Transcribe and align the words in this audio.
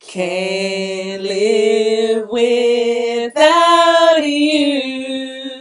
Can't 0.00 1.22
live 1.22 2.28
without 2.30 4.18
you. 4.24 5.58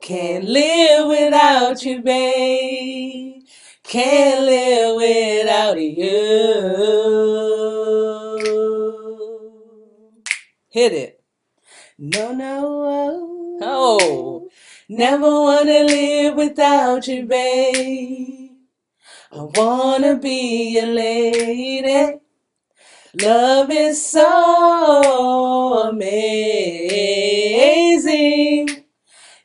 Can't 0.00 0.44
live 0.44 1.08
without 1.08 1.82
you, 1.84 2.02
babe. 2.02 3.42
Can't 3.82 4.44
live 4.44 4.96
without 4.96 5.80
you. 5.80 6.08
Hit 10.70 10.92
it. 10.92 11.20
No, 11.98 12.32
no. 12.32 13.58
Oh. 13.60 14.48
Never 14.88 15.30
wanna 15.30 15.84
live 15.84 16.34
without 16.36 17.06
you, 17.08 17.26
babe. 17.26 18.50
I 19.30 19.42
wanna 19.42 20.16
be 20.16 20.70
your 20.70 20.86
lady. 20.86 22.20
Love 23.20 23.72
is 23.72 24.06
so 24.06 25.88
amazing. 25.88 26.78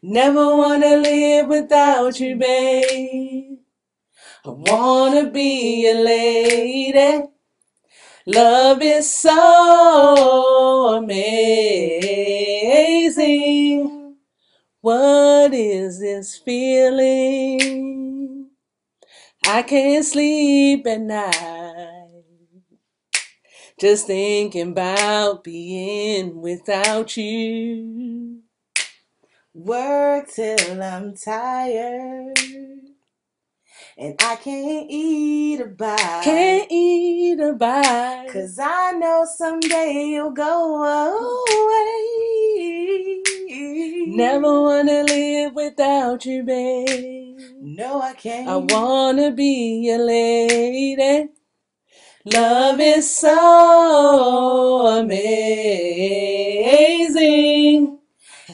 Never 0.03 0.55
wanna 0.55 0.98
live 0.98 1.48
without 1.48 2.20
you, 2.20 2.35
babe. 2.35 3.57
I 4.45 4.49
wanna 4.49 5.31
be 5.31 5.85
your 5.85 6.03
lady. 6.03 7.23
Love 8.27 8.84
is 8.84 9.09
so 9.09 10.98
amazing. 10.98 12.27
What 14.81 15.51
is 15.53 15.99
this 15.99 16.37
feeling? 16.37 18.49
I 19.48 19.63
can't 19.63 20.05
sleep 20.05 20.85
at 20.85 21.01
night. 21.01 21.92
Just 23.83 24.07
thinking 24.07 24.71
about 24.71 25.43
being 25.43 26.41
without 26.41 27.17
you. 27.17 28.40
Work 29.53 30.29
till 30.34 30.81
I'm 30.81 31.13
tired. 31.13 32.40
And 33.98 34.15
I 34.21 34.37
can't 34.37 34.85
eat 34.90 35.59
a 35.59 35.65
bite. 35.65 36.21
Can't 36.23 36.71
eat 36.71 37.37
a 37.41 37.51
bite. 37.51 38.29
Cause 38.31 38.57
I 38.57 38.93
know 38.93 39.27
someday 39.35 40.12
you'll 40.13 40.31
go 40.31 41.68
away. 41.68 43.21
Never 44.15 44.62
wanna 44.62 45.03
live 45.03 45.55
without 45.55 46.25
you, 46.25 46.43
babe. 46.43 47.37
No, 47.59 48.01
I 48.01 48.13
can't. 48.13 48.47
I 48.47 48.55
wanna 48.55 49.31
be 49.31 49.87
your 49.87 50.05
lady. 50.05 51.31
Love 52.26 52.79
is 52.79 53.13
so 53.13 54.88
amazing. 54.88 55.20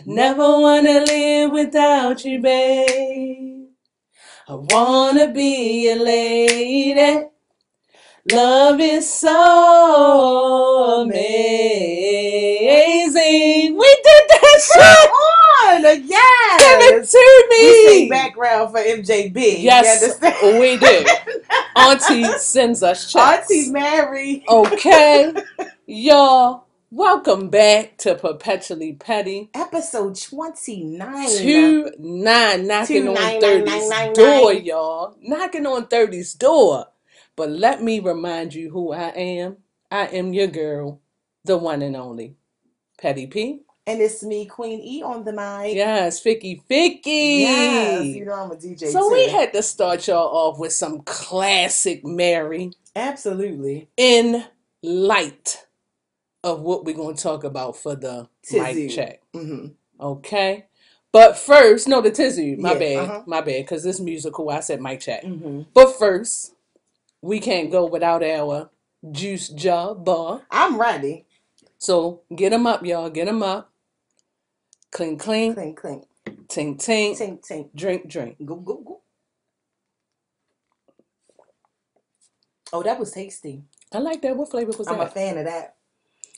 Never 0.08 0.42
wanna 0.60 1.02
live 1.02 1.52
without 1.52 2.26
you, 2.26 2.42
babe. 2.42 3.68
I 4.48 4.56
wanna 4.56 5.28
be 5.32 5.84
your 5.86 5.98
lady. 6.04 7.28
Love 8.32 8.80
is 8.80 9.08
so 9.08 11.02
amazing. 11.02 11.38
We 13.78 13.96
did 14.04 14.24
that 14.30 14.62
shit. 14.64 15.10
On, 15.70 16.08
yes. 16.08 16.82
Give 16.82 16.98
it 16.98 17.10
to 17.10 17.48
me. 17.50 17.68
We 17.68 17.88
sing 17.88 18.10
background 18.10 18.72
for 18.72 18.80
MJB. 18.80 19.62
Yes, 19.64 20.20
we 20.60 20.78
do. 20.78 21.06
Auntie 21.76 22.24
sends 22.40 22.82
us 22.84 23.12
checks. 23.12 23.50
Auntie 23.50 23.72
Mary. 23.72 24.44
Okay, 24.48 25.34
y'all. 25.86 26.66
Welcome 26.92 27.50
back 27.50 27.98
to 28.00 28.16
Perpetually 28.16 28.94
Petty. 28.94 29.52
Episode 29.54 30.20
29. 30.20 31.28
Two 31.38 31.92
nine 32.00 32.66
knocking 32.66 33.04
Two 33.04 33.10
on 33.10 33.14
nine, 33.14 33.40
nine, 33.40 33.42
30's 33.42 33.66
nine, 33.70 33.90
nine, 33.90 34.14
door, 34.14 34.54
y'all. 34.54 35.16
Knocking 35.22 35.68
on 35.68 35.86
30's 35.86 36.34
door. 36.34 36.88
But 37.36 37.52
let 37.52 37.84
me 37.84 38.00
remind 38.00 38.56
you 38.56 38.72
who 38.72 38.92
I 38.92 39.10
am. 39.10 39.58
I 39.92 40.08
am 40.08 40.34
your 40.34 40.48
girl, 40.48 41.00
the 41.46 41.58
one 41.58 41.84
and 41.84 41.96
only 41.96 42.38
Petty 43.00 43.28
P. 43.28 43.62
And 43.90 44.02
it's 44.02 44.22
me, 44.22 44.46
Queen 44.46 44.80
E, 44.82 45.02
on 45.02 45.24
the 45.24 45.34
mic. 45.34 45.76
Yes, 45.76 46.22
Ficky 46.22 46.62
Ficky. 46.70 47.40
Yes, 47.40 48.06
you 48.16 48.24
know 48.24 48.34
I'm 48.34 48.52
a 48.52 48.56
DJ 48.56 48.92
so 48.92 49.00
too. 49.08 49.12
we 49.12 49.30
had 49.32 49.52
to 49.54 49.64
start 49.64 50.08
y'all 50.08 50.28
off 50.28 50.60
with 50.60 50.74
some 50.74 51.02
classic 51.02 52.06
Mary 52.06 52.72
Absolutely. 52.96 53.90
in 53.98 54.46
light 54.84 55.66
of 56.44 56.62
what 56.62 56.86
we're 56.86 56.96
going 56.96 57.16
to 57.16 57.24
talk 57.24 57.44
about 57.44 57.78
for 57.78 57.96
the 57.96 58.30
Tizzy. 58.44 58.86
mic 58.86 58.96
check. 58.96 59.22
hmm 59.34 59.70
Okay. 60.00 60.68
But 61.12 61.36
first, 61.36 61.88
no, 61.88 62.00
the 62.00 62.12
tizzy. 62.12 62.56
My 62.58 62.74
Yeah, 62.74 62.78
bad. 62.80 62.98
uh-huh. 63.10 63.24
My 63.26 63.42
bad. 63.42 63.64
Because 63.66 63.84
this 63.84 64.00
musical, 64.00 64.52
I 64.52 64.60
said 64.60 64.82
mic 64.82 65.00
check. 65.00 65.24
hmm 65.24 65.64
But 65.74 65.98
first, 65.98 66.54
we 67.24 67.40
can't 67.40 67.72
go 67.72 67.88
without 67.88 68.22
our 68.22 68.70
juice 69.12 69.50
jar 69.50 69.96
bar. 69.96 70.44
I'm 70.52 70.80
ready. 70.80 71.26
So 71.80 72.22
get 72.36 72.52
them 72.52 72.68
up, 72.68 72.86
y'all. 72.86 73.10
Get 73.10 73.26
them 73.26 73.42
up. 73.42 73.69
Clean, 74.92 75.18
clean. 75.18 75.54
Clink, 75.56 75.80
clink. 75.80 76.06
Tink, 76.48 76.78
tink. 76.84 77.20
Tink, 77.20 77.42
tink. 77.48 77.70
Drink, 77.76 78.10
drink. 78.10 78.38
Go, 78.46 78.56
go, 78.58 78.76
go. 78.78 79.02
Oh, 82.74 82.84
that 82.84 83.00
was 83.00 83.12
tasty. 83.12 83.64
I 83.94 84.00
like 84.00 84.22
that. 84.24 84.36
What 84.38 84.52
flavor 84.52 84.74
was 84.78 84.88
that? 84.88 84.96
I'm 84.96 85.02
a 85.02 85.06
that? 85.06 85.14
fan 85.14 85.38
of 85.38 85.46
that. 85.46 85.76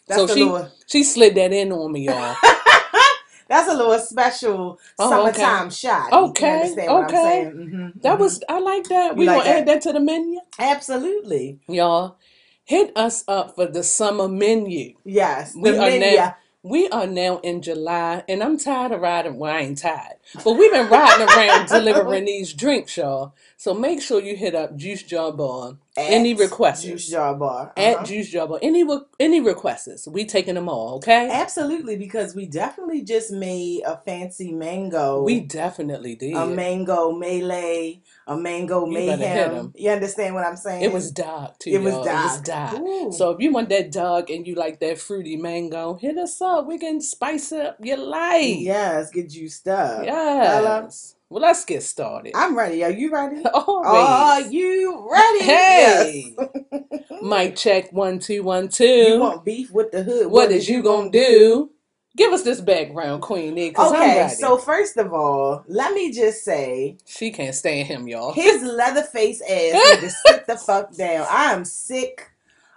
That's 0.07 0.29
a 0.29 0.35
she 0.35 0.39
little. 0.39 0.71
she 0.87 1.03
slid 1.03 1.35
that 1.35 1.53
in 1.53 1.71
on 1.71 1.91
me, 1.91 2.07
y'all. 2.07 2.37
That's 3.49 3.69
a 3.69 3.75
little 3.75 3.99
special 3.99 4.79
Oh, 4.99 5.27
okay. 5.29 5.41
summertime 5.45 5.69
shot. 5.71 6.13
Okay, 6.13 6.45
You 6.45 6.53
understand 6.53 6.93
what 6.93 7.03
okay. 7.03 7.07
I'm 7.07 7.15
saying? 7.15 7.51
hmm 7.51 7.89
That 8.03 8.19
was 8.19 8.43
I 8.49 8.59
like 8.59 8.87
that. 8.89 9.15
You 9.15 9.19
We 9.19 9.25
like 9.25 9.43
gonna 9.43 9.49
add 9.49 9.65
that? 9.65 9.67
that 9.67 9.81
to 9.83 9.93
the 9.93 9.99
menu, 10.01 10.41
absolutely 10.59 11.59
y'all. 11.67 12.17
Hit 12.65 12.91
us 12.97 13.23
up 13.27 13.55
for 13.55 13.67
the 13.67 13.83
summer 13.83 14.27
menu. 14.29 14.95
yes. 15.05 15.55
We 15.55 15.71
the 15.73 15.77
are 15.77 15.91
menu. 15.91 15.99
now 15.99 16.35
we 16.63 16.87
are 16.89 17.07
now 17.07 17.39
in 17.39 17.61
July, 17.61 18.23
and 18.29 18.43
I'm 18.43 18.57
tired 18.57 18.91
of 18.91 19.01
riding. 19.01 19.37
Well, 19.37 19.53
I 19.53 19.61
ain't 19.61 19.79
tired, 19.79 20.17
but 20.43 20.53
we've 20.53 20.71
been 20.71 20.89
riding 20.89 21.27
around 21.27 21.67
delivering 21.69 22.25
these 22.25 22.53
drinks, 22.53 22.97
y'all. 22.97 23.33
So 23.57 23.73
make 23.73 24.01
sure 24.01 24.21
you 24.21 24.35
hit 24.35 24.53
up 24.53 24.75
Juice 24.75 25.01
Jar 25.03 25.31
Bar. 25.31 25.77
Any 25.97 26.33
requests? 26.33 26.83
Juice 26.83 27.09
Jar 27.09 27.33
Bar. 27.35 27.73
At 27.75 27.95
Uh-huh. 27.95 28.05
Juice 28.05 28.29
Jar 28.29 28.47
Bar. 28.47 28.59
Any 28.61 28.85
any 29.19 29.41
requests? 29.41 30.07
We 30.07 30.25
taking 30.25 30.55
them 30.55 30.69
all, 30.69 30.95
okay? 30.97 31.29
Absolutely, 31.31 31.95
because 31.97 32.35
we 32.35 32.45
definitely 32.45 33.01
just 33.01 33.31
made 33.31 33.81
a 33.85 33.97
fancy 33.97 34.51
mango. 34.51 35.23
We 35.23 35.39
definitely 35.41 36.15
did. 36.15 36.35
a 36.35 36.45
mango 36.45 37.11
melee, 37.11 38.01
a 38.31 38.37
mango 38.37 38.85
You 38.87 38.93
better 38.93 39.17
hit 39.25 39.37
'em. 39.47 39.51
mayhem. 39.53 39.73
You 39.75 39.89
understand 39.91 40.35
what 40.35 40.45
I'm 40.45 40.57
saying? 40.57 40.83
It 40.83 40.91
was 40.93 41.11
dark 41.11 41.59
too. 41.59 41.69
It 41.71 41.81
was 41.81 41.93
y'all. 41.93 42.07
It 42.07 42.13
was 42.13 42.41
dark. 42.41 42.71
dark. 42.71 42.81
Ooh. 42.83 43.11
So 43.11 43.31
if 43.31 43.39
you 43.39 43.51
want 43.51 43.69
that 43.69 43.91
dark 43.91 44.29
and 44.29 44.45
you 44.47 44.55
like 44.55 44.79
that 44.79 44.99
fruity 44.99 45.35
mango, 45.37 45.95
hit 45.95 46.17
us 46.17 46.41
up. 46.41 46.67
We 46.67 46.77
can 46.77 47.01
spice 47.01 47.51
up 47.51 47.77
your 47.81 47.97
life. 47.97 48.57
yes, 48.57 49.09
get 49.11 49.29
juiced 49.29 49.67
up. 49.67 49.99
Um, 49.99 50.05
yes. 50.05 51.15
Well, 51.29 51.41
let's 51.43 51.63
get 51.63 51.81
started. 51.83 52.33
I'm 52.35 52.57
ready. 52.57 52.83
Are 52.83 52.91
you 52.91 53.09
ready? 53.09 53.41
Always. 53.53 53.87
Are 53.87 54.41
you 54.51 55.07
ready? 55.09 55.43
Hey. 55.45 56.35
Mic 57.21 57.55
check 57.55 57.93
one 57.93 58.19
two 58.19 58.43
one 58.43 58.67
two. 58.67 58.85
You 58.85 59.19
want 59.19 59.45
beef 59.45 59.71
with 59.71 59.91
the 59.91 60.03
hood? 60.03 60.27
what 60.27 60.51
is 60.51 60.67
you 60.67 60.81
gonna 60.83 61.09
do? 61.11 61.69
Give 62.15 62.33
us 62.33 62.43
this 62.43 62.59
background, 62.59 63.21
Queen 63.21 63.57
I'm 63.77 63.93
Okay, 63.93 64.27
so 64.27 64.57
first 64.57 64.97
of 64.97 65.13
all, 65.13 65.63
let 65.67 65.93
me 65.93 66.11
just 66.11 66.43
say, 66.43 66.97
she 67.05 67.31
can't 67.31 67.55
stand 67.55 67.87
him, 67.87 68.07
y'all. 68.07 68.33
his 68.33 68.61
leatherface 68.63 69.41
ass 69.41 69.73
need 69.73 70.01
to 70.01 70.09
sit 70.09 70.45
the 70.45 70.57
fuck 70.57 70.95
down. 70.95 71.25
I 71.29 71.53
am 71.53 71.63
sick 71.63 72.29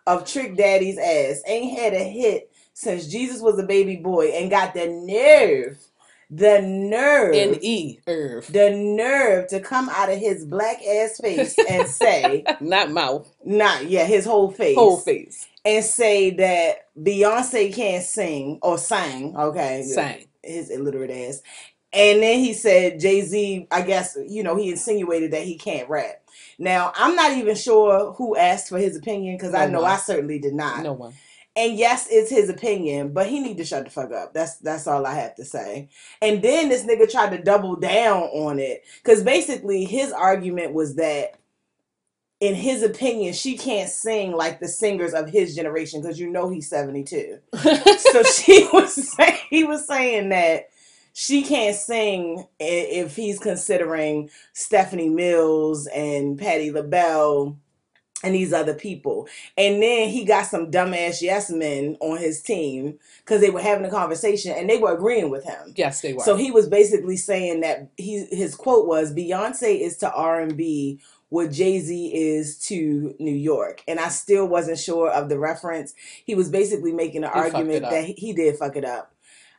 of 0.06 0.25
Trick 0.25 0.56
Daddy's 0.56 0.99
ass. 0.99 1.42
Ain't 1.47 1.78
had 1.78 1.95
a 1.95 2.04
hit 2.04 2.51
since 2.75 3.07
Jesus 3.07 3.41
was 3.41 3.59
a 3.59 3.65
baby 3.65 3.97
boy 3.97 4.28
and 4.28 4.51
got 4.51 4.75
the 4.75 4.86
nerve, 4.86 5.78
the 6.31 6.60
nerve, 6.60 7.34
N 7.34 7.59
E 7.60 7.98
Irv, 8.07 8.53
the 8.53 8.71
nerve 8.71 9.48
to 9.48 9.60
come 9.60 9.89
out 9.89 10.10
of 10.10 10.19
his 10.19 10.45
black 10.45 10.83
ass 10.84 11.19
face 11.19 11.57
and 11.69 11.89
say, 11.89 12.45
not 12.60 12.91
mouth, 12.91 13.28
not 13.45 13.89
yeah, 13.89 14.04
his 14.04 14.25
whole 14.25 14.51
face, 14.51 14.77
whole 14.77 14.98
face, 14.98 15.48
and 15.65 15.84
say 15.84 16.31
that 16.31 16.84
Beyonce 16.99 17.75
can't 17.75 18.05
sing 18.05 18.59
or 18.63 18.79
sang. 18.79 19.37
Okay, 19.37 19.83
sang. 19.83 20.27
his 20.43 20.71
illiterate 20.71 21.11
ass. 21.11 21.43
And 21.93 22.23
then 22.23 22.41
he 22.41 22.53
said 22.55 22.99
Jay 22.99 23.21
Z, 23.21 23.69
I 23.71 23.83
guess, 23.83 24.17
you 24.27 24.43
know, 24.43 24.57
he 24.57 24.71
insinuated 24.71 25.33
that 25.33 25.45
he 25.45 25.57
can't 25.57 25.89
rap. 25.89 26.23
Now, 26.59 26.93
I'm 26.97 27.15
not 27.15 27.33
even 27.33 27.55
sure 27.55 28.13
who 28.15 28.37
asked 28.37 28.69
for 28.69 28.79
his 28.79 28.97
opinion 28.97 29.37
because 29.37 29.55
I 29.55 29.67
No 29.67 29.75
know 29.75 29.83
one. 29.83 29.93
I 29.93 29.97
certainly 29.97 30.39
did 30.41 30.55
not. 30.55 30.83
No 30.83 30.93
one. 30.93 31.15
And 31.57 31.77
yes, 31.77 32.09
it's 32.11 32.31
his 32.31 32.49
opinion, 32.49 33.13
but 33.13 33.29
he 33.29 33.39
need 33.39 33.59
to 33.59 33.65
shut 33.65 33.85
the 33.85 33.91
fuck 33.91 34.11
up. 34.11 34.35
That's 34.35 34.57
that's 34.57 34.89
all 34.89 35.07
I 35.07 35.15
have 35.15 35.37
to 35.37 35.45
say. 35.45 35.89
And 36.21 36.43
then 36.43 36.69
this 36.69 36.85
nigga 36.85 37.09
tried 37.09 37.31
to 37.31 37.43
double 37.43 37.77
down 37.77 38.25
on 38.25 38.59
it 38.59 38.83
because 39.03 39.23
basically 39.23 39.85
his 39.85 40.11
argument 40.11 40.73
was 40.73 40.97
that 40.97 41.37
in 42.45 42.55
his 42.55 42.83
opinion, 42.83 43.33
she 43.33 43.57
can't 43.57 43.89
sing 43.89 44.33
like 44.33 44.61
the 44.61 44.69
singers 44.69 45.15
of 45.15 45.31
his 45.31 45.57
generation 45.57 46.03
because 46.03 46.21
you 46.21 46.29
know 46.29 46.51
he's 46.51 46.69
72. 46.69 47.39
so 47.57 48.23
she 48.25 48.69
was 48.71 48.93
saying, 49.15 49.39
he 49.49 49.65
was 49.65 49.87
saying 49.87 50.29
that 50.29 50.69
she 51.15 51.43
can't 51.43 51.75
sing 51.75 52.47
if 52.61 53.17
he's 53.17 53.39
considering 53.39 54.29
Stephanie 54.53 55.09
Mills 55.09 55.87
and 55.87 56.39
Patti 56.39 56.71
LaBelle 56.71 57.57
and 58.23 58.35
these 58.35 58.53
other 58.53 58.75
people. 58.75 59.27
And 59.57 59.83
then 59.83 60.11
he 60.11 60.27
got 60.27 60.45
some 60.47 60.71
dumbass 60.71 61.23
yes 61.23 61.49
men 61.49 61.97
on 62.01 62.19
his 62.19 62.43
team 62.43 62.99
because 63.21 63.41
they 63.41 63.51
were 63.51 63.63
having 63.63 63.87
a 63.87 63.91
conversation 63.91 64.53
and 64.53 64.69
they 64.69 64.77
were 64.77 64.93
agreeing 64.93 65.31
with 65.31 65.45
him. 65.45 65.73
yes, 65.77 66.03
they 66.03 66.13
were. 66.13 66.21
So 66.21 66.37
he 66.37 66.51
was 66.51 66.69
basically 66.69 67.17
saying 67.17 67.63
that 67.63 67.89
he 67.97 68.27
his 68.31 68.55
quote 68.55 68.87
was 68.87 69.15
Beyonce 69.15 69.81
is 69.81 69.97
to 69.99 70.13
R 70.13 70.43
and 70.43 70.59
B 70.59 71.01
what 71.34 71.51
Jay 71.51 71.81
Z 71.81 72.15
is 72.15 72.57
to 72.60 73.16
New 73.19 73.34
York, 73.34 73.83
and 73.89 73.98
I 73.98 74.09
still 74.09 74.47
wasn't 74.47 74.78
sure 74.78 75.10
of 75.10 75.28
the 75.28 75.36
reference. 75.36 75.92
He 76.25 76.36
was 76.36 76.48
basically 76.48 76.92
making 76.92 77.25
an 77.25 77.31
He 77.34 77.41
argument 77.41 77.83
that 77.83 78.04
he, 78.04 78.13
he 78.13 78.33
did 78.33 78.57
fuck 78.57 78.77
it 78.77 78.84
up. 78.84 79.13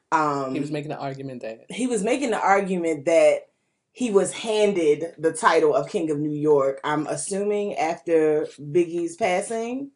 Um, 0.10 0.54
he 0.54 0.62
was 0.62 0.72
making 0.72 0.94
an 0.94 0.98
argument 0.98 1.42
that 1.42 1.66
he 1.69 1.86
was 1.86 2.01
making 2.01 2.31
the 2.31 2.39
argument 2.39 3.04
that 3.07 3.50
he 3.92 4.10
was 4.10 4.31
handed 4.31 5.16
the 5.18 5.33
title 5.33 5.75
of 5.75 5.89
King 5.89 6.10
of 6.12 6.18
New 6.18 6.31
York. 6.31 6.80
I'm 6.86 7.07
assuming 7.07 7.75
after 7.75 8.48
Biggie's 8.57 9.18
passing. 9.18 9.92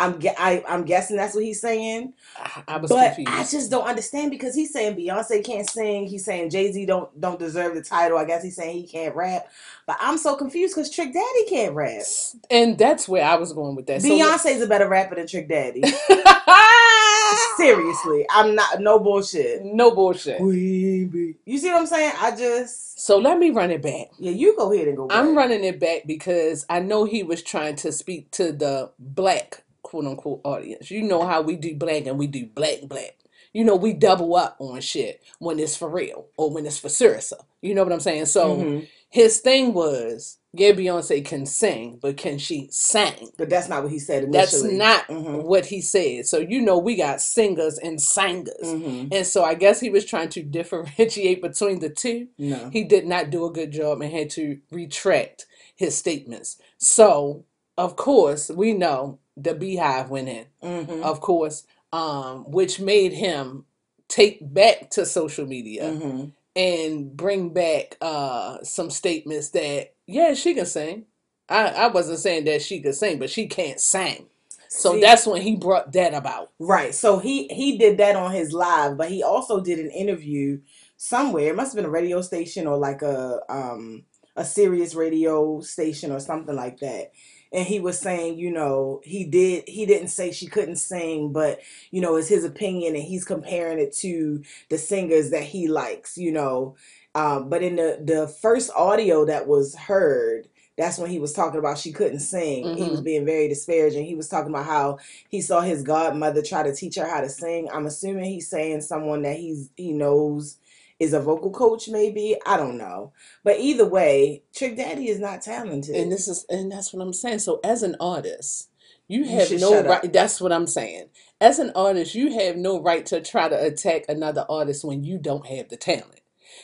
I'm 0.00 0.20
I, 0.38 0.62
I'm 0.68 0.84
guessing 0.84 1.16
that's 1.16 1.34
what 1.34 1.44
he's 1.44 1.60
saying. 1.60 2.12
I, 2.36 2.78
But 2.78 3.14
confused. 3.14 3.30
I 3.30 3.44
just 3.44 3.70
don't 3.70 3.86
understand 3.86 4.30
because 4.30 4.54
he's 4.54 4.72
saying 4.72 4.96
Beyonce 4.96 5.44
can't 5.44 5.68
sing. 5.68 6.06
He's 6.06 6.24
saying 6.24 6.50
Jay 6.50 6.70
Z 6.72 6.86
don't 6.86 7.20
don't 7.20 7.38
deserve 7.38 7.74
the 7.74 7.82
title. 7.82 8.18
I 8.18 8.24
guess 8.24 8.42
he's 8.42 8.56
saying 8.56 8.76
he 8.76 8.86
can't 8.86 9.14
rap. 9.14 9.48
But 9.88 9.96
I'm 10.00 10.18
so 10.18 10.36
confused 10.36 10.74
because 10.76 10.90
Trick 10.90 11.12
Daddy 11.14 11.44
can't 11.48 11.74
rap. 11.74 12.02
and 12.50 12.76
that's 12.78 13.08
where 13.08 13.24
I 13.24 13.36
was 13.36 13.52
going 13.54 13.74
with 13.74 13.86
that. 13.86 14.02
So- 14.02 14.08
Beyonce's 14.08 14.60
a 14.62 14.66
better 14.68 14.86
rapper 14.86 15.14
than 15.16 15.26
Trick 15.26 15.48
Daddy. 15.48 15.82
Seriously, 17.56 18.24
I'm 18.30 18.54
not 18.54 18.80
no 18.80 18.98
bullshit. 18.98 19.64
no 19.64 19.90
bullshit. 19.94 20.38
Bee. 20.40 21.34
You 21.44 21.58
see 21.58 21.70
what 21.70 21.80
I'm 21.80 21.86
saying? 21.86 22.12
I 22.20 22.34
just 22.36 23.00
So 23.00 23.18
let 23.18 23.38
me 23.38 23.50
run 23.50 23.70
it 23.70 23.82
back. 23.82 24.08
yeah. 24.18 24.30
You 24.30 24.56
go 24.56 24.72
ahead 24.72 24.88
and 24.88 24.96
go. 24.96 25.06
back. 25.08 25.16
I'm 25.18 25.36
running 25.36 25.64
it 25.64 25.80
back 25.80 26.02
because 26.06 26.64
I 26.70 26.80
know 26.80 27.04
he 27.04 27.22
was 27.22 27.42
trying 27.42 27.76
to 27.76 27.92
speak 27.92 28.30
to 28.32 28.52
the 28.52 28.90
black 28.98 29.62
quote 29.82 30.06
unquote 30.06 30.40
audience. 30.44 30.90
You 30.90 31.02
know 31.02 31.26
how 31.26 31.42
we 31.42 31.56
do 31.56 31.74
black 31.74 32.06
and 32.06 32.18
we 32.18 32.26
do 32.26 32.46
black 32.46 32.80
black. 32.84 33.16
You 33.52 33.64
know, 33.64 33.76
we 33.76 33.92
double 33.94 34.36
up 34.36 34.56
on 34.58 34.80
shit 34.80 35.22
when 35.38 35.58
it's 35.58 35.76
for 35.76 35.88
real 35.88 36.26
or 36.36 36.50
when 36.50 36.64
it's 36.66 36.78
for 36.78 36.88
Sarasa. 36.88 37.34
You 37.60 37.74
know 37.74 37.82
what 37.82 37.92
I'm 37.92 38.00
saying? 38.00 38.26
So 38.26 38.56
Mhm. 38.56 38.88
His 39.10 39.40
thing 39.40 39.72
was, 39.74 40.38
yeah, 40.52 40.72
Beyonce 40.72 41.24
can 41.24 41.46
sing, 41.46 41.98
but 42.00 42.16
can 42.16 42.38
she 42.38 42.68
sing? 42.70 43.30
But 43.38 43.48
that's 43.50 43.68
not 43.68 43.82
what 43.82 43.92
he 43.92 43.98
said 43.98 44.24
initially. 44.24 44.76
That's 44.76 44.78
not 44.78 45.06
Mhm. 45.08 45.44
what 45.44 45.66
he 45.66 45.80
said. 45.80 46.26
So 46.26 46.38
you 46.38 46.60
know 46.60 46.78
we 46.78 46.96
got 46.96 47.20
singers 47.20 47.78
and 47.78 48.00
singers. 48.00 48.54
Mhm. 48.66 49.12
And 49.12 49.26
so 49.26 49.44
I 49.44 49.54
guess 49.54 49.80
he 49.80 49.90
was 49.90 50.04
trying 50.04 50.28
to 50.30 50.42
differentiate 50.58 51.42
between 51.42 51.80
the 51.80 51.90
two. 51.90 52.28
No. 52.38 52.70
He 52.72 52.84
did 52.84 53.06
not 53.06 53.30
do 53.30 53.44
a 53.46 53.52
good 53.52 53.70
job 53.70 54.00
and 54.02 54.12
had 54.12 54.30
to 54.30 54.58
retract 54.70 55.46
his 55.76 55.94
statements. 55.96 56.56
So, 56.78 57.44
of 57.76 57.96
course, 57.96 58.50
we 58.50 58.72
know 58.72 59.18
the 59.36 59.54
Beehive 59.54 60.10
went 60.10 60.28
in, 60.28 60.46
Mhm. 60.62 61.02
of 61.02 61.20
course, 61.20 61.62
um, 61.92 62.44
which 62.50 62.80
made 62.80 63.12
him 63.12 63.64
take 64.08 64.38
back 64.54 64.90
to 64.90 65.04
social 65.06 65.46
media 65.46 65.92
Mhm. 65.92 66.32
And 66.58 67.16
bring 67.16 67.50
back 67.54 67.96
uh, 68.00 68.58
some 68.64 68.90
statements 68.90 69.50
that, 69.50 69.94
yeah, 70.06 70.34
she 70.34 70.54
can 70.54 70.66
sing. 70.66 71.06
I, 71.48 71.68
I 71.68 71.86
wasn't 71.88 72.18
saying 72.18 72.44
that 72.46 72.62
she 72.62 72.80
could 72.80 72.96
sing, 72.96 73.18
but 73.20 73.30
she 73.30 73.46
can't 73.46 73.80
sing. 73.80 74.26
So 74.68 74.94
See- 74.94 75.00
that's 75.00 75.26
when 75.26 75.42
he 75.42 75.56
brought 75.56 75.92
that 75.92 76.14
about. 76.14 76.50
Right. 76.58 76.94
So 76.94 77.18
he 77.18 77.48
he 77.48 77.78
did 77.78 77.98
that 77.98 78.16
on 78.16 78.32
his 78.32 78.52
live, 78.52 78.96
but 78.98 79.08
he 79.10 79.22
also 79.22 79.60
did 79.60 79.78
an 79.78 79.90
interview 79.90 80.60
somewhere. 80.96 81.48
It 81.50 81.56
must 81.56 81.72
have 81.72 81.76
been 81.76 81.88
a 81.88 81.90
radio 81.92 82.20
station 82.22 82.66
or 82.66 82.76
like 82.76 83.02
a 83.02 83.40
um 83.48 84.04
a 84.36 84.44
Sirius 84.44 84.94
radio 84.94 85.60
station 85.60 86.12
or 86.12 86.20
something 86.20 86.54
like 86.54 86.80
that. 86.80 87.12
And 87.52 87.66
he 87.66 87.80
was 87.80 87.98
saying, 87.98 88.38
you 88.38 88.50
know, 88.50 89.00
he 89.04 89.24
did 89.24 89.64
he 89.68 89.86
didn't 89.86 90.08
say 90.08 90.32
she 90.32 90.46
couldn't 90.46 90.76
sing, 90.76 91.32
but 91.32 91.60
you 91.90 92.00
know, 92.00 92.16
it's 92.16 92.28
his 92.28 92.44
opinion 92.44 92.94
and 92.94 93.04
he's 93.04 93.24
comparing 93.24 93.78
it 93.78 93.92
to 93.96 94.42
the 94.68 94.78
singers 94.78 95.30
that 95.30 95.44
he 95.44 95.68
likes, 95.68 96.18
you 96.18 96.32
know. 96.32 96.76
Um, 97.14 97.48
but 97.48 97.62
in 97.62 97.76
the 97.76 98.00
the 98.04 98.28
first 98.28 98.70
audio 98.76 99.24
that 99.24 99.46
was 99.46 99.74
heard, 99.74 100.48
that's 100.76 100.98
when 100.98 101.10
he 101.10 101.18
was 101.18 101.32
talking 101.32 101.58
about 101.58 101.78
she 101.78 101.90
couldn't 101.92 102.20
sing. 102.20 102.76
He 102.76 102.90
was 102.90 103.00
Mhm. 103.00 103.04
being 103.04 103.24
very 103.24 103.48
disparaging. 103.48 104.04
He 104.04 104.14
was 104.14 104.28
talking 104.28 104.50
about 104.50 104.66
how 104.66 104.98
he 105.28 105.40
saw 105.40 105.60
his 105.60 105.82
godmother 105.82 106.42
try 106.42 106.62
to 106.62 106.74
teach 106.74 106.96
her 106.96 107.06
how 107.08 107.20
to 107.20 107.28
sing. 107.28 107.68
I'm 107.72 107.86
assuming 107.86 108.24
he's 108.24 108.48
saying 108.48 108.82
someone 108.82 109.22
that 109.22 109.36
he's 109.36 109.70
he 109.76 109.92
knows 109.92 110.58
is 111.00 111.12
a 111.12 111.20
vocal 111.20 111.50
coach, 111.50 111.88
maybe. 111.88 112.36
I 112.46 112.56
don't 112.56 112.78
know. 112.78 113.12
But 113.44 113.60
either 113.60 113.86
way, 113.86 114.42
Trick 114.54 114.76
Daddy 114.76 115.08
is 115.08 115.20
not 115.20 115.42
talented. 115.42 115.96
And 115.96 116.10
this 116.12 116.28
is 116.28 116.44
and 116.48 116.70
that's 116.72 116.92
what 116.92 117.02
I'm 117.02 117.12
saying. 117.12 117.40
So 117.40 117.60
as 117.64 117.82
an 117.82 117.96
artist, 118.00 118.68
you 119.08 119.20
You 119.24 119.30
have 119.38 119.48
should 119.48 119.60
no 119.60 119.70
shut 119.72 119.86
up. 119.86 120.02
right 120.02 120.12
that's 120.12 120.40
what 120.40 120.52
I'm 120.52 120.66
saying. 120.66 121.06
As 121.40 121.58
an 121.58 121.72
artist, 121.74 122.14
you 122.14 122.32
have 122.40 122.56
no 122.56 122.80
right 122.80 123.06
to 123.06 123.20
try 123.20 123.48
to 123.48 123.64
attack 123.64 124.04
another 124.08 124.44
artist 124.48 124.84
when 124.84 125.04
you 125.04 125.18
don't 125.18 125.46
have 125.46 125.68
the 125.68 125.76
talent. 125.76 126.20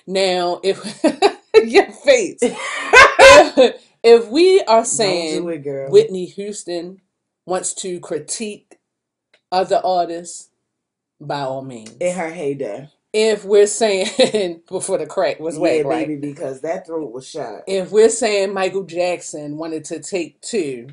Now, 0.07 0.61
if 0.65 0.79
your 1.65 1.87
face, 1.93 2.39
if, 2.43 3.83
if 4.03 4.29
we 4.29 4.61
are 4.63 4.85
saying 4.85 5.49
it. 5.49 5.91
Whitney 5.93 6.27
Houston 6.27 7.01
wants 7.47 7.75
to 7.75 8.01
critique 8.01 8.79
other 9.53 9.81
artists, 9.85 10.51
by 11.21 11.41
all 11.41 11.63
means. 11.63 11.97
in 12.01 12.15
her 12.17 12.31
heyday. 12.31 12.91
If 13.15 13.47
we're 13.47 13.69
saying 13.69 14.63
before 14.69 14.99
the 14.99 15.07
crack 15.07 15.41
was 15.41 15.57
yeah, 15.57 15.83
right? 15.89 16.09
baby, 16.09 16.17
because 16.17 16.63
that 16.63 16.87
throat 16.87 17.13
was 17.13 17.29
shot. 17.29 17.63
if 17.69 17.93
we're 17.93 18.11
saying 18.11 18.55
Michael 18.55 18.85
Jackson 18.85 19.59
wanted 19.59 19.87
to 19.87 20.01
take 20.01 20.41
two 20.43 20.89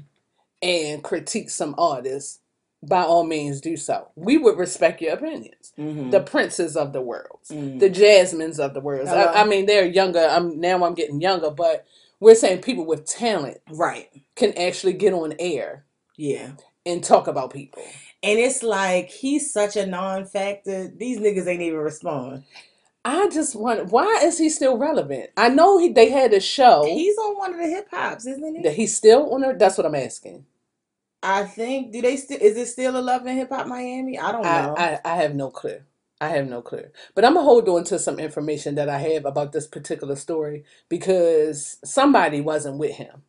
and 0.64 1.04
critique 1.04 1.50
some 1.52 1.76
artists, 1.78 2.40
by 2.84 3.04
all 3.04 3.26
means 3.26 3.62
do 3.62 3.78
so. 3.78 4.10
We 4.16 4.38
would 4.40 4.58
respect 4.58 5.02
your 5.02 5.14
opinions. 5.14 5.74
Mhm. 5.80 6.12
The 6.12 6.22
princes 6.22 6.78
of 6.78 6.94
the 6.94 7.02
world, 7.02 7.40
Mhm. 7.52 7.80
the 7.80 7.90
jasmines 7.90 8.60
of 8.60 8.74
the 8.74 8.82
world. 8.82 9.08
Hello. 9.08 9.22
I, 9.26 9.44
I 9.44 9.46
mean, 9.48 9.68
they're 9.68 9.86
younger. 9.86 10.22
I'm 10.26 10.60
now. 10.62 10.84
I'm 10.86 10.96
getting 10.96 11.22
younger, 11.22 11.52
but 11.52 11.86
we're 12.22 12.36
saying 12.36 12.62
people 12.62 12.86
with 12.86 13.06
talent 13.06 13.60
right. 13.72 14.10
can 14.36 14.58
actually 14.58 14.94
get 14.94 15.14
on 15.14 15.36
air 15.40 15.86
Yeah. 16.18 16.54
and 16.86 17.04
talk 17.04 17.28
about 17.28 17.52
people. 17.54 17.84
And 18.24 18.40
it's 18.40 18.64
like 18.64 19.10
he's 19.10 19.52
such 19.54 19.76
a 19.78 19.86
non-factor. 19.88 20.90
These 20.90 21.20
niggas 21.20 21.48
ain't 21.48 21.62
even 21.62 21.80
respond. 21.80 22.44
I 23.06 23.30
just 23.30 23.56
want. 23.56 23.88
Why 23.92 24.22
is 24.24 24.38
he 24.38 24.50
still 24.50 24.78
relevant? 24.78 25.32
I 25.38 25.50
know 25.50 25.78
he, 25.80 25.90
they 25.90 26.10
had 26.10 26.34
a 26.34 26.40
show 26.42 26.84
He's 26.86 27.18
on 27.18 27.38
one 27.38 27.54
of 27.54 27.60
the 27.60 27.68
hip 27.68 27.88
hops, 27.92 28.28
isn't 28.28 28.56
he? 28.56 28.64
that 28.64 28.76
he's 28.76 28.96
still 28.96 29.34
on. 29.34 29.42
There. 29.42 29.58
That's 29.58 29.78
what 29.78 29.88
I'm 29.88 29.96
asking. 29.96 30.46
I 31.24 31.44
think. 31.46 31.94
Do 31.94 32.02
they 32.02 32.18
still? 32.18 32.40
Is 32.42 32.58
it 32.58 32.68
still 32.68 32.98
a 32.98 33.02
Love 33.02 33.26
and 33.26 33.38
Hip 33.38 33.50
Hop 33.50 33.68
Miami? 33.68 34.20
I 34.20 34.32
don't 34.32 34.54
know. 34.54 34.76
I, 34.78 35.00
I, 35.06 35.14
I 35.14 35.16
have 35.18 35.36
no 35.36 35.50
clue. 35.52 35.82
I 36.22 36.30
have 36.30 36.48
no 36.48 36.62
clue. 36.62 36.86
But 37.16 37.26
I'm 37.26 37.34
gonna 37.36 37.46
hold 37.46 37.70
on 37.70 37.84
to 37.86 38.00
some 38.00 38.20
information 38.20 38.76
that 38.76 38.90
I 38.90 39.00
have 39.00 39.26
about 39.26 39.52
this 39.54 39.68
particular 39.68 40.16
story 40.16 40.66
because 40.90 41.78
somebody 41.86 42.42
wasn't 42.42 42.78
with 42.80 42.96
him. 42.96 43.24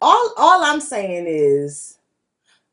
all 0.00 0.34
all 0.36 0.64
I'm 0.64 0.80
saying 0.80 1.26
is 1.28 1.95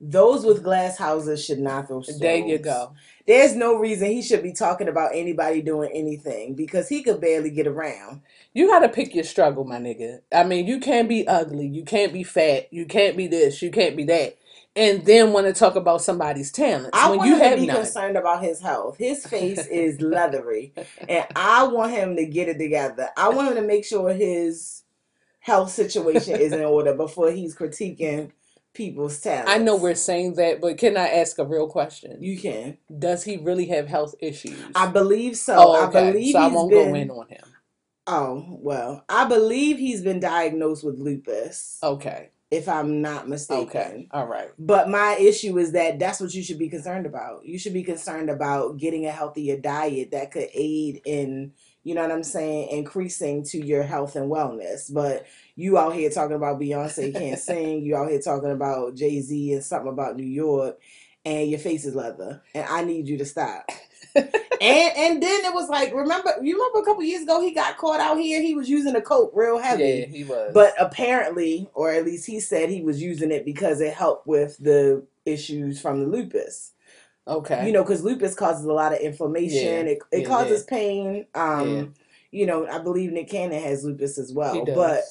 those 0.03 0.45
with 0.45 0.63
glass 0.63 0.98
houses 0.98 1.43
should 1.43 1.60
not 1.60 1.88
throw 1.88 2.01
stones. 2.01 2.19
There 2.19 2.36
you 2.36 2.57
go. 2.57 2.93
There's 3.25 3.55
no 3.55 3.75
reason 3.75 4.07
he 4.07 4.22
should 4.22 4.43
be 4.43 4.51
talking 4.51 4.89
about 4.89 5.12
anybody 5.13 5.62
doing 5.62 5.91
anything 5.93 6.55
because 6.55 6.89
he 6.89 7.03
could 7.03 7.22
barely 7.22 7.50
get 7.51 7.67
around. 7.67 8.22
You 8.53 8.67
gotta 8.67 8.89
pick 8.89 9.15
your 9.15 9.24
struggle, 9.24 9.63
my 9.63 9.77
nigga. 9.77 10.19
I 10.33 10.43
mean, 10.43 10.67
you 10.67 10.79
can't 10.79 11.07
be 11.07 11.25
ugly, 11.25 11.67
you 11.67 11.86
can't 11.86 12.12
be 12.12 12.24
fat, 12.24 12.67
you 12.72 12.86
can't 12.86 13.15
be 13.15 13.27
this, 13.27 13.62
you 13.62 13.72
can't 13.72 13.95
be 13.95 14.03
that, 14.05 14.38
and 14.75 15.05
then 15.05 15.31
want 15.31 15.48
to 15.48 15.53
talk 15.53 15.75
about 15.75 16.01
somebody's 16.01 16.51
talents 16.51 16.89
I 16.91 17.10
when 17.12 17.19
want 17.19 17.29
you 17.29 17.36
him 17.36 17.41
to 17.41 17.48
have 17.50 17.60
be 17.60 17.65
none. 17.67 17.75
concerned 17.77 18.17
about 18.17 18.43
his 18.43 18.60
health. 18.60 18.98
His 18.98 19.25
face 19.25 19.65
is 19.72 20.01
leathery, 20.01 20.74
and 21.07 21.25
I 21.33 21.63
want 21.67 21.93
him 21.93 22.17
to 22.17 22.25
get 22.25 22.50
it 22.50 22.60
together. 22.60 23.10
I 23.15 23.29
want 23.29 23.50
him 23.50 23.55
to 23.55 23.62
make 23.62 23.86
sure 23.86 24.12
his 24.13 24.83
health 25.39 25.72
situation 25.72 26.36
is 26.36 26.51
in 26.51 26.63
order 26.63 26.93
before 26.93 27.31
he's 27.31 27.55
critiquing 27.55 28.31
people's 28.74 29.20
talents. 29.20 29.51
I 29.51 29.58
know 29.58 29.75
we're 29.75 29.96
saying 29.96 30.36
that, 30.36 30.62
but 30.62 30.77
can 30.77 30.98
I 30.98 31.08
ask 31.08 31.38
a 31.39 31.46
real 31.46 31.68
question? 31.68 32.18
you 32.22 32.39
can. 32.39 32.77
Does 33.00 33.24
he 33.24 33.38
really 33.38 33.68
have 33.68 33.88
health 33.88 34.15
issues? 34.20 34.60
I 34.75 34.88
believe 34.88 35.38
so. 35.38 35.56
oh, 35.58 35.88
okay. 35.88 36.10
I 36.10 36.12
believe 36.12 36.34
so 36.34 36.39
I 36.39 36.48
won't 36.48 36.72
been. 36.72 36.89
go 36.92 36.96
in 36.96 37.12
on 37.12 37.27
him. 37.30 37.44
Oh, 38.06 38.58
well, 38.62 39.06
I 39.08 39.25
believe 39.25 39.77
he's 39.77 40.01
been 40.01 40.20
diagnosed 40.20 40.84
with 40.84 41.00
lupus, 41.00 41.80
Okay. 41.82 42.32
if 42.51 42.68
I'm 42.68 43.01
not 43.01 43.30
mistaken. 43.30 43.65
Okay. 43.68 44.08
All 44.12 44.27
right. 44.27 44.50
But 44.60 44.89
my 44.89 45.15
issue 45.20 45.58
is 45.58 45.72
that 45.72 46.00
that's 46.00 46.20
what 46.20 46.34
you 46.34 46.44
should 46.44 46.60
be 46.60 46.68
concerned 46.68 47.06
about. 47.06 47.46
You 47.46 47.58
should 47.58 47.74
be 47.74 47.84
concerned 47.84 48.30
about 48.30 48.77
getting 48.77 49.06
a 49.06 49.12
healthier 49.12 49.58
diet 49.58 50.12
that 50.12 50.32
could 50.32 50.50
aid 50.53 51.01
in 51.06 51.53
you 51.83 51.93
know 51.93 52.01
what 52.01 52.11
I'm 52.11 52.23
saying, 52.23 52.69
increasing 52.69 53.43
to 53.45 53.63
your 53.63 53.83
health 53.83 54.15
and 54.15 54.31
wellness. 54.31 54.91
But 54.93 55.25
you 55.55 55.77
out 55.77 55.93
here 55.93 56.09
talking 56.09 56.35
about 56.35 56.59
Beyonce 56.59 57.13
can't 57.13 57.39
sing, 57.39 57.83
you 57.83 57.95
out 57.95 58.09
here 58.09 58.21
talking 58.21 58.51
about 58.51 58.95
Jay 58.95 59.19
Z 59.21 59.53
and 59.53 59.63
something 59.63 59.91
about 59.91 60.15
New 60.15 60.23
York, 60.23 60.79
and 61.25 61.49
your 61.49 61.59
face 61.59 61.85
is 61.85 61.95
leather, 61.95 62.41
and 62.55 62.65
I 62.69 62.83
need 62.83 63.07
you 63.07 63.17
to 63.17 63.25
stop. 63.25 63.69
and 64.15 64.29
and 64.61 65.23
then 65.23 65.45
it 65.45 65.53
was 65.53 65.69
like, 65.69 65.93
remember, 65.93 66.33
you 66.41 66.55
remember 66.55 66.79
a 66.79 66.85
couple 66.85 67.03
years 67.03 67.23
ago 67.23 67.41
he 67.41 67.53
got 67.53 67.77
caught 67.77 67.99
out 67.99 68.17
here. 68.17 68.41
He 68.41 68.55
was 68.55 68.69
using 68.69 68.95
a 68.95 69.01
coat 69.01 69.31
real 69.33 69.57
heavy. 69.57 69.83
Yeah, 69.83 70.05
he 70.05 70.23
was. 70.23 70.51
But 70.53 70.73
apparently, 70.79 71.69
or 71.73 71.91
at 71.91 72.05
least 72.05 72.25
he 72.25 72.39
said 72.39 72.69
he 72.69 72.81
was 72.81 73.01
using 73.01 73.31
it 73.31 73.45
because 73.45 73.81
it 73.81 73.93
helped 73.93 74.27
with 74.27 74.57
the 74.57 75.05
issues 75.25 75.81
from 75.81 75.99
the 75.99 76.05
lupus. 76.05 76.73
Okay. 77.27 77.65
You 77.65 77.74
know, 77.74 77.84
because 77.84 78.03
lupus 78.03 78.36
causes 78.36 78.65
a 78.65 78.74
lot 78.74 78.94
of 78.94 79.00
inflammation. 79.00 79.88
Yeah, 79.88 79.94
It 79.94 80.00
it 80.12 80.22
yeah, 80.22 80.27
causes 80.27 80.63
pain. 80.63 81.25
Um, 81.36 81.70
Yeah. 81.70 81.84
you 82.32 82.46
know, 82.46 82.68
I 82.68 82.80
believe 82.80 83.12
Nick 83.12 83.30
Cannon 83.30 83.62
has 83.62 83.84
lupus 83.84 84.18
as 84.18 84.34
well. 84.34 84.65
But 84.65 85.03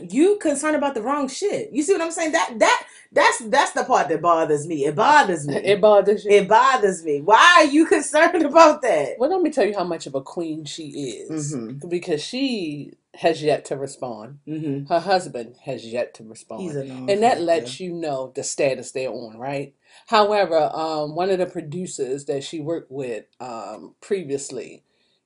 you 0.00 0.38
concerned 0.38 0.76
about 0.76 0.94
the 0.94 1.02
wrong 1.02 1.28
shit. 1.28 1.72
You 1.72 1.82
see 1.82 1.92
what 1.92 2.02
I'm 2.02 2.10
saying? 2.12 2.32
That 2.32 2.54
that 2.58 2.86
that's 3.12 3.38
that's 3.46 3.72
the 3.72 3.84
part 3.84 4.08
that 4.08 4.22
bothers 4.22 4.66
me. 4.66 4.84
It 4.84 4.94
bothers 4.94 5.46
me. 5.48 5.56
it 5.56 5.80
bothers 5.80 6.24
you. 6.24 6.30
It 6.30 6.48
bothers 6.48 7.04
me. 7.04 7.20
Why 7.20 7.56
are 7.58 7.64
you 7.64 7.86
concerned 7.96 8.44
about 8.44 8.82
that? 8.82 9.14
well, 9.18 9.30
let 9.30 9.42
me 9.42 9.50
tell 9.50 9.66
you 9.66 9.74
how 9.76 9.84
much 9.84 10.06
of 10.06 10.14
a 10.14 10.20
queen 10.22 10.64
she 10.64 10.88
is, 10.88 11.54
Mhm. 11.56 11.88
because 11.88 12.22
she 12.22 12.92
has 13.14 13.42
yet 13.42 13.64
to 13.66 13.76
respond. 13.76 14.38
Mm-hmm. 14.46 14.86
Her 14.92 15.00
husband 15.00 15.56
has 15.64 15.84
yet 15.84 16.14
to 16.14 16.24
respond. 16.24 16.70
And 17.10 17.22
that 17.22 17.40
lets 17.40 17.80
you 17.80 17.92
know 17.92 18.32
the 18.34 18.44
status 18.44 18.92
they're 18.92 19.10
on, 19.10 19.38
right? 19.38 19.74
However, 20.06 20.70
um, 20.74 21.14
one 21.14 21.30
of 21.30 21.38
the 21.38 21.46
producers 21.46 22.26
that 22.26 22.44
she 22.44 22.60
worked 22.60 22.90
with 22.90 23.24
um, 23.40 23.94
previously 24.00 24.84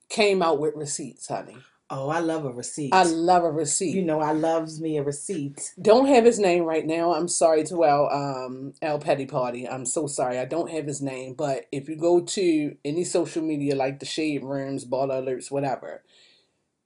came 0.09 0.41
out 0.41 0.59
with 0.59 0.75
receipts, 0.75 1.27
honey. 1.27 1.57
Oh, 1.89 2.09
I 2.09 2.19
love 2.19 2.45
a 2.45 2.51
receipt. 2.51 2.91
I 2.91 3.03
love 3.03 3.43
a 3.43 3.51
receipt. 3.51 3.93
you 3.93 4.01
know, 4.01 4.19
I 4.19 4.31
loves 4.31 4.81
me 4.81 4.97
a 4.97 5.03
receipt. 5.03 5.73
don't 5.79 6.07
have 6.07 6.25
his 6.25 6.39
name 6.39 6.63
right 6.63 6.85
now. 6.85 7.13
I'm 7.13 7.27
sorry 7.27 7.63
to 7.65 7.83
our 7.83 8.11
um 8.11 8.73
our 8.81 8.97
petty 8.97 9.27
party. 9.27 9.69
I'm 9.69 9.85
so 9.85 10.07
sorry. 10.07 10.39
I 10.39 10.45
don't 10.45 10.71
have 10.71 10.87
his 10.87 11.01
name. 11.01 11.35
But 11.35 11.67
if 11.71 11.87
you 11.87 11.95
go 11.95 12.21
to 12.21 12.75
any 12.83 13.03
social 13.03 13.43
media 13.43 13.75
like 13.75 13.99
the 13.99 14.07
Shade 14.07 14.43
Rooms, 14.43 14.85
Baller 14.85 15.21
Alerts, 15.21 15.51
whatever, 15.51 16.01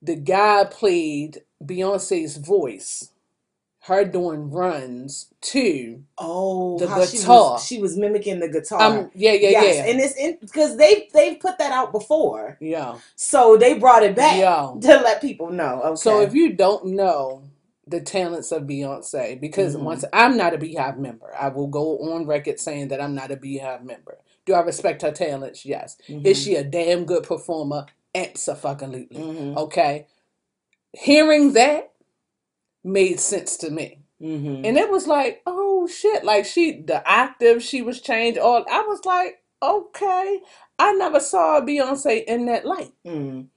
the 0.02 0.16
guy 0.16 0.66
played 0.66 1.44
Beyonce's 1.64 2.38
voice, 2.38 3.12
her 3.84 4.06
doing 4.06 4.52
runs 4.52 5.34
to 5.42 6.04
Oh, 6.18 6.80
The 6.80 6.88
how 6.88 7.02
she 7.06 7.18
guitar. 7.20 7.54
was, 7.54 7.66
she 7.66 7.82
was 7.82 7.98
mimicking 7.98 8.40
the 8.40 8.50
guitar. 8.50 8.82
um 8.82 9.12
yeah 9.16 9.34
yeah 9.34 9.50
yes, 9.50 9.76
yeah 9.78 9.92
and 9.92 10.00
it's 10.02 10.42
because 10.42 10.78
they 10.78 11.10
they've 11.14 11.40
put 11.40 11.58
that 11.60 11.72
out 11.72 11.92
before, 11.94 12.58
yeah 12.62 12.98
so 13.16 13.58
they 13.58 13.78
brought 13.80 14.04
it 14.04 14.16
back 14.16 14.38
yeah. 14.38 14.72
to 14.82 15.02
let 15.02 15.22
people 15.22 15.52
know. 15.52 15.82
Okay. 15.84 15.96
So 15.98 16.22
if 16.22 16.34
you 16.36 16.54
don't 16.54 16.86
know 16.88 17.44
the 17.88 18.02
talents 18.02 18.52
of 18.52 18.64
Beyonce, 18.64 19.40
because 19.40 19.76
Mhm. 19.76 19.82
once 19.84 20.06
I'm 20.14 20.38
not 20.38 20.54
a 20.54 20.58
Beehive 20.60 21.00
member, 21.00 21.34
I 21.36 21.50
will 21.50 21.68
go 21.68 22.00
on 22.14 22.26
record 22.28 22.60
saying 22.60 22.90
that 22.90 23.02
I'm 23.02 23.16
not 23.16 23.32
a 23.32 23.38
Beehive 23.38 23.84
member. 23.86 24.20
Do 24.46 24.54
I 24.56 24.62
respect 24.62 25.04
her 25.04 25.12
talents? 25.12 25.66
Yes. 25.66 25.98
Mhm. 26.10 26.26
Is 26.26 26.42
she 26.42 26.56
a 26.56 26.64
damn 26.64 27.06
good 27.06 27.24
performer? 27.24 27.86
Absolutely. 28.26 29.18
Mhm. 29.22 29.58
Okay. 29.58 30.08
Hearing 30.94 31.54
that 31.54 31.92
made 32.84 33.20
sense 33.20 33.58
to 33.58 33.70
me. 33.70 34.00
Mhm. 34.22 34.66
And 34.66 34.78
it 34.78 34.90
was 34.90 35.08
like, 35.08 35.42
oh 35.46 35.88
shit. 35.88 36.24
Like 36.24 36.46
she 36.46 36.82
the 36.82 37.08
octave 37.12 37.62
she 37.64 37.82
was 37.82 38.02
changed 38.02 38.40
all 38.40 38.66
I 38.70 38.82
was 38.82 39.06
like, 39.06 39.42
okay. 39.62 40.40
I 40.80 40.94
never 40.94 41.20
saw 41.20 41.62
Beyonce 41.62 42.24
in 42.26 42.46
that 42.48 42.66
light. 42.66 42.94
Mm. 43.06 43.48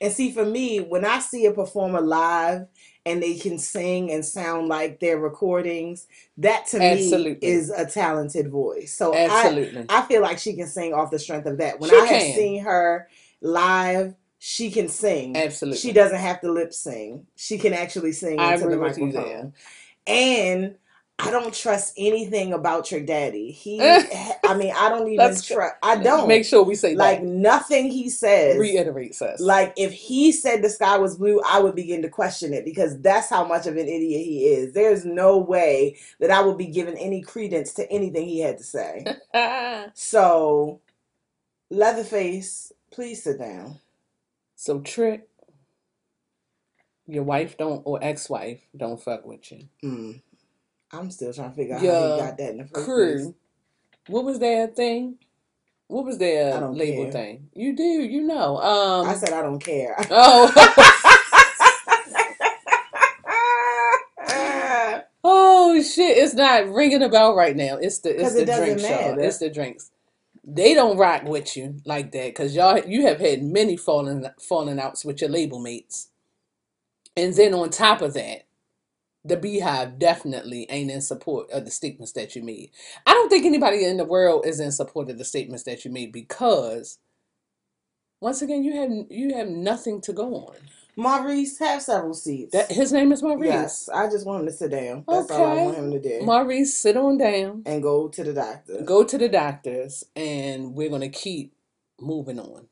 And 0.00 0.12
see, 0.12 0.32
for 0.32 0.44
me, 0.44 0.78
when 0.80 1.04
I 1.04 1.20
see 1.20 1.46
a 1.46 1.52
performer 1.52 2.00
live 2.00 2.66
and 3.06 3.22
they 3.22 3.36
can 3.36 3.58
sing 3.58 4.10
and 4.10 4.24
sound 4.24 4.68
like 4.68 5.00
their 5.00 5.18
recordings, 5.18 6.06
that 6.38 6.66
to 6.68 6.82
Absolutely. 6.82 7.32
me 7.48 7.54
is 7.54 7.70
a 7.70 7.86
talented 7.86 8.50
voice. 8.50 8.94
So 8.94 9.14
I, 9.14 9.26
Absolutely. 9.26 9.86
I 9.88 10.02
feel 10.02 10.22
like 10.22 10.38
she 10.38 10.54
can 10.54 10.66
sing 10.66 10.92
off 10.94 11.10
the 11.10 11.18
strength 11.18 11.46
of 11.46 11.58
that. 11.58 11.80
When 11.80 11.90
She 11.90 11.96
I 11.96 12.00
have 12.06 12.22
can. 12.22 12.36
seen 12.36 12.64
her 12.64 13.08
live, 13.40 14.14
she 14.38 14.70
can 14.70 14.88
sing. 14.88 15.36
Absolutely. 15.36 15.78
She 15.78 15.92
doesn't 15.92 16.18
have 16.18 16.40
to 16.40 16.50
lip 16.50 16.72
sing. 16.72 17.26
She 17.36 17.58
can 17.58 17.72
actually 17.74 18.12
sing 18.12 18.38
I 18.40 18.54
into 18.54 18.68
the 18.68 18.76
microphone. 18.76 19.52
And 20.06 20.76
I 21.22 21.30
don't 21.30 21.52
trust 21.52 21.92
anything 21.98 22.54
about 22.54 22.86
Trick 22.86 23.06
Daddy. 23.06 23.52
He, 23.60 23.78
I 23.80 24.54
mean, 24.56 24.72
I 24.74 24.88
don't 24.88 25.06
even 25.08 25.36
trust. 25.42 25.74
I 25.82 25.96
don't 25.96 26.26
Make 26.26 26.46
sure 26.46 26.62
we 26.62 26.74
say 26.74 26.94
like 26.94 27.20
that. 27.20 27.26
nothing 27.26 27.90
he 27.90 28.08
says. 28.08 28.56
Reiterates 28.56 29.20
us. 29.20 29.38
Like 29.40 29.74
if 29.76 29.92
he 29.92 30.32
said 30.32 30.62
the 30.62 30.70
sky 30.70 30.96
was 30.96 31.16
blue, 31.16 31.40
I 31.46 31.60
would 31.60 31.74
begin 31.74 32.00
to 32.02 32.08
question 32.08 32.54
it 32.54 32.64
because 32.64 32.98
that's 33.00 33.28
how 33.28 33.44
much 33.44 33.66
of 33.66 33.74
an 33.76 33.86
idiot 33.86 34.24
he 34.24 34.46
is. 34.46 34.72
There's 34.72 35.04
no 35.04 35.36
way 35.38 35.98
that 36.20 36.30
I 36.30 36.40
would 36.40 36.56
be 36.56 36.66
giving 36.66 36.96
any 36.96 37.20
credence 37.20 37.74
to 37.74 37.90
anything 37.92 38.26
he 38.26 38.40
had 38.40 38.58
to 38.58 38.64
say. 38.64 39.04
So, 39.94 40.80
Leatherface, 41.70 42.72
please 42.90 43.22
sit 43.22 43.38
down. 43.38 43.78
so 44.56 44.80
trick. 44.80 45.26
Your 47.06 47.24
wife 47.24 47.56
don't 47.56 47.82
or 47.84 47.98
ex-wife 48.02 48.60
don't 48.76 49.02
fuck 49.02 49.26
with 49.26 49.50
you. 49.50 49.68
Mm. 49.82 50.22
I'm 50.92 51.10
still 51.10 51.32
trying 51.32 51.50
to 51.50 51.56
figure 51.56 51.74
out 51.74 51.80
how 51.80 51.86
Your 51.86 52.14
he 52.14 52.20
got 52.20 52.38
that 52.38 52.50
in 52.50 52.56
the 52.58 52.64
first 52.64 52.74
place. 52.74 52.84
Crew. 52.84 53.34
What 54.06 54.24
was 54.24 54.38
that 54.38 54.76
thing? 54.76 55.16
What 55.88 56.04
was 56.04 56.18
their 56.18 56.60
label 56.68 57.04
care. 57.04 57.12
thing? 57.12 57.48
You 57.52 57.74
do, 57.74 57.82
you 57.82 58.22
know. 58.22 58.58
Um 58.58 59.08
I 59.08 59.14
said 59.14 59.32
I 59.32 59.42
don't 59.42 59.58
care. 59.58 59.96
Oh 60.10 60.52
Oh 65.22 65.82
shit, 65.82 66.16
it's 66.16 66.34
not 66.34 66.68
ringing 66.68 67.02
a 67.02 67.08
bell 67.08 67.34
right 67.34 67.56
now. 67.56 67.76
It's 67.76 67.98
the 67.98 68.20
it's 68.20 68.34
the 68.34 68.42
it 68.42 68.46
doesn't 68.46 68.78
drinks, 68.78 69.24
It's 69.24 69.38
the 69.38 69.50
drinks. 69.50 69.90
They 70.44 70.74
don't 70.74 70.98
rock 70.98 71.24
with 71.24 71.56
you 71.56 71.76
like 71.86 72.12
that 72.12 72.28
because 72.28 72.54
y'all 72.54 72.78
you 72.80 73.06
have 73.06 73.20
had 73.20 73.42
many 73.42 73.76
falling 73.76 74.26
falling 74.40 74.80
outs 74.80 75.04
with 75.04 75.20
your 75.20 75.30
label 75.30 75.60
mates. 75.60 76.10
And 77.16 77.34
then 77.34 77.54
on 77.54 77.70
top 77.70 78.02
of 78.02 78.14
that, 78.14 78.44
the 79.24 79.36
beehive 79.36 79.98
definitely 79.98 80.66
ain't 80.70 80.90
in 80.90 81.00
support 81.02 81.50
of 81.52 81.64
the 81.64 81.70
statements 81.70 82.12
that 82.12 82.36
you 82.36 82.42
made. 82.42 82.70
I 83.06 83.12
don't 83.14 83.30
think 83.30 83.46
anybody 83.46 83.84
in 83.84 83.98
the 83.98 84.04
world 84.04 84.46
is 84.46 84.60
in 84.60 84.72
support 84.72 85.10
of 85.10 85.18
the 85.18 85.24
statements 85.24 85.64
that 85.64 85.84
you 85.84 85.92
made 85.92 86.12
because 86.12 86.98
once 88.20 88.42
again 88.42 88.64
you 88.64 88.74
have 88.76 88.90
you 89.10 89.34
have 89.34 89.48
nothing 89.48 90.00
to 90.02 90.12
go 90.12 90.34
on. 90.36 90.56
Maurice, 90.96 91.58
have 91.58 91.82
several 91.82 92.14
seats. 92.14 92.52
That 92.52 92.70
his 92.70 92.92
name 92.92 93.12
is 93.12 93.22
Maurice. 93.22 93.46
Yes, 93.46 93.88
I 93.88 94.08
just 94.08 94.26
want 94.26 94.40
him 94.40 94.46
to 94.46 94.52
sit 94.52 94.70
down. 94.70 95.04
That's 95.06 95.30
all 95.30 95.44
I 95.44 95.62
want 95.62 95.76
him 95.76 95.90
to 95.92 96.00
do. 96.00 96.20
Maurice, 96.24 96.74
sit 96.74 96.96
on 96.96 97.18
down. 97.18 97.62
and 97.66 97.82
go 97.82 98.08
to 98.08 98.24
the 98.24 98.32
doctor. 98.32 98.82
Go 98.84 99.04
to 99.04 99.18
the 99.18 99.28
doctors, 99.28 100.04
and 100.16 100.74
we're 100.74 100.90
gonna 100.90 101.08
keep 101.08 101.54
moving 102.00 102.38
on. 102.38 102.66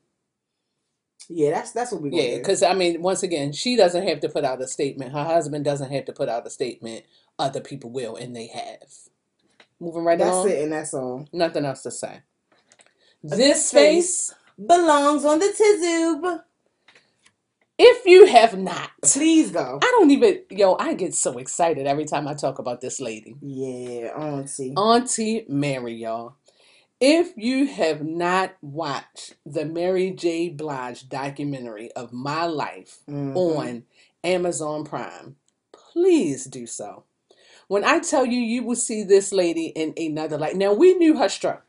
Yeah, 1.29 1.51
that's 1.51 1.71
that's 1.71 1.91
what 1.91 2.01
we're 2.01 2.11
Yeah, 2.11 2.37
because 2.37 2.63
I 2.63 2.73
mean, 2.73 3.01
once 3.01 3.23
again, 3.23 3.51
she 3.53 3.75
doesn't 3.75 4.07
have 4.07 4.19
to 4.21 4.29
put 4.29 4.43
out 4.43 4.61
a 4.61 4.67
statement. 4.67 5.13
Her 5.13 5.23
husband 5.23 5.63
doesn't 5.63 5.91
have 5.91 6.05
to 6.05 6.13
put 6.13 6.29
out 6.29 6.47
a 6.47 6.49
statement. 6.49 7.05
Other 7.37 7.61
people 7.61 7.91
will, 7.91 8.15
and 8.15 8.35
they 8.35 8.47
have. 8.47 8.89
Moving 9.79 10.03
right 10.03 10.17
That's 10.17 10.31
along. 10.31 10.49
it, 10.49 10.63
and 10.63 10.73
that's 10.73 10.93
all. 10.93 11.25
Nothing 11.31 11.65
else 11.65 11.83
to 11.83 11.91
say. 11.91 12.19
This 13.23 13.37
This 13.37 13.71
face, 13.71 14.33
Belongs 14.57 15.23
on 15.23 15.39
the 15.39 15.45
tizoob. 15.45 16.43
If 17.79 18.05
you 18.05 18.27
have 18.27 18.57
not, 18.57 18.91
Please 19.01 19.51
go. 19.51 19.79
I 19.81 19.85
don't 19.97 20.11
even. 20.11 20.41
Yo, 20.49 20.75
I 20.79 20.93
get 20.93 21.15
so 21.15 21.37
excited 21.37 21.87
every 21.87 22.05
time 22.05 22.27
I 22.27 22.33
talk 22.33 22.59
about 22.59 22.81
this 22.81 22.99
lady. 22.99 23.35
Yeah, 23.41 24.11
auntie. 24.15 24.73
Auntie 24.75 25.45
Mary, 25.47 25.93
y'all. 25.95 26.35
If 27.01 27.31
you 27.37 27.65
have 27.65 28.03
not 28.03 28.55
watched 28.61 29.35
the 29.45 29.63
Mary 29.63 30.11
J. 30.11 30.49
Blige 30.49 31.07
documentary 31.07 31.91
of 31.93 32.11
my 32.11 32.45
life 32.45 32.99
Mhm. 33.09 33.35
on 33.37 33.83
Amazon 34.23 34.83
Prime, 34.83 35.37
please 35.71 36.43
do 36.45 36.67
so. 36.67 37.05
When 37.69 37.85
I 37.85 37.99
tell 37.99 38.25
you, 38.25 38.39
you 38.39 38.63
will 38.63 38.75
see 38.75 39.03
this 39.03 39.31
lady 39.31 39.67
in 39.67 39.93
another 39.97 40.37
light. 40.37 40.57
Now, 40.57 40.73
we 40.73 40.93
knew 40.95 41.17
her 41.17 41.29
struggles, 41.29 41.63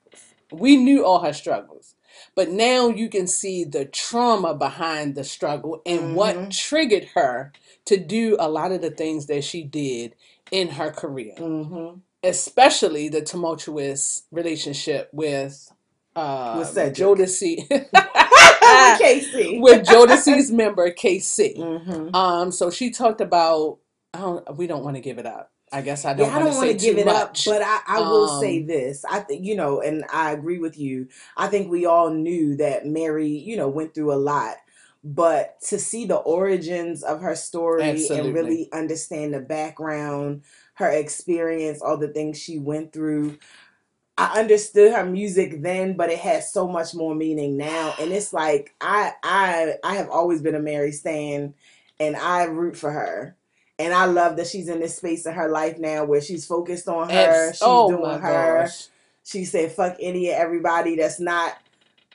we 0.50 0.76
knew 0.76 1.04
all 1.04 1.20
her 1.20 1.32
struggles, 1.32 1.94
but 2.40 2.48
now 2.50 2.88
you 2.88 3.10
can 3.10 3.26
see 3.26 3.64
the 3.64 3.84
trauma 3.84 4.54
behind 4.54 5.14
the 5.14 5.22
struggle 5.24 5.82
and 5.84 6.14
what 6.16 6.34
Mhm. 6.36 6.50
triggered 6.58 7.08
her 7.14 7.52
to 7.84 7.98
do 7.98 8.34
a 8.40 8.48
lot 8.48 8.72
of 8.72 8.80
the 8.80 8.90
things 8.90 9.26
that 9.26 9.44
she 9.44 9.62
did 9.62 10.14
in 10.50 10.68
her 10.68 10.90
career 10.90 11.34
Mhm. 11.38 12.00
especially 12.22 13.10
the 13.10 13.20
tumultuous 13.20 14.22
relationship 14.32 15.10
with 15.12 15.70
uh 16.16 16.54
With 16.58 16.68
Cedric. 16.68 16.96
Jodeci 16.96 17.56
K-Ci. 18.98 19.58
with 19.66 19.84
Jodeci's 19.86 20.50
member 20.50 20.90
K-Ci. 20.92 21.54
Mhm. 21.58 22.14
Um 22.14 22.50
so 22.52 22.70
she 22.70 22.90
talked 22.90 23.20
about 23.20 23.78
I 24.14 24.18
don't 24.20 24.56
we 24.56 24.66
don't 24.66 24.82
want 24.82 24.96
to 24.96 25.02
give 25.02 25.18
it 25.18 25.26
up. 25.26 25.50
I 25.72 25.82
guess 25.82 26.04
I 26.04 26.14
don't 26.14 26.26
Yeah, 26.26 26.34
I 26.34 26.38
don't 26.40 26.56
want 26.56 26.70
to 26.70 26.76
give 26.78 26.98
it 26.98 27.08
up, 27.08 27.36
but 27.44 27.62
I, 27.62 27.80
I 27.86 28.00
will 28.00 28.28
say 28.28 28.58
Um, 28.58 28.66
this. 28.66 29.04
I 29.04 29.20
think 29.20 29.44
you 29.44 29.56
know, 29.56 29.80
and 29.80 30.04
I 30.12 30.32
agree 30.32 30.58
with 30.58 30.78
you. 30.78 31.08
I 31.36 31.48
think 31.48 31.70
we 31.70 31.86
all 31.86 32.10
knew 32.10 32.56
that 32.56 32.86
Mary, 32.86 33.28
you 33.28 33.56
know, 33.56 33.68
went 33.68 33.94
through 33.94 34.12
a 34.12 34.16
lot, 34.16 34.56
but 35.04 35.60
to 35.68 35.78
see 35.78 36.06
the 36.06 36.16
origins 36.16 37.02
of 37.02 37.20
her 37.22 37.34
story 37.36 37.82
Absolutely. 37.84 38.18
and 38.18 38.34
really 38.34 38.68
understand 38.72 39.34
the 39.34 39.40
background, 39.40 40.42
her 40.74 40.90
experience, 40.90 41.80
all 41.82 41.96
the 41.96 42.08
things 42.08 42.38
she 42.38 42.58
went 42.58 42.92
through. 42.92 43.38
I 44.18 44.38
understood 44.38 44.92
her 44.92 45.04
music 45.06 45.62
then, 45.62 45.96
but 45.96 46.10
it 46.10 46.18
has 46.20 46.52
so 46.52 46.68
much 46.68 46.94
more 46.94 47.14
meaning 47.14 47.56
now. 47.56 47.94
And 47.98 48.12
it's 48.12 48.32
like 48.32 48.74
I 48.80 49.12
I 49.24 49.74
I 49.84 49.94
have 49.96 50.10
always 50.10 50.42
been 50.42 50.54
a 50.54 50.60
Mary 50.60 50.92
Stan 50.92 51.54
and 51.98 52.16
I 52.16 52.44
root 52.44 52.76
for 52.76 52.90
her. 52.92 53.36
And 53.80 53.94
I 53.94 54.04
love 54.04 54.36
that 54.36 54.46
she's 54.46 54.68
in 54.68 54.78
this 54.80 54.96
space 54.96 55.24
in 55.26 55.32
her 55.32 55.48
life 55.48 55.78
now 55.78 56.04
where 56.04 56.20
she's 56.20 56.44
focused 56.46 56.86
on 56.88 57.08
her. 57.08 57.48
Abs- 57.48 57.56
She's 57.56 57.62
oh 57.62 57.88
doing 57.90 58.18
her. 58.20 58.60
gosh. 58.62 58.86
She 59.24 59.44
said, 59.44 59.72
"Fuck 59.72 59.96
any 60.00 60.28
and 60.28 60.36
everybody 60.40 60.96
that's 60.96 61.18
not 61.20 61.56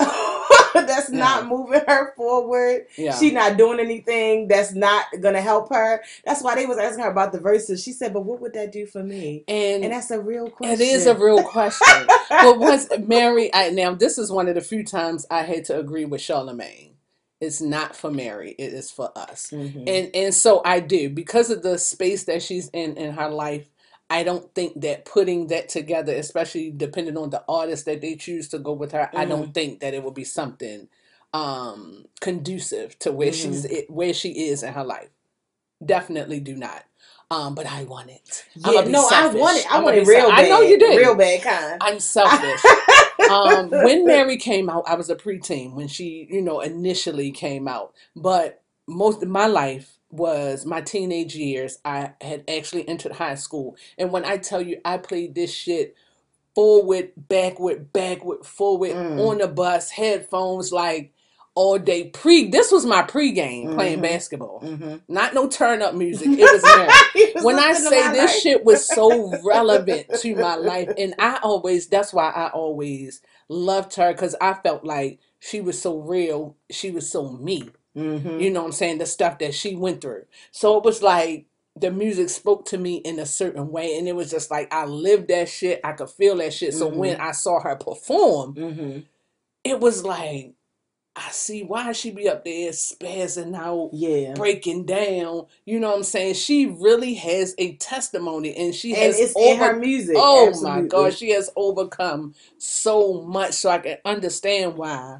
that's 0.73 1.09
not 1.09 1.47
moving 1.47 1.81
her 1.87 2.13
forward. 2.15 2.85
Yeah. 2.97 3.17
She 3.17 3.31
not 3.31 3.57
doing 3.57 3.79
anything 3.79 4.47
that's 4.47 4.73
not 4.73 5.05
gonna 5.21 5.41
help 5.41 5.69
her. 5.73 6.03
That's 6.25 6.43
why 6.43 6.55
they 6.55 6.65
was 6.65 6.77
asking 6.77 7.03
her 7.03 7.09
about 7.11 7.31
the 7.31 7.39
verses. 7.39 7.81
She 7.81 7.93
said, 7.93 8.13
"But 8.13 8.25
what 8.25 8.41
would 8.41 8.53
that 8.53 8.71
do 8.71 8.85
for 8.85 9.03
me?" 9.03 9.43
and 9.47 9.83
And 9.83 9.93
that's 9.93 10.11
a 10.11 10.19
real 10.19 10.49
question. 10.49 10.73
It 10.73 10.81
is 10.81 11.07
a 11.07 11.15
real 11.15 11.41
question. 11.43 12.07
but 12.29 12.59
once 12.59 12.87
Mary, 12.99 13.53
I, 13.53 13.69
now 13.69 13.93
this 13.95 14.17
is 14.17 14.31
one 14.31 14.47
of 14.47 14.55
the 14.55 14.61
few 14.61 14.83
times 14.83 15.25
I 15.31 15.43
had 15.43 15.65
to 15.65 15.79
agree 15.79 16.05
with 16.05 16.21
Charlemagne. 16.21 16.94
It's 17.41 17.61
not 17.61 17.95
for 17.95 18.11
Mary. 18.11 18.55
It 18.57 18.73
is 18.73 18.91
for 18.91 19.11
us. 19.17 19.51
Mhm. 19.51 19.83
And 19.87 20.11
and 20.15 20.33
so 20.33 20.61
I 20.65 20.79
do 20.79 21.09
because 21.09 21.49
of 21.49 21.63
the 21.63 21.77
space 21.77 22.23
that 22.25 22.41
she's 22.43 22.69
in 22.69 22.97
in 22.97 23.13
her 23.13 23.29
life. 23.29 23.69
I 24.09 24.23
don't 24.23 24.53
think 24.55 24.81
that 24.81 25.05
putting 25.05 25.47
that 25.47 25.69
together, 25.69 26.13
especially 26.13 26.71
depending 26.71 27.17
on 27.17 27.31
the 27.31 27.43
artist 27.49 27.85
that 27.85 28.01
they 28.01 28.15
choose 28.15 28.47
to 28.49 28.59
go 28.59 28.73
with 28.73 28.91
her, 28.93 29.09
I 29.15 29.25
don't 29.25 29.53
think 29.53 29.79
that 29.81 29.93
it 29.93 30.03
will 30.03 30.11
be 30.11 30.23
something 30.23 30.87
um 31.33 32.05
conducive 32.21 32.97
to 32.99 33.11
where 33.11 33.33
she's 33.33 33.65
it, 33.65 33.89
where 33.89 34.13
she 34.13 34.47
is 34.49 34.63
in 34.63 34.73
her 34.73 34.83
life. 34.83 35.09
Definitely 35.85 36.39
do 36.39 36.55
not. 36.55 36.83
Um, 37.31 37.55
but 37.55 37.65
I 37.65 37.83
want 37.85 38.09
it. 38.11 38.45
yeah, 38.55 38.83
no, 38.85 39.07
selfish. 39.07 39.35
I 39.35 39.37
want 39.41 39.57
it. 39.57 39.73
I 39.73 39.81
want 39.81 39.97
it 39.97 40.07
real 40.07 40.29
bad. 40.29 40.45
I 40.45 40.49
know 40.49 40.61
you 40.61 40.79
do. 40.79 40.97
Real 40.97 41.15
bad 41.15 41.41
kind. 41.43 41.77
I'm 41.81 41.99
selfish. 41.99 42.61
Um, 43.27 43.69
when 43.81 44.05
Mary 44.07 44.37
came 44.37 44.69
out, 44.69 44.83
I 44.87 44.95
was 44.95 45.09
a 45.09 45.15
preteen 45.15 45.73
when 45.73 45.87
she, 45.87 46.27
you 46.29 46.41
know, 46.41 46.61
initially 46.61 47.31
came 47.31 47.67
out. 47.67 47.93
But 48.15 48.63
most 48.87 49.23
of 49.23 49.29
my 49.29 49.47
life 49.47 49.97
was 50.11 50.65
my 50.65 50.81
teenage 50.81 51.35
years. 51.35 51.79
I 51.85 52.13
had 52.21 52.43
actually 52.49 52.87
entered 52.87 53.13
high 53.13 53.35
school, 53.35 53.77
and 53.97 54.11
when 54.11 54.25
I 54.25 54.37
tell 54.37 54.61
you, 54.61 54.79
I 54.85 54.97
played 54.97 55.35
this 55.35 55.53
shit 55.53 55.95
forward, 56.55 57.11
backward, 57.17 57.93
backward, 57.93 58.45
forward 58.45 58.91
Mm. 58.91 59.19
on 59.19 59.37
the 59.39 59.47
bus, 59.47 59.91
headphones, 59.91 60.71
like 60.71 61.13
all 61.55 61.79
day. 61.79 62.09
Pre, 62.09 62.49
this 62.49 62.71
was 62.71 62.85
my 62.85 63.01
pregame 63.03 63.73
playing 63.73 63.99
Mhm. 63.99 64.03
basketball. 64.03 64.61
Mhm. 64.61 65.01
Not 65.07 65.33
no 65.33 65.47
turn 65.47 65.81
up 65.81 65.93
music. 65.95 66.27
It 66.37 66.51
was 66.51 66.63
Mary 66.63 67.33
when 67.43 67.57
I 67.59 67.73
say 67.73 68.11
this 68.11 68.31
life. 68.31 68.39
shit 68.41 68.65
was 68.65 68.85
so 68.85 69.39
relevant 69.43 70.07
to 70.21 70.35
my 70.35 70.55
life, 70.55 70.89
and 70.97 71.15
I 71.17 71.39
always, 71.41 71.87
that's 71.87 72.13
why 72.13 72.29
I 72.29 72.49
always 72.49 73.21
loved 73.49 73.95
her 73.95 74.11
because 74.11 74.35
I 74.41 74.53
felt 74.55 74.83
like 74.83 75.19
she 75.39 75.61
was 75.61 75.81
so 75.81 75.97
real. 75.99 76.57
She 76.71 76.91
was 76.91 77.09
so 77.09 77.29
me. 77.29 77.69
Mhm. 77.95 78.41
You 78.41 78.49
know 78.51 78.61
what 78.61 78.67
I'm 78.67 78.71
saying? 78.73 78.97
The 78.97 79.05
stuff 79.05 79.39
that 79.39 79.53
she 79.53 79.75
went 79.75 80.01
through. 80.01 80.25
So 80.51 80.77
it 80.77 80.83
was 80.83 81.01
like 81.01 81.45
the 81.77 81.91
music 81.91 82.29
spoke 82.29 82.65
to 82.65 82.77
me 82.77 82.95
in 82.95 83.19
a 83.19 83.25
certain 83.25 83.69
way, 83.71 83.97
and 83.97 84.07
it 84.09 84.15
was 84.15 84.29
just 84.31 84.51
like 84.51 84.73
I 84.73 84.85
lived 84.85 85.27
that 85.29 85.47
shit. 85.47 85.79
I 85.83 85.93
could 85.93 86.09
feel 86.09 86.35
that 86.37 86.53
shit. 86.53 86.73
So 86.73 86.87
when 86.87 87.19
I 87.21 87.31
saw 87.31 87.59
her 87.61 87.75
perform, 87.77 88.55
Mhm. 88.55 89.03
it 89.63 89.79
was 89.79 90.03
like, 90.03 90.53
I 91.17 91.29
see 91.31 91.63
why 91.63 91.93
she 91.93 92.11
be 92.11 92.27
up 92.27 92.43
there 92.43 92.71
spazzing 92.71 93.55
out 93.55 93.91
Yeah. 93.93 94.33
breaking 94.33 94.85
down. 94.85 95.45
You 95.65 95.79
know 95.79 95.89
what 95.89 95.97
I'm 95.97 96.03
saying? 96.03 96.33
She 96.33 96.65
really 96.65 97.13
has 97.15 97.55
a 97.57 97.75
testimony 97.77 98.53
and 98.55 98.75
she 98.75 98.93
And 98.93 99.03
has 99.03 99.19
it's 99.19 99.33
in 99.37 99.57
her 99.57 99.79
music. 99.79 100.17
Oh 100.19 100.47
absolutely. 100.49 100.81
my 100.81 100.87
gosh, 100.87 101.15
she 101.17 101.29
has 101.31 101.49
overcome 101.55 102.35
so 102.57 103.21
much 103.21 103.53
so 103.53 103.69
I 103.69 103.77
can 103.77 103.97
understand 104.03 104.75
why 104.75 105.19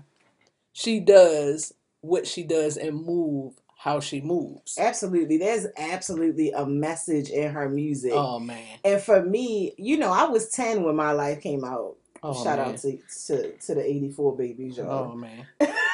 she 0.74 1.00
does 1.00 1.74
what 2.02 2.28
she 2.28 2.44
does 2.44 2.76
and 2.78 3.04
move 3.04 3.54
how 3.78 4.00
she 4.00 4.20
moves. 4.20 4.78
Absolutely. 4.80 5.38
There's 5.38 5.68
absolutely 5.78 6.52
a 6.52 6.66
message 6.66 7.30
in 7.30 7.52
her 7.54 7.70
music. 7.70 8.14
Oh 8.14 8.40
man. 8.40 8.80
And 8.84 9.02
for 9.02 9.24
me, 9.24 9.74
you 9.78 9.98
know, 9.98 10.12
I 10.12 10.26
was 10.26 10.50
10 10.50 10.84
when 10.84 10.96
my 10.96 11.14
life 11.14 11.40
came 11.42 11.64
out. 11.64 11.96
Oh 12.22 12.44
Shout 12.44 12.58
man. 12.60 12.70
out 12.70 12.78
to, 12.80 12.98
to 13.28 13.52
to 13.58 13.76
the 13.76 13.86
84 13.90 14.36
babies, 14.36 14.78
y'all. 14.78 15.12
Oh 15.12 15.16
man. 15.16 15.46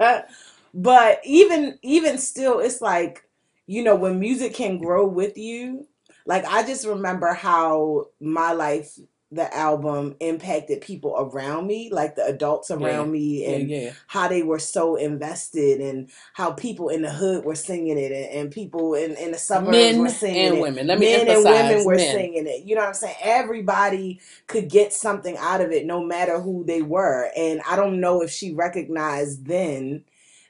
but 0.74 1.20
even 1.24 1.78
even 1.82 2.18
still 2.18 2.60
it's 2.60 2.80
like 2.80 3.24
you 3.66 3.82
know 3.82 3.94
when 3.94 4.20
music 4.20 4.54
can 4.54 4.78
grow 4.78 5.06
with 5.06 5.36
you 5.36 5.86
like 6.26 6.44
i 6.46 6.62
just 6.62 6.86
remember 6.86 7.32
how 7.32 8.06
my 8.20 8.52
life 8.52 8.98
the 9.32 9.54
album 9.56 10.16
impacted 10.18 10.80
people 10.80 11.14
around 11.16 11.66
me 11.66 11.88
like 11.92 12.16
the 12.16 12.24
adults 12.24 12.68
around 12.68 13.12
me 13.12 13.44
and 13.44 13.70
yeah. 13.70 13.92
how 14.08 14.26
they 14.26 14.42
were 14.42 14.58
so 14.58 14.96
invested 14.96 15.80
and 15.80 16.10
how 16.32 16.50
people 16.50 16.88
in 16.88 17.02
the 17.02 17.10
hood 17.10 17.44
were 17.44 17.54
singing 17.54 17.96
it 17.96 18.10
and, 18.10 18.30
and 18.30 18.50
people 18.50 18.94
in, 18.94 19.12
in 19.12 19.30
the 19.30 19.38
suburbs 19.38 19.70
Men 19.70 20.00
were 20.00 20.08
singing 20.08 20.36
it. 20.36 20.42
Men 20.42 20.48
and 20.48 20.58
it 20.58 20.62
women. 20.62 20.86
Let 20.88 20.98
me 20.98 21.06
men 21.06 21.28
and 21.28 21.44
women 21.44 21.84
were 21.84 21.94
men. 21.94 22.14
singing 22.14 22.46
it. 22.48 22.64
You 22.64 22.74
know 22.74 22.80
what 22.80 22.88
I'm 22.88 22.94
saying? 22.94 23.16
Everybody 23.22 24.20
could 24.48 24.68
get 24.68 24.92
something 24.92 25.36
out 25.36 25.60
of 25.60 25.70
it, 25.70 25.86
no 25.86 26.04
matter 26.04 26.40
who 26.40 26.64
they 26.64 26.82
were. 26.82 27.30
And 27.36 27.60
I 27.68 27.76
don't 27.76 28.00
know 28.00 28.22
if 28.22 28.32
she 28.32 28.52
recognized 28.52 29.46
then 29.46 30.04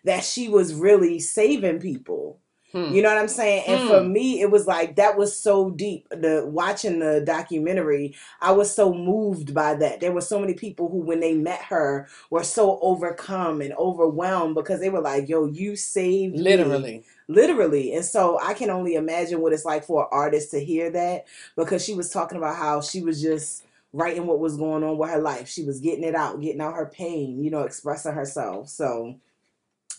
that 0.04 0.24
she 0.24 0.48
was 0.48 0.72
really 0.72 1.20
saving 1.20 1.80
people. 1.80 2.38
Hmm. 2.72 2.92
You 2.92 3.02
know 3.02 3.08
what 3.08 3.18
I'm 3.18 3.28
saying? 3.28 3.64
And 3.66 3.80
for 3.82 4.00
Hmm. 4.00 4.12
me, 4.12 4.40
it 4.40 4.50
was 4.50 4.66
like 4.66 4.96
that 4.96 5.16
was 5.18 5.36
so 5.36 5.70
deep. 5.70 6.06
The 6.10 6.44
watching 6.46 7.00
the 7.00 7.20
documentary, 7.20 8.14
I 8.40 8.52
was 8.52 8.72
so 8.74 8.94
moved 8.94 9.52
by 9.54 9.74
that. 9.74 10.00
There 10.00 10.12
were 10.12 10.20
so 10.20 10.38
many 10.38 10.54
people 10.54 10.88
who, 10.88 10.98
when 10.98 11.20
they 11.20 11.34
met 11.34 11.62
her, 11.62 12.08
were 12.30 12.44
so 12.44 12.78
overcome 12.80 13.60
and 13.60 13.72
overwhelmed 13.74 14.54
because 14.54 14.80
they 14.80 14.90
were 14.90 15.00
like, 15.00 15.28
"Yo, 15.28 15.46
you 15.46 15.76
saved 15.76 16.34
me." 16.36 16.42
Literally. 16.42 17.04
literally 17.28 17.94
and 17.94 18.04
so 18.04 18.38
i 18.42 18.52
can 18.54 18.70
only 18.70 18.94
imagine 18.96 19.40
what 19.40 19.52
it's 19.52 19.64
like 19.64 19.84
for 19.84 20.02
an 20.02 20.08
artist 20.10 20.50
to 20.50 20.58
hear 20.64 20.90
that 20.90 21.24
because 21.56 21.84
she 21.84 21.94
was 21.94 22.10
talking 22.10 22.36
about 22.36 22.56
how 22.56 22.80
she 22.80 23.00
was 23.02 23.22
just 23.22 23.62
writing 23.92 24.26
what 24.26 24.40
was 24.40 24.56
going 24.56 24.82
on 24.82 24.98
with 24.98 25.08
her 25.10 25.20
life 25.20 25.48
she 25.48 25.62
was 25.64 25.78
getting 25.80 26.02
it 26.04 26.14
out 26.16 26.40
getting 26.40 26.60
out 26.60 26.74
her 26.74 26.86
pain 26.86 27.42
you 27.42 27.50
know 27.50 27.60
expressing 27.62 28.12
herself 28.12 28.68
so 28.68 29.14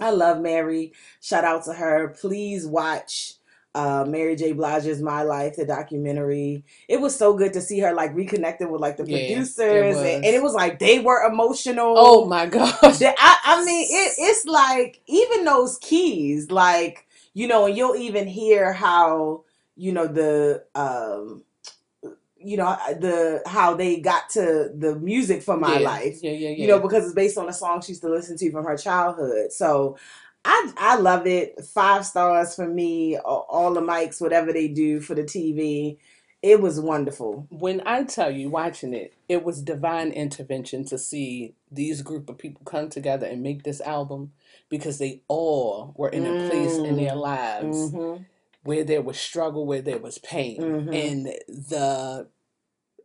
i 0.01 0.09
love 0.09 0.41
mary 0.41 0.91
shout 1.21 1.45
out 1.45 1.63
to 1.63 1.73
her 1.73 2.09
please 2.19 2.67
watch 2.67 3.35
uh, 3.73 4.05
Mary 4.07 4.35
J. 4.35 4.51
Blige's 4.51 5.01
My 5.01 5.23
Life, 5.23 5.55
the 5.55 5.65
documentary. 5.65 6.65
It 6.89 6.99
was 6.99 7.15
so 7.15 7.35
good 7.35 7.53
to 7.53 7.61
see 7.61 7.79
her 7.79 7.93
like 7.93 8.13
reconnecting 8.13 8.69
with 8.69 8.81
like 8.81 8.97
the 8.97 9.05
Yeah, 9.05 9.17
producers, 9.17 9.95
was. 9.95 10.03
and, 10.03 10.25
and 10.25 10.35
it 10.35 10.43
was 10.43 10.53
like 10.53 10.79
they 10.79 10.99
were 10.99 11.23
emotional. 11.23 11.93
Oh 11.97 12.25
my 12.25 12.47
gosh. 12.47 13.01
I, 13.01 13.37
I 13.45 13.63
mean, 13.63 13.87
it, 13.89 14.13
it's 14.17 14.45
like 14.45 15.01
even 15.07 15.45
those 15.45 15.77
keys, 15.77 16.51
like 16.51 17.07
you 17.33 17.47
know, 17.47 17.65
and 17.65 17.77
you'll 17.77 17.95
even 17.95 18.27
hear 18.27 18.73
how 18.73 19.43
you 19.77 19.93
know 19.93 20.07
the 20.07 20.65
um, 20.75 21.43
you 22.43 22.57
know 22.57 22.77
the 22.99 23.41
how 23.45 23.73
they 23.75 23.99
got 23.99 24.29
to 24.31 24.69
the 24.75 24.95
music 24.99 25.43
for 25.43 25.57
my 25.57 25.79
yeah. 25.79 25.89
life, 25.89 26.19
Yeah, 26.21 26.31
yeah, 26.31 26.49
yeah. 26.49 26.55
you 26.55 26.67
know, 26.67 26.79
because 26.79 27.05
it's 27.05 27.13
based 27.15 27.37
on 27.37 27.49
a 27.49 27.53
song 27.53 27.81
she 27.81 27.91
used 27.91 28.01
to 28.01 28.09
listen 28.09 28.37
to 28.37 28.51
from 28.51 28.65
her 28.65 28.77
childhood. 28.77 29.51
So. 29.51 29.97
I, 30.43 30.71
I 30.75 30.95
love 30.95 31.27
it. 31.27 31.63
Five 31.63 32.03
stars 32.03 32.55
for 32.55 32.67
me. 32.67 33.15
All 33.15 33.71
the 33.75 33.79
mics, 33.81 34.19
whatever 34.19 34.51
they 34.51 34.67
do 34.67 34.99
for 34.99 35.13
the 35.13 35.21
TV, 35.21 35.97
it 36.41 36.59
was 36.59 36.79
wonderful. 36.79 37.45
when 37.51 37.83
I 37.85 38.03
tell 38.03 38.31
you 38.31 38.49
watching 38.49 38.93
it, 38.95 39.13
it 39.29 39.43
was 39.43 39.61
divine 39.61 40.11
intervention 40.11 40.83
to 40.85 40.97
see 40.97 41.53
these 41.71 42.01
group 42.01 42.29
of 42.29 42.39
people 42.39 42.63
come 42.65 42.89
together 42.89 43.27
and 43.27 43.43
make 43.43 43.61
this 43.63 43.81
album 43.81 44.31
because 44.69 44.97
they 44.97 45.21
all 45.27 45.93
were 45.95 46.09
in 46.09 46.25
a 46.25 46.33
place 46.33 46.77
in 46.79 46.97
their 46.97 47.15
lives 47.15 47.91
hmm 47.91 48.15
where 48.63 48.83
there 48.85 49.01
was 49.03 49.19
struggle, 49.19 49.65
where 49.65 49.81
there 49.83 49.99
was 49.99 50.19
pain. 50.19 50.61
Mhm. 50.61 50.93
And 50.93 51.25
the 51.47 52.27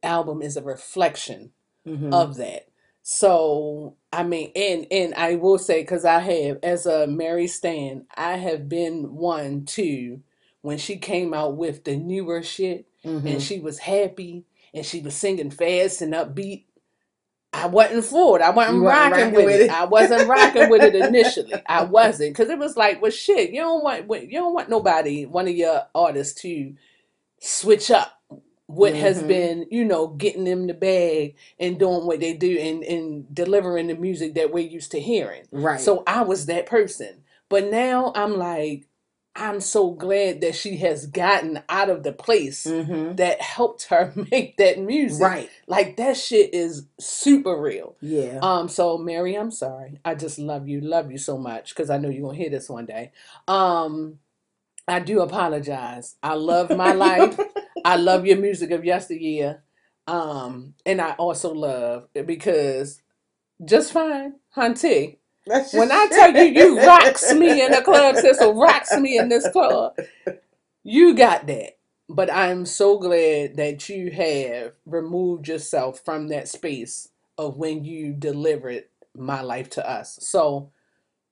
album 0.02 0.42
is 0.42 0.56
a 0.56 0.62
reflection 0.62 1.52
hmm 1.86 2.12
of 2.12 2.36
that. 2.38 2.68
So 3.02 3.96
I 4.12 4.24
mean, 4.24 4.52
and 4.56 4.86
and 4.92 5.14
I 5.14 5.36
will 5.36 5.58
say 5.58 5.82
because 5.82 6.04
I 6.06 6.20
have 6.20 6.58
as 6.62 6.86
a 6.86 7.08
Mary 7.08 7.48
Stan, 7.48 8.06
I 8.16 8.36
have 8.38 8.68
been 8.68 9.16
one 9.16 9.64
too 9.66 10.22
when 10.62 10.78
she 10.78 10.98
came 10.98 11.34
out 11.34 11.56
with 11.56 11.84
the 11.84 11.96
newer 11.96 12.42
shit 12.42 12.86
hmm 13.04 13.26
and 13.26 13.42
she 13.42 13.60
was 13.60 13.80
happy 13.80 14.44
and 14.74 14.86
she 14.86 15.00
was 15.00 15.16
singing 15.16 15.50
fast 15.50 16.02
and 16.02 16.14
upbeat. 16.14 16.65
I 17.56 17.66
wasn't 17.66 18.04
for 18.04 18.38
it. 18.38 18.42
I 18.42 18.50
wasn't 18.50 18.82
wasn't 18.82 18.82
rocking, 18.82 19.10
rocking 19.12 19.34
with, 19.34 19.44
with 19.46 19.60
it. 19.62 19.62
it. 19.62 19.70
I 19.70 19.84
wasn't 19.84 20.28
rocking 20.28 20.68
with 20.68 20.82
it 20.84 20.94
initially. 21.06 21.62
I 21.66 21.84
wasn't 21.84 22.34
because 22.36 22.50
it 22.50 22.58
was 22.58 22.76
like, 22.76 23.02
well, 23.02 23.10
shit. 23.10 23.50
You 23.50 23.60
don't 23.62 23.84
want 23.84 24.08
you 24.24 24.38
don't 24.38 24.54
want 24.54 24.68
nobody, 24.70 25.26
one 25.26 25.48
of 25.48 25.56
your 25.56 25.82
artists, 25.94 26.40
to 26.42 26.74
switch 27.40 27.90
up 27.90 28.20
what 28.66 28.94
has 28.94 29.22
Mhm. 29.22 29.28
been, 29.28 29.66
you 29.70 29.84
know, 29.84 30.08
getting 30.08 30.44
them 30.44 30.66
the 30.66 30.74
bag 30.74 31.36
and 31.60 31.78
doing 31.78 32.06
what 32.06 32.20
they 32.20 32.34
do 32.34 32.58
and, 32.58 32.82
and 32.84 33.34
delivering 33.34 33.88
the 33.88 33.94
music 33.96 34.34
that 34.34 34.52
we're 34.52 34.66
used 34.68 34.90
to 34.92 35.00
hearing. 35.00 35.44
Right. 35.52 35.80
So 35.80 36.02
I 36.06 36.22
was 36.22 36.46
that 36.46 36.66
person. 36.66 37.22
But 37.48 37.70
now 37.70 38.12
I'm 38.16 38.36
like, 38.38 38.88
I'm 39.37 39.61
so 39.61 39.92
glad 39.92 40.40
that 40.40 40.55
she 40.55 40.79
has 40.79 41.07
gotten 41.07 41.62
out 41.68 41.90
of 41.90 42.03
the 42.03 42.12
place 42.12 42.64
hmm 42.64 43.14
that 43.16 43.40
helped 43.40 43.85
her 43.85 44.12
make 44.33 44.57
that 44.59 44.79
music. 44.81 45.22
Right. 45.22 45.51
Like 45.66 45.96
that 45.99 46.16
shit 46.16 46.55
is 46.55 46.87
super 47.01 47.61
real. 47.61 47.96
Yeah. 48.01 48.40
Um, 48.42 48.68
so 48.68 48.99
Mary, 48.99 49.35
I'm 49.35 49.51
sorry. 49.51 50.01
I 50.05 50.14
just 50.14 50.38
love 50.38 50.68
you, 50.68 50.81
love 50.81 51.11
you 51.11 51.18
so 51.18 51.38
much 51.38 51.70
because 51.70 51.90
I 51.90 51.99
know 51.99 52.09
you're 52.11 52.27
gonna 52.29 52.38
hear 52.38 52.51
this 52.51 52.68
one 52.68 52.87
day. 52.87 53.12
Um, 53.49 54.18
I 54.88 55.01
do 55.01 55.20
apologize. 55.20 56.16
I 56.22 56.35
love 56.35 56.72
my 56.72 56.92
life. 56.92 57.38
I 57.85 57.96
love 57.96 58.27
your 58.27 58.38
music 58.38 58.70
of 58.70 58.85
yesteryear. 58.85 59.62
Um, 60.07 60.75
and 60.85 61.01
I 61.01 61.12
also 61.12 61.53
love 61.53 62.09
because 62.27 63.03
just 63.64 63.92
fine, 63.92 64.35
hunty. 64.57 65.18
When 65.72 65.92
I 65.92 66.09
tell 66.12 66.35
you 66.37 66.44
you 66.44 66.80
rocks 66.87 67.32
me 67.32 67.62
in 67.64 67.70
the 67.72 67.82
club, 67.82 68.16
sister 68.16 68.50
rocks 68.50 68.96
me 68.96 69.18
in 69.18 69.28
this 69.28 69.48
club, 69.48 69.96
you 70.85 71.14
got 71.14 71.46
that. 71.46 71.76
But 72.09 72.32
I'm 72.32 72.66
so 72.66 72.98
glad 72.98 73.56
that 73.56 73.88
you 73.88 74.11
have 74.12 74.74
removed 74.87 75.48
yourself 75.48 76.00
from 76.04 76.28
that 76.28 76.48
space 76.48 77.09
of 77.38 77.56
when 77.56 77.85
you 77.85 78.12
delivered 78.12 78.85
my 79.16 79.40
life 79.42 79.70
to 79.70 79.88
us. 79.88 80.18
So 80.22 80.70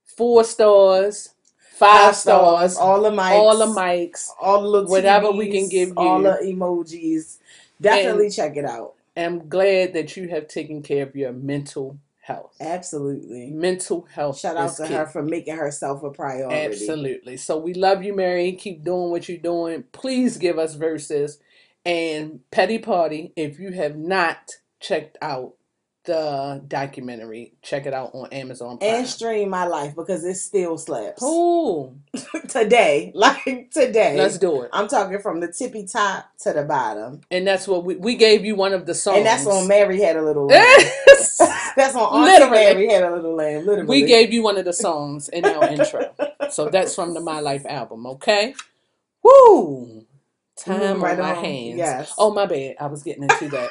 four 0.04 0.44
stars, 0.44 1.30
five, 1.58 2.16
stars, 2.16 2.76
all 2.76 3.02
the 3.02 3.10
mics, 3.10 3.30
all 3.32 3.58
the 3.58 3.66
mics. 3.66 4.28
all 4.40 4.72
the 4.72 4.82
whatever 4.84 5.30
we 5.30 5.48
can 5.48 5.68
give 5.68 5.96
all 5.96 6.22
the 6.22 6.38
emojis. 6.44 7.38
Definitely 7.80 8.30
check 8.30 8.56
it 8.56 8.64
out. 8.64 8.94
I'm 9.16 9.48
glad 9.48 9.92
that 9.92 10.16
you 10.16 10.28
have 10.28 10.48
taken 10.48 10.82
care 10.82 11.04
of 11.04 11.14
your 11.14 11.32
mental 11.32 11.98
health. 12.24 12.56
Absolutely. 12.58 13.50
Mental 13.50 14.06
health. 14.10 14.38
Shout 14.38 14.56
out 14.56 14.74
to 14.76 14.86
key. 14.86 14.94
her 14.94 15.06
for 15.06 15.22
making 15.22 15.56
herself 15.56 16.02
a 16.02 16.10
priority. 16.10 16.56
Absolutely. 16.56 17.36
So 17.36 17.58
we 17.58 17.74
love 17.74 18.02
you, 18.02 18.14
Mary. 18.14 18.52
Keep 18.52 18.82
doing 18.82 19.10
what 19.10 19.28
you're 19.28 19.36
doing. 19.36 19.84
Please 19.92 20.38
give 20.38 20.58
us 20.58 20.74
verses. 20.74 21.38
And 21.84 22.40
Petty 22.50 22.78
Party, 22.78 23.34
if 23.36 23.58
you 23.58 23.72
have 23.72 23.96
not 23.96 24.52
checked 24.80 25.18
out 25.20 25.52
the 26.04 26.62
documentary, 26.68 27.54
check 27.62 27.86
it 27.86 27.94
out 27.94 28.10
on 28.14 28.28
Amazon 28.32 28.78
Prime. 28.78 28.94
And 28.94 29.06
stream 29.06 29.48
my 29.50 29.66
life 29.66 29.96
because 29.96 30.24
it 30.24 30.34
still 30.34 30.76
slaps. 30.78 31.18
Cool. 31.20 31.96
today. 32.48 33.12
Like 33.24 33.70
today. 33.70 34.16
Let's 34.18 34.38
do 34.38 34.62
it. 34.62 34.70
I'm 34.72 34.86
talking 34.88 35.18
from 35.18 35.40
the 35.40 35.48
tippy 35.48 35.86
top 35.86 36.26
to 36.40 36.52
the 36.52 36.62
bottom. 36.62 37.22
And 37.30 37.46
that's 37.46 37.66
what 37.66 37.84
we, 37.84 37.96
we 37.96 38.16
gave 38.16 38.44
you 38.44 38.54
one 38.54 38.72
of 38.74 38.84
the 38.86 38.94
songs. 38.94 39.18
And 39.18 39.26
that's 39.26 39.46
on 39.46 39.66
Mary 39.66 40.00
Had 40.00 40.16
a 40.16 40.22
Little 40.22 40.46
Lamb. 40.48 40.64
that's 41.76 41.94
on 41.94 42.02
Auntie 42.02 42.32
Literally. 42.32 42.50
Mary 42.74 42.88
Had 42.88 43.02
a 43.04 43.14
Little 43.14 43.34
Lamb. 43.34 43.66
Literally. 43.66 43.88
we 43.88 44.06
gave 44.06 44.32
you 44.32 44.42
one 44.42 44.58
of 44.58 44.64
the 44.64 44.72
songs 44.72 45.28
in 45.30 45.44
our 45.44 45.64
intro. 45.68 46.14
So 46.50 46.68
that's 46.68 46.94
from 46.94 47.14
the 47.14 47.20
My 47.20 47.40
Life 47.40 47.64
album, 47.66 48.06
okay? 48.06 48.54
Woo! 49.22 50.04
Time 50.56 50.80
mm, 50.80 50.88
Moving 50.88 51.02
right 51.02 51.18
on 51.18 51.24
my 51.24 51.34
on. 51.36 51.44
hands. 51.44 51.78
Yes. 51.78 52.14
Oh, 52.18 52.32
my 52.34 52.46
bad. 52.46 52.76
I 52.78 52.86
was 52.86 53.02
getting 53.02 53.22
into 53.24 53.48
that. 53.48 53.70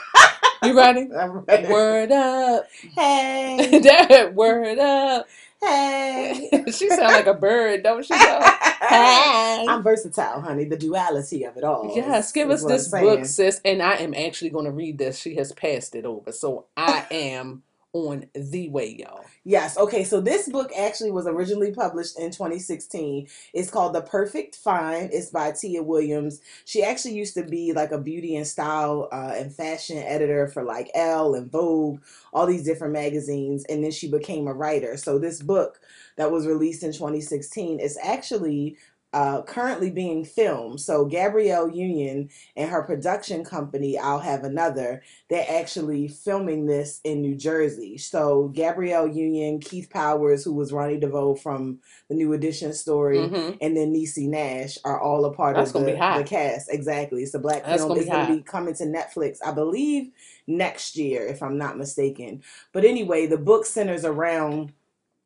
You 0.64 0.78
ready? 0.78 1.10
I'm 1.20 1.40
ready. 1.40 1.68
Word 1.68 2.12
up. 2.12 2.68
Hey. 2.96 3.80
that 3.84 4.34
word 4.34 4.80
up. 4.80 5.28
Hey. 5.62 6.50
she 6.72 6.90
sound 6.90 7.14
like 7.14 7.28
a 7.28 7.34
bird, 7.34 7.84
don't 7.84 8.06
she? 8.06 8.14
Though? 8.14 8.40
Hey. 8.82 9.66
I'm 9.68 9.84
versatile, 9.84 10.42
honey. 10.42 10.66
The 10.66 10.78
duality 10.78 11.46
of 11.46 11.58
it 11.58 11.64
all. 11.64 11.92
Yes, 11.96 12.32
give 12.32 12.50
us 12.50 12.66
this 12.66 12.88
book, 12.90 13.26
sis. 13.26 13.62
And 13.64 13.82
I 13.82 13.96
am 13.96 14.14
actually 14.14 14.50
going 14.50 14.66
to 14.66 14.72
read 14.72 14.98
this. 14.98 15.20
She 15.20 15.36
has 15.36 15.52
passed 15.54 15.96
it 15.96 16.06
over. 16.06 16.32
So 16.32 16.66
I 16.76 17.06
am 17.12 17.64
on 17.94 18.26
the 18.34 18.70
way, 18.70 18.98
y'all. 19.00 19.24
Yes. 19.44 19.78
Okay. 19.78 20.04
So 20.04 20.20
this 20.20 20.50
book 20.50 20.72
actually 20.78 21.12
was 21.12 21.28
originally 21.28 21.72
published 21.72 22.18
in 22.18 22.32
2016. 22.32 23.28
It's 23.54 23.70
called 23.70 23.94
The 23.94 24.02
Perfect 24.02 24.56
Find. 24.56 25.10
It's 25.14 25.30
by 25.30 25.52
Tia 25.52 25.84
Williams. 25.84 26.42
She 26.66 26.84
actually 26.84 27.14
used 27.14 27.36
to 27.36 27.44
be 27.44 27.72
like 27.72 27.92
a 27.92 28.00
beauty 28.00 28.36
and 28.36 28.48
style 28.48 29.10
uh, 29.12 29.34
and 29.36 29.54
fashion 29.54 29.98
editor 29.98 30.48
for 30.48 30.64
like 30.64 30.90
Elle 30.96 31.36
and 31.36 31.52
Vogue, 31.52 32.02
all 32.34 32.48
these 32.48 32.64
different 32.64 32.94
magazines, 32.94 33.64
and 33.70 33.84
then 33.84 33.92
she 33.92 34.10
became 34.10 34.48
a 34.48 34.54
writer. 34.54 34.98
So 34.98 35.20
this 35.20 35.42
book 35.42 35.80
that 36.16 36.32
was 36.32 36.48
released 36.48 36.84
in 36.84 36.92
2016 36.92 37.80
is 37.80 37.98
actually. 38.02 38.78
Uh, 39.14 39.44
currently 39.44 39.92
being 39.92 40.26
filmed. 40.26 40.82
So 40.82 41.06
Gabrielle 41.06 41.70
Union 41.70 42.30
and 42.56 42.68
her 42.72 42.82
production 42.82 43.44
company, 43.46 43.96
I'll 43.96 44.18
have 44.18 44.44
another, 44.44 45.04
they're 45.30 45.46
actually 45.48 46.08
filming 46.08 46.66
this 46.66 47.00
in 47.04 47.22
New 47.22 47.36
Jersey. 47.36 48.00
So 48.00 48.48
Gabrielle 48.56 49.08
Union, 49.08 49.60
Keith 49.60 49.92
Powers, 49.92 50.44
who 50.44 50.52
was 50.54 50.74
Ronnie 50.74 51.00
DeVoe 51.00 51.36
from 51.36 51.80
the 52.10 52.16
New 52.16 52.34
Edition 52.34 52.74
story, 52.74 53.20
Mhm. 53.20 53.58
and 53.62 53.78
then 53.78 53.94
Niecy 53.94 54.28
Nash 54.28 54.80
are 54.84 55.00
all 55.00 55.26
a 55.26 55.34
part 55.34 55.58
That's 55.58 55.76
of 55.76 55.86
the, 55.86 55.92
the 55.92 56.24
cast. 56.26 56.72
Exactly. 56.72 57.22
It's 57.22 57.36
a 57.36 57.40
black 57.40 57.64
That's 57.64 57.84
film. 57.84 57.90
gonna 57.90 58.02
It's 58.02 58.10
going 58.10 58.28
to 58.28 58.36
be 58.38 58.42
coming 58.42 58.74
to 58.76 58.86
Netflix, 58.86 59.38
I 59.46 59.52
believe, 59.52 60.10
next 60.48 60.96
year, 60.98 61.28
if 61.28 61.44
I'm 61.44 61.60
not 61.60 61.78
mistaken. 61.78 62.42
But 62.72 62.84
anyway, 62.84 63.28
the 63.28 63.38
book 63.38 63.68
centers 63.68 64.06
around 64.06 64.74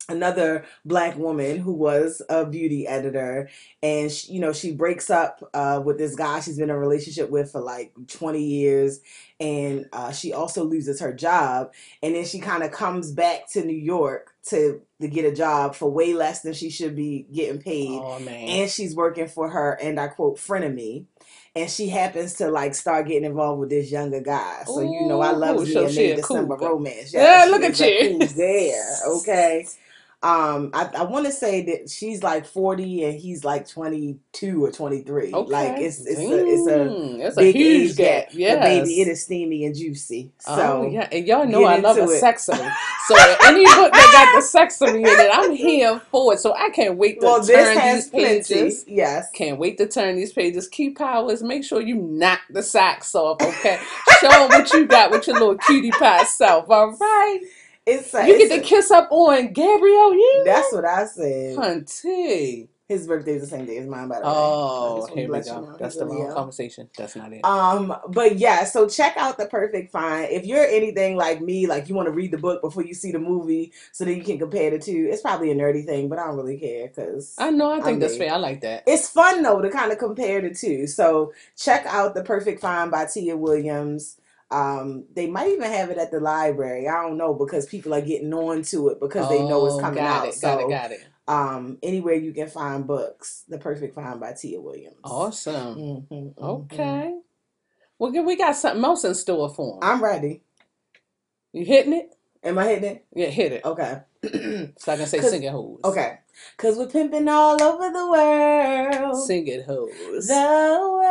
another 0.08 0.64
black 0.84 1.16
woman 1.16 1.58
who 1.58 1.72
was 1.72 2.22
a 2.28 2.46
beauty 2.46 2.86
editor. 2.86 3.48
And 3.82 4.10
she, 4.10 4.32
you 4.32 4.40
know 4.40 4.52
she 4.52 4.72
breaks 4.72 5.10
up 5.10 5.48
uh, 5.54 5.80
with 5.84 5.98
this 5.98 6.14
guy 6.14 6.40
she's 6.40 6.56
been 6.56 6.70
in 6.70 6.76
a 6.76 6.78
relationship 6.78 7.30
with 7.30 7.52
for 7.52 7.60
like 7.60 7.92
20 8.08 8.42
years. 8.42 9.00
And 9.40 9.86
uh, 9.92 10.10
she 10.12 10.32
also 10.32 10.64
loses 10.64 11.00
her 11.00 11.12
job. 11.12 11.72
And 12.02 12.14
then 12.14 12.24
she 12.24 12.40
kind 12.40 12.62
of 12.62 12.72
comes 12.72 13.12
back 13.12 13.48
to 13.52 13.64
new 13.64 13.76
york 13.76 14.34
to 14.50 14.80
to 15.00 15.08
get 15.08 15.24
a 15.24 15.32
job 15.34 15.74
for 15.76 15.90
way 15.90 16.14
less 16.14 16.40
than 16.42 16.54
she 16.54 16.70
should 16.70 16.96
be 16.96 17.26
getting 17.32 17.60
paid. 17.60 17.90
Oh, 18.02 18.18
and 18.48 18.70
she's 18.70 18.96
working 18.96 19.28
for 19.28 19.48
her 19.50 19.72
and 19.80 20.00
i 20.00 20.08
quote 20.08 20.38
frenemy. 20.38 21.04
And 21.54 21.68
she 21.70 21.88
happens 21.88 22.34
to 22.34 22.50
like 22.50 22.74
start 22.74 23.06
getting 23.08 23.24
involved 23.24 23.60
with 23.60 23.70
this 23.70 23.90
younger 23.90 24.20
guy. 24.20 24.62
So 24.66 24.80
you 24.80 25.06
know 25.06 25.20
i 25.20 25.32
Ooh, 25.32 25.36
love 25.36 25.56
me 25.60 25.72
so 25.72 25.86
december 26.16 26.56
cougar. 26.56 26.66
romance. 26.72 27.12
Yeah, 27.12 27.44
she 27.44 27.50
look 27.50 27.62
at 27.62 27.78
you. 27.80 28.18
cougar 28.18 28.26
there 28.34 28.96
okay 29.08 29.66
um 30.22 30.70
i, 30.74 30.90
I 30.96 31.02
want 31.04 31.26
to 31.26 31.32
say 31.32 31.62
that 31.66 31.88
she's 31.88 32.24
like 32.24 32.44
40 32.44 33.04
and 33.04 33.18
he's 33.20 33.44
like 33.44 33.68
22 33.68 34.64
or 34.64 34.72
23 34.72 35.32
Okay. 35.32 35.52
like 35.52 35.78
it's 35.80 36.00
it's 36.06 36.18
a, 36.18 36.46
it's 36.46 36.66
a 36.66 37.26
it's 37.26 37.36
a 37.36 37.40
big 37.40 37.54
huge 37.54 37.96
gap. 37.96 38.24
gap 38.24 38.28
Yes. 38.32 38.64
baby 38.64 39.00
it 39.00 39.08
is 39.08 39.22
steamy 39.22 39.64
and 39.64 39.76
juicy 39.76 40.32
so 40.38 40.52
oh, 40.52 40.90
yeah. 40.90 41.08
And 41.12 41.24
y'all 41.26 41.46
know 41.46 41.64
I 41.64 41.76
love 41.78 41.96
a 41.98 42.02
it. 42.10 42.18
sexy. 42.20 42.52
So 43.08 43.14
any 43.44 43.64
book 43.64 43.90
that 43.90 44.10
got 44.12 44.36
the 44.38 44.42
sexy 44.42 44.84
in 44.84 45.06
it, 45.06 45.30
I'm 45.32 45.50
here 45.52 45.98
for 46.10 46.34
it. 46.34 46.40
So 46.40 46.54
I 46.54 46.68
can't 46.68 46.98
wait 46.98 47.20
to 47.20 47.26
well 47.26 47.42
turn 47.42 47.74
these 47.94 48.10
plenty 48.10 48.42
pages. 48.42 48.84
yes 48.86 49.30
Can't 49.30 49.58
wait 49.58 49.78
to 49.78 49.88
turn 49.88 50.16
these 50.16 50.34
pages. 50.34 50.68
Keith 50.68 50.94
Powers. 50.98 51.42
Make 51.42 51.64
sure 51.64 51.80
you 51.80 51.94
knock 51.94 52.40
the 52.50 52.62
socks 52.62 53.14
off, 53.14 53.40
okay? 53.40 53.78
Show 54.20 54.28
'em 54.30 54.48
what 54.50 54.70
you 54.74 54.84
got 54.86 55.10
with 55.10 55.26
your 55.26 55.38
little 55.38 55.56
cutie 55.56 55.90
pie 55.90 56.24
self, 56.24 56.68
all 56.68 56.90
right? 56.90 57.40
It's 57.88 58.14
a, 58.14 58.26
You 58.26 58.34
it's 58.34 58.48
get 58.48 58.62
to 58.62 58.68
kiss 58.68 58.90
up 58.90 59.08
on 59.10 59.52
Gabrielle 59.52 60.12
Union. 60.14 60.44
that's 60.44 60.72
what 60.72 60.84
i 60.84 61.06
said 61.06 61.56
Hunty. 61.56 62.68
his 62.88 63.06
birthday 63.06 63.34
is 63.34 63.42
the 63.42 63.48
same 63.48 63.66
day 63.66 63.78
as 63.78 63.86
mine 63.86 64.08
by 64.08 64.16
the 64.20 64.26
way 64.26 64.32
Oh, 64.34 65.06
here 65.14 65.26
we 65.26 65.32
let 65.32 65.46
you 65.46 65.52
know. 65.52 65.76
That's 65.78 65.96
the 65.96 66.04
a 66.04 66.06
wrong 66.06 66.32
conversation. 66.34 66.88
That's 66.96 67.16
not 67.16 67.32
it. 67.32 67.44
Um, 67.44 67.94
but 68.08 68.36
yeah, 68.38 68.64
so 68.64 68.88
check 68.88 69.14
out 69.16 69.36
the 69.38 69.46
perfect 69.46 69.90
find. 69.92 70.30
If 70.30 70.46
you're 70.46 70.64
anything 70.66 71.16
like 71.16 71.40
me, 71.42 71.66
like 71.66 71.88
you 71.88 71.94
want 71.94 72.06
to 72.06 72.12
read 72.12 72.30
the 72.30 72.38
book 72.38 72.62
before 72.62 72.84
you 72.84 72.94
see 72.94 73.12
the 73.12 73.18
movie, 73.18 73.72
so 73.92 74.04
that 74.04 74.14
you 74.14 74.22
can 74.24 74.38
compare 74.38 74.70
the 74.70 74.78
two. 74.78 75.08
It's 75.10 75.22
probably 75.22 75.50
a 75.50 75.54
nerdy 75.54 75.84
thing, 75.84 76.08
but 76.08 76.18
I 76.18 76.26
don't 76.26 76.36
really 76.36 76.58
care 76.58 76.88
because 76.88 77.34
I 77.38 77.50
know. 77.50 77.72
I 77.72 77.76
think 77.82 77.86
I'm 77.86 77.98
that's 78.00 78.14
big. 78.14 78.28
fair. 78.28 78.34
I 78.34 78.38
like 78.38 78.60
that. 78.62 78.84
it's 78.86 79.08
fun 79.08 79.42
though 79.42 79.60
to 79.60 79.70
kind 79.70 79.92
of 79.92 79.98
compare 79.98 80.40
the 80.40 80.54
two. 80.54 80.86
So 80.86 81.32
check 81.56 81.84
out 81.86 82.14
the 82.14 82.22
perfect 82.24 82.60
find 82.60 82.90
by 82.90 83.06
Tia 83.06 83.36
Williams. 83.36 84.17
Um, 84.50 85.04
they 85.14 85.26
might 85.26 85.48
even 85.48 85.70
have 85.70 85.90
it 85.90 85.98
at 85.98 86.10
the 86.10 86.20
library. 86.20 86.88
I 86.88 87.02
don't 87.02 87.18
know 87.18 87.34
because 87.34 87.66
people 87.66 87.92
are 87.94 88.00
getting 88.00 88.32
on 88.32 88.62
to 88.62 88.88
it 88.88 89.00
because 89.00 89.28
they 89.28 89.42
know 89.42 89.66
it's 89.66 89.76
Oh, 89.76 89.80
coming 89.80 89.98
got 89.98 90.22
out. 90.22 90.28
It, 90.28 90.34
so 90.34 90.48
got 90.48 90.60
it. 90.60 90.70
Got 90.70 90.92
it. 90.92 91.00
um, 91.28 91.78
anywhere 91.82 92.14
you 92.14 92.32
can 92.32 92.48
find 92.48 92.86
books, 92.86 93.44
the 93.48 93.58
perfect 93.58 93.94
find 93.94 94.20
by 94.20 94.32
Tia 94.32 94.60
Williams. 94.60 94.96
Awesome. 95.04 95.76
Mhm, 95.76 96.08
mhm, 96.08 96.34
mhm. 96.34 96.42
Okay. 96.42 97.20
Well, 97.98 98.12
we 98.12 98.36
got 98.36 98.56
something 98.56 98.84
else 98.84 99.04
in 99.04 99.14
store 99.14 99.50
for 99.50 99.76
'em. 99.76 99.80
I'm 99.82 100.02
ready. 100.02 100.42
You 101.52 101.64
hitting 101.64 101.92
it? 101.92 102.14
Am 102.42 102.58
I 102.58 102.68
hitting 102.68 102.90
it? 102.90 103.04
Yeah, 103.14 103.26
hit 103.28 103.52
it. 103.52 103.64
Okay. 103.64 104.02
So 104.78 104.92
I 104.92 104.96
can 104.96 105.06
say 105.06 105.20
sing 105.20 105.42
it 105.42 105.50
hoes. 105.50 105.80
Okay. 105.84 106.18
Cause 106.56 106.76
we're 106.76 106.86
pimping 106.86 107.28
all 107.28 107.60
over 107.60 107.90
the 107.90 108.10
world. 108.10 109.26
Sing 109.26 109.46
it 109.48 109.64
hoes. 109.64 110.26
The 110.28 110.78
world. 110.80 111.07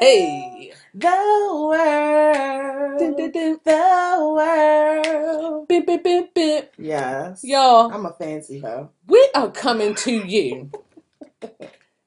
Hey. 0.00 0.72
The 0.94 1.08
world. 1.52 2.98
Dun, 3.00 3.16
dun, 3.16 3.30
dun. 3.32 3.60
The 3.64 4.18
world. 4.34 5.68
Bip, 5.68 5.86
bip, 5.86 6.04
bip, 6.04 6.34
bip. 6.34 6.72
Yes. 6.78 7.42
Y'all, 7.44 7.92
I'm 7.92 8.06
a 8.06 8.12
fancy 8.12 8.60
hoe. 8.60 8.90
we 9.06 9.28
are 9.34 9.50
coming 9.50 9.94
to 9.96 10.12
you. 10.12 10.70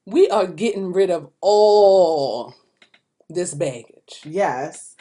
We 0.06 0.28
are 0.30 0.46
getting 0.46 0.92
rid 0.92 1.10
of 1.10 1.30
all 1.40 2.54
this 3.30 3.54
baggage. 3.54 4.22
Yes. 4.24 4.96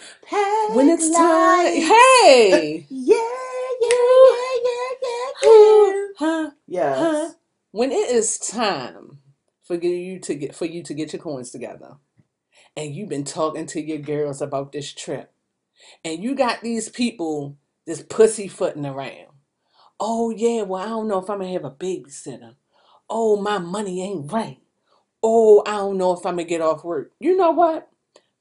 When 0.73 0.89
it's 0.89 1.09
time, 1.09 1.73
hey, 1.73 2.87
Yeah, 2.91 3.15
yeah, 3.81 3.89
yeah, 3.91 4.57
yeah, 4.63 4.93
yeah, 5.03 5.31
yeah. 5.43 6.07
huh, 6.17 6.51
Yes. 6.67 6.97
huh. 6.99 7.29
When 7.71 7.91
it 7.91 8.09
is 8.11 8.37
time 8.39 9.19
for 9.63 9.75
you 9.75 10.19
to 10.19 10.35
get 10.35 10.55
for 10.55 10.65
you 10.65 10.83
to 10.83 10.93
get 10.93 11.13
your 11.13 11.21
coins 11.21 11.51
together, 11.51 11.95
and 12.81 12.95
you've 12.95 13.09
been 13.09 13.23
talking 13.23 13.67
to 13.67 13.79
your 13.79 13.99
girls 13.99 14.41
about 14.41 14.71
this 14.71 14.91
trip, 14.91 15.31
and 16.03 16.23
you 16.23 16.33
got 16.33 16.61
these 16.61 16.89
people 16.89 17.55
this 17.85 18.01
pussyfooting 18.01 18.87
around. 18.87 19.27
Oh 19.99 20.31
yeah, 20.31 20.63
well 20.63 20.81
I 20.83 20.87
don't 20.87 21.07
know 21.07 21.19
if 21.19 21.29
I'm 21.29 21.39
gonna 21.39 21.51
have 21.53 21.63
a 21.63 21.69
babysitter. 21.69 22.55
Oh 23.07 23.39
my 23.39 23.59
money 23.59 24.01
ain't 24.01 24.31
right. 24.31 24.57
Oh 25.21 25.61
I 25.67 25.73
don't 25.73 25.99
know 25.99 26.13
if 26.13 26.25
I'm 26.25 26.37
gonna 26.37 26.43
get 26.43 26.61
off 26.61 26.83
work. 26.83 27.11
You 27.19 27.37
know 27.37 27.51
what? 27.51 27.87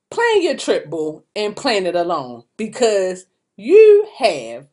Plan 0.08 0.42
your 0.42 0.56
trip, 0.56 0.88
boo, 0.88 1.22
and 1.36 1.54
plan 1.54 1.84
it 1.84 1.94
alone 1.94 2.44
because 2.56 3.26
you 3.56 4.08
have 4.16 4.68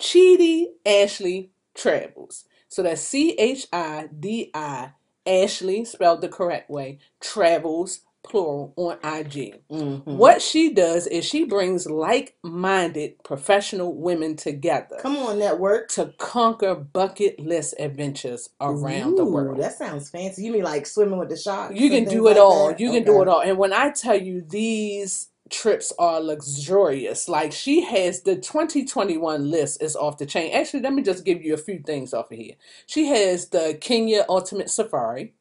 Chidi 0.00 0.66
Ashley 0.86 1.50
Travels. 1.74 2.44
So 2.68 2.84
that's 2.84 3.02
C 3.02 3.32
H 3.32 3.66
I 3.72 4.08
D 4.16 4.52
I 4.54 4.92
Ashley 5.26 5.84
spelled 5.84 6.20
the 6.20 6.28
correct 6.28 6.70
way. 6.70 7.00
Travels 7.18 8.02
plural 8.30 8.72
on 8.76 8.96
IG. 9.02 9.54
Mhm. 9.70 10.04
What 10.06 10.40
she 10.40 10.72
does 10.72 11.06
is 11.06 11.24
she 11.24 11.44
brings 11.44 11.86
like-minded 11.88 13.22
professional 13.24 13.94
women 13.94 14.36
together 14.36 14.96
Come 15.00 15.16
on, 15.16 15.38
network. 15.38 15.88
to 15.90 16.14
conquer 16.18 16.74
bucket 16.74 17.40
list 17.40 17.74
adventures 17.78 18.48
around 18.60 19.16
the 19.16 19.24
world. 19.24 19.58
That 19.58 19.76
sounds 19.76 20.10
fancy. 20.10 20.44
You 20.44 20.52
mean 20.52 20.62
like 20.62 20.86
swimming 20.86 21.18
with 21.18 21.28
the 21.28 21.36
sharks? 21.36 21.74
You 21.78 21.90
can 21.90 22.04
do 22.04 22.26
it 22.28 22.32
like 22.32 22.38
all. 22.38 22.68
that? 22.68 22.80
You 22.80 22.92
can 22.92 23.04
do 23.04 23.20
it 23.22 23.28
all. 23.28 23.40
And 23.40 23.58
when 23.58 23.72
I 23.72 23.90
tell 23.90 24.20
you 24.20 24.40
these 24.42 25.28
trips 25.50 25.92
are 25.98 26.20
luxurious, 26.20 27.28
like 27.28 27.50
she 27.52 27.80
has 27.82 28.22
the 28.22 28.36
2021 28.36 29.50
list 29.50 29.82
is 29.82 29.96
off 29.96 30.18
the 30.18 30.26
chain. 30.26 30.52
Actually, 30.52 30.80
let 30.82 30.92
me 30.94 31.02
just 31.02 31.24
give 31.24 31.42
you 31.42 31.54
a 31.54 31.58
few 31.58 31.80
things 31.80 32.14
off 32.14 32.30
of 32.30 32.38
here. 32.38 32.54
She 32.86 33.06
has 33.06 33.48
the 33.48 33.76
Kenya 33.80 34.24
Ultimate 34.28 34.70
Safari. 34.70 35.34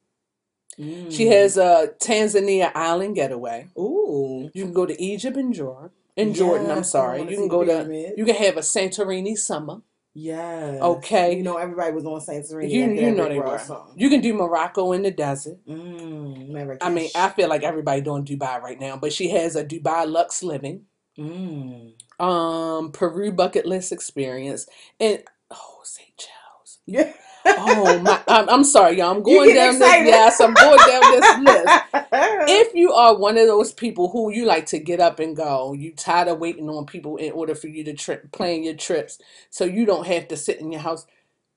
She 0.79 1.25
Mm. 1.25 1.31
has 1.31 1.57
a 1.57 1.93
Tanzania 1.99 2.71
Island 2.73 3.15
Getaway. 3.15 3.67
Ooh. 3.77 4.49
You 4.53 4.63
can 4.63 4.73
go 4.73 4.85
to 4.85 5.01
Egypt 5.01 5.35
and 5.35 5.53
Jordan. 5.53 5.89
In 6.15 6.33
Jordan, 6.33 6.71
I'm 6.71 6.83
sorry. 6.83 7.21
You 7.21 7.35
can 7.37 7.47
go 7.47 7.63
to. 7.65 8.13
You 8.17 8.25
can 8.25 8.35
have 8.35 8.57
a 8.57 8.61
Santorini 8.61 9.37
summer. 9.37 9.81
Yes. 10.13 10.81
Okay. 10.81 11.37
You 11.37 11.43
know 11.43 11.57
everybody 11.57 11.91
was 11.93 12.05
on 12.05 12.19
Santorini. 12.19 12.69
You 12.71 12.91
you 12.91 13.11
know 13.11 13.29
they 13.29 13.39
were. 13.39 13.59
You 13.95 14.09
can 14.09 14.21
do 14.21 14.33
Morocco 14.33 14.91
in 14.93 15.01
the 15.03 15.11
desert. 15.11 15.57
Mm. 15.67 16.77
I 16.81 16.89
mean, 16.89 17.09
I 17.15 17.29
feel 17.29 17.47
like 17.49 17.63
everybody 17.63 18.01
doing 18.01 18.25
Dubai 18.25 18.61
right 18.61 18.79
now, 18.79 18.97
but 18.97 19.13
she 19.13 19.29
has 19.29 19.55
a 19.55 19.63
Dubai 19.63 20.09
Lux 20.09 20.43
Living, 20.43 20.85
Mm. 21.17 21.93
um, 22.19 22.91
Peru 22.91 23.31
bucket 23.31 23.65
list 23.65 23.91
experience, 23.91 24.65
and 24.99 25.23
oh, 25.51 25.79
Seychelles. 25.83 26.79
Yeah. 26.85 27.13
Oh 27.57 27.99
my! 27.99 28.21
I'm, 28.27 28.49
I'm 28.49 28.63
sorry, 28.63 28.97
y'all. 28.99 29.11
I'm 29.15 29.23
going 29.23 29.53
down 29.53 29.75
excited. 29.75 30.07
this. 30.07 30.07
Yes, 30.07 30.39
I'm 30.41 30.55
going 30.55 30.83
down 30.85 31.07
this 31.09 31.29
list. 31.37 31.75
If 32.45 32.75
you 32.75 32.93
are 32.93 33.17
one 33.17 33.37
of 33.37 33.47
those 33.47 33.73
people 33.73 34.09
who 34.09 34.31
you 34.31 34.45
like 34.45 34.65
to 34.67 34.79
get 34.79 34.99
up 34.99 35.19
and 35.19 35.35
go, 35.35 35.73
you 35.73 35.93
tired 35.93 36.27
of 36.29 36.39
waiting 36.39 36.69
on 36.69 36.85
people 36.85 37.17
in 37.17 37.31
order 37.33 37.55
for 37.55 37.67
you 37.67 37.83
to 37.85 37.93
trip, 37.93 38.31
plan 38.31 38.63
your 38.63 38.75
trips, 38.75 39.19
so 39.49 39.65
you 39.65 39.85
don't 39.85 40.07
have 40.07 40.27
to 40.29 40.37
sit 40.37 40.59
in 40.61 40.71
your 40.71 40.81
house. 40.81 41.07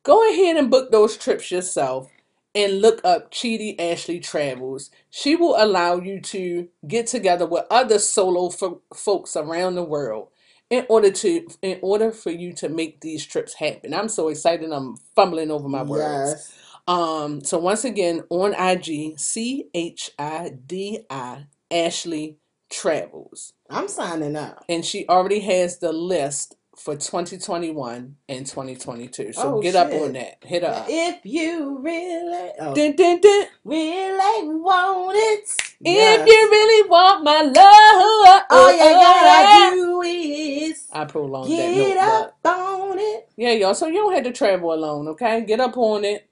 Go 0.05 0.29
ahead 0.31 0.57
and 0.57 0.71
book 0.71 0.93
those 0.93 1.17
trips 1.17 1.51
yourself 1.51 2.11
and 2.55 2.81
look 2.83 3.01
up 3.05 3.31
Chidi 3.33 3.77
Ashley 3.81 4.21
Travels. 4.21 4.91
She 5.11 5.37
will 5.37 5.57
allow 5.63 5.97
you 5.99 6.21
to 6.23 6.69
get 6.89 7.07
together 7.07 7.47
with 7.47 7.67
other 7.71 7.99
solo 8.01 8.51
fo- 8.51 8.83
folks 8.95 9.37
around 9.37 9.77
the 9.77 9.85
world 9.85 10.29
in 10.73 10.87
order 10.89 11.13
to 11.13 11.47
in 11.63 11.79
order 11.83 12.13
for 12.13 12.33
you 12.33 12.55
to 12.55 12.71
make 12.71 13.03
these 13.03 13.27
trips 13.27 13.55
happen. 13.55 13.95
I'm 13.95 14.09
so 14.09 14.29
excited. 14.31 14.73
I'm 14.73 14.97
fumbling 15.15 15.53
over 15.53 15.69
my 15.69 15.85
words. 15.85 16.33
Yes. 16.33 16.55
Um, 16.89 17.45
so 17.45 17.59
once 17.59 17.85
again 17.85 18.25
on 18.31 18.55
IG, 18.55 19.19
C 19.21 19.69
H 19.75 20.13
I 20.19 20.53
D 20.67 21.01
I 21.11 21.47
Ashley 21.71 22.39
Travels. 22.71 23.53
I'm 23.71 23.87
signing 23.87 24.35
up. 24.37 24.65
And 24.69 24.85
she 24.85 25.07
already 25.09 25.41
has 25.41 25.79
the 25.79 25.93
list 25.93 26.57
for 26.83 26.97
2021 26.97 28.17
and 28.29 28.45
2022. 28.45 29.33
So 29.33 29.59
Oh, 29.59 29.63
get 29.63 29.77
up 29.77 29.93
on 29.93 30.15
that. 30.15 30.39
Hit 30.43 30.65
up. 30.65 30.87
If 30.89 31.21
you 31.25 31.79
really, 31.79 32.51
oh, 32.59 32.75
Dun, 32.75 32.97
dun, 32.97 33.21
dun. 33.21 33.47
really 33.65 34.49
want 34.49 35.17
it, 35.17 35.49
If 35.85 36.27
you 36.27 36.49
really 36.51 36.89
want 36.89 37.23
my 37.23 37.43
love, 37.43 37.55
oh, 37.55 38.45
all 38.51 38.73
you 38.73 38.79
gotta 38.79 39.71
oh, 39.71 39.71
do 39.75 40.03
is 40.03 40.89
I 40.93 41.05
prolonged 41.05 41.53
that 41.53 41.75
get 41.75 41.97
up 41.99 42.37
on 42.45 42.99
it. 42.99 43.29
yeah, 43.37 43.53
y'all. 43.53 43.75
So 43.75 43.87
you 43.87 43.95
don't 43.95 44.15
have 44.15 44.25
to 44.25 44.33
travel 44.33 44.73
alone, 44.73 45.07
okay? 45.09 45.45
Get 45.45 45.61
up 45.61 45.77
on 45.77 46.05
it, 46.05 46.29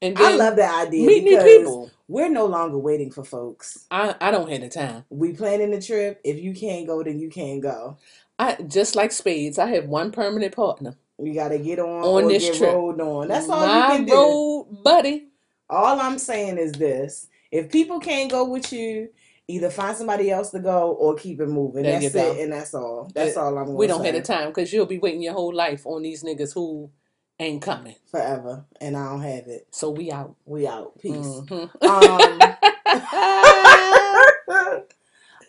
and 0.00 0.16
I 0.18 0.36
love 0.36 0.54
that 0.56 0.86
idea 0.86 1.06
meet 1.06 1.24
new 1.24 1.42
people. 1.42 1.90
we're 2.06 2.28
no 2.30 2.46
longer 2.46 2.78
waiting 2.78 3.10
for 3.10 3.24
folks. 3.24 3.86
I 3.90 4.14
I 4.20 4.30
don't 4.30 4.50
have 4.50 4.60
the 4.60 4.68
time. 4.68 5.04
We 5.10 5.32
planning 5.32 5.72
the 5.72 5.82
trip. 5.82 6.20
If 6.24 6.38
you 6.40 6.54
can't 6.54 6.86
go, 6.86 7.02
then 7.02 7.18
you 7.18 7.28
can't 7.28 7.60
go. 7.60 7.98
I 8.40 8.56
just 8.62 8.96
like 8.96 9.12
spades. 9.12 9.58
I 9.58 9.66
have 9.66 9.84
one 9.84 10.10
permanent 10.12 10.56
partner 10.56 10.96
We 11.18 11.32
gotta 11.32 11.58
get 11.58 11.78
on, 11.78 12.02
On 12.04 12.24
or 12.24 12.28
this 12.28 12.42
get 12.48 12.56
trip. 12.56 12.72
rolled 12.72 13.00
on. 13.00 13.28
That's 13.28 13.50
all 13.50 13.66
my 13.66 13.76
you 13.76 13.82
can 13.98 14.06
do. 14.06 14.12
road 14.14 14.82
buddy. 14.82 15.26
All 15.68 16.00
I'm 16.00 16.18
saying 16.18 16.56
is 16.56 16.72
this: 16.72 17.28
if 17.52 17.70
people 17.70 18.00
can't 18.00 18.30
go 18.30 18.44
with 18.48 18.72
you, 18.72 19.10
either 19.46 19.68
find 19.68 19.94
somebody 19.94 20.30
else 20.30 20.50
to 20.52 20.58
go 20.58 20.92
or 20.92 21.16
keep 21.16 21.38
it 21.40 21.48
moving. 21.48 21.82
There 21.82 21.92
that's 22.00 22.04
you 22.04 22.10
go. 22.10 22.32
it, 22.32 22.40
and 22.44 22.52
that's 22.52 22.74
all. 22.74 23.10
That's 23.14 23.36
all 23.36 23.58
I'm. 23.58 23.66
Gonna 23.66 23.76
We 23.76 23.86
don't 23.86 24.02
have 24.04 24.14
the 24.14 24.22
time 24.22 24.48
because 24.48 24.72
you'll 24.72 24.86
be 24.86 24.98
waiting 24.98 25.22
your 25.22 25.34
whole 25.34 25.54
life 25.54 25.84
on 25.86 26.02
these 26.02 26.24
niggas 26.24 26.54
who 26.54 26.90
ain't 27.38 27.60
coming. 27.62 27.96
forever, 28.10 28.64
and 28.80 28.96
I 28.96 29.10
don't 29.10 29.20
have 29.22 29.48
it. 29.48 29.66
So 29.70 29.90
we 29.90 30.10
out. 30.10 30.34
We 30.46 30.66
out. 30.66 30.98
Peace. 30.98 31.14
Mhm. 31.14 31.70
Um. 31.84 32.56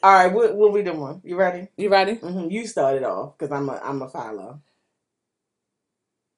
all 0.04 0.14
right, 0.14 0.34
what 0.34 0.56
what 0.56 0.74
we 0.74 0.84
doing? 0.84 1.00
One. 1.02 1.22
You 1.26 1.38
ready? 1.38 1.70
you 1.78 1.90
ready? 1.90 2.22
hmm 2.22 2.50
You 2.50 2.68
started 2.68 3.04
off 3.04 3.38
because 3.38 3.52
I'm 3.54 3.70
a 3.70 3.80
I'm 3.84 4.02
a 4.02 4.10
follow. 4.10 4.62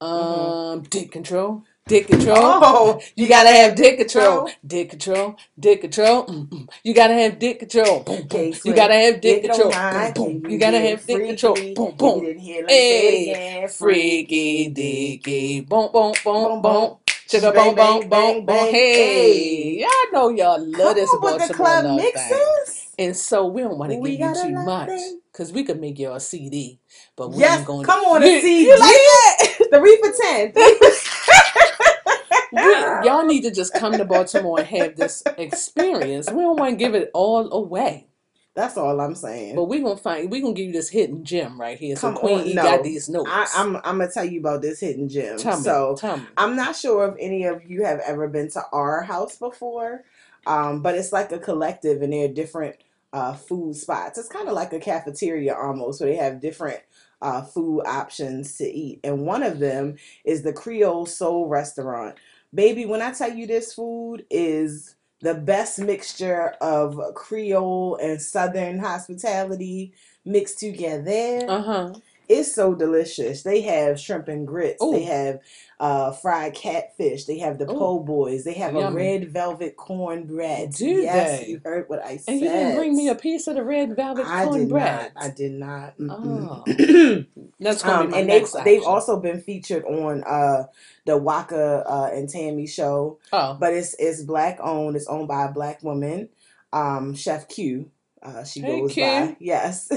Um, 0.01 0.83
dick 0.83 1.11
control. 1.11 1.63
Dick 1.87 2.07
control. 2.07 2.37
Oh, 2.63 3.01
You 3.17 3.27
gotta 3.27 3.49
have 3.49 3.75
dick 3.75 3.97
control. 3.99 4.45
control. 4.45 4.57
Dick 4.65 4.91
control. 4.91 5.37
Dick 5.59 5.81
control. 5.81 6.27
Mm-mm. 6.27 6.69
You 6.83 6.93
gotta 6.95 7.15
have 7.15 7.39
dick 7.39 7.59
control. 7.59 8.01
Boom, 8.03 8.27
boom. 8.27 8.51
You 8.63 8.73
gotta 8.73 8.95
have 8.95 9.21
dick 9.21 9.41
control. 9.41 9.81
Boom, 9.91 10.11
boom. 10.13 10.43
You 10.47 10.59
gotta 10.59 10.79
have 10.79 11.05
dick 11.07 11.25
control. 11.25 11.69
Boom, 11.75 11.95
boom. 11.97 12.21
didn't 12.21 12.41
hear? 12.41 12.63
Let 12.65 12.75
me 12.75 12.81
say 12.83 13.07
it 13.07 13.25
Hey, 13.27 13.67
freaky 13.67 14.69
dicky. 14.69 15.61
Boom, 15.61 15.91
boom, 15.93 16.19
boom, 16.23 16.61
Boom. 16.61 16.97
Sugar 17.27 17.53
Bang, 17.53 17.75
boom, 17.75 17.75
bang, 17.75 18.01
boom, 18.09 18.09
bang, 18.09 18.45
boom, 18.45 18.45
boom. 18.45 18.45
bang. 18.45 18.79
Hey, 18.91 19.79
y'all 19.81 20.11
know 20.13 20.29
y'all 20.29 20.65
love 20.65 20.95
Come 20.95 20.97
this 20.97 21.13
on 21.13 21.23
with 21.23 21.37
the 21.37 21.49
club 21.49 21.87
thing. 22.13 22.51
And 22.99 23.15
so 23.15 23.45
we 23.47 23.61
don't 23.63 23.77
want 23.77 23.91
to 23.91 23.97
We 23.97 24.11
give 24.11 24.21
you 24.21 24.29
got 24.29 24.37
a 24.37 24.47
too 24.47 24.53
lot 24.53 24.65
much 24.65 24.91
because 25.31 25.51
we 25.53 25.63
could 25.63 25.81
make 25.81 25.99
y'all 25.99 26.15
a 26.15 26.19
CD, 26.21 26.79
but 27.15 27.33
we 27.33 27.41
Yes, 27.41 27.59
ain't 27.59 27.65
going 27.65 27.87
to 27.87 27.91
come 27.91 28.05
on, 28.05 28.23
you, 28.25 28.37
a 28.37 28.41
CD. 28.41 28.61
You 28.69 28.79
like 28.79 28.89
that? 28.91 29.67
Three 29.73 29.97
for 30.01 30.13
ten. 30.21 30.53
Three 30.53 30.79
We, 32.51 32.97
y'all 33.01 33.25
need 33.25 33.43
to 33.43 33.51
just 33.51 33.75
come 33.75 33.97
to 33.97 34.05
Baltimore 34.05 34.59
and 34.59 34.67
have 34.67 34.95
this 34.95 35.23
experience. 35.37 36.31
We 36.31 36.43
don't 36.43 36.57
want 36.57 36.71
to 36.73 36.77
give 36.77 36.95
it 36.95 37.11
all 37.13 37.51
away, 37.53 38.07
That's 38.55 38.77
all 38.77 38.99
I'm 39.01 39.15
saying. 39.15 39.55
but 39.55 39.65
we're 39.65 39.83
gonna 39.83 39.97
find 39.97 40.31
we're 40.31 40.41
gonna 40.41 40.53
give 40.53 40.67
you 40.67 40.73
this 40.73 40.89
hidden 40.89 41.25
gem 41.25 41.59
right 41.59 41.77
here. 41.79 41.95
So 41.95 42.11
Come 42.11 42.17
Queen 42.17 42.39
on, 42.39 42.47
E 42.47 42.55
no. 42.55 42.63
got 42.63 42.83
these 42.83 43.09
notes. 43.09 43.29
I, 43.31 43.47
I'm 43.55 43.75
I'm 43.77 43.99
gonna 43.99 44.11
tell 44.11 44.25
you 44.25 44.39
about 44.39 44.61
this 44.61 44.79
hidden 44.79 45.09
gem. 45.09 45.37
tell 45.39 45.59
me, 45.59 45.63
So 45.63 45.95
tell 45.95 46.17
me. 46.17 46.27
I'm 46.37 46.55
not 46.55 46.75
sure 46.75 47.07
if 47.09 47.15
any 47.19 47.45
of 47.45 47.63
you 47.65 47.83
have 47.85 47.99
ever 48.01 48.27
been 48.27 48.49
to 48.51 48.61
R 48.71 49.01
House 49.03 49.37
before, 49.37 50.03
um, 50.45 50.81
but 50.81 50.95
it's 50.95 51.13
like 51.13 51.31
a 51.31 51.39
collective, 51.39 52.01
and 52.01 52.13
there 52.13 52.25
are 52.25 52.33
different 52.33 52.77
uh, 53.11 53.33
food 53.33 53.75
spots. 53.75 54.17
It's 54.17 54.29
kind 54.29 54.47
of 54.47 54.55
like 54.55 54.73
a 54.73 54.79
cafeteria 54.79 55.55
almost, 55.55 56.01
where 56.01 56.09
they 56.09 56.15
have 56.17 56.41
different 56.41 56.81
uh, 57.21 57.43
food 57.43 57.83
options 57.85 58.57
to 58.57 58.65
eat, 58.65 58.99
and 59.03 59.25
one 59.25 59.43
of 59.43 59.59
them 59.59 59.97
is 60.25 60.43
the 60.43 60.53
Creole 60.53 61.05
Soul 61.05 61.47
Restaurant. 61.47 62.15
Baby, 62.53 62.85
when 62.85 63.01
I 63.01 63.11
tell 63.11 63.31
you 63.31 63.47
this 63.47 63.73
food 63.73 64.25
is 64.29 64.95
the 65.21 65.33
best 65.33 65.79
mixture 65.79 66.49
of 66.59 66.99
Creole 67.15 67.97
and 68.01 68.21
Southern 68.21 68.77
hospitality 68.77 69.93
mixed 70.25 70.59
together. 70.59 71.45
Uh 71.47 71.61
huh. 71.61 71.93
It's 72.29 72.53
so 72.53 72.73
delicious. 72.73 73.43
They 73.43 73.61
have 73.61 73.99
shrimp 73.99 74.27
and 74.27 74.47
grits. 74.47 74.81
Ooh. 74.83 74.91
They 74.91 75.03
have 75.03 75.39
uh, 75.79 76.11
fried 76.13 76.53
catfish. 76.53 77.25
They 77.25 77.39
have 77.39 77.57
the 77.57 77.69
Ooh. 77.69 77.77
po' 77.77 77.99
boys. 77.99 78.43
They 78.45 78.53
have 78.53 78.75
a 78.75 78.91
red 78.91 79.29
velvet 79.29 79.75
cornbread. 79.75 80.71
Do 80.71 80.85
yes, 80.85 81.41
they? 81.41 81.47
you 81.47 81.61
heard 81.63 81.89
what 81.89 82.03
I 82.03 82.17
said. 82.17 82.31
And 82.33 82.41
you 82.41 82.49
didn't 82.49 82.75
bring 82.75 82.95
me 82.95 83.09
a 83.09 83.15
piece 83.15 83.47
of 83.47 83.55
the 83.55 83.63
red 83.63 83.95
velvet 83.95 84.25
I 84.25 84.45
did 84.45 84.49
cornbread. 84.49 85.11
not. 85.15 85.23
I 85.23 85.29
did 85.29 85.51
not. 85.51 85.93
Oh. 85.99 86.63
That's 87.59 87.83
gonna 87.83 88.01
um, 88.01 88.07
be 88.07 88.11
my 88.11 88.19
and 88.19 88.29
they've 88.29 88.41
next 88.41 88.55
they've 88.63 88.83
also 88.83 89.19
been 89.19 89.41
featured 89.41 89.83
on 89.85 90.23
uh, 90.23 90.67
the 91.05 91.17
Waka 91.17 91.83
uh, 91.85 92.09
and 92.13 92.29
Tammy 92.29 92.67
show, 92.67 93.19
oh 93.31 93.57
but 93.59 93.73
it's 93.73 93.95
it's 93.99 94.21
black 94.23 94.59
owned. 94.61 94.95
It's 94.95 95.07
owned 95.07 95.27
by 95.27 95.45
a 95.45 95.51
black 95.51 95.83
woman, 95.83 96.29
um, 96.71 97.15
Chef 97.15 97.47
Q. 97.47 97.89
Uh, 98.21 98.43
she 98.45 98.61
Hey, 98.61 98.79
goes 98.79 98.93
Q. 98.93 99.03
by 99.03 99.37
yes, 99.41 99.91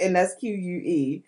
and 0.00 0.16
that's 0.16 0.34
Q 0.36 0.54
U 0.54 0.76
E. 0.78 1.24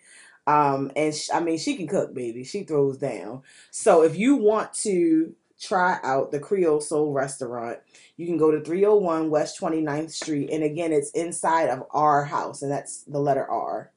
Um, 0.47 0.91
and 0.95 1.13
sh- 1.13 1.29
I 1.33 1.39
mean, 1.39 1.57
she 1.57 1.75
can 1.75 1.87
cook, 1.87 2.13
baby. 2.13 2.43
She 2.43 2.63
throws 2.63 2.97
down. 2.97 3.43
So 3.69 4.03
if 4.03 4.17
you 4.17 4.35
want 4.35 4.73
to 4.75 5.35
try 5.59 5.99
out 6.03 6.31
the 6.31 6.39
Creole 6.39 6.81
Soul 6.81 7.13
Restaurant, 7.13 7.79
you 8.17 8.25
can 8.25 8.37
go 8.37 8.51
to 8.51 8.61
301 8.61 9.29
West 9.29 9.59
29th 9.59 10.11
Street. 10.11 10.49
And 10.49 10.63
again, 10.63 10.91
it's 10.91 11.11
inside 11.11 11.69
of 11.69 11.83
R 11.91 12.25
House, 12.25 12.61
and 12.61 12.71
that's 12.71 13.03
the 13.03 13.19
letter 13.19 13.45
R, 13.45 13.91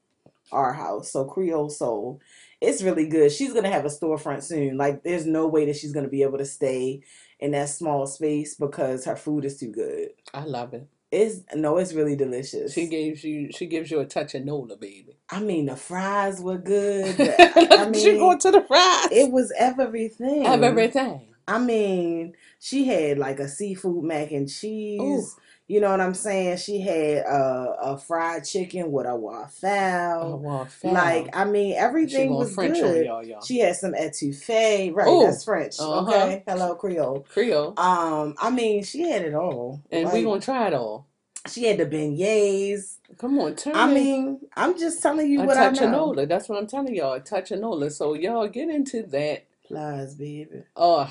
our 0.51 0.73
house. 0.73 1.11
So 1.11 1.25
Creole 1.25 1.69
Soul. 1.69 2.21
It's 2.61 2.81
really 2.81 3.07
good. 3.07 3.31
She's 3.31 3.53
gonna 3.53 3.69
have 3.71 3.85
a 3.85 3.89
storefront 3.89 4.43
soon. 4.43 4.77
Like, 4.77 5.03
there's 5.03 5.25
no 5.25 5.45
way 5.47 5.65
that 5.65 5.75
she's 5.75 5.91
gonna 5.91 6.07
be 6.07 6.23
able 6.23 6.37
to 6.37 6.45
stay 6.45 7.01
in 7.39 7.51
that 7.51 7.69
small 7.69 8.07
space 8.07 8.55
because 8.55 9.05
her 9.05 9.15
food 9.15 9.45
is 9.45 9.57
too 9.59 9.71
good. 9.71 10.09
I 10.33 10.45
love 10.45 10.73
it. 10.73 10.87
It's 11.11 11.41
no, 11.53 11.77
it's 11.77 11.93
really 11.93 12.15
delicious. 12.15 12.73
She 12.73 12.87
gives 12.87 13.23
you 13.23 13.51
she 13.51 13.67
gives 13.67 13.91
you 13.91 13.99
a 13.99 14.05
touch 14.05 14.35
of 14.35 14.43
Nola, 14.43 14.75
baby. 14.75 15.17
I 15.29 15.39
mean, 15.39 15.67
the 15.67 15.75
fries 15.75 16.41
were 16.41 16.57
good. 16.57 17.15
I 17.39 17.85
mean, 17.89 17.93
she 17.93 18.17
going 18.17 18.39
to 18.39 18.51
the 18.51 18.61
fries. 18.61 19.07
it 19.11 19.31
was 19.31 19.53
everything. 19.57 20.45
Everything. 20.45 21.27
I 21.47 21.59
mean, 21.59 22.33
she 22.59 22.85
had 22.85 23.17
like 23.19 23.39
a 23.39 23.47
seafood 23.47 24.03
mac 24.03 24.31
and 24.31 24.49
cheese. 24.49 24.99
Ooh. 24.99 25.41
You 25.67 25.81
know 25.81 25.89
what 25.89 25.99
I'm 26.01 26.13
saying? 26.13 26.57
She 26.57 26.79
had 26.81 27.25
uh, 27.25 27.75
a 27.81 27.97
fried 27.97 28.45
chicken 28.45 28.91
with 28.91 29.07
a 29.07 29.15
waffle. 29.15 29.47
foul. 29.49 30.67
like, 30.83 31.35
I 31.35 31.45
mean, 31.45 31.73
everything 31.75 32.35
was 32.35 32.53
French 32.53 32.75
good. 32.79 33.05
y'all, 33.05 33.25
y'all. 33.25 33.41
She 33.41 33.59
had 33.59 33.75
some 33.75 33.93
etouffee. 33.93 34.93
Right, 34.95 35.07
Ooh. 35.07 35.23
that's 35.25 35.43
French. 35.43 35.79
Uh-huh. 35.79 36.01
Okay, 36.07 36.43
hello 36.47 36.75
Creole. 36.75 37.25
Creole. 37.27 37.73
Um, 37.79 38.35
I 38.39 38.51
mean, 38.51 38.83
she 38.83 39.09
had 39.09 39.23
it 39.23 39.33
all. 39.33 39.81
And 39.91 40.05
we 40.11 40.19
Like, 40.19 40.23
gonna 40.23 40.41
try 40.41 40.67
it 40.67 40.73
all. 40.75 41.07
she 41.49 41.63
had 41.65 41.79
the 41.79 41.85
beignets. 41.87 42.97
Come 43.17 43.39
on, 43.39 43.55
turn 43.55 43.75
I 43.75 43.87
meof 43.87 44.39
I'm 44.55 44.77
just 44.77 45.01
telling 45.01 45.31
you 45.31 45.41
a 45.41 45.45
what 45.45 45.57
I 45.57 45.69
touch 45.69 45.81
of 45.81 45.89
know. 45.91 46.13
That's 46.25 46.47
what 46.47 46.59
I'm 46.59 46.67
telling 46.67 46.93
y'all. 46.95 47.13
A 47.13 47.19
touch 47.19 47.49
of 47.51 47.59
Nola. 47.59 47.89
So 47.89 48.13
y'all 48.13 48.47
get 48.47 48.69
into 48.69 49.01
that. 49.07 49.45
Plies, 49.67 50.13
baby. 50.13 50.61
Oh, 50.75 51.05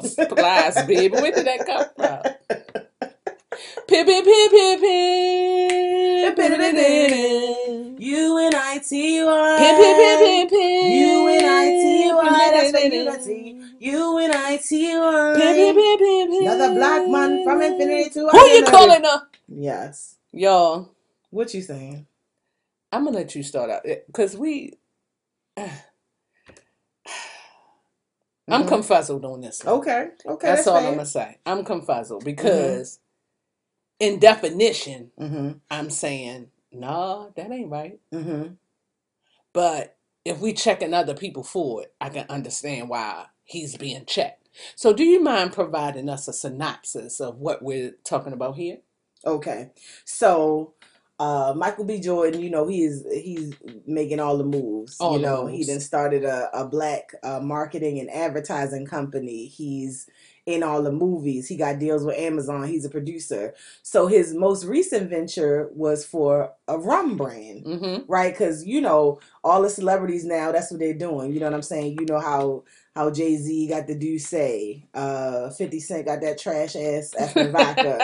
supplies, 0.04 0.86
baby. 0.86 1.08
Where 1.08 1.32
did 1.32 1.46
that 1.46 1.66
come 1.66 1.86
from? 1.96 2.60
Pip, 3.90 4.06
pip, 4.06 4.24
pip, 4.24 4.50
pip, 4.52 4.80
pip. 4.80 6.36
U 7.98 8.38
N 8.38 8.54
I 8.54 8.78
T 8.88 9.24
Y. 9.24 9.56
Pip, 9.58 9.76
pip, 9.76 9.96
pip, 9.98 10.20
pip, 10.20 10.48
pip. 10.50 10.92
U 10.94 11.28
N 11.28 11.44
I 11.44 11.66
T 11.82 12.14
Y. 12.14 12.50
That's 12.52 12.70
for 12.70 12.78
unity. 12.86 13.56
U 13.80 14.18
N 14.18 14.30
I 14.32 14.58
T 14.58 14.92
Pip, 15.36 15.56
pip, 15.56 15.76
pip, 15.76 15.98
pip, 15.98 16.30
pip. 16.30 16.40
Another 16.42 16.74
black 16.76 17.08
man 17.08 17.44
from 17.44 17.62
infinity 17.62 18.10
to 18.10 18.28
Who 18.28 18.38
you 18.38 18.64
calling 18.64 19.02
her? 19.04 19.22
Yes. 19.48 20.16
Y'all, 20.32 20.90
What 21.30 21.52
you 21.52 21.62
saying? 21.62 22.06
I'm 22.92 23.06
gonna 23.06 23.16
let 23.18 23.34
you 23.34 23.42
start 23.42 23.70
out 23.70 23.82
because 24.06 24.36
we. 24.36 24.74
I'm 28.48 28.64
Mhm. 28.64 28.68
confuzzled 28.68 29.24
on 29.24 29.40
this 29.40 29.64
one. 29.64 29.74
Okay. 29.74 30.10
Okay. 30.26 30.46
That's 30.46 30.68
all 30.68 30.76
I'm 30.76 30.82
fair. 30.84 30.92
gonna 30.92 31.06
say. 31.06 31.38
I'm 31.44 31.64
confuzzled 31.64 32.24
because, 32.24 32.99
in 34.00 34.20
definition, 34.20 35.12
Mm-hmm. 35.20 35.52
I'm 35.70 35.90
saying, 35.90 36.48
nah, 36.72 37.28
that 37.36 37.52
ain't 37.52 37.70
right. 37.70 38.00
Mm-hmm. 38.14 38.54
But 39.54 39.96
if 40.24 40.40
we 40.40 40.54
checking 40.54 40.94
other 40.94 41.14
people 41.14 41.44
for 41.44 41.82
it, 41.82 41.94
I 42.00 42.10
can 42.10 42.26
understand 42.30 42.88
why 42.90 43.26
he's 43.44 43.76
being 43.76 44.06
checked. 44.06 44.48
So, 44.76 44.92
do 44.92 45.04
you 45.04 45.22
mind 45.22 45.52
providing 45.54 46.08
us 46.10 46.28
a 46.28 46.34
synopsis 46.34 47.20
of 47.20 47.38
what 47.38 47.62
we're 47.62 47.94
talking 48.04 48.34
about 48.34 48.56
here? 48.56 48.78
Okay. 49.26 49.70
So 50.04 50.74
uh 51.20 51.52
Michael 51.54 51.84
B. 51.84 52.00
Jordan, 52.00 52.40
you 52.40 52.50
know, 52.50 52.66
he's 52.66 53.04
he's 53.12 53.54
making 53.86 54.20
all 54.20 54.38
the 54.38 54.44
moves. 54.44 54.96
All 54.98 55.16
you 55.16 55.22
know, 55.22 55.46
he 55.46 55.64
then 55.64 55.78
started 55.78 56.24
a, 56.24 56.48
a 56.54 56.66
black 56.66 57.12
uh, 57.22 57.40
marketing 57.40 58.00
and 58.00 58.10
advertising 58.10 58.86
company. 58.86 59.46
He's 59.46 60.08
in 60.46 60.62
all 60.62 60.82
the 60.82 60.90
movies. 60.90 61.46
He 61.46 61.56
got 61.56 61.78
deals 61.78 62.04
with 62.04 62.16
Amazon. 62.16 62.66
He's 62.66 62.86
a 62.86 62.90
producer. 62.90 63.54
So 63.82 64.06
his 64.06 64.34
most 64.34 64.64
recent 64.64 65.10
venture 65.10 65.68
was 65.74 66.06
for 66.06 66.54
a 66.66 66.78
rum 66.78 67.18
brand. 67.18 67.66
Mm-hmm. 67.66 68.10
Right, 68.10 68.32
because 68.32 68.64
you 68.64 68.80
know 68.80 69.20
all 69.44 69.60
the 69.60 69.68
celebrities 69.70 70.24
now. 70.24 70.52
That's 70.52 70.70
what 70.70 70.80
they're 70.80 70.94
doing. 70.94 71.34
You 71.34 71.40
know 71.40 71.46
what 71.46 71.54
I'm 71.54 71.62
saying? 71.62 71.98
You 72.00 72.06
know 72.06 72.20
how 72.20 72.64
how 72.94 73.10
Jay 73.10 73.36
Z 73.36 73.68
got 73.68 73.86
the 73.86 73.94
do 73.94 74.18
say, 74.18 74.86
uh, 74.94 75.50
Fifty 75.50 75.80
Cent 75.80 76.06
got 76.06 76.20
that 76.22 76.38
trash 76.38 76.74
ass 76.76 77.14
Effen 77.18 77.52
vodka. 77.52 77.98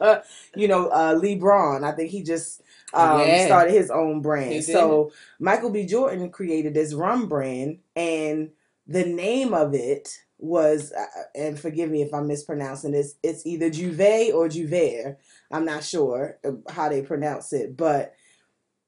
Uh, 0.00 0.20
you 0.56 0.68
know, 0.68 0.88
uh, 0.88 1.14
LeBron. 1.14 1.84
I 1.84 1.92
think 1.96 2.10
he 2.10 2.22
just 2.22 2.62
um, 2.94 3.18
Yeah. 3.18 3.46
started 3.46 3.72
his 3.72 3.90
own 3.90 4.22
brand. 4.22 4.64
So 4.64 5.12
Michael 5.38 5.70
B. 5.70 5.84
Jordan 5.86 6.30
created 6.30 6.74
this 6.74 6.94
rum 6.94 7.28
brand, 7.28 7.78
and 7.96 8.50
the 8.86 9.04
name 9.04 9.52
of 9.52 9.74
it 9.74 10.22
was, 10.38 10.92
uh, 10.92 11.04
and 11.34 11.58
forgive 11.58 11.90
me 11.90 12.00
if 12.02 12.14
I'm 12.14 12.28
mispronouncing 12.28 12.92
this. 12.92 13.16
It's 13.22 13.44
either 13.44 13.68
Juve 13.70 14.32
or 14.32 14.48
Juvair. 14.48 15.16
I'm 15.50 15.64
not 15.64 15.82
sure 15.84 16.38
uh, 16.44 16.52
how 16.72 16.88
they 16.88 17.02
pronounce 17.02 17.52
it, 17.52 17.76
but 17.76 18.14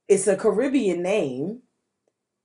it's 0.08 0.26
a 0.28 0.36
Caribbean 0.36 1.02
name, 1.02 1.62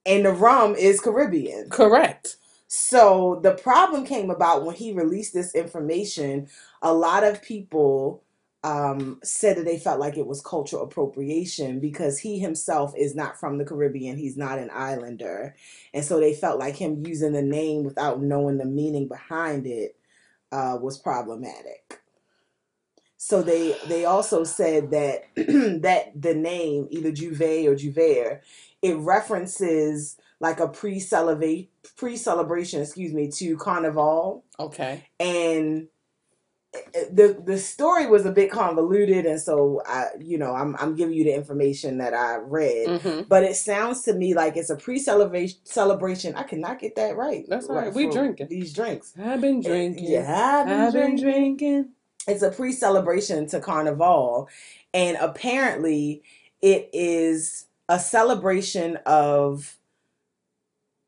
and 0.06 0.26
the 0.26 0.32
rum 0.32 0.76
is 0.76 1.00
Caribbean. 1.00 1.70
Correct. 1.70 2.38
So 2.68 3.40
the 3.44 3.54
problem 3.54 4.06
came 4.06 4.30
about 4.30 4.66
when 4.66 4.76
he 4.76 4.92
released 4.92 5.34
this 5.34 5.56
information. 5.56 6.48
A 6.82 6.94
lot 6.94 7.24
of 7.24 7.42
people 7.42 8.24
um, 8.64 9.20
said 9.24 9.58
that 9.58 9.66
they 9.66 9.78
felt 9.78 10.00
like 10.00 10.18
it 10.18 10.26
was 10.26 10.42
cultural 10.42 10.84
appropriation 10.84 11.80
because 11.80 12.18
he 12.18 12.40
himself 12.40 12.94
is 12.98 13.16
not 13.16 13.40
from 13.40 13.58
the 13.58 13.66
Caribbean. 13.66 14.18
He's 14.18 14.38
not 14.38 14.58
an 14.58 14.72
islander. 14.72 15.56
And 15.94 16.04
so 16.04 16.20
they 16.20 16.34
felt 16.34 16.60
like 16.60 16.76
him 16.76 17.06
using 17.06 17.34
the 17.34 17.44
name 17.44 17.84
without 17.84 18.22
knowing 18.22 18.58
the 18.58 18.66
meaning 18.66 19.08
behind 19.08 19.68
it 19.68 19.96
uh, 20.52 20.78
was 20.82 20.98
problematic. 20.98 22.02
So 23.18 23.42
they 23.42 23.76
they 23.88 24.06
also 24.06 24.44
said 24.44 24.92
that 24.92 25.24
that 25.82 26.12
the 26.16 26.34
name 26.36 26.88
either 26.92 27.12
Juve 27.12 27.42
or 27.42 27.76
Juvair 27.76 28.42
it 28.82 28.98
references 28.98 30.18
like 30.40 30.60
a 30.60 30.68
pre 30.68 31.00
celebrate 31.00 31.72
pre-celebration 31.98 32.82
excuse 32.82 33.14
me 33.14 33.32
to 33.32 33.58
Carnival 33.58 34.44
Okay. 34.60 35.08
and 35.20 35.88
eh, 36.74 37.06
the 37.12 37.42
the 37.46 37.58
story 37.58 38.06
was 38.08 38.26
a 38.26 38.32
bit 38.32 38.52
convoluted 38.52 39.26
and 39.26 39.40
so 39.40 39.82
I 39.88 40.08
you 40.20 40.38
know 40.38 40.54
I'm 40.54 40.76
I'm 40.78 40.96
giving 40.96 41.16
you 41.16 41.24
the 41.24 41.34
information 41.34 41.98
that 42.00 42.14
I 42.14 42.36
read 42.36 42.90
Mm-hmm. 42.90 43.22
but 43.30 43.44
it 43.44 43.56
sounds 43.56 44.02
to 44.04 44.14
me 44.14 44.34
like 44.34 44.58
it's 44.58 44.70
a 44.70 44.76
pre-celebration 44.76 45.60
celebration 45.64 46.36
I 46.36 46.44
cannot 46.44 46.80
get 46.80 46.96
that 46.98 47.16
right 47.16 47.46
That's 47.48 47.68
right 47.70 47.94
We 47.94 48.10
drinking. 48.12 48.48
these 48.50 48.74
drinks 48.74 49.14
I've 49.18 49.42
been 49.42 49.62
drinking. 49.62 50.06
yeah 50.06 50.60
I've 50.60 50.68
been 50.68 50.80
I've 50.80 50.94
been 50.94 51.16
drinking 51.16 51.58
drinking. 51.58 51.90
It's 52.28 52.44
a 52.44 52.52
pre-celebration 52.52 53.48
to 53.48 53.60
carnival 53.60 54.50
and 54.94 55.18
apparently 55.20 56.24
it 56.62 56.90
is 56.94 57.66
a 57.90 58.00
celebration 58.00 58.98
of 59.06 59.78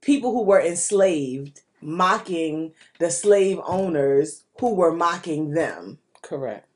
people 0.01 0.31
who 0.31 0.43
were 0.43 0.61
enslaved 0.61 1.61
mocking 1.81 2.73
the 2.99 3.09
slave 3.11 3.59
owners 3.65 4.43
who 4.59 4.73
were 4.73 4.93
mocking 4.93 5.51
them 5.51 5.97
Correct. 6.21 6.67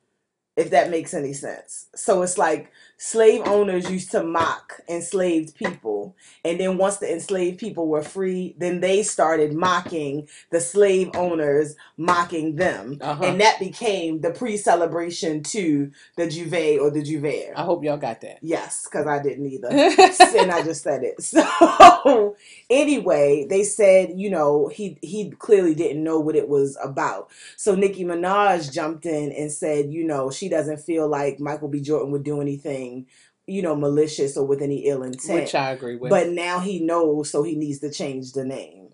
if 0.56 0.70
that 0.72 0.90
makes 0.90 1.14
any 1.14 1.34
sense 1.34 1.88
so 1.96 2.22
it's 2.22 2.38
like 2.38 2.72
slave 3.04 3.42
owners 3.48 3.90
used 3.90 4.12
to 4.12 4.24
mock 4.24 4.80
enslaved 4.88 5.56
people 5.56 6.16
and 6.46 6.60
then 6.60 6.78
once 6.78 6.98
the 6.98 7.12
enslaved 7.12 7.58
people 7.58 7.88
were 7.88 8.04
free 8.04 8.54
then 8.60 8.80
they 8.80 9.02
started 9.02 9.54
mocking 9.54 10.28
the 10.52 10.60
slave 10.62 11.10
owners 11.16 11.76
mocking 11.98 12.56
them 12.58 13.00
Uh-huh. 13.02 13.24
and 13.26 13.42
that 13.42 13.58
became 13.60 14.22
the 14.22 14.30
pre-celebration 14.32 15.42
to 15.42 15.92
the 16.16 16.28
Juve 16.30 16.80
or 16.80 16.92
the 16.92 17.02
Juvair. 17.02 17.54
I 17.56 17.64
hope 17.64 17.84
y'all 17.84 17.98
got 17.98 18.22
that. 18.22 18.38
Yes, 18.44 18.86
because 18.86 19.08
I 19.08 19.22
didn't 19.22 19.48
either. 19.48 19.70
and 20.38 20.52
I 20.52 20.62
just 20.64 20.84
said 20.84 21.02
it. 21.04 21.16
So 22.04 22.36
anyway, 22.70 23.46
they 23.50 23.64
said, 23.64 24.14
you 24.20 24.30
know, 24.30 24.68
he 24.68 24.98
he 25.02 25.32
clearly 25.32 25.76
didn't 25.76 26.04
know 26.04 26.20
what 26.20 26.36
it 26.36 26.48
was 26.48 26.78
about. 26.84 27.30
So 27.58 27.76
Nicki 27.76 28.04
Minaj 28.04 28.72
jumped 28.72 29.06
in 29.06 29.32
and 29.32 29.52
said, 29.52 29.92
you 29.92 30.04
know, 30.04 30.32
she 30.32 30.50
doesn't 30.50 30.80
feel 30.82 31.08
like 31.08 31.40
Michael 31.40 31.68
B. 31.70 31.80
Jordan 31.82 32.12
would 32.12 32.24
do 32.24 32.42
anything, 32.42 32.91
you 33.48 33.62
know, 33.62 33.76
malicious 33.76 34.38
or 34.38 34.46
with 34.46 34.62
any 34.62 34.88
ill 34.88 35.04
intent. 35.04 35.42
Which 35.42 35.56
I 35.56 35.72
agree 35.72 35.96
with. 35.96 36.10
But 36.10 36.30
now 36.30 36.60
he 36.60 36.80
knows, 36.80 37.30
so 37.30 37.44
he 37.44 37.56
needs 37.56 37.80
to 37.80 37.92
change 37.92 38.34
the 38.34 38.46
name. 38.46 38.90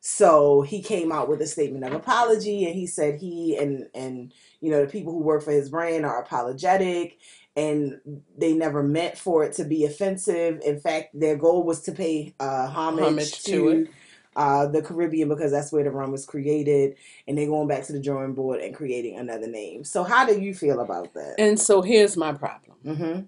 So 0.00 0.62
he 0.62 0.82
came 0.82 1.10
out 1.10 1.28
with 1.28 1.40
a 1.42 1.46
statement 1.48 1.84
of 1.84 1.92
apology, 1.92 2.64
and 2.64 2.74
he 2.74 2.86
said 2.86 3.18
he 3.18 3.56
and 3.56 3.88
and 3.92 4.32
you 4.60 4.70
know 4.70 4.84
the 4.84 4.90
people 4.90 5.12
who 5.12 5.18
work 5.18 5.42
for 5.42 5.50
his 5.50 5.68
brand 5.68 6.06
are 6.06 6.22
apologetic, 6.22 7.18
and 7.56 8.00
they 8.38 8.52
never 8.52 8.84
meant 8.84 9.18
for 9.18 9.42
it 9.42 9.54
to 9.54 9.64
be 9.64 9.84
offensive. 9.84 10.60
In 10.64 10.78
fact, 10.78 11.18
their 11.18 11.36
goal 11.36 11.64
was 11.64 11.82
to 11.82 11.92
pay 11.92 12.34
uh, 12.38 12.68
homage, 12.68 13.04
Homage 13.04 13.42
to 13.44 13.50
to, 13.50 13.68
it. 13.68 13.88
uh, 14.36 14.66
the 14.68 14.80
Caribbean 14.80 15.28
because 15.28 15.50
that's 15.50 15.72
where 15.72 15.82
the 15.82 15.90
rum 15.90 16.12
was 16.12 16.24
created, 16.24 16.94
and 17.26 17.36
they're 17.36 17.48
going 17.48 17.66
back 17.66 17.84
to 17.86 17.92
the 17.92 18.00
drawing 18.00 18.34
board 18.34 18.60
and 18.60 18.76
creating 18.76 19.18
another 19.18 19.48
name. 19.48 19.82
So, 19.82 20.04
how 20.04 20.24
do 20.24 20.38
you 20.40 20.54
feel 20.54 20.78
about 20.78 21.14
that? 21.14 21.34
And 21.38 21.58
so 21.58 21.82
here's 21.82 22.16
my 22.16 22.32
problem. 22.32 22.76
Mm-hmm. 22.84 23.20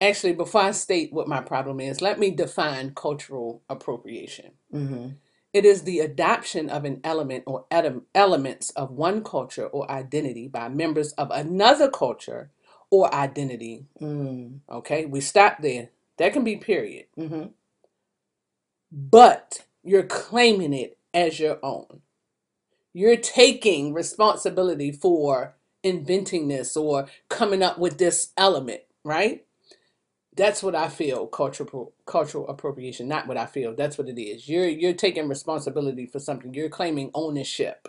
Actually, 0.00 0.34
before 0.34 0.62
I 0.62 0.70
state 0.72 1.12
what 1.12 1.28
my 1.28 1.40
problem 1.40 1.80
is, 1.80 2.02
let 2.02 2.18
me 2.18 2.30
define 2.30 2.94
cultural 2.94 3.62
appropriation. 3.68 4.52
Mm-hmm. 4.72 5.08
It 5.52 5.64
is 5.64 5.82
the 5.82 6.00
adoption 6.00 6.68
of 6.68 6.84
an 6.84 7.00
element 7.04 7.44
or 7.46 7.64
ele- 7.70 8.02
elements 8.14 8.70
of 8.70 8.90
one 8.90 9.22
culture 9.22 9.66
or 9.66 9.90
identity 9.90 10.48
by 10.48 10.68
members 10.68 11.12
of 11.12 11.30
another 11.30 11.88
culture 11.88 12.50
or 12.90 13.12
identity. 13.14 13.86
Mm. 14.00 14.60
Okay, 14.70 15.06
we 15.06 15.20
stop 15.20 15.62
there. 15.62 15.90
That 16.18 16.32
can 16.32 16.44
be 16.44 16.56
period. 16.56 17.06
Mm-hmm. 17.16 17.46
But 18.90 19.64
you're 19.82 20.04
claiming 20.04 20.72
it 20.72 20.98
as 21.12 21.38
your 21.38 21.58
own. 21.62 22.02
You're 22.92 23.16
taking 23.16 23.92
responsibility 23.92 24.92
for 24.92 25.56
inventing 25.82 26.48
this 26.48 26.76
or 26.76 27.06
coming 27.28 27.62
up 27.62 27.78
with 27.78 27.98
this 27.98 28.32
element, 28.36 28.82
right? 29.04 29.43
That's 30.36 30.62
what 30.62 30.74
I 30.76 30.88
feel 30.88 31.26
cultural 31.28 31.94
cultural 32.06 32.48
appropriation. 32.48 33.08
Not 33.08 33.26
what 33.28 33.36
I 33.38 33.46
feel. 33.46 33.74
That's 33.74 33.98
what 33.98 34.08
it 34.08 34.20
is. 34.20 34.48
You're 34.48 34.68
you're 34.68 34.94
taking 34.94 35.28
responsibility 35.28 36.06
for 36.06 36.20
something. 36.20 36.54
You're 36.54 36.70
claiming 36.70 37.10
ownership 37.14 37.88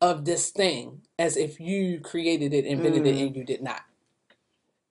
of 0.00 0.24
this 0.26 0.50
thing 0.50 1.02
as 1.18 1.36
if 1.36 1.60
you 1.60 2.00
created 2.00 2.54
it, 2.54 2.66
invented 2.66 3.06
it, 3.06 3.16
Mm. 3.16 3.26
and 3.28 3.36
you 3.36 3.44
did 3.44 3.62
not. 3.62 3.82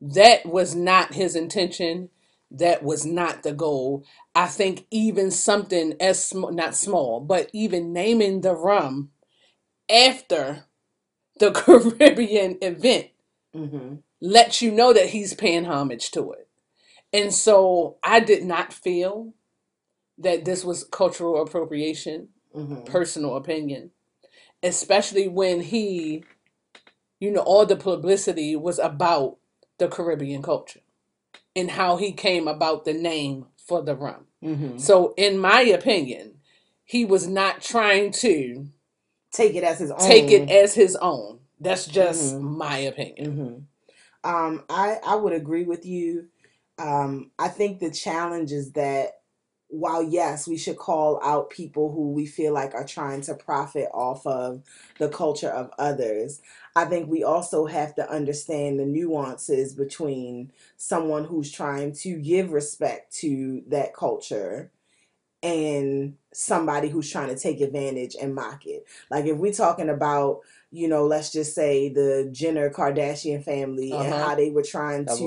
That 0.02 0.46
was 0.46 0.76
not 0.76 1.14
his 1.16 1.36
intention. 1.36 2.10
That 2.52 2.84
was 2.84 3.06
not 3.06 3.44
the 3.44 3.54
goal. 3.54 4.06
I 4.36 4.48
think 4.48 4.88
even 4.92 5.32
something 5.32 5.96
as 6.00 6.24
small, 6.24 6.52
not 6.52 6.76
small, 6.76 7.20
but 7.22 7.50
even 7.54 7.94
naming 7.94 8.42
the 8.42 8.56
rum 8.56 9.12
after 9.90 10.66
the 11.40 11.52
Caribbean 11.54 12.58
event 12.62 13.08
Mm-hmm. 13.56 13.96
lets 14.22 14.62
you 14.62 14.72
know 14.72 14.94
that 14.94 15.10
he's 15.10 15.34
paying 15.34 15.66
homage 15.66 16.12
to 16.12 16.32
it. 16.34 16.45
And 17.16 17.34
so 17.34 17.98
I 18.04 18.22
did 18.22 18.44
not 18.46 18.74
feel 18.74 19.34
that 20.20 20.46
this 20.46 20.66
was 20.66 20.86
cultural 20.86 21.42
appropriation, 21.42 22.30
Mm-hmm. 22.56 22.86
personal 22.86 23.38
opinion, 23.38 23.92
especially 24.64 25.28
when 25.28 25.62
he, 25.62 26.24
you 27.20 27.32
know, 27.32 27.42
all 27.42 27.66
the 27.66 27.76
publicity 27.78 28.56
was 28.56 28.80
about 28.80 29.38
the 29.80 29.88
Caribbean 29.90 30.42
culture 30.44 30.82
and 31.56 31.72
how 31.72 31.98
he 31.98 32.14
came 32.14 32.48
about 32.48 32.86
the 32.86 32.94
name 32.94 33.48
for 33.58 33.82
the 33.84 33.96
rum. 33.96 34.28
Mm-hmm. 34.44 34.80
So, 34.80 35.14
in 35.18 35.38
my 35.40 35.62
opinion, 35.62 36.36
he 36.86 37.06
was 37.06 37.28
not 37.28 37.62
trying 37.62 38.12
to 38.14 38.68
Take 39.32 39.56
it 39.56 39.64
as 39.64 39.80
his 39.80 39.92
own. 39.92 40.00
take 40.08 40.32
it 40.32 40.50
as 40.50 40.76
his 40.76 40.96
own. 40.98 41.40
That's 41.60 41.86
just 41.88 42.36
Mhm. 42.36 42.42
my 42.58 42.78
opinion. 42.80 43.36
hmm 44.24 44.30
Um, 44.30 44.64
I 44.70 45.00
I 45.06 45.16
would 45.16 45.34
agree 45.34 45.66
with 45.66 45.86
you. 45.86 46.30
Um, 46.78 47.32
I 47.40 47.48
think 47.48 47.80
the 47.80 47.92
challenge 47.92 48.52
is 48.52 48.74
that 48.74 49.22
while 49.68 50.04
yes, 50.04 50.48
we 50.48 50.58
should 50.58 50.78
call 50.78 51.20
out 51.24 51.50
people 51.50 51.92
who 51.92 52.12
we 52.12 52.26
feel 52.26 52.54
like 52.54 52.74
are 52.74 52.86
trying 52.86 53.22
to 53.22 53.34
profit 53.34 53.90
off 53.94 54.26
of 54.26 54.62
the 55.00 55.10
culture 55.10 55.50
of 55.50 55.72
others, 55.80 56.42
I 56.76 56.86
think 56.86 57.10
we 57.10 57.24
also 57.24 57.66
have 57.66 57.96
to 57.96 58.10
understand 58.10 58.80
the 58.80 58.86
nuances 58.86 59.74
between 59.74 60.52
someone 60.78 61.26
who's 61.26 61.52
trying 61.52 61.94
to 61.94 62.18
give 62.18 62.52
respect 62.52 63.14
to 63.18 63.64
that 63.68 63.94
culture 63.94 64.72
and 65.46 66.16
somebody 66.34 66.90
who's 66.90 67.10
trying 67.12 67.30
to 67.30 67.38
take 67.38 67.62
advantage 67.62 68.16
and 68.20 68.34
mock 68.36 68.66
it. 68.66 68.86
Like 69.12 69.26
if 69.26 69.38
we're 69.38 69.54
talking 69.54 69.90
about, 69.90 70.42
you 70.72 70.88
know, 70.88 71.06
let's 71.06 71.32
just 71.32 71.54
say 71.54 71.90
the 71.90 72.28
Jenner 72.32 72.70
Kardashian 72.70 73.44
family 73.44 73.92
and 73.92 74.12
Uh-huh. 74.14 74.26
how 74.30 74.36
they 74.36 74.50
were 74.50 74.64
trying 74.64 75.06
That 75.06 75.18
to 75.18 75.24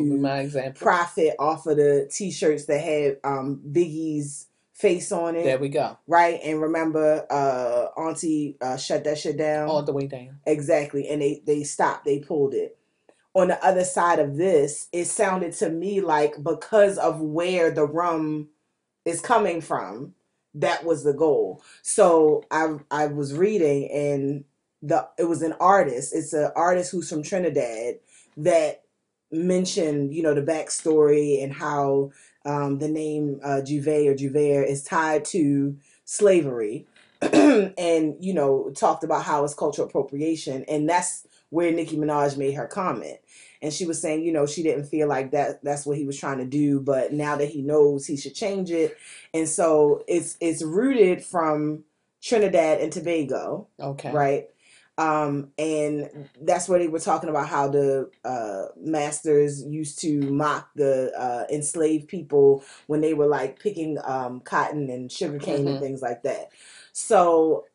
profit 0.74 1.34
off 1.38 1.66
of 1.66 1.76
the 1.76 2.08
t-shirts 2.12 2.66
that 2.66 2.80
had 2.80 3.18
um 3.24 3.62
Biggie's 3.70 4.46
face 4.74 5.10
on 5.12 5.34
it. 5.36 5.44
There 5.44 5.58
we 5.58 5.68
go. 5.70 5.96
right? 6.06 6.38
And 6.44 6.60
remember 6.60 7.24
uh 7.30 7.86
Auntie 8.00 8.56
uh 8.60 8.76
shut 8.76 9.04
that 9.04 9.18
shit 9.18 9.36
down. 9.38 9.68
All 9.68 9.82
the 9.82 9.92
way 9.92 10.06
down. 10.08 10.40
Exactly. 10.46 11.08
And 11.08 11.22
they 11.22 11.42
they 11.46 11.62
stopped, 11.62 12.04
they 12.04 12.18
pulled 12.18 12.54
it. 12.54 12.76
On 13.34 13.48
the 13.48 13.64
other 13.64 13.84
side 13.84 14.18
of 14.18 14.36
this, 14.36 14.88
it 14.92 15.04
sounded 15.04 15.52
to 15.54 15.68
me 15.70 16.00
like 16.00 16.34
because 16.42 16.98
of 16.98 17.20
where 17.20 17.70
the 17.70 17.84
rum 17.86 18.48
is 19.09 19.20
coming 19.20 19.61
from, 19.61 20.14
that 20.54 20.84
was 20.84 21.04
the 21.04 21.12
goal. 21.12 21.62
So 21.82 22.44
I 22.50 22.76
I 22.90 23.06
was 23.06 23.34
reading 23.34 23.90
and 23.90 24.44
the 24.82 25.09
it 25.18 25.24
was 25.24 25.42
an 25.42 25.54
artist. 25.61 26.14
It's 26.14 26.32
an 26.32 26.50
artist 26.56 26.92
who's 26.92 27.09
from 27.09 27.22
Trinidad 27.22 27.96
that 28.36 28.82
mentioned, 29.30 30.14
you 30.14 30.22
know, 30.22 30.34
the 30.34 30.42
backstory 30.42 31.42
and 31.42 31.52
how 31.52 32.12
um, 32.44 32.78
the 32.78 32.88
name 32.88 33.40
uh, 33.44 33.61
Juve 33.61 33.88
or 33.88 34.14
Juvair 34.14 34.66
is 34.66 34.82
tied 34.82 35.24
to 35.26 35.76
slavery, 36.04 36.86
and 37.20 38.16
you 38.20 38.32
know, 38.32 38.70
talked 38.74 39.04
about 39.04 39.24
how 39.24 39.44
it's 39.44 39.54
cultural 39.54 39.88
appropriation, 39.88 40.64
and 40.68 40.88
that's 40.88 41.26
where 41.50 41.72
Nicki 41.72 41.96
Minaj 41.96 42.36
made 42.36 42.54
her 42.54 42.66
comment. 42.66 43.18
And 43.61 43.72
she 43.72 43.86
was 43.86 44.00
saying, 44.00 44.22
you 44.24 44.32
know, 44.32 44.46
she 44.46 44.62
didn't 44.62 44.84
feel 44.84 45.09
like 45.09 45.32
that 45.32 45.62
that's 45.64 45.84
what 45.84 45.98
he 45.98 46.04
was 46.04 46.18
trying 46.18 46.38
to 46.38 46.44
do, 46.44 46.80
but 46.80 47.12
now 47.12 47.36
that 47.36 47.48
he 47.48 47.62
knows 47.62 48.06
he 48.06 48.16
should 48.16 48.34
change 48.34 48.70
it. 48.70 48.96
And 49.34 49.48
so 49.48 50.04
it's 50.06 50.36
it's 50.40 50.62
rooted 50.62 51.24
from 51.24 51.84
Trinidad 52.22 52.80
and 52.80 52.92
Tobago, 52.92 53.68
Okay. 53.80 54.11
right? 54.12 54.44
Um, 54.96 55.52
and 55.56 56.28
that's 56.42 56.68
where 56.68 56.80
they 56.80 56.88
were 56.88 56.98
talking 56.98 57.30
about 57.30 57.48
how 57.48 57.68
the 57.68 58.11
uh, 58.24 58.66
masters 58.76 59.62
used 59.64 60.00
to 60.00 60.20
mock 60.22 60.70
the 60.74 61.12
uh, 61.16 61.44
enslaved 61.54 62.09
people 62.09 62.64
when 62.88 63.00
they 63.00 63.14
were 63.14 63.28
like 63.28 63.61
picking 63.61 63.98
um, 64.02 64.40
cotton 64.40 64.90
and 64.90 65.11
sugarcane 65.12 65.66
Mhm. 65.66 65.70
and 65.70 65.78
things 65.80 66.02
like 66.02 66.24
that. 66.24 66.50
So 66.92 67.66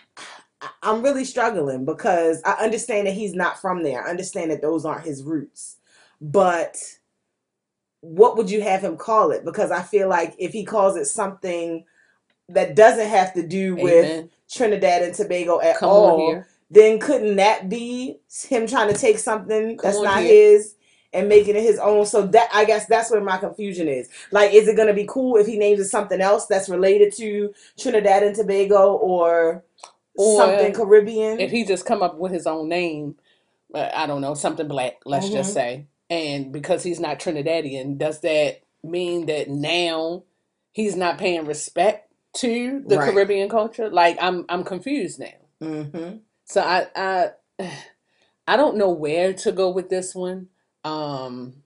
I'm 0.82 1.02
really 1.02 1.26
struggling 1.26 1.86
because 1.86 2.42
I 2.46 2.54
understand 2.54 3.08
that 3.08 3.14
he's 3.14 3.34
not 3.34 3.60
from 3.60 3.84
there. 3.84 4.06
I 4.06 4.10
understand 4.10 4.52
that 4.52 4.62
those 4.62 4.86
aren't 4.86 5.06
his 5.06 5.24
roots. 5.24 5.78
But 6.22 6.78
what 8.02 8.38
would 8.38 8.50
you 8.50 8.62
have 8.62 8.82
him 8.82 8.98
call 8.98 9.32
it? 9.32 9.46
Because 9.46 9.72
I 9.72 9.82
feel 9.82 10.10
like 10.10 10.36
if 10.38 10.52
he 10.52 10.64
calls 10.66 10.96
it 10.96 11.06
something 11.06 11.86
that 12.50 12.76
doesn't 12.76 13.08
have 13.08 13.34
to 13.34 13.48
do 13.48 13.76
with 13.76 14.06
Amen. 14.06 14.30
Trinidad 14.50 15.04
and 15.04 15.14
Tobago 15.14 15.62
at 15.62 15.78
Come 15.78 15.90
all, 15.90 16.44
then 16.70 17.00
couldn't 17.00 17.38
that 17.38 17.70
be 17.70 18.20
him 18.48 18.68
trying 18.68 18.92
to 18.92 19.00
take 19.00 19.20
something 19.20 19.78
Come 19.78 19.84
that's 19.84 20.02
not 20.02 20.20
here. 20.20 20.28
his 20.28 20.76
and 21.14 21.30
making 21.30 21.56
it 21.56 21.64
his 21.64 21.80
own? 21.80 22.06
So 22.06 22.28
that 22.28 22.50
I 22.54 22.66
guess 22.66 22.86
that's 22.88 23.12
where 23.12 23.22
my 23.22 23.38
confusion 23.38 23.88
is. 23.88 24.10
Like, 24.32 24.54
is 24.54 24.68
it 24.68 24.76
gonna 24.76 24.94
be 24.94 25.06
cool 25.08 25.38
if 25.38 25.48
he 25.48 25.58
names 25.58 25.80
it 25.80 25.86
something 25.86 26.20
else 26.20 26.46
that's 26.48 26.70
related 26.70 27.14
to 27.18 27.54
Trinidad 27.78 28.24
and 28.24 28.36
Tobago 28.36 28.94
or, 28.94 29.64
Or 30.16 30.38
something 30.38 30.74
Caribbean? 30.74 31.40
If 31.40 31.52
he 31.52 31.66
just 31.66 31.86
come 31.86 32.04
up 32.04 32.18
with 32.18 32.32
his 32.32 32.48
own 32.48 32.70
name, 32.70 33.16
uh, 33.74 33.90
I 33.96 34.06
don't 34.08 34.22
know, 34.22 34.34
something 34.36 34.68
black, 34.68 34.96
let's 35.06 35.30
just 35.30 35.52
Mhm. 35.52 35.54
say, 35.54 35.88
and 36.10 36.52
because 36.52 36.84
he's 36.84 37.00
not 37.00 37.20
Trinidadian, 37.20 37.98
does 37.98 38.22
that 38.22 38.62
mean 38.84 39.26
that 39.28 39.50
now 39.50 40.24
he's 40.74 40.96
not 40.96 41.18
paying 41.18 41.46
respect 41.46 42.12
to 42.38 42.84
the 42.88 42.98
Right. 42.98 43.14
Caribbean 43.14 43.50
culture? 43.50 43.90
Like 43.90 44.18
I'm 44.22 44.46
I'm 44.50 44.64
confused 44.64 45.20
now. 45.20 45.34
mm-hmm. 45.62 46.18
So 46.46 46.62
I 46.62 46.88
I 46.96 47.32
I 48.48 48.58
don't 48.58 48.78
know 48.78 48.90
where 48.92 49.34
to 49.34 49.52
go 49.52 49.70
with 49.72 49.90
this 49.90 50.16
one. 50.16 50.50
Um 50.84 51.64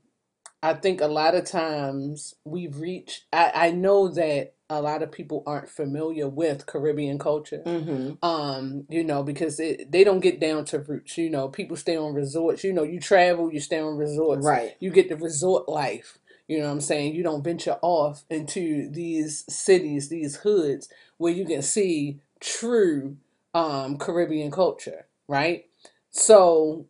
I 0.64 0.74
think 0.76 1.02
a 1.02 1.08
lot 1.08 1.36
of 1.36 1.45
times 1.45 2.36
we've 2.45 2.80
reached 2.80 3.26
I, 3.34 3.52
I 3.56 3.72
know 3.72 4.10
that 4.10 4.54
a 4.70 4.82
lot 4.82 5.01
of 5.01 5.11
people 5.11 5.43
aren't 5.45 5.70
familiar 5.70 6.28
with 6.28 6.65
Caribbean 6.65 7.18
culture. 7.18 7.61
Mm-hmm. 7.65 8.26
Um, 8.26 8.86
you 8.89 9.03
know, 9.03 9.24
because 9.24 9.59
it, 9.59 9.91
they 9.91 10.03
don't 10.03 10.20
get 10.20 10.39
down 10.39 10.65
to 10.65 10.80
roots. 10.80 11.18
You 11.18 11.30
know, 11.30 11.47
people 11.47 11.78
stay 11.78 11.95
on 11.95 12.13
resorts. 12.13 12.63
You 12.63 12.74
know, 12.74 12.84
you 12.84 12.99
travel, 12.99 13.51
you 13.51 13.59
stay 13.59 13.80
on 13.80 13.97
resorts. 13.97 14.45
Right. 14.45 14.76
You 14.80 14.91
get 14.91 15.09
the 15.09 15.15
resort 15.15 15.70
life. 15.70 16.18
You 16.47 16.59
know 16.59 16.65
what 16.65 16.72
I'm 16.72 16.82
saying? 16.82 17.15
You 17.15 17.24
don't 17.24 17.43
venture 17.43 17.78
off 17.82 18.24
into 18.30 18.89
these 18.89 19.43
cities, 19.53 20.09
these 20.09 20.38
hoods 20.38 20.89
where 21.18 21.34
you 21.34 21.45
can 21.45 21.61
see 21.61 22.20
true 22.39 23.18
um, 23.53 23.97
Caribbean 23.97 24.51
culture, 24.51 25.07
right? 25.28 25.65
So 26.11 26.88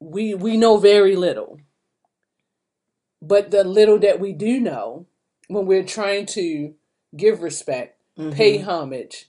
we 0.00 0.34
we 0.34 0.56
know 0.56 0.78
very 0.78 1.16
little. 1.16 1.60
But 3.20 3.52
the 3.52 3.62
little 3.62 4.00
that 4.00 4.18
we 4.18 4.32
do 4.32 4.58
know, 4.58 5.06
when 5.46 5.66
we're 5.66 5.84
trying 5.84 6.26
to 6.26 6.74
give 7.16 7.42
respect, 7.42 7.98
pay 8.32 8.58
Mm-hmm. 8.58 8.68
homage, 8.68 9.28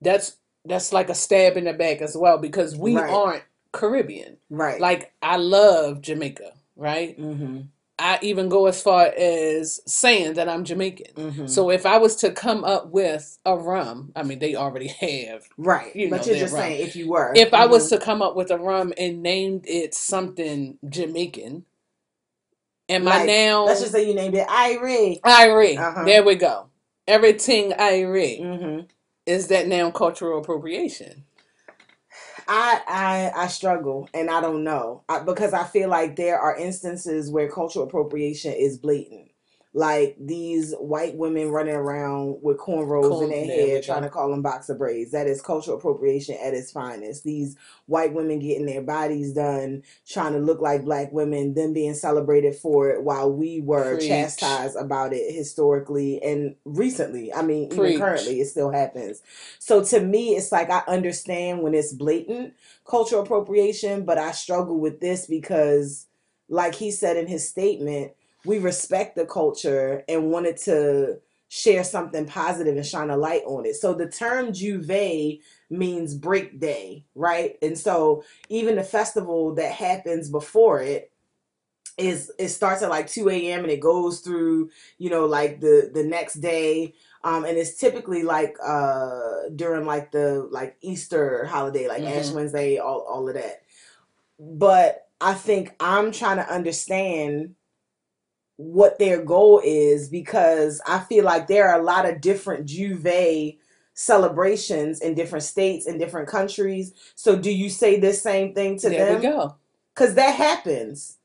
that's 0.00 0.36
that's 0.64 0.92
like 0.92 1.08
a 1.08 1.14
stab 1.14 1.56
in 1.56 1.64
the 1.64 1.72
back 1.72 2.00
as 2.02 2.16
well 2.16 2.38
because 2.38 2.76
we 2.76 2.96
Right. 2.96 3.10
aren't 3.12 3.42
Caribbean. 3.72 4.36
Right. 4.50 4.80
Like 4.80 5.12
I 5.22 5.36
love 5.36 6.00
Jamaica, 6.00 6.52
right? 6.76 7.18
mm-hmm. 7.18 7.60
I 7.98 8.18
even 8.20 8.50
go 8.50 8.66
as 8.66 8.82
far 8.82 9.06
as 9.16 9.80
saying 9.86 10.34
that 10.34 10.50
I'm 10.50 10.64
Jamaican. 10.64 11.14
Mhm. 11.14 11.48
So 11.50 11.70
if 11.70 11.86
I 11.86 11.96
was 11.96 12.16
to 12.16 12.30
come 12.30 12.62
up 12.64 12.88
with 12.90 13.38
a 13.46 13.56
rum, 13.56 14.12
I 14.14 14.22
mean 14.22 14.38
they 14.38 14.54
already 14.54 14.88
have. 14.88 15.46
right, 15.56 15.94
you 15.96 16.10
but 16.10 16.20
know, 16.20 16.26
you're 16.32 16.40
just 16.40 16.52
right. 16.54 16.60
saying 16.62 16.86
if 16.88 16.94
you 16.96 17.08
were, 17.08 17.32
If 17.34 17.54
I 17.54 17.64
was 17.66 17.86
Mhm. 17.86 17.98
to 17.98 18.04
come 18.04 18.20
up 18.22 18.36
with 18.36 18.50
a 18.50 18.58
rum 18.58 18.92
and 18.98 19.22
named 19.22 19.64
it 19.66 19.94
something 19.94 20.78
Jamaican, 20.88 21.64
am 22.88 23.08
I 23.08 23.18
Like, 23.18 23.26
now 23.28 23.64
let's 23.64 23.80
just 23.80 23.92
say 23.92 24.06
you 24.06 24.14
named 24.14 24.34
it 24.34 24.46
Irie. 24.46 25.20
Irie? 25.22 25.78
Uh-huh. 25.78 26.04
There 26.04 26.22
we 26.24 26.34
go. 26.34 26.66
Everything 27.08 27.72
Irie. 27.72 28.38
hmm 28.38 28.80
Is 29.26 29.48
that 29.48 29.68
now 29.68 29.90
cultural 29.90 30.40
appropriation? 30.40 31.24
I, 32.48 32.82
I 33.36 33.44
I 33.44 33.46
struggle 33.48 34.08
and 34.14 34.30
I 34.30 34.40
don't 34.40 34.64
know 34.64 35.04
I, 35.08 35.20
because 35.20 35.54
I 35.54 35.64
feel 35.64 35.88
like 35.90 36.16
there 36.16 36.38
are 36.38 36.56
instances 36.56 37.30
where 37.30 37.50
cultural 37.50 37.86
appropriation 37.86 38.52
is 38.54 38.78
blatant. 38.78 39.25
Like 39.76 40.16
these 40.18 40.72
white 40.78 41.16
women 41.16 41.50
running 41.50 41.74
around 41.74 42.38
with 42.40 42.56
cornrows 42.56 43.10
Corn- 43.10 43.24
in 43.24 43.28
their 43.28 43.44
hair, 43.44 43.82
trying 43.82 44.04
to 44.04 44.08
call 44.08 44.30
them 44.30 44.40
boxer 44.40 44.74
braids. 44.74 45.10
That 45.10 45.26
is 45.26 45.42
cultural 45.42 45.76
appropriation 45.76 46.34
at 46.42 46.54
its 46.54 46.72
finest. 46.72 47.24
These 47.24 47.56
white 47.84 48.14
women 48.14 48.38
getting 48.38 48.64
their 48.64 48.80
bodies 48.80 49.34
done, 49.34 49.82
trying 50.08 50.32
to 50.32 50.38
look 50.38 50.62
like 50.62 50.86
black 50.86 51.12
women, 51.12 51.52
then 51.52 51.74
being 51.74 51.92
celebrated 51.92 52.54
for 52.54 52.88
it, 52.88 53.02
while 53.02 53.30
we 53.30 53.60
were 53.60 53.96
Preach. 53.96 54.08
chastised 54.08 54.76
about 54.76 55.12
it 55.12 55.34
historically 55.34 56.22
and 56.22 56.56
recently. 56.64 57.34
I 57.34 57.42
mean, 57.42 57.70
even 57.70 57.98
currently, 57.98 58.40
it 58.40 58.46
still 58.46 58.70
happens. 58.70 59.20
So 59.58 59.84
to 59.84 60.00
me, 60.00 60.36
it's 60.36 60.52
like 60.52 60.70
I 60.70 60.84
understand 60.88 61.60
when 61.60 61.74
it's 61.74 61.92
blatant 61.92 62.54
cultural 62.86 63.24
appropriation, 63.24 64.06
but 64.06 64.16
I 64.16 64.32
struggle 64.32 64.80
with 64.80 65.00
this 65.00 65.26
because, 65.26 66.06
like 66.48 66.74
he 66.74 66.90
said 66.90 67.18
in 67.18 67.26
his 67.26 67.46
statement, 67.46 68.12
we 68.46 68.58
respect 68.58 69.16
the 69.16 69.26
culture 69.26 70.04
and 70.08 70.30
wanted 70.30 70.56
to 70.56 71.18
share 71.48 71.84
something 71.84 72.26
positive 72.26 72.76
and 72.76 72.84
shine 72.86 73.10
a 73.10 73.16
light 73.16 73.42
on 73.46 73.66
it. 73.66 73.76
So 73.76 73.94
the 73.94 74.08
term 74.08 74.52
Juve 74.52 75.38
means 75.70 76.14
break 76.14 76.58
day, 76.58 77.04
right? 77.14 77.56
And 77.62 77.78
so 77.78 78.24
even 78.48 78.76
the 78.76 78.82
festival 78.82 79.54
that 79.54 79.72
happens 79.72 80.28
before 80.28 80.80
it 80.82 81.12
is 81.98 82.30
it 82.38 82.48
starts 82.48 82.82
at 82.82 82.90
like 82.90 83.06
2 83.08 83.30
a.m. 83.30 83.60
and 83.62 83.70
it 83.70 83.80
goes 83.80 84.20
through, 84.20 84.70
you 84.98 85.08
know, 85.08 85.24
like 85.24 85.60
the 85.60 85.90
the 85.92 86.04
next 86.04 86.34
day. 86.34 86.94
Um, 87.24 87.44
and 87.44 87.56
it's 87.56 87.76
typically 87.76 88.22
like 88.22 88.56
uh 88.64 89.48
during 89.54 89.86
like 89.86 90.12
the 90.12 90.46
like 90.50 90.76
Easter 90.82 91.46
holiday, 91.46 91.88
like 91.88 92.02
Ash 92.02 92.26
Mhm. 92.26 92.34
Wednesday, 92.34 92.78
all 92.78 93.00
all 93.08 93.28
of 93.28 93.34
that. 93.34 93.62
But 94.38 95.08
I 95.20 95.32
think 95.34 95.74
I'm 95.80 96.12
trying 96.12 96.36
to 96.36 96.52
understand 96.52 97.54
what 98.56 98.98
their 98.98 99.22
goal 99.22 99.60
is 99.64 100.08
because 100.08 100.80
I 100.86 101.00
feel 101.00 101.24
like 101.24 101.46
there 101.46 101.68
are 101.68 101.80
a 101.80 101.84
lot 101.84 102.08
of 102.08 102.20
different 102.20 102.66
Juve 102.66 103.56
celebrations 103.94 105.00
in 105.00 105.14
different 105.14 105.42
states 105.42 105.86
in 105.86 105.98
different 105.98 106.28
countries. 106.28 106.92
So 107.14 107.36
do 107.36 107.50
you 107.50 107.70
say 107.70 107.98
this 107.98 108.22
same 108.22 108.54
thing 108.54 108.78
to 108.78 108.90
there 108.90 109.06
them? 109.06 109.16
we 109.16 109.22
go. 109.22 109.56
Cause 109.94 110.14
that 110.14 110.34
happens. 110.34 111.16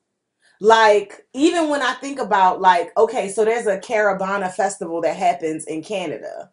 Like 0.59 1.25
even 1.33 1.69
when 1.69 1.81
I 1.81 1.93
think 1.95 2.19
about 2.19 2.61
like 2.61 2.95
okay, 2.97 3.29
so 3.29 3.43
there's 3.43 3.67
a 3.67 3.79
Caribana 3.79 4.51
festival 4.53 5.01
that 5.01 5.15
happens 5.15 5.65
in 5.65 5.83
Canada, 5.83 6.51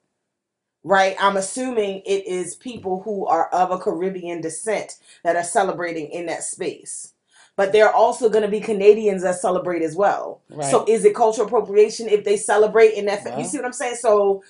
right? 0.83 1.17
I'm 1.21 1.37
assuming 1.37 2.03
it 2.07 2.27
is 2.27 2.57
people 2.57 3.03
who 3.03 3.27
are 3.27 3.49
of 3.51 3.71
a 3.71 3.79
Caribbean 3.79 4.41
descent 4.41 4.99
that 5.25 5.37
are 5.37 5.45
celebrating 5.45 6.09
in 6.09 6.27
that 6.27 6.43
space. 6.43 7.13
But 7.59 7.73
there 7.73 7.89
are 7.89 7.93
also 7.93 8.29
going 8.29 8.45
to 8.45 8.49
be 8.49 8.61
Canadians 8.61 9.25
that 9.25 9.35
celebrate 9.35 9.83
as 9.83 9.97
well. 9.97 10.43
Right. 10.49 10.71
So 10.71 10.85
is 10.87 11.05
it 11.05 11.13
cultural 11.13 11.49
appropriation 11.49 12.09
if 12.09 12.23
they 12.23 12.37
celebrate 12.37 12.95
in 12.95 13.07
that? 13.07 13.25
Well. 13.25 13.37
you 13.37 13.45
see 13.45 13.59
what 13.59 13.67
I'm 13.67 13.73
saying? 13.73 13.97
So, 13.97 14.45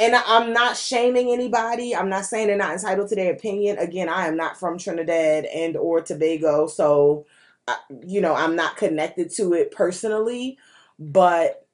and 0.00 0.16
I'm 0.16 0.52
not 0.52 0.76
shaming 0.76 1.30
anybody. 1.30 1.94
I'm 1.94 2.08
not 2.08 2.26
saying 2.26 2.48
they're 2.48 2.56
not 2.56 2.72
entitled 2.72 3.08
to 3.10 3.14
their 3.14 3.32
opinion. 3.32 3.78
Again, 3.78 4.08
I 4.08 4.26
am 4.26 4.36
not 4.36 4.58
from 4.58 4.78
Trinidad 4.78 5.44
and 5.44 5.76
or 5.76 6.00
Tobago, 6.00 6.66
so 6.66 7.24
I, 7.68 7.76
you 8.04 8.20
know 8.20 8.34
I'm 8.34 8.56
not 8.56 8.76
connected 8.78 9.30
to 9.36 9.52
it 9.54 9.70
personally. 9.70 10.58
But 10.98 11.64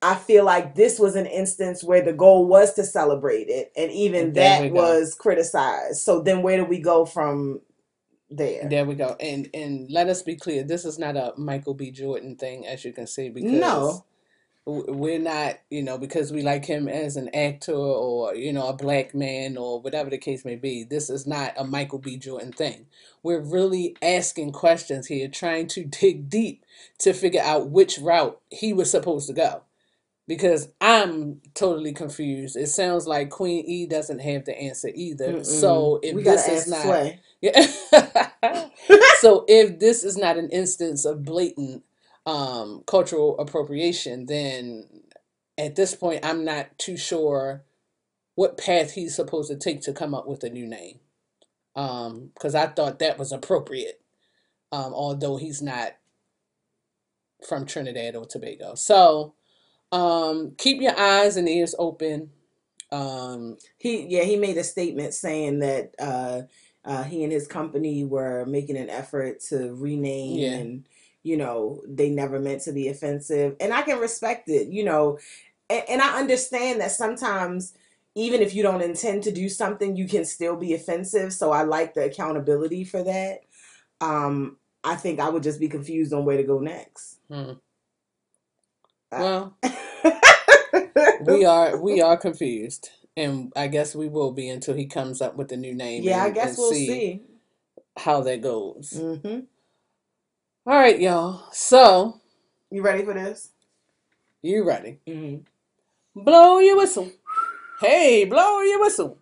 I 0.00 0.14
feel 0.14 0.46
like 0.46 0.74
this 0.74 0.98
was 0.98 1.16
an 1.16 1.26
instance 1.26 1.84
where 1.84 2.00
the 2.00 2.14
goal 2.14 2.46
was 2.46 2.72
to 2.74 2.84
celebrate 2.84 3.48
it, 3.48 3.70
and 3.76 3.92
even 3.92 4.28
we 4.28 4.32
that 4.32 4.72
was 4.72 5.14
criticized. 5.14 6.00
So 6.00 6.22
then, 6.22 6.40
where 6.40 6.56
do 6.56 6.64
we 6.64 6.78
go 6.78 7.04
from 7.04 7.60
there? 8.36 8.68
There 8.68 8.84
we 8.84 8.94
go. 8.94 9.16
And 9.20 9.48
and 9.54 9.90
let 9.90 10.08
us 10.08 10.22
be 10.22 10.36
clear, 10.36 10.62
this 10.64 10.84
is 10.84 10.98
not 10.98 11.16
a 11.16 11.32
Michael 11.36 11.74
B. 11.74 11.90
Jordan 11.90 12.36
thing, 12.36 12.66
as 12.66 12.84
you 12.84 12.92
can 12.92 13.06
see, 13.06 13.28
because 13.28 13.52
No. 13.52 14.04
we're 14.64 15.18
not, 15.18 15.58
you 15.70 15.82
know, 15.82 15.98
because 15.98 16.30
we 16.32 16.42
like 16.42 16.64
him 16.64 16.86
as 16.88 17.16
an 17.16 17.28
actor 17.34 17.72
or, 17.74 18.34
you 18.36 18.52
know, 18.52 18.68
a 18.68 18.72
black 18.76 19.14
man 19.14 19.56
or 19.56 19.80
whatever 19.80 20.08
the 20.10 20.18
case 20.18 20.44
may 20.44 20.54
be. 20.56 20.84
This 20.84 21.10
is 21.10 21.26
not 21.26 21.52
a 21.56 21.64
Michael 21.64 21.98
B. 21.98 22.16
Jordan 22.16 22.52
thing. 22.52 22.86
We're 23.24 23.40
really 23.40 23.96
asking 24.00 24.52
questions 24.52 25.08
here, 25.08 25.28
trying 25.28 25.66
to 25.68 25.84
dig 25.84 26.28
deep 26.28 26.64
to 26.98 27.12
figure 27.12 27.42
out 27.42 27.70
which 27.70 27.98
route 27.98 28.40
he 28.50 28.72
was 28.72 28.90
supposed 28.90 29.26
to 29.28 29.32
go. 29.32 29.62
Because 30.28 30.68
I'm 30.80 31.40
totally 31.54 31.92
confused. 31.92 32.56
It 32.56 32.68
sounds 32.68 33.08
like 33.08 33.28
Queen 33.28 33.64
E 33.66 33.86
doesn't 33.86 34.20
have 34.20 34.44
the 34.44 34.56
answer 34.56 34.90
either. 34.94 35.32
Mm-mm. 35.38 35.44
So 35.44 35.98
if 36.02 36.14
we 36.14 36.22
this 36.22 36.46
is 36.48 36.68
not 36.68 36.82
Sway. 36.82 37.20
so 39.20 39.44
if 39.48 39.78
this 39.80 40.04
is 40.04 40.16
not 40.16 40.38
an 40.38 40.50
instance 40.50 41.04
of 41.04 41.24
blatant 41.24 41.84
um, 42.26 42.82
cultural 42.86 43.38
appropriation, 43.38 44.26
then 44.26 44.88
at 45.58 45.76
this 45.76 45.94
point, 45.94 46.24
I'm 46.24 46.44
not 46.44 46.78
too 46.78 46.96
sure 46.96 47.64
what 48.36 48.58
path 48.58 48.92
he's 48.92 49.16
supposed 49.16 49.50
to 49.50 49.56
take 49.58 49.82
to 49.82 49.92
come 49.92 50.14
up 50.14 50.26
with 50.28 50.44
a 50.44 50.50
new 50.50 50.66
name. 50.66 51.00
Because 51.74 52.54
I 52.54 52.68
thought 52.68 53.00
that 53.00 53.18
was 53.18 53.32
appropriate, 53.32 54.00
um, 54.72 54.94
although 54.94 55.36
he's 55.38 55.62
not 55.62 55.92
from 57.46 57.66
Trinidad 57.66 58.16
or 58.16 58.26
Tobago. 58.26 58.74
So 58.76 59.34
um, 59.92 60.54
keep 60.58 60.80
your 60.82 60.98
eyes 60.98 61.36
and 61.36 61.48
ears 61.48 61.74
open. 61.78 62.30
Um, 62.92 63.58
He 63.78 64.06
yeah, 64.08 64.24
he 64.24 64.36
made 64.36 64.56
a 64.58 64.64
statement 64.64 65.14
saying 65.14 65.60
that 65.60 65.94
uh, 65.98 66.42
uh, 66.84 67.04
he 67.04 67.22
and 67.24 67.32
his 67.32 67.46
company 67.46 68.04
were 68.04 68.44
making 68.46 68.76
an 68.76 68.90
effort 68.90 69.40
to 69.48 69.74
rename 69.74 70.38
Yeah. 70.38 70.54
and 70.56 70.84
you 71.22 71.36
know 71.36 71.82
they 71.86 72.10
never 72.10 72.40
meant 72.40 72.62
to 72.62 72.72
be 72.72 72.88
offensive, 72.88 73.56
and 73.60 73.72
I 73.72 73.82
can 73.82 73.98
respect 74.00 74.48
it. 74.48 74.68
You 74.68 74.84
know, 74.84 75.18
and, 75.70 75.84
and 75.88 76.02
I 76.02 76.18
understand 76.18 76.80
that 76.80 76.90
sometimes 76.92 77.74
even 78.14 78.42
if 78.42 78.54
you 78.54 78.62
don't 78.62 78.82
intend 78.82 79.22
to 79.24 79.32
do 79.32 79.48
something, 79.48 79.96
you 79.96 80.06
can 80.06 80.24
still 80.24 80.56
be 80.56 80.74
offensive. 80.74 81.32
So 81.32 81.50
I 81.52 81.62
like 81.62 81.94
the 81.94 82.04
accountability 82.04 82.84
for 82.84 83.02
that. 83.04 83.40
Um, 84.00 84.58
I 84.84 84.96
think 84.96 85.20
I 85.20 85.28
would 85.30 85.42
just 85.44 85.60
be 85.60 85.68
confused 85.68 86.12
on 86.12 86.24
where 86.24 86.36
to 86.36 86.42
go 86.42 86.58
next. 86.58 87.18
hmm. 87.30 87.52
Uh, 89.12 89.18
Well, 89.20 89.56
we 91.26 91.44
are 91.44 91.76
we 91.80 92.00
are 92.00 92.16
confused, 92.16 92.90
and 93.16 93.52
I 93.56 93.68
guess 93.68 93.94
we 93.94 94.08
will 94.08 94.32
be 94.32 94.48
until 94.48 94.74
he 94.74 94.86
comes 94.86 95.20
up 95.20 95.36
with 95.36 95.52
a 95.52 95.56
new 95.56 95.74
name 95.74 96.04
yeah, 96.04 96.24
I 96.24 96.30
guess 96.30 96.58
we'll 96.58 96.72
see 96.72 96.86
see. 96.86 97.22
how 97.98 98.22
that 98.22 98.42
goes. 98.42 98.92
hmm 98.92 99.40
All 100.66 100.74
right, 100.78 101.00
y'all. 101.00 101.44
So 101.52 102.20
You 102.70 102.82
ready 102.82 103.04
for 103.04 103.14
this? 103.14 103.50
you 104.42 104.64
ready? 104.64 104.98
hmm 105.06 105.36
Blow 106.14 106.58
your 106.58 106.76
whistle. 106.76 107.10
Hey, 107.80 108.24
blow 108.26 108.60
your 108.62 108.80
whistle. 108.80 109.18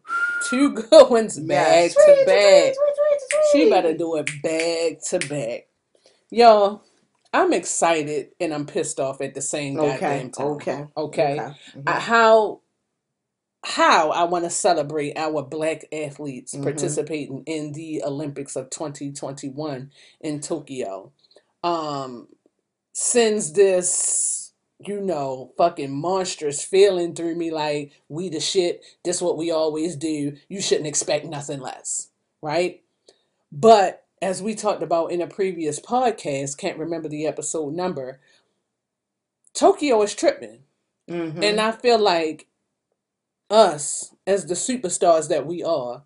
Two 0.49 0.73
good 0.75 1.11
ones 1.11 1.39
back 1.39 1.91
Yes. 1.93 1.95
to 1.95 2.25
back. 2.27 2.75
She 3.53 3.71
better 3.71 3.95
do 3.95 4.17
it 4.17 4.31
back 4.43 5.03
to 5.11 5.29
back. 5.29 5.69
Y'all, 6.31 6.83
I'm 7.33 7.53
excited 7.53 8.31
and 8.41 8.53
I'm 8.55 8.67
pissed 8.67 9.01
off 9.01 9.21
at 9.21 9.35
the 9.35 9.41
same 9.41 9.79
Okay. 9.79 10.19
goddamn 10.21 10.31
time. 10.33 10.47
Okay. 10.53 10.87
Okay. 10.97 11.39
Mhm. 11.77 11.83
Uh, 11.87 12.01
how 12.01 12.61
how 13.63 14.11
I 14.11 14.25
want 14.25 14.45
to 14.45 14.51
celebrate 14.51 15.17
our 15.19 15.43
black 15.43 15.85
athletes 15.93 16.55
Mhm. 16.55 16.63
participating 16.63 17.43
in 17.47 17.73
the 17.73 18.03
Olympics 18.03 18.57
of 18.57 18.71
2021 18.71 19.91
in 20.21 20.41
Tokyo. 20.41 21.13
Um 21.63 22.29
sends 22.93 23.53
this, 23.53 24.53
you 24.79 25.01
know, 25.01 25.53
fucking 25.57 25.93
monstrous 25.93 26.63
feeling 26.65 27.15
through 27.15 27.35
me 27.37 27.51
like 27.51 27.93
we 28.09 28.29
the 28.29 28.41
shit, 28.41 28.83
this 29.05 29.23
what 29.23 29.37
we 29.37 29.51
always 29.51 29.95
do. 29.97 30.37
You 30.49 30.61
shouldn't 30.61 30.87
expect 30.89 31.25
nothing 31.27 31.61
less, 31.61 32.09
right? 32.43 32.83
But 33.53 34.05
as 34.23 34.43
we 34.43 34.55
talked 34.55 34.83
about 34.83 35.13
in 35.13 35.21
a 35.21 35.27
previous 35.27 35.79
podcast, 35.81 36.59
can't 36.59 36.79
remember 36.79 37.09
the 37.09 37.27
episode 37.27 37.75
number, 37.75 38.21
Tokyo 39.55 40.03
is 40.03 40.15
tripping. 40.15 40.65
Mhm. 41.09 41.43
And 41.43 41.61
I 41.61 41.73
feel 41.73 41.99
like 41.99 42.47
us, 43.51 44.15
as 44.27 44.47
the 44.47 44.55
superstars 44.55 45.29
that 45.29 45.47
we 45.47 45.63
are, 45.63 46.05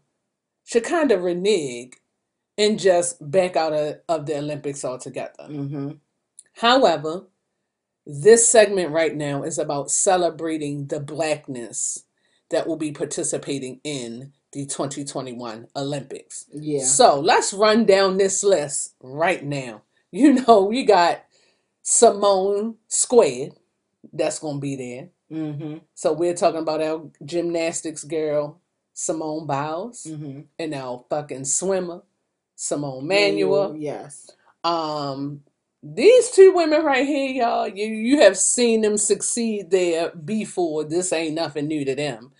should 0.64 0.84
kind 0.84 1.12
of 1.12 1.22
renege 1.22 1.92
and 2.56 2.78
just 2.78 3.30
back 3.30 3.56
out 3.56 3.72
of, 3.72 3.96
of 4.08 4.26
the 4.26 4.38
Olympics 4.38 4.84
altogether. 4.84 5.44
Mhm. 5.48 5.98
However, 6.54 7.26
this 8.06 8.48
segment 8.48 8.90
right 8.90 9.14
now 9.14 9.42
is 9.42 9.58
about 9.58 9.90
celebrating 9.90 10.86
the 10.86 11.00
blackness 11.00 12.04
that 12.50 12.66
will 12.66 12.76
be 12.76 12.92
participating 12.92 13.80
in 13.82 14.32
the 14.52 14.66
2021 14.66 15.66
Olympics. 15.74 16.46
Yeah. 16.52 16.84
So 16.84 17.18
let's 17.18 17.52
run 17.52 17.86
down 17.86 18.18
this 18.18 18.44
list 18.44 18.94
right 19.02 19.44
now. 19.44 19.82
You 20.12 20.34
know, 20.34 20.62
we 20.62 20.84
got 20.84 21.24
Simone 21.82 22.76
Squared, 22.86 23.54
that's 24.12 24.38
going 24.38 24.56
to 24.56 24.60
be 24.60 24.76
there. 24.76 25.08
Mm-hmm. 25.32 25.78
So 25.94 26.12
we're 26.12 26.34
talking 26.34 26.60
about 26.60 26.82
our 26.82 27.02
gymnastics 27.24 28.04
girl, 28.04 28.60
Simone 28.92 29.46
Biles, 29.46 30.04
Mm-hmm. 30.08 30.40
and 30.58 30.74
our 30.74 31.04
fucking 31.10 31.44
swimmer, 31.46 32.02
Simone 32.56 33.06
Manuel. 33.06 33.76
Yes. 33.76 34.30
Um, 34.62 35.42
these 35.82 36.30
two 36.30 36.52
women 36.54 36.82
right 36.82 37.06
here, 37.06 37.30
y'all, 37.30 37.68
you 37.68 37.86
you 37.86 38.20
have 38.20 38.38
seen 38.38 38.80
them 38.80 38.96
succeed 38.96 39.70
there 39.70 40.10
before. 40.10 40.84
This 40.84 41.12
ain't 41.12 41.34
nothing 41.34 41.66
new 41.66 41.84
to 41.84 41.94
them. 41.94 42.32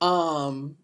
Um, 0.00 0.76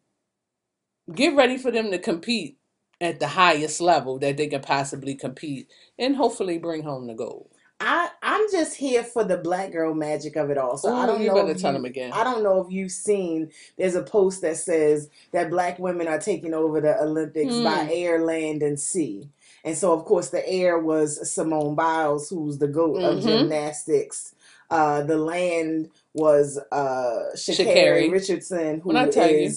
get 1.12 1.34
ready 1.36 1.58
for 1.58 1.70
them 1.70 1.90
to 1.90 1.98
compete 1.98 2.58
at 3.00 3.20
the 3.20 3.28
highest 3.28 3.80
level 3.82 4.18
that 4.20 4.38
they 4.38 4.46
could 4.48 4.62
possibly 4.62 5.14
compete, 5.14 5.68
and 5.98 6.16
hopefully 6.16 6.56
bring 6.58 6.82
home 6.82 7.06
the 7.06 7.14
gold. 7.14 7.50
I 7.78 8.08
I'm 8.22 8.46
just 8.50 8.74
here 8.76 9.04
for 9.04 9.22
the 9.24 9.36
black 9.36 9.72
girl 9.72 9.94
magic 9.94 10.36
of 10.36 10.50
it 10.50 10.56
all. 10.58 10.76
So 10.78 10.94
I 10.94 11.04
don't 11.06 11.20
you 11.20 11.28
know. 11.28 11.34
better 11.34 11.54
tell 11.54 11.72
you- 11.72 11.78
them 11.78 11.84
again. 11.84 12.12
I 12.12 12.24
don't 12.24 12.42
know 12.42 12.60
if 12.62 12.70
you've 12.72 12.90
seen. 12.92 13.50
There's 13.76 13.94
a 13.94 14.02
post 14.02 14.40
that 14.42 14.56
says 14.56 15.10
that 15.32 15.50
black 15.50 15.78
women 15.78 16.08
are 16.08 16.18
taking 16.18 16.54
over 16.54 16.80
the 16.80 17.00
Olympics 17.02 17.54
by 17.58 17.84
Hmm. 17.84 17.88
air, 17.92 18.24
land, 18.24 18.62
and 18.62 18.80
sea. 18.80 19.28
And 19.64 19.76
so, 19.76 19.92
of 19.92 20.04
course, 20.04 20.30
the 20.30 20.48
air 20.48 20.78
was 20.78 21.30
Simone 21.30 21.74
Biles, 21.74 22.30
who's 22.30 22.58
the 22.58 22.68
goat 22.68 23.02
of 23.02 23.18
Mhm. 23.18 23.22
gymnastics. 23.22 24.34
Uh, 24.70 25.02
the 25.02 25.16
land 25.18 25.90
was 26.14 26.58
uh, 26.72 27.30
Shakari 27.34 27.66
Sha'Carri. 27.66 28.12
Richardson, 28.12 28.80
who 28.80 28.88
When 28.88 28.96
I 28.96 29.08
tell 29.08 29.30
you. 29.30 29.50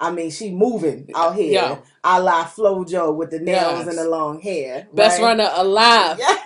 I 0.00 0.10
mean, 0.10 0.30
she 0.32 0.50
moving 0.50 1.08
out 1.14 1.36
here, 1.36 1.52
Yeah. 1.52 1.78
a 2.02 2.20
la 2.20 2.44
FloJo 2.44 3.14
with 3.14 3.30
the 3.30 3.38
nails 3.38 3.78
Yes. 3.78 3.86
and 3.86 3.98
the 3.98 4.08
long 4.08 4.40
hair. 4.40 4.88
Best 4.92 5.20
right? 5.20 5.26
runner 5.38 5.48
alive. 5.54 6.18
Yes. 6.18 6.40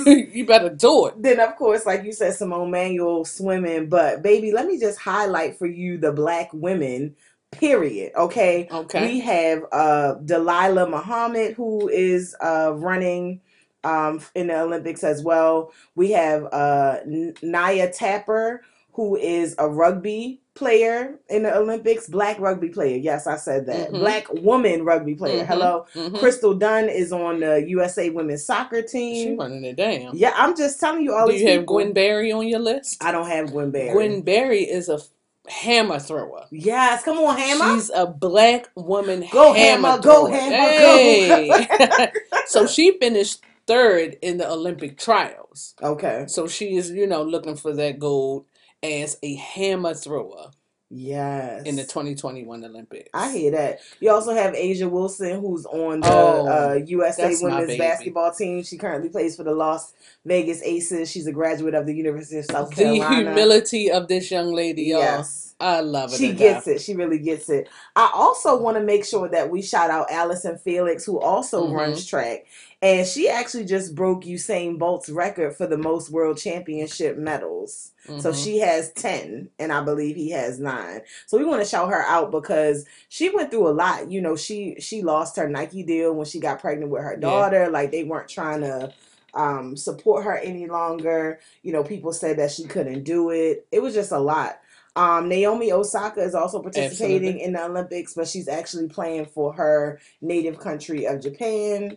you, 0.06 0.28
you 0.32 0.46
better 0.46 0.70
do 0.70 1.06
it. 1.06 1.22
then 1.22 1.40
of 1.40 1.56
course, 1.56 1.86
like 1.86 2.04
you 2.04 2.12
said, 2.12 2.34
Simone 2.34 2.70
Manuel 2.70 3.24
swimming. 3.24 3.88
But 3.88 4.22
baby, 4.22 4.52
let 4.52 4.66
me 4.66 4.78
just 4.78 4.98
highlight 4.98 5.58
for 5.58 5.66
you 5.66 5.98
the 5.98 6.12
black 6.12 6.50
women. 6.52 7.16
Period. 7.52 8.12
Okay. 8.16 8.68
Okay. 8.70 9.12
We 9.12 9.20
have 9.20 9.64
uh 9.72 10.14
Dalilah 10.24 10.90
Muhammad 10.90 11.54
who 11.54 11.88
is 11.88 12.34
uh 12.42 12.72
running 12.74 13.40
um 13.84 14.20
in 14.34 14.48
the 14.48 14.60
Olympics 14.60 15.04
as 15.04 15.22
well. 15.22 15.72
We 15.94 16.12
have 16.12 16.44
uh 16.52 16.98
Naya 17.42 17.92
Tapper 17.92 18.62
who 18.92 19.16
is 19.16 19.54
a 19.58 19.68
rugby 19.68 20.41
player 20.54 21.18
in 21.30 21.42
the 21.44 21.56
Olympics, 21.56 22.08
black 22.08 22.38
rugby 22.38 22.68
player. 22.68 22.96
Yes, 22.98 23.26
I 23.26 23.36
said 23.36 23.66
that. 23.66 23.90
Mhm. 23.90 24.00
Black 24.00 24.32
woman 24.34 24.84
rugby 24.84 25.14
player. 25.14 25.44
Mhm. 25.44 25.46
Hello. 25.46 25.86
Mhm. 25.94 26.18
Crystal 26.18 26.54
Dunn 26.54 26.88
is 26.90 27.12
on 27.12 27.40
the 27.40 27.64
USA 27.68 28.10
women's 28.10 28.44
soccer 28.44 28.82
She 28.82 28.86
team. 28.88 29.38
running 29.38 29.64
it 29.64 29.76
down. 29.76 30.10
Yeah, 30.14 30.32
I'm 30.36 30.54
just 30.56 30.78
telling 30.78 31.02
you 31.02 31.14
all 31.14 31.26
Do 31.26 31.32
these 31.32 31.42
you 31.42 31.48
have 31.48 31.60
people. 31.60 31.76
Gwen 31.76 31.92
Berry 31.92 32.32
on 32.32 32.46
your 32.46 32.58
list? 32.60 33.02
I 33.02 33.12
don't 33.12 33.28
have 33.28 33.50
Gwen 33.50 33.70
Berry. 33.70 33.92
Gwen 33.92 34.20
Berry 34.22 34.62
is 34.62 34.88
a 34.90 35.00
hammer 35.48 35.98
thrower. 35.98 36.44
Yes, 36.50 37.02
come 37.02 37.18
on, 37.18 37.36
Hammer. 37.36 37.74
She's 37.74 37.90
a 37.94 38.06
black 38.06 38.68
woman 38.76 39.24
Go, 39.32 39.52
hammer, 39.54 39.88
Hammer, 39.88 40.02
go. 40.02 40.26
Hammer, 40.26 40.78
go. 40.78 41.58
Hey. 41.58 42.08
so 42.46 42.66
she 42.66 42.92
finished 43.00 43.40
third 43.66 44.18
in 44.22 44.36
the 44.38 44.50
Olympic 44.50 44.98
trials. 44.98 45.74
okay. 45.82 46.24
So 46.28 46.46
she 46.46 46.76
is, 46.76 46.90
you 46.90 47.06
know, 47.06 47.22
looking 47.22 47.56
for 47.56 47.72
that 47.74 47.98
gold 47.98 48.44
as 48.82 49.18
a 49.22 49.34
hammer 49.36 49.94
thrower 49.94 50.50
Yes. 50.94 51.62
in 51.64 51.76
the 51.76 51.84
2021 51.84 52.64
Olympics. 52.66 53.08
I 53.14 53.32
hear 53.32 53.50
that. 53.52 53.80
You 54.00 54.10
also 54.10 54.34
have 54.34 54.52
A'ja 54.52 54.90
Wilson, 54.90 55.40
who's 55.40 55.64
on 55.64 56.00
the 56.00 56.06
Oh, 56.12 56.46
uh, 56.46 56.74
USA 56.84 57.34
women's 57.40 57.78
basketball 57.78 58.30
team. 58.32 58.62
She 58.62 58.76
currently 58.76 59.08
plays 59.08 59.34
for 59.34 59.42
the 59.42 59.54
Las 59.54 59.94
Vegas 60.26 60.60
Aces. 60.62 61.10
She's 61.10 61.26
a 61.26 61.32
graduate 61.32 61.72
of 61.74 61.86
the 61.86 61.94
University 61.94 62.36
of 62.40 62.44
South 62.44 62.68
The 62.70 62.76
Carolina. 62.76 63.08
The 63.08 63.30
humility 63.30 63.90
of 63.90 64.06
this 64.08 64.30
young 64.30 64.52
lady, 64.52 64.82
y'all. 64.82 65.00
Yes. 65.00 65.54
I 65.58 65.80
love 65.80 66.12
it. 66.12 66.16
She 66.18 66.32
gets 66.32 66.66
it. 66.66 66.80
She 66.82 66.94
really 66.94 67.20
gets 67.20 67.48
it. 67.48 67.68
I 67.96 68.10
also 68.12 68.60
want 68.60 68.76
to 68.76 68.82
make 68.82 69.04
sure 69.06 69.28
that 69.28 69.48
we 69.48 69.62
shout 69.62 69.90
out 69.90 70.10
Allyson 70.10 70.58
Felix, 70.58 71.04
who 71.06 71.20
also 71.20 71.68
Mhm. 71.68 71.72
runs 71.72 72.04
track. 72.04 72.44
And 72.82 73.06
she 73.06 73.28
actually 73.28 73.64
just 73.64 73.94
broke 73.94 74.24
Usain 74.24 74.76
Bolt's 74.76 75.08
record 75.08 75.54
for 75.56 75.68
the 75.68 75.78
most 75.78 76.10
world 76.10 76.36
championship 76.36 77.16
medals. 77.16 77.92
So 78.18 78.32
Mhm. 78.32 78.44
she 78.44 78.58
has 78.58 78.90
10, 78.94 79.50
and 79.60 79.72
I 79.72 79.82
believe 79.82 80.16
he 80.16 80.30
has 80.30 80.58
nine. 80.58 81.02
So 81.26 81.38
we 81.38 81.44
want 81.44 81.62
to 81.62 81.68
shout 81.68 81.90
her 81.90 82.02
out 82.02 82.32
because 82.32 82.84
she 83.08 83.30
went 83.30 83.52
through 83.52 83.68
a 83.68 83.70
lot. 83.70 84.10
You 84.10 84.20
know, 84.20 84.34
she 84.34 84.74
she 84.80 85.00
lost 85.02 85.36
her 85.36 85.48
Nike 85.48 85.84
deal 85.84 86.12
when 86.12 86.26
she 86.26 86.40
got 86.40 86.60
pregnant 86.60 86.90
with 86.90 87.02
her 87.02 87.12
Yeah. 87.14 87.20
daughter. 87.20 87.70
Like 87.70 87.92
they 87.92 88.02
weren't 88.02 88.28
trying 88.28 88.62
to 88.62 88.92
um, 89.34 89.76
support 89.78 90.24
her 90.24 90.36
any 90.36 90.66
longer. 90.66 91.38
You 91.62 91.72
know, 91.72 91.82
people 91.82 92.12
said 92.12 92.36
that 92.38 92.50
she 92.50 92.64
couldn't 92.64 93.04
do 93.04 93.30
it. 93.30 93.64
It 93.72 93.80
was 93.80 93.94
just 93.94 94.12
a 94.12 94.18
lot. 94.18 94.58
Um, 94.94 95.26
Naomi 95.30 95.72
Osaka 95.72 96.20
is 96.20 96.34
also 96.34 96.60
participating 96.60 97.28
Absolutely. 97.28 97.42
in 97.42 97.52
the 97.54 97.64
Olympics, 97.64 98.12
but 98.12 98.28
she's 98.28 98.46
actually 98.46 98.88
playing 98.88 99.24
for 99.24 99.54
her 99.54 100.00
native 100.20 100.58
country 100.58 101.06
of 101.06 101.22
Japan. 101.22 101.96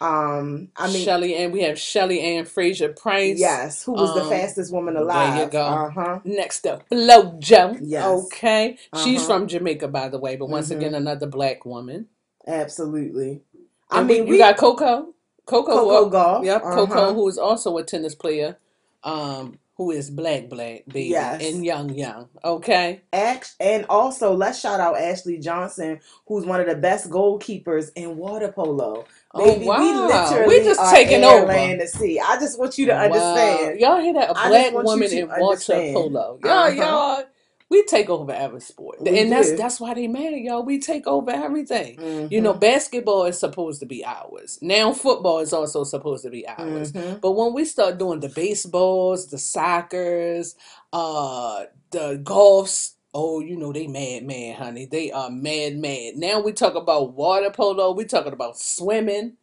Um, 0.00 0.68
I 0.76 0.92
mean, 0.92 1.04
Shelly 1.04 1.36
Ann, 1.36 1.52
we 1.52 1.62
have 1.62 1.78
Shelly-Ann 1.78 2.46
Fraser-Pryce. 2.46 3.38
yes, 3.38 3.84
who 3.84 3.92
was 3.92 4.12
the 4.14 4.22
Um, 4.22 4.28
fastest 4.28 4.72
woman 4.72 4.96
alive. 4.96 5.34
there 5.36 5.44
you 5.44 5.50
go. 5.50 5.62
Uh 5.62 5.90
huh. 5.90 6.18
Next 6.24 6.66
up, 6.66 6.88
Flojo. 6.90 7.78
Yes. 7.80 8.04
Okay. 8.04 8.76
She's 9.04 9.20
Uh-huh. 9.22 9.38
from 9.38 9.46
Jamaica, 9.46 9.88
by 9.88 10.08
the 10.08 10.18
way, 10.18 10.36
but 10.36 10.48
once 10.48 10.68
Mhm. 10.70 10.76
again, 10.76 10.94
another 10.94 11.26
black 11.26 11.64
woman. 11.64 12.08
Absolutely. 12.46 13.42
I 13.90 13.98
And 14.00 14.08
mean, 14.08 14.24
we, 14.24 14.32
we 14.32 14.38
got 14.38 14.56
Coco. 14.56 15.14
Coco. 15.46 15.72
Coco 15.72 16.06
uh, 16.06 16.10
Gauff. 16.10 16.44
Yep, 16.44 16.62
uh-huh. 16.62 16.74
Coco, 16.74 17.14
who 17.14 17.28
is 17.28 17.38
also 17.38 17.76
a 17.78 17.84
tennis 17.84 18.14
player, 18.14 18.56
um, 19.04 19.58
who 19.76 19.90
is 19.90 20.08
black, 20.10 20.48
black, 20.48 20.84
baby, 20.86 21.10
Yes. 21.10 21.42
and 21.44 21.64
young, 21.64 21.90
young. 21.94 22.28
Okay. 22.44 23.02
And 23.12 23.84
also 23.88 24.32
let's 24.34 24.58
shout 24.60 24.80
out 24.80 24.96
Ashley 24.98 25.38
Johnson, 25.38 26.00
who's 26.26 26.46
one 26.46 26.60
of 26.60 26.66
the 26.66 26.76
best 26.76 27.10
goalkeepers 27.10 27.90
in 27.94 28.16
water 28.16 28.50
polo. 28.52 29.04
Baby, 29.34 29.66
oh, 29.66 29.68
wow. 29.68 29.78
we 29.80 29.92
literally 29.92 30.48
we 30.60 30.64
just 30.64 30.80
are 30.80 30.92
taking 30.92 31.24
over. 31.24 31.46
land, 31.46 31.80
and 31.80 31.90
sea. 31.90 32.20
I 32.20 32.38
just 32.40 32.58
want 32.58 32.78
you 32.78 32.86
to 32.86 32.92
Wow. 32.92 33.00
understand. 33.00 33.80
Y'all 33.80 34.00
hear 34.00 34.14
that? 34.14 34.30
A 34.30 34.34
black 34.48 34.72
woman 34.74 35.12
in 35.12 35.28
water 35.28 35.58
polo. 35.92 36.38
Y'all, 36.44 36.50
Uh-huh. 36.52 36.70
y'all, 36.70 37.24
we 37.70 37.84
take 37.86 38.10
over 38.10 38.32
every 38.32 38.60
sport. 38.60 39.00
We 39.00 39.18
and 39.18 39.32
that's 39.32 39.50
do. 39.50 39.56
that's 39.56 39.80
why 39.80 39.94
they 39.94 40.08
mad, 40.08 40.34
y'all. 40.34 40.62
We 40.64 40.78
take 40.80 41.06
over 41.08 41.30
everything. 41.32 41.98
You 42.30 42.40
know, 42.42 42.54
Mhm. 42.54 42.60
basketball 42.60 43.24
is 43.26 43.38
supposed 43.38 43.80
to 43.80 43.86
be 43.86 44.04
ours. 44.04 44.58
Now 44.62 44.92
football 44.92 45.40
is 45.40 45.52
also 45.52 45.84
supposed 45.84 46.24
to 46.24 46.30
be 46.30 46.46
ours. 46.48 46.92
Mhm. 46.92 47.20
But 47.20 47.32
when 47.32 47.54
we 47.54 47.64
start 47.64 47.98
doing 47.98 48.20
the 48.20 48.28
baseballs, 48.30 49.28
the 49.28 49.38
soccers, 49.38 50.54
uh, 50.92 51.66
the 51.92 52.18
golfs, 52.24 52.93
oh, 53.14 53.40
you 53.40 53.56
know 53.56 53.72
they 53.72 53.86
mad, 53.86 54.24
mad, 54.24 54.56
honey. 54.56 54.86
They 54.86 55.12
are 55.12 55.30
mad, 55.30 55.76
mad. 55.76 56.16
Now 56.16 56.40
we 56.40 56.52
talk 56.52 56.74
about 56.74 57.14
water 57.14 57.50
polo. 57.50 57.92
We 57.92 58.04
talking 58.04 58.32
about 58.32 58.58
swimming. 58.58 59.36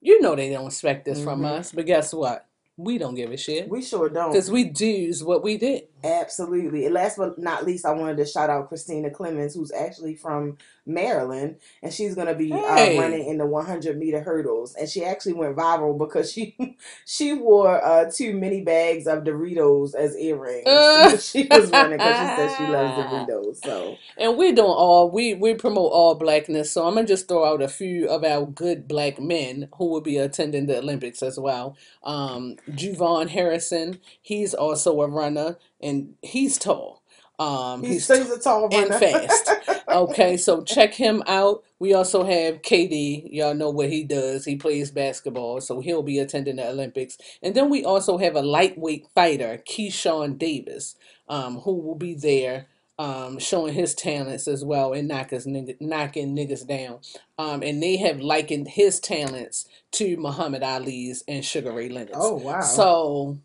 You 0.00 0.20
know 0.22 0.34
they 0.34 0.50
don't 0.50 0.66
expect 0.66 1.04
this 1.04 1.22
from 1.22 1.42
Mhm. 1.42 1.58
us, 1.58 1.72
but 1.72 1.86
guess 1.86 2.14
what? 2.14 2.46
We 2.78 2.96
don't 2.96 3.14
give 3.14 3.30
a 3.30 3.36
shit 3.36 3.68
we 3.68 3.82
sure 3.82 4.08
don't. 4.08 4.32
because 4.32 4.50
we 4.50 4.64
do's 4.64 5.22
what 5.22 5.42
we 5.42 5.58
did. 5.58 5.88
Absolutely. 6.02 6.86
And 6.86 6.94
last 6.94 7.18
but 7.18 7.38
not 7.38 7.66
least, 7.66 7.84
I 7.84 7.92
wanted 7.92 8.16
to 8.16 8.24
shout 8.24 8.48
out 8.48 8.68
Christina 8.68 9.10
Clemons, 9.10 9.54
who's 9.54 9.70
actually 9.70 10.14
from 10.14 10.56
Maryland, 10.92 11.56
and 11.82 11.92
she's 11.92 12.14
going 12.14 12.26
to 12.26 12.34
be 12.34 12.50
Hey. 12.50 12.98
uh, 12.98 13.00
running 13.02 13.26
in 13.26 13.38
the 13.38 13.46
100 13.46 13.98
meter 13.98 14.20
hurdles. 14.20 14.74
And 14.74 14.88
she 14.88 15.04
actually 15.04 15.34
went 15.34 15.56
viral 15.56 15.96
because 15.98 16.32
she 16.32 16.56
she 17.06 17.32
wore 17.32 17.82
uh, 17.84 18.10
two 18.12 18.34
mini 18.34 18.62
bags 18.62 19.06
of 19.06 19.24
Doritos 19.24 19.94
as 19.94 20.16
earrings. 20.16 20.66
Uh. 20.66 21.16
she 21.18 21.46
was 21.50 21.70
running 21.70 21.98
because 21.98 22.16
she 22.16 22.36
said 22.36 22.56
she 22.58 22.66
loves 22.66 22.92
Doritos. 22.98 23.56
So 23.64 23.96
And 24.18 24.36
we 24.36 24.52
don't 24.52 24.66
all 24.70 25.10
we 25.10 25.34
we 25.34 25.54
promote 25.54 25.92
all 25.92 26.14
blackness. 26.14 26.70
So 26.72 26.86
I'm 26.86 26.94
gonna 26.94 27.06
just 27.06 27.28
throw 27.28 27.44
out 27.44 27.62
a 27.62 27.68
few 27.68 28.08
of 28.08 28.24
our 28.24 28.46
good 28.46 28.88
black 28.88 29.20
men 29.20 29.68
who 29.76 29.86
will 29.86 30.00
be 30.00 30.16
attending 30.18 30.66
the 30.66 30.78
Olympics 30.78 31.22
as 31.22 31.38
well. 31.38 31.76
Um, 32.02 32.56
JuVaughn 32.70 33.28
Harrison, 33.28 34.00
he's 34.20 34.54
also 34.54 35.00
a 35.00 35.08
runner 35.08 35.56
and 35.80 36.14
he's 36.22 36.58
tall. 36.58 36.99
Um, 37.40 37.82
he's, 37.82 38.06
he's 38.06 38.18
he's 38.18 38.30
a 38.30 38.38
tall 38.38 38.68
and 38.70 38.90
runner. 38.90 38.98
fast. 38.98 39.50
okay, 39.88 40.36
so 40.36 40.62
check 40.62 40.94
him 40.94 41.24
out. 41.26 41.64
We 41.80 41.94
also 41.94 42.22
have 42.24 42.62
KD. 42.62 43.28
Y'all 43.32 43.54
know 43.54 43.70
what 43.70 43.88
he 43.90 44.04
does. 44.04 44.44
He 44.44 44.56
plays 44.56 44.90
basketball, 44.92 45.62
so 45.62 45.80
he'll 45.80 46.04
be 46.04 46.18
attending 46.20 46.56
the 46.56 46.68
Olympics. 46.68 47.18
And 47.42 47.54
then 47.56 47.70
we 47.70 47.84
also 47.84 48.18
have 48.18 48.36
a 48.36 48.42
lightweight 48.42 49.08
fighter, 49.14 49.62
Keyshawn 49.66 50.38
Davis, 50.38 50.96
um, 51.28 51.60
who 51.60 51.74
will 51.74 51.96
be 51.96 52.14
there 52.14 52.68
um, 53.00 53.38
showing 53.38 53.72
his 53.72 53.94
talents 53.94 54.46
as 54.46 54.62
well 54.62 54.92
and 54.92 55.08
knock 55.08 55.32
us 55.32 55.46
nigga, 55.46 55.80
knocking 55.80 56.36
niggas 56.36 56.66
down. 56.66 57.00
Um, 57.38 57.62
and 57.62 57.82
they 57.82 57.96
have 57.96 58.20
likened 58.20 58.68
his 58.68 59.00
talents 59.00 59.66
to 59.92 60.18
Muhammad 60.18 60.62
Ali's 60.62 61.24
and 61.26 61.42
Sugar 61.42 61.72
Ray 61.72 61.88
Leonard's. 61.88 62.18
Oh 62.20 62.36
wow. 62.36 62.60
So 62.60 63.38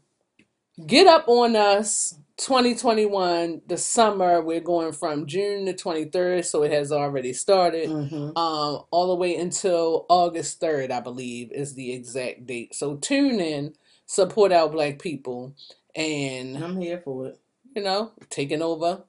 get 0.85 1.07
up 1.07 1.29
on 1.29 1.55
us. 1.55 2.15
2021, 2.37 3.61
the 3.67 3.77
summer, 3.77 4.41
we're 4.41 4.59
going 4.59 4.91
from 4.91 5.25
June 5.25 5.65
the 5.65 5.73
23rd, 5.73 6.43
so 6.45 6.63
it 6.63 6.71
has 6.71 6.91
already 6.91 7.33
started, 7.33 7.89
Mhm. 7.89 8.37
um, 8.37 8.83
all 8.91 9.07
the 9.07 9.15
way 9.15 9.35
until 9.35 10.05
August 10.09 10.59
3rd, 10.59 10.91
I 10.91 10.99
believe, 10.99 11.51
is 11.51 11.75
the 11.75 11.93
exact 11.93 12.45
date. 12.45 12.75
So 12.75 12.95
tune 12.97 13.39
in, 13.39 13.75
support 14.05 14.51
our 14.51 14.69
black 14.69 14.99
people, 14.99 15.53
and, 15.95 16.57
I'm 16.57 16.79
here 16.81 17.01
for 17.03 17.27
it. 17.27 17.39
you 17.75 17.81
know, 17.81 18.11
taking 18.29 18.61
over 18.61 19.03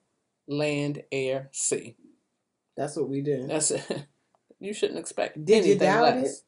land, 0.49 1.03
air, 1.13 1.49
sea. 1.53 1.97
That's 2.77 2.97
what 2.97 3.09
we 3.09 3.23
do. 3.23 3.47
That's 3.47 3.71
it. 3.73 3.83
You 4.59 4.73
shouldn't 4.73 4.99
expect 4.99 5.45
Did 5.45 5.67
you 5.67 5.75
doubt 5.79 6.17
less. 6.17 6.43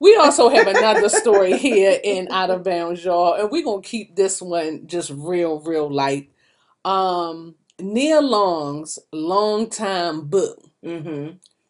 We 0.00 0.16
also 0.16 0.48
have 0.50 0.66
another 0.66 1.08
story 1.08 1.56
here 1.58 1.98
in 2.04 2.28
Out 2.30 2.50
of 2.50 2.64
Bounds, 2.64 3.04
y'all, 3.04 3.34
and 3.34 3.50
we're 3.50 3.64
gonna 3.64 3.82
keep 3.82 4.16
this 4.16 4.42
one 4.42 4.86
just 4.86 5.10
real, 5.10 5.60
real 5.60 5.90
light. 5.90 6.30
Um, 6.84 7.56
Nia 7.80 8.20
Long's 8.20 8.98
longtime 9.12 10.26
boo. 10.28 10.54
Mm-hmm. 10.84 11.08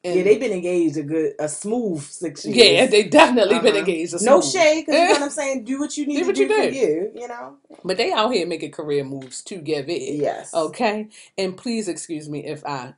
And 0.05 0.16
Yeah, 0.16 0.22
they've 0.25 0.41
been 0.41 0.53
engaged 0.53 0.97
a 0.99 1.03
good, 1.03 1.33
a 1.39 1.49
smooth 1.49 2.03
six 2.03 2.45
years. 2.47 2.57
yeah, 2.57 2.87
they 2.87 3.05
definitely 3.05 3.59
been 3.61 3.68
Uh-huh. 3.75 3.79
engaged. 3.81 4.14
a 4.14 4.25
no 4.25 4.41
shade, 4.43 4.87
because 4.87 4.95
you 5.01 5.07
know 5.09 5.14
what 5.14 5.22
I'm 5.22 5.31
saying. 5.31 5.64
Do 5.66 5.81
what 5.81 5.97
you 5.97 6.07
need 6.07 6.18
Do 6.18 6.20
to 6.20 6.27
what 6.27 6.37
do 6.37 6.43
you 6.43 6.49
for 6.49 6.62
do. 6.62 6.70
you. 6.70 7.12
You 7.14 7.29
know. 7.29 7.57
but 7.85 7.97
they 7.97 8.12
out 8.12 8.33
here 8.33 8.47
making 8.47 8.72
career 8.72 9.05
moves 9.05 9.43
to 9.45 9.57
get 9.57 9.89
it. 9.89 10.14
Yes. 10.16 10.53
Okay, 10.55 11.09
and 11.39 11.57
please 11.57 11.89
excuse 11.89 12.29
me 12.29 12.45
if 12.45 12.64
I 12.66 12.95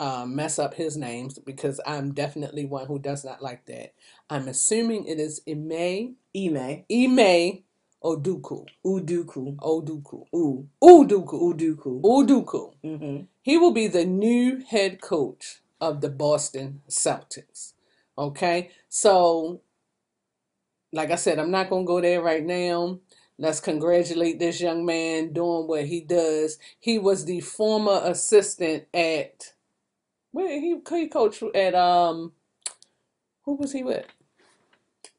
uh, 0.00 0.26
mess 0.26 0.58
up 0.58 0.74
his 0.74 0.96
names 0.96 1.38
because 1.38 1.80
I'm 1.86 2.12
definitely 2.14 2.64
one 2.66 2.86
who 2.86 2.98
does 2.98 3.24
not 3.24 3.42
like 3.42 3.66
that. 3.66 3.94
I'm 4.30 4.48
assuming 4.48 5.06
it 5.06 5.18
is 5.18 5.40
Ime 5.48 6.16
Ime. 6.36 6.84
Ime 6.90 7.62
Oduku. 8.04 8.66
Uduku. 8.84 9.56
Oduku. 9.56 10.26
U. 10.32 10.68
Uduku. 10.82 11.40
Uduku. 11.40 12.00
Uduku. 12.02 12.74
Mm-hmm. 12.84 13.24
He 13.42 13.58
will 13.58 13.72
be 13.72 13.88
the 13.88 14.04
new 14.04 14.62
head 14.68 15.00
coach 15.00 15.62
of 15.80 16.00
the 16.00 16.10
Boston 16.10 16.82
Celtics. 16.88 17.72
Okay? 18.16 18.70
So, 18.88 19.62
like 20.92 21.10
I 21.10 21.16
said, 21.16 21.38
I'm 21.38 21.50
not 21.50 21.70
going 21.70 21.84
to 21.84 21.88
go 21.88 22.00
there 22.00 22.22
right 22.22 22.44
now. 22.44 22.98
Let's 23.38 23.60
congratulate 23.60 24.38
this 24.38 24.60
young 24.60 24.84
man 24.84 25.32
doing 25.32 25.68
what 25.68 25.86
he 25.86 26.00
does. 26.00 26.58
He 26.80 26.98
was 26.98 27.24
the 27.24 27.40
former 27.40 28.00
assistant 28.04 28.86
at 28.92 29.54
where 30.32 30.60
he 30.60 30.76
he 30.90 31.08
coached 31.08 31.42
at 31.54 31.74
um 31.74 32.32
who 33.44 33.54
was 33.54 33.72
he 33.72 33.82
with? 33.82 34.04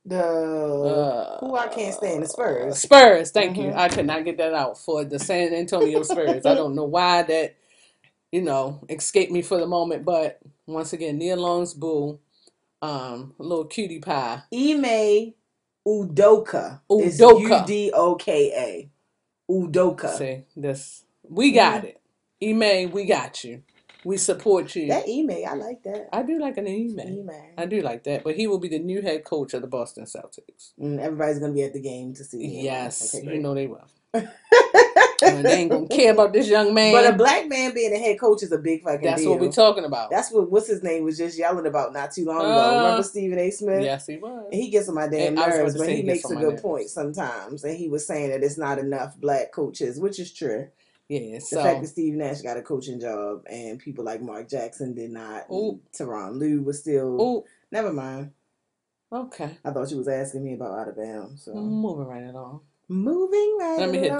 The 0.05 0.23
Uh, 0.23 1.39
who 1.39 1.55
I 1.55 1.67
can't 1.67 1.93
stand 1.95 2.23
the 2.23 2.27
Spurs. 2.27 2.79
Spurs, 2.79 3.31
thank 3.31 3.57
you. 3.57 3.71
Mhm. 3.71 3.77
I 3.77 3.89
could 3.89 4.05
not 4.07 4.25
get 4.25 4.37
that 4.37 4.53
out 4.53 4.77
for 4.77 5.03
the 5.05 5.19
San 5.19 5.53
Antonio 5.53 6.03
Spurs. 6.03 6.45
I 6.45 6.55
don't 6.55 6.75
know 6.75 6.85
why 6.85 7.23
that, 7.23 7.55
you 8.31 8.41
know, 8.41 8.81
escaped 8.89 9.31
me 9.31 9.41
for 9.41 9.59
the 9.59 9.67
moment. 9.67 10.05
But 10.05 10.39
once 10.67 10.93
again, 10.93 11.17
Nia 11.19 11.35
Long's 11.35 11.73
boo, 11.73 12.19
um, 12.81 13.35
little 13.39 13.65
cutie 13.65 13.99
pie. 13.99 14.43
Ime 14.53 15.33
Udoka. 15.87 16.81
Udoka. 16.91 17.61
U 17.61 17.65
D 17.65 17.91
O 17.93 18.15
K 18.15 18.51
A. 18.55 18.89
Udoka. 19.51 20.17
See 20.17 20.43
this, 20.55 21.05
we 21.29 21.51
got 21.51 21.85
it. 21.85 22.01
Ime, 22.43 22.91
we 22.91 23.05
got 23.05 23.43
you. 23.43 23.63
We 24.05 24.15
support 24.17 24.75
you. 24.75 24.87
That 24.87 25.07
email, 25.09 25.45
I 25.49 25.53
like 25.55 25.83
that. 25.83 26.07
I 26.13 26.23
do 26.23 26.39
like 26.39 26.57
an 26.57 26.67
email. 26.67 27.05
Ime. 27.07 27.53
I 27.57 27.65
do 27.65 27.81
like 27.81 28.03
that. 28.05 28.23
But 28.23 28.35
he 28.35 28.47
will 28.47 28.59
be 28.59 28.69
the 28.69 28.79
new 28.79 29.01
head 29.01 29.25
coach 29.25 29.53
of 29.53 29.61
the 29.61 29.67
Boston 29.67 30.05
Celtics. 30.05 30.71
Mm, 30.79 30.99
everybody's 30.99 31.39
gonna 31.39 31.51
be 31.53 31.63
at 31.63 31.73
the 31.73 31.81
game 31.81 32.13
to 32.13 32.23
see. 32.23 32.43
him. 32.59 32.65
Yes, 32.65 33.13
Okay, 33.13 33.23
you 33.25 33.29
great. 33.31 33.41
know 33.41 33.53
they 33.53 33.67
will. 33.67 33.87
And 35.21 35.43
they 35.45 35.51
ain't 35.55 35.69
gonna 35.69 35.85
care 35.87 36.13
about 36.13 36.31
this 36.31 36.47
young 36.47 36.73
man. 36.73 36.93
But 36.93 37.13
a 37.13 37.17
black 37.17 37.49
man 37.49 37.73
being 37.73 37.93
a 37.93 37.97
head 37.97 38.17
coach 38.17 38.41
is 38.41 38.53
a 38.53 38.57
big 38.57 38.83
fucking 38.83 39.01
That's 39.01 39.21
deal. 39.21 39.31
what 39.31 39.41
we're 39.41 39.51
talking 39.51 39.83
about. 39.83 40.09
That's 40.09 40.31
what 40.31 40.49
what's 40.49 40.67
his 40.69 40.81
name 40.81 41.03
was 41.03 41.17
just 41.17 41.37
yelling 41.37 41.65
about 41.65 41.91
not 41.91 42.11
too 42.13 42.23
long 42.23 42.39
ago. 42.39 42.57
Uh, 42.57 42.77
Remember 42.83 43.03
Stephen 43.03 43.37
A. 43.37 43.51
Smith? 43.51 43.83
Yes, 43.83 44.07
he 44.07 44.15
was. 44.15 44.45
And 44.49 44.53
he 44.61 44.69
gets 44.69 44.87
on 44.87 44.95
my 44.95 45.09
damn 45.09 45.37
And 45.37 45.39
I 45.39 45.47
was 45.47 45.55
about 45.55 45.63
nerves, 45.65 45.77
but 45.77 45.89
he 45.89 45.95
he 45.97 46.03
makes 46.03 46.23
a 46.23 46.35
good 46.35 46.41
nerves. 46.51 46.61
point 46.61 46.89
sometimes. 46.89 47.65
And 47.65 47.75
he 47.77 47.89
was 47.89 48.07
saying 48.07 48.29
that 48.29 48.43
it's 48.43 48.57
not 48.57 48.79
enough 48.79 49.17
black 49.19 49.51
coaches, 49.51 49.99
which 49.99 50.19
is 50.19 50.31
true. 50.31 50.69
Yeah, 51.09 51.39
The 51.39 51.55
fact 51.63 51.81
that 51.81 51.87
Steve 51.87 52.13
Nash 52.13 52.41
got 52.41 52.57
a 52.57 52.61
coaching 52.61 52.99
job 52.99 53.41
and 53.49 53.79
people 53.79 54.05
like 54.05 54.21
Mark 54.21 54.47
Jackson 54.47 54.93
did 54.93 55.09
not. 55.11 55.45
Ooh. 55.51 55.81
Tyronn 55.91 56.37
Lue 56.37 56.61
was 56.61 56.79
still. 56.79 57.17
oh, 57.19 57.45
Never 57.71 57.91
mind. 57.91 58.31
okay. 59.11 59.57
I 59.65 59.71
thought 59.71 59.89
you 59.89 59.97
was 59.97 60.07
asking 60.07 60.43
me 60.43 60.53
about 60.53 60.77
out 60.77 60.87
of 60.89 60.95
bounds. 60.97 61.43
So 61.45 61.53
Moving 61.55 62.05
right 62.05 62.23
along. 62.23 62.61
moving 62.87 63.57
right. 63.59 63.79
Let 63.79 63.89
me 63.89 63.97
hit 63.97 64.11
along. 64.11 64.19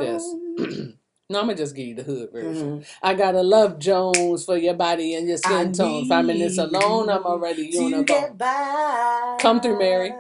this. 0.58 0.78
no, 1.30 1.40
I'm 1.40 1.46
gonna 1.46 1.56
just 1.56 1.76
give 1.76 1.86
you 1.88 1.96
the 1.96 2.04
hood 2.04 2.32
version. 2.32 2.80
Mhm. 2.80 2.86
I 3.04 3.14
gotta 3.14 3.44
love 3.44 3.78
Jones 3.78 4.46
for 4.46 4.58
your 4.58 4.74
body 4.74 5.14
and 5.14 5.28
your 5.28 5.38
skin 5.38 5.70
I 5.70 5.72
tone. 5.72 6.06
Five 6.08 6.24
I'm 6.26 6.30
in 6.32 6.40
this 6.40 6.58
need 6.58 6.64
alone, 6.74 7.10
I'm 7.10 7.24
already 7.24 7.70
get 8.04 8.36
by. 8.38 9.38
Come 9.40 9.62
through, 9.62 9.78
Mary. 9.78 10.12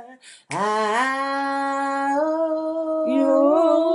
I, 0.51 2.15
oh, 2.19 3.88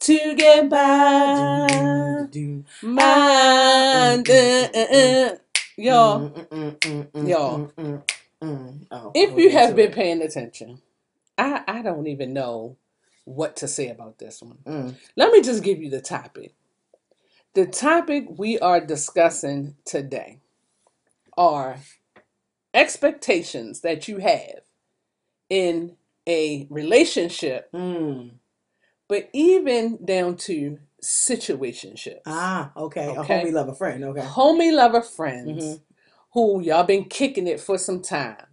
to 0.00 0.34
get 0.36 0.70
by. 0.70 2.26
My, 2.82 4.22
uh, 4.28 4.68
uh, 4.74 4.96
uh. 4.96 5.36
Y'all, 5.76 6.32
Y'all. 7.22 7.72
Oh, 8.92 9.12
if 9.14 9.36
you 9.38 9.50
have 9.50 9.76
been 9.76 9.92
paying 9.92 10.22
attention, 10.22 10.80
I, 11.38 11.62
I 11.68 11.82
don't 11.82 12.06
even 12.08 12.32
know 12.34 12.76
what 13.24 13.56
to 13.58 13.68
say 13.68 13.88
about 13.88 14.18
this 14.18 14.42
one. 14.42 14.58
Mm. 14.66 14.96
Let 15.16 15.32
me 15.32 15.42
just 15.42 15.64
give 15.64 15.82
you 15.82 15.90
the 15.90 16.00
topic. 16.02 16.54
The 17.54 17.66
topic 17.66 18.26
we 18.38 18.58
are 18.60 18.80
discussing 18.80 19.76
today 19.84 20.38
are 21.36 21.78
expectations 22.74 23.80
that 23.82 24.08
you 24.08 24.18
have 24.18 24.60
in 25.50 25.96
a 26.28 26.66
relationship, 26.70 27.70
Mm. 27.72 28.32
But 29.10 29.28
even 29.32 29.98
down 30.04 30.36
to 30.36 30.78
situationships. 31.02 32.20
Ah, 32.26 32.70
okay. 32.76 33.08
Okay. 33.08 33.40
A 33.40 33.44
homie 33.44 33.52
lover 33.52 33.74
friend. 33.74 34.04
Okay. 34.04 34.20
Homie 34.20 34.72
lover 34.72 35.02
friends 35.02 35.64
Mhm. 35.64 35.80
who 36.32 36.60
y'all 36.60 36.84
been 36.84 37.04
kicking 37.06 37.48
it 37.48 37.58
for 37.60 37.76
some 37.76 38.00
time. 38.02 38.46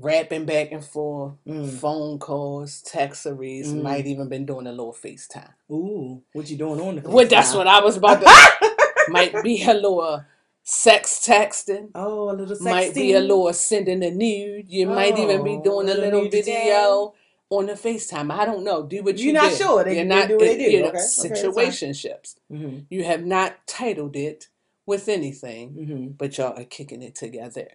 Rapping 0.00 0.44
back 0.44 0.70
and 0.70 0.84
forth, 0.84 1.32
Mm. 1.46 1.70
phone 1.70 2.18
calls, 2.18 2.82
texteries, 2.82 3.72
Mm. 3.72 3.82
might 3.82 4.06
even 4.06 4.28
been 4.28 4.44
doing 4.46 4.66
a 4.66 4.70
little 4.70 4.92
FaceTime. 4.92 5.54
Ooh, 5.72 6.22
what 6.34 6.48
you 6.50 6.56
doing 6.58 6.78
on 6.80 6.96
the 6.96 7.08
Well, 7.08 7.26
that's 7.26 7.54
what 7.54 7.66
I 7.66 7.80
was 7.80 7.96
about 7.96 8.20
to. 8.20 8.26
might 9.08 9.42
be 9.42 9.64
a 9.64 9.72
little 9.72 10.22
sex 10.62 11.26
texting. 11.26 11.88
Oh, 11.94 12.30
a 12.30 12.32
little 12.32 12.54
sexting. 12.54 12.64
Might 12.70 12.94
be 12.94 13.12
a 13.14 13.20
little 13.20 13.52
sending 13.54 14.04
a 14.04 14.10
nude. 14.10 14.68
You 14.68 14.86
might 14.86 15.16
even 15.18 15.42
be 15.42 15.56
Oh, 15.56 15.62
doing 15.62 15.88
a 15.88 15.94
little 15.94 16.28
video 16.28 17.14
on 17.50 17.66
the 17.66 17.72
FaceTime. 17.72 18.30
I 18.30 18.44
don't 18.44 18.64
know. 18.64 18.82
Do 18.84 19.02
what 19.02 19.18
you 19.18 19.32
You're 19.32 19.42
not 19.42 19.52
sure. 19.54 19.84
They- 19.84 19.96
You're 19.96 20.04
they 20.04 20.08
not 20.08 20.28
do 20.28 20.34
what 20.36 20.44
they 20.44 20.56
do. 20.58 20.64
You 20.70 20.82
know, 20.82 20.88
Okay, 20.88 20.98
okay, 20.98 21.42
situationships. 21.42 22.34
Mm-hmm. 22.52 22.78
You 22.90 23.04
have 23.04 23.24
not 23.24 23.66
titled 23.66 24.16
it 24.16 24.48
with 24.86 25.08
anything, 25.08 25.70
Mm-hmm. 25.72 26.06
but 26.18 26.36
y'all 26.38 26.58
are 26.58 26.64
kicking 26.64 27.02
it 27.02 27.14
together. 27.14 27.68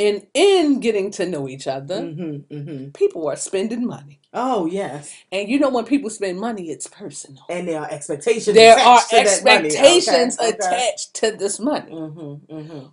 And 0.00 0.28
in 0.32 0.78
getting 0.78 1.10
to 1.12 1.26
know 1.26 1.48
each 1.48 1.66
other, 1.66 2.00
Mm-hmm. 2.02 2.54
Mm-hmm. 2.56 2.90
people 2.90 3.28
are 3.28 3.34
spending 3.36 3.84
money. 3.86 4.20
Oh 4.32 4.66
yes, 4.66 5.12
And 5.32 5.48
you 5.48 5.58
know 5.58 5.70
when 5.70 5.84
people 5.86 6.10
spend 6.10 6.38
money, 6.38 6.70
it's 6.70 6.86
personal. 6.86 7.42
and 7.48 7.66
there 7.66 7.80
are 7.80 7.90
expectations. 7.90 8.54
There 8.54 8.76
are 8.78 8.98
attached 8.98 9.10
to 9.10 9.16
that 9.16 9.44
money. 9.44 9.66
expectations 9.68 10.38
Okay, 10.38 10.48
okay. 10.48 10.56
attached 10.58 11.14
to 11.14 11.30
this 11.32 11.58
money. 11.58 11.90
Mm-hmm. 11.92 12.54
Mm-hmm. 12.54 12.86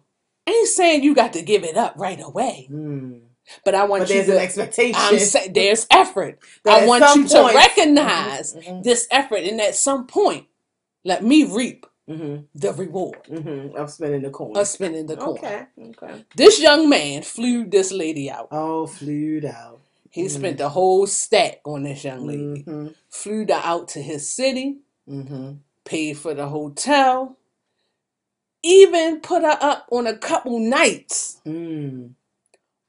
I 0.47 0.51
ain't 0.51 0.68
saying 0.70 1.03
you 1.03 1.13
got 1.16 1.34
to 1.34 1.41
give 1.41 1.63
it 1.63 1.76
up 1.78 1.93
right 1.97 2.20
away, 2.24 2.68
Mm. 2.72 3.22
But 3.64 3.76
I 3.76 3.84
want 3.86 4.02
But 4.04 4.10
you 4.10 4.16
there's 4.16 4.28
to. 4.28 4.34
an 4.38 4.41
expectation. 4.43 4.96
I'm 4.98 5.20
saying 5.20 5.54
there's 5.54 5.88
effort. 5.91 6.39
I 6.66 6.86
want 6.88 7.04
you 7.16 7.28
to 7.28 7.41
point- 7.41 7.56
recognize 7.56 8.54
Mhm, 8.56 8.84
this 8.84 9.08
effort, 9.12 9.43
and 9.43 9.60
at 9.62 9.76
some 9.76 10.08
point, 10.08 10.46
let 11.04 11.24
me 11.24 11.43
reap 11.43 11.86
mhm, 12.10 12.46
the 12.56 12.74
reward 12.74 13.24
mhm, 13.30 13.43
mhm. 13.43 13.80
I'm 13.80 13.88
spending 13.88 14.22
the 14.22 14.30
coin. 14.32 14.56
of 14.58 14.68
spending 14.68 15.06
the 15.08 15.18
coin. 15.18 15.38
Okay. 15.38 15.66
Okay. 15.89 16.26
This 16.36 16.60
young 16.62 16.88
man 16.89 17.22
flew 17.24 17.66
this 17.66 17.91
lady 17.91 18.30
out. 18.30 18.48
Oh, 18.52 18.88
flew 18.88 19.41
out. 19.48 19.80
He 20.12 20.24
Mhm. 20.26 20.30
spent 20.32 20.58
the 20.58 20.70
whole 20.70 21.06
stack 21.08 21.60
on 21.66 21.84
this 21.84 22.04
young 22.04 22.26
lady. 22.26 22.64
Mm-hmm. 22.64 22.88
Flew 23.10 23.46
her 23.48 23.62
out 23.64 23.88
to 23.89 24.02
his 24.02 24.30
city, 24.30 24.78
Mm-hmm. 25.10 25.54
paid 25.84 26.18
for 26.18 26.34
the 26.34 26.48
hotel, 26.48 27.38
even 28.64 29.20
put 29.22 29.43
her 29.43 29.58
up 29.62 29.88
on 29.91 30.08
a 30.08 30.18
couple 30.18 30.58
nights. 30.60 31.39
Mm. 31.46 32.14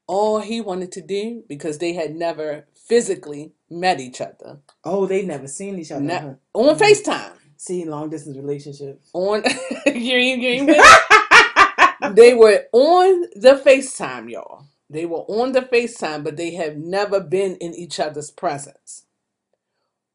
All 0.09 0.40
he 0.40 0.61
wanted 0.61 0.92
to 0.92 1.02
do, 1.02 1.44
because 1.48 1.78
they 1.78 1.94
had 1.94 2.14
never 2.16 2.66
physically 2.74 3.52
met 3.70 4.00
each 4.00 4.20
other 4.20 4.61
Oh, 4.84 5.07
they 5.07 5.24
never 5.24 5.48
seen 5.48 5.78
each 5.78 5.92
other. 5.92 6.04
Ne- 6.04 6.20
huh? 6.20 6.34
on 6.54 6.76
Mhm. 6.76 6.80
FaceTime. 6.80 7.32
See, 7.59 7.84
long 7.84 8.11
distance 8.11 8.36
relationships. 8.36 9.11
On 9.14 9.42
you 9.86 10.16
ain't, 10.16 10.42
you 10.42 10.48
ain't 10.48 10.70
they 12.16 12.34
were 12.34 12.66
on 12.72 13.22
the 13.36 13.62
FaceTime, 13.64 14.30
y'all. 14.30 14.64
They 14.90 15.07
were 15.07 15.24
on 15.28 15.52
the 15.52 15.62
FaceTime, 15.62 16.24
but 16.24 16.36
they 16.36 16.52
have 16.52 16.76
never 16.76 17.20
been 17.20 17.57
in 17.57 17.74
each 17.74 18.00
other's 18.00 18.30
presence. 18.30 19.07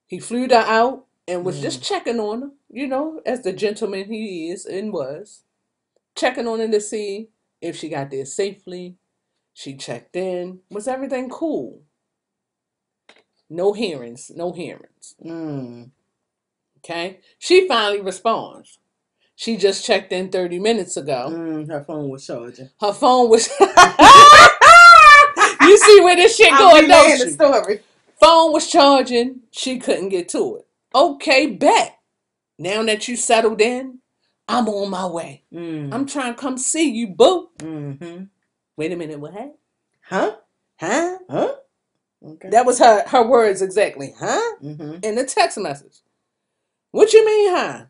He 0.07 0.19
flew 0.19 0.47
her 0.49 0.55
out 0.55 1.05
and 1.27 1.45
was 1.45 1.61
just 1.61 1.83
checking 1.83 2.19
on 2.19 2.41
her, 2.41 2.51
you 2.69 2.87
know, 2.87 3.21
as 3.25 3.43
the 3.43 3.53
gentleman 3.53 4.11
he 4.11 4.51
is 4.51 4.65
and 4.65 4.93
was, 4.93 5.43
checking 6.15 6.47
on 6.47 6.59
her 6.59 6.69
to 6.69 6.81
see 6.81 7.29
if 7.61 7.77
she 7.77 7.89
got 7.89 8.11
there 8.11 8.25
safely. 8.25 8.97
She 9.53 9.75
checked 9.75 10.15
in. 10.15 10.59
Was 10.69 10.87
everything 10.87 11.29
cool? 11.29 11.81
No 13.49 13.73
hearings, 13.73 14.31
no 14.33 14.53
hearings. 14.53 15.15
Mm. 15.23 15.91
Okay. 16.77 17.19
She 17.37 17.67
finally 17.67 18.01
responds. 18.01 18.79
She 19.35 19.57
just 19.57 19.85
checked 19.85 20.13
in 20.13 20.29
30 20.29 20.59
minutes 20.59 20.97
ago. 20.97 21.29
Mm, 21.31 21.67
her 21.69 21.83
phone 21.83 22.09
was 22.09 22.25
charging. 22.25 22.69
Her 22.79 22.93
phone 22.93 23.29
was. 23.29 23.49
you 25.61 25.77
see 25.77 26.01
where 26.01 26.15
this 26.15 26.37
shit 26.37 26.51
going, 26.57 26.87
don't 26.87 27.19
the 27.19 27.29
story. 27.31 27.79
Phone 28.19 28.51
was 28.53 28.69
charging. 28.69 29.41
She 29.51 29.79
couldn't 29.79 30.09
get 30.09 30.29
to 30.29 30.57
it. 30.57 30.67
Okay, 30.93 31.47
bet. 31.47 31.97
Now 32.59 32.83
that 32.83 33.07
you 33.07 33.15
settled 33.15 33.61
in, 33.61 33.99
I'm 34.47 34.69
on 34.69 34.91
my 34.91 35.07
way. 35.07 35.43
Mm. 35.51 35.91
I'm 35.93 36.05
trying 36.05 36.35
to 36.35 36.39
come 36.39 36.57
see 36.57 36.91
you, 36.91 37.07
boo. 37.07 37.49
hmm 37.59 38.23
Wait 38.81 38.91
a 38.91 38.95
minute, 38.95 39.19
what? 39.19 39.35
Huh? 40.05 40.37
Huh? 40.79 41.17
Huh? 41.29 41.53
Okay. 42.25 42.49
That 42.49 42.65
was 42.65 42.79
her 42.79 43.07
her 43.09 43.21
words 43.21 43.61
exactly. 43.61 44.15
Huh? 44.17 44.41
Mm-hmm. 44.63 45.03
In 45.03 45.13
the 45.13 45.23
text 45.23 45.59
message. 45.59 45.99
What 46.89 47.13
you 47.13 47.23
mean, 47.23 47.53
huh? 47.55 47.85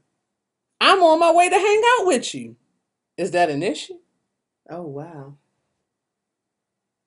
I'm 0.81 1.01
on 1.01 1.17
my 1.21 1.31
way 1.31 1.47
to 1.47 1.55
hang 1.55 1.81
out 1.97 2.07
with 2.07 2.35
you. 2.35 2.57
Is 3.15 3.31
that 3.31 3.49
an 3.49 3.63
issue? 3.63 3.99
Oh 4.69 4.81
wow. 4.81 5.35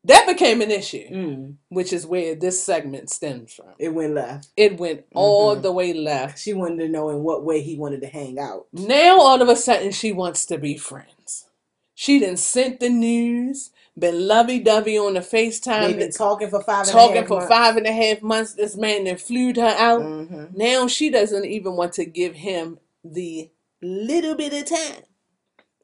That 0.04 0.26
became 0.26 0.62
an 0.62 0.70
issue, 0.70 1.06
Mm. 1.10 1.54
which 1.68 1.92
is 1.92 2.06
where 2.06 2.34
this 2.34 2.62
segment 2.62 3.10
stems 3.10 3.52
from. 3.52 3.74
It 3.78 3.90
went 3.90 4.14
left. 4.14 4.48
It 4.56 4.78
went 4.80 5.04
all 5.14 5.56
Mhm. 5.56 5.62
the 5.62 5.72
way 5.72 5.92
left. 5.92 6.38
She 6.38 6.54
wanted 6.54 6.78
to 6.78 6.88
know 6.88 7.10
in 7.10 7.22
what 7.22 7.44
way 7.44 7.60
he 7.60 7.76
wanted 7.76 8.00
to 8.00 8.06
hang 8.06 8.38
out. 8.38 8.66
Now 8.72 9.20
all 9.20 9.42
of 9.42 9.50
a 9.50 9.56
sudden 9.56 9.92
she 9.92 10.10
wants 10.10 10.46
to 10.46 10.56
be 10.56 10.78
friends. 10.78 11.50
She 11.94 12.18
done 12.18 12.36
sent 12.38 12.80
the 12.80 12.88
news, 12.90 13.70
been 13.96 14.26
lovey 14.28 14.58
dovey 14.60 14.98
on 14.98 15.14
the 15.14 15.20
FaceTime, 15.20 15.86
They've 15.88 15.96
been 15.98 16.10
talking 16.10 16.50
for 16.50 16.62
five 16.62 16.80
and 16.82 16.90
a 16.90 16.92
talking 16.92 17.16
half 17.16 17.28
for 17.28 17.36
months. 17.36 17.48
five 17.48 17.76
and 17.76 17.86
a 17.86 17.92
half 17.92 18.22
months. 18.22 18.54
This 18.54 18.76
man 18.76 19.04
then 19.04 19.16
flew 19.16 19.54
her 19.54 19.74
out. 19.78 20.02
hmm 20.02 20.44
Now 20.54 20.88
she 20.88 21.10
doesn't 21.10 21.44
even 21.44 21.76
want 21.76 21.92
to 21.94 22.04
give 22.04 22.34
him 22.34 22.78
the 23.04 23.50
little 23.82 24.34
bit 24.34 24.52
of 24.52 24.64
time. 24.68 25.02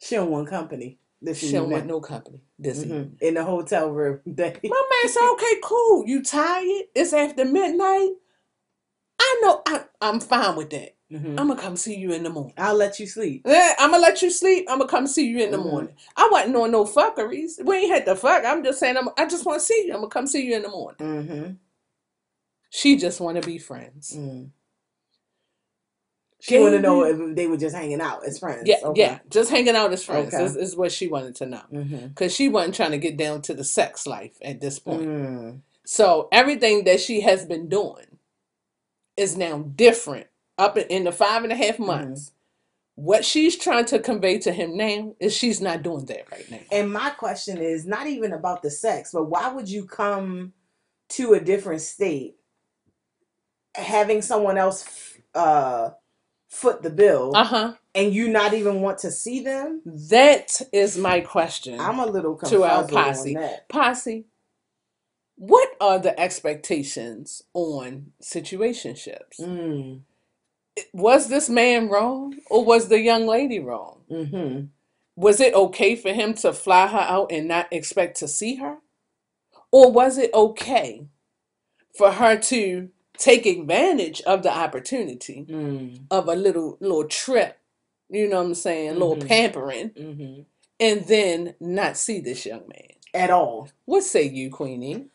She 0.03 0.17
don't 0.17 0.31
want 0.31 0.49
company. 0.49 0.99
This 1.23 1.41
She 1.41 1.53
don't 1.53 1.71
want 1.71 1.87
no 1.87 2.01
company 2.01 2.41
this 2.59 2.85
Mhm. 2.85 3.21
In 3.21 3.35
the 3.35 3.45
hotel 3.45 3.91
room. 3.91 4.21
My 4.27 4.43
man 4.43 5.09
said, 5.09 5.31
okay, 5.33 5.57
cool. 5.63 6.07
You 6.07 6.23
tired? 6.23 6.85
It's 6.95 7.13
after 7.13 7.45
midnight. 7.45 8.13
I 9.31 9.39
know 9.43 9.63
I, 9.67 9.85
I'm 10.01 10.19
fine 10.21 10.57
with 10.57 10.71
that. 10.71 10.97
Mhm. 11.13 11.39
I'm 11.41 11.49
gonna 11.49 11.57
come 11.61 11.77
see 11.77 11.97
you 11.97 12.13
in 12.13 12.23
the 12.23 12.31
morning. 12.31 12.55
I'll 12.57 12.75
let 12.75 12.99
you 13.01 13.07
sleep. 13.07 13.43
Yeah, 13.47 13.75
I'm 13.79 13.91
gonna 13.91 14.03
let 14.03 14.23
you 14.23 14.31
sleep. 14.31 14.67
I'm 14.69 14.79
gonna 14.79 14.91
come 14.91 15.07
see 15.07 15.27
you 15.27 15.39
in 15.39 15.51
the 15.51 15.57
Mhm. 15.59 15.65
morning. 15.71 15.95
I 16.17 16.29
wasn't 16.31 16.57
on 16.57 16.71
no 16.71 16.85
fuckeries. 16.85 17.63
We 17.65 17.77
ain't 17.79 17.93
had 17.93 18.07
to 18.07 18.17
fuck. 18.17 18.45
I'm 18.45 18.63
just 18.65 18.79
saying. 18.81 18.97
I'm, 18.97 19.09
I 19.19 19.27
just 19.27 19.45
want 19.45 19.61
to 19.61 19.67
see 19.67 19.87
you. 19.87 19.93
I'm 19.95 20.01
gonna 20.01 20.09
come 20.11 20.27
see 20.27 20.45
you 20.47 20.55
in 20.57 20.63
the 20.63 20.69
morning. 20.69 20.99
Mm-hmm. 21.01 21.53
She 22.71 22.97
just 22.97 23.21
want 23.21 23.41
to 23.41 23.47
be 23.47 23.59
friends. 23.59 24.15
Mm. 24.17 24.51
She 26.43 26.59
want 26.59 26.75
to 26.75 26.81
know 26.81 27.05
if 27.05 27.37
they 27.37 27.47
were 27.49 27.59
just 27.59 27.75
hanging 27.77 28.01
out 28.01 28.25
as 28.25 28.39
friends. 28.39 28.63
Yeah, 28.65 28.77
Okay. 28.83 29.01
yeah, 29.01 29.19
just 29.29 29.51
hanging 29.51 29.77
out 29.77 29.93
as 29.93 30.03
friends 30.05 30.33
Okay. 30.33 30.43
is, 30.45 30.57
is 30.57 30.77
what 30.77 30.91
she 30.91 31.07
wanted 31.07 31.35
to 31.37 31.47
know. 31.47 31.61
Mm-hmm. 31.73 32.07
Because 32.09 32.35
she 32.35 32.49
wasn't 32.49 32.75
trying 32.77 32.93
to 32.93 32.99
get 32.99 33.17
down 33.19 33.43
to 33.43 33.55
the 33.55 33.65
sex 33.65 34.07
life 34.07 34.33
at 34.41 34.61
this 34.61 34.79
point. 34.79 35.03
Mm. 35.03 35.61
So 35.85 36.29
everything 36.33 36.85
that 36.85 37.01
she 37.01 37.21
has 37.23 37.45
been 37.45 37.69
doing 37.69 38.07
is 39.21 39.37
now 39.37 39.61
different. 39.77 40.29
Up 40.59 40.79
in, 40.79 41.05
the 41.05 41.13
five 41.13 41.45
and 41.45 41.53
a 41.53 41.57
half 41.57 41.79
months, 41.79 42.33
what 42.97 43.25
she's 43.25 43.57
trying 43.57 43.87
to 43.87 43.99
convey 44.01 44.39
to 44.41 44.53
him 44.53 44.77
now 44.77 45.15
is 45.21 45.35
she's 45.37 45.61
not 45.61 45.83
doing 45.83 46.07
that 46.07 46.31
right 46.33 46.51
now. 46.51 46.61
And 46.73 46.93
my 46.93 47.11
question 47.11 47.59
is 47.59 47.87
not 47.87 48.07
even 48.09 48.33
about 48.35 48.63
the 48.63 48.71
sex, 48.71 49.13
but 49.13 49.25
why 49.27 49.49
would 49.53 49.69
you 49.69 49.87
come 49.87 50.53
to 51.11 51.35
a 51.35 51.41
different 51.41 51.83
state 51.83 52.37
having 53.77 54.23
someone 54.23 54.59
else 54.59 55.15
uh, 55.35 55.91
foot 56.51 56.83
the 56.83 56.91
bill 56.91 57.33
Uh 57.37 57.45
huh. 57.45 57.75
and 57.95 58.13
you 58.15 58.29
not 58.29 58.55
even 58.55 58.83
want 58.83 58.99
to 58.99 59.11
see 59.11 59.43
them? 59.45 59.83
That 59.87 60.61
is 60.73 60.99
my 60.99 61.21
question. 61.21 61.81
I'm 61.81 62.01
a 62.01 62.07
little 62.07 62.37
To 62.37 62.65
our 62.65 62.87
posse. 62.89 63.37
on 63.37 63.43
that. 63.43 63.69
Posse, 63.69 64.27
what 65.41 65.71
are 65.81 65.99
the 65.99 66.19
expectations 66.21 67.43
on 67.55 68.13
situationships? 68.23 69.41
Mm. 69.41 70.01
Was 70.93 71.29
this 71.29 71.49
man 71.49 71.89
wrong 71.89 72.35
or 72.51 72.63
was 72.63 72.89
the 72.89 73.01
young 73.01 73.27
lady 73.27 73.59
wrong? 73.59 74.01
Mm-hmm. 74.11 74.67
Was 75.17 75.41
it 75.41 75.55
okay 75.55 75.97
for 75.97 76.13
him 76.13 76.35
to 76.35 76.53
fly 76.53 76.89
her 76.89 76.99
out 76.99 77.33
and 77.33 77.49
not 77.49 77.73
expect 77.73 78.19
to 78.19 78.29
see 78.29 78.57
her? 78.57 78.77
Or 79.73 79.91
was 79.91 80.19
it 80.19 80.31
okay 80.35 81.07
for 81.97 82.13
her 82.13 82.37
to 82.37 82.91
take 83.17 83.47
advantage 83.47 84.21
of 84.23 84.43
the 84.43 84.53
opportunity 84.55 85.47
Mm. 85.49 86.03
of 86.11 86.29
a 86.29 86.35
little 86.37 86.77
little 86.81 87.05
trip, 87.09 87.59
you 88.11 88.29
know 88.29 88.37
what 88.41 88.47
I'm 88.49 88.55
saying, 88.55 88.91
a 88.91 88.93
little 88.93 89.17
pampering, 89.17 89.91
Mm-hmm. 89.91 90.43
and 90.81 91.01
then 91.07 91.55
not 91.61 91.97
see 91.97 92.21
this 92.21 92.45
young 92.45 92.69
man? 92.69 92.91
At 93.15 93.31
all. 93.31 93.71
What 93.87 94.05
say 94.05 94.29
you, 94.29 94.51
Queenie? 94.51 95.07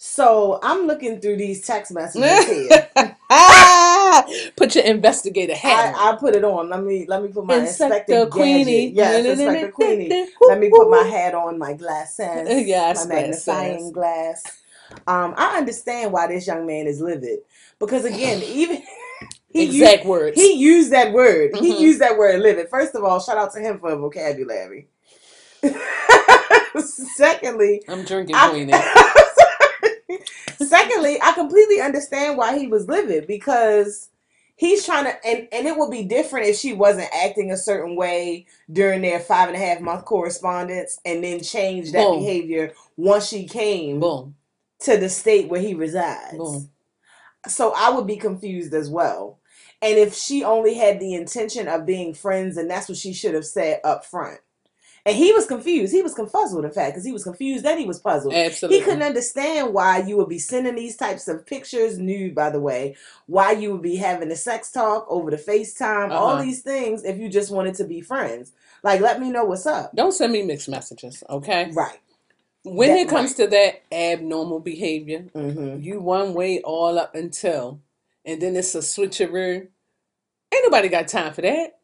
So 0.00 0.60
I'm 0.62 0.86
looking 0.86 1.20
through 1.20 1.36
these 1.36 1.66
text 1.66 1.92
messages 1.92 2.46
here. 2.46 2.88
Put 4.56 4.74
your 4.76 4.84
investigator 4.84 5.54
hat. 5.54 5.94
I, 5.96 6.12
I 6.12 6.16
put 6.16 6.34
it 6.36 6.44
on. 6.44 6.68
Let 6.70 6.82
me 6.84 7.04
let 7.08 7.20
me 7.22 7.28
put 7.28 7.44
my 7.44 7.58
Inspector 7.58 8.12
Inspector 8.12 8.26
Queenie. 8.30 8.90
Gadget. 8.92 9.24
Yes, 9.24 9.38
Inspector 9.40 9.72
Queenie. 9.72 10.28
Let 10.42 10.60
me 10.60 10.70
put 10.70 10.88
my 10.88 11.02
hat 11.02 11.34
on, 11.34 11.58
my 11.58 11.72
glasses, 11.74 12.48
Yes, 12.66 13.04
my 13.06 13.14
magnifying 13.14 13.92
glass. 13.92 14.44
Um, 15.06 15.34
I 15.36 15.58
understand 15.58 16.12
why 16.12 16.28
this 16.28 16.46
young 16.46 16.64
man 16.64 16.86
is 16.86 17.00
livid 17.00 17.40
because 17.80 18.04
again, 18.04 18.40
even 18.46 18.82
he 19.50 19.64
used, 19.64 19.76
Exact 19.80 20.06
words. 20.06 20.36
he 20.36 20.52
used 20.54 20.92
that 20.92 21.12
word. 21.12 21.52
Mhm. 21.54 21.60
He 21.60 21.76
used 21.82 22.00
that 22.00 22.16
word 22.16 22.40
livid. 22.40 22.68
First 22.70 22.94
of 22.94 23.02
all, 23.02 23.18
shout 23.20 23.36
out 23.36 23.52
to 23.54 23.60
him 23.60 23.78
for 23.80 23.94
vocabulary. 23.96 24.86
Secondly, 27.16 27.82
I'm 27.88 28.04
drinking 28.04 28.36
I- 28.36 28.50
Queenie. 28.50 28.72
Secondly, 30.60 31.18
I 31.22 31.32
completely 31.32 31.80
understand 31.80 32.36
why 32.36 32.58
he 32.58 32.66
was 32.66 32.88
livid 32.88 33.26
because 33.26 34.10
he's 34.56 34.84
trying 34.84 35.04
to, 35.04 35.26
and, 35.26 35.48
and 35.52 35.66
it 35.66 35.76
would 35.76 35.90
be 35.90 36.04
different 36.04 36.46
if 36.46 36.56
she 36.56 36.72
wasn't 36.72 37.08
acting 37.14 37.50
a 37.52 37.56
certain 37.56 37.96
way 37.96 38.46
during 38.70 39.02
their 39.02 39.20
five 39.20 39.48
and 39.48 39.56
a 39.56 39.60
half 39.60 39.80
month 39.80 40.04
correspondence 40.04 41.00
and 41.04 41.22
then 41.22 41.40
changed 41.40 41.92
that 41.92 42.06
Boom. 42.06 42.20
behavior 42.20 42.72
once 42.96 43.28
she 43.28 43.46
came 43.46 44.00
Boom. 44.00 44.34
to 44.80 44.96
the 44.96 45.08
state 45.08 45.48
where 45.48 45.60
he 45.60 45.74
resides. 45.74 46.36
Boom. 46.36 46.70
So 47.46 47.72
I 47.76 47.90
would 47.90 48.06
be 48.06 48.16
confused 48.16 48.74
as 48.74 48.90
well. 48.90 49.38
And 49.80 49.96
if 49.96 50.14
she 50.14 50.42
only 50.42 50.74
had 50.74 50.98
the 50.98 51.14
intention 51.14 51.68
of 51.68 51.86
being 51.86 52.12
friends, 52.12 52.56
and 52.56 52.68
that's 52.68 52.88
what 52.88 52.98
she 52.98 53.12
should 53.12 53.34
have 53.34 53.46
said 53.46 53.80
up 53.84 54.04
front. 54.04 54.40
And 55.08 55.16
he 55.16 55.32
was 55.32 55.46
confused. 55.46 55.90
He 55.90 56.02
was 56.02 56.14
confuzzled, 56.14 56.64
in 56.64 56.70
fact, 56.70 56.92
because 56.92 57.04
he 57.06 57.12
was 57.12 57.24
confused 57.24 57.64
and 57.64 57.80
he 57.80 57.86
was 57.86 57.98
puzzled. 57.98 58.34
Absolutely. 58.34 58.78
He 58.78 58.84
couldn't 58.84 59.02
understand 59.02 59.72
why 59.72 60.00
you 60.00 60.18
would 60.18 60.28
be 60.28 60.38
sending 60.38 60.74
these 60.74 60.96
types 60.96 61.28
of 61.28 61.46
pictures, 61.46 61.98
nude 61.98 62.34
by 62.34 62.50
the 62.50 62.60
way, 62.60 62.94
why 63.24 63.52
you 63.52 63.72
would 63.72 63.80
be 63.80 63.96
having 63.96 64.28
the 64.28 64.36
sex 64.36 64.70
talk 64.70 65.06
over 65.08 65.30
the 65.30 65.38
FaceTime, 65.38 66.10
all 66.10 66.32
Uh-huh. 66.32 66.42
these 66.42 66.60
things 66.60 67.04
if 67.04 67.16
you 67.16 67.30
just 67.30 67.50
wanted 67.50 67.74
to 67.76 67.84
be 67.84 68.02
friends. 68.02 68.52
Like, 68.82 69.00
let 69.00 69.18
me 69.18 69.30
know 69.30 69.44
what's 69.44 69.64
up. 69.64 69.94
Don't 69.94 70.12
send 70.12 70.30
me 70.30 70.42
mixed 70.42 70.68
messages, 70.68 71.24
okay? 71.30 71.70
Right. 71.72 71.98
When 72.64 72.90
it 72.90 73.08
comes 73.08 73.32
to 73.36 73.46
that 73.46 73.82
abnormal 73.90 74.60
behavior, 74.60 75.24
Mm-hmm. 75.34 75.82
you 75.82 76.00
one 76.00 76.34
way 76.34 76.60
all 76.60 76.98
up 76.98 77.14
until, 77.14 77.80
and 78.26 78.42
then 78.42 78.54
it's 78.56 78.74
a 78.74 78.80
switcheroo. 78.80 79.68
Ain't 80.52 80.64
nobody 80.64 80.88
got 80.88 81.08
time 81.08 81.32
for 81.32 81.40
that. 81.42 81.77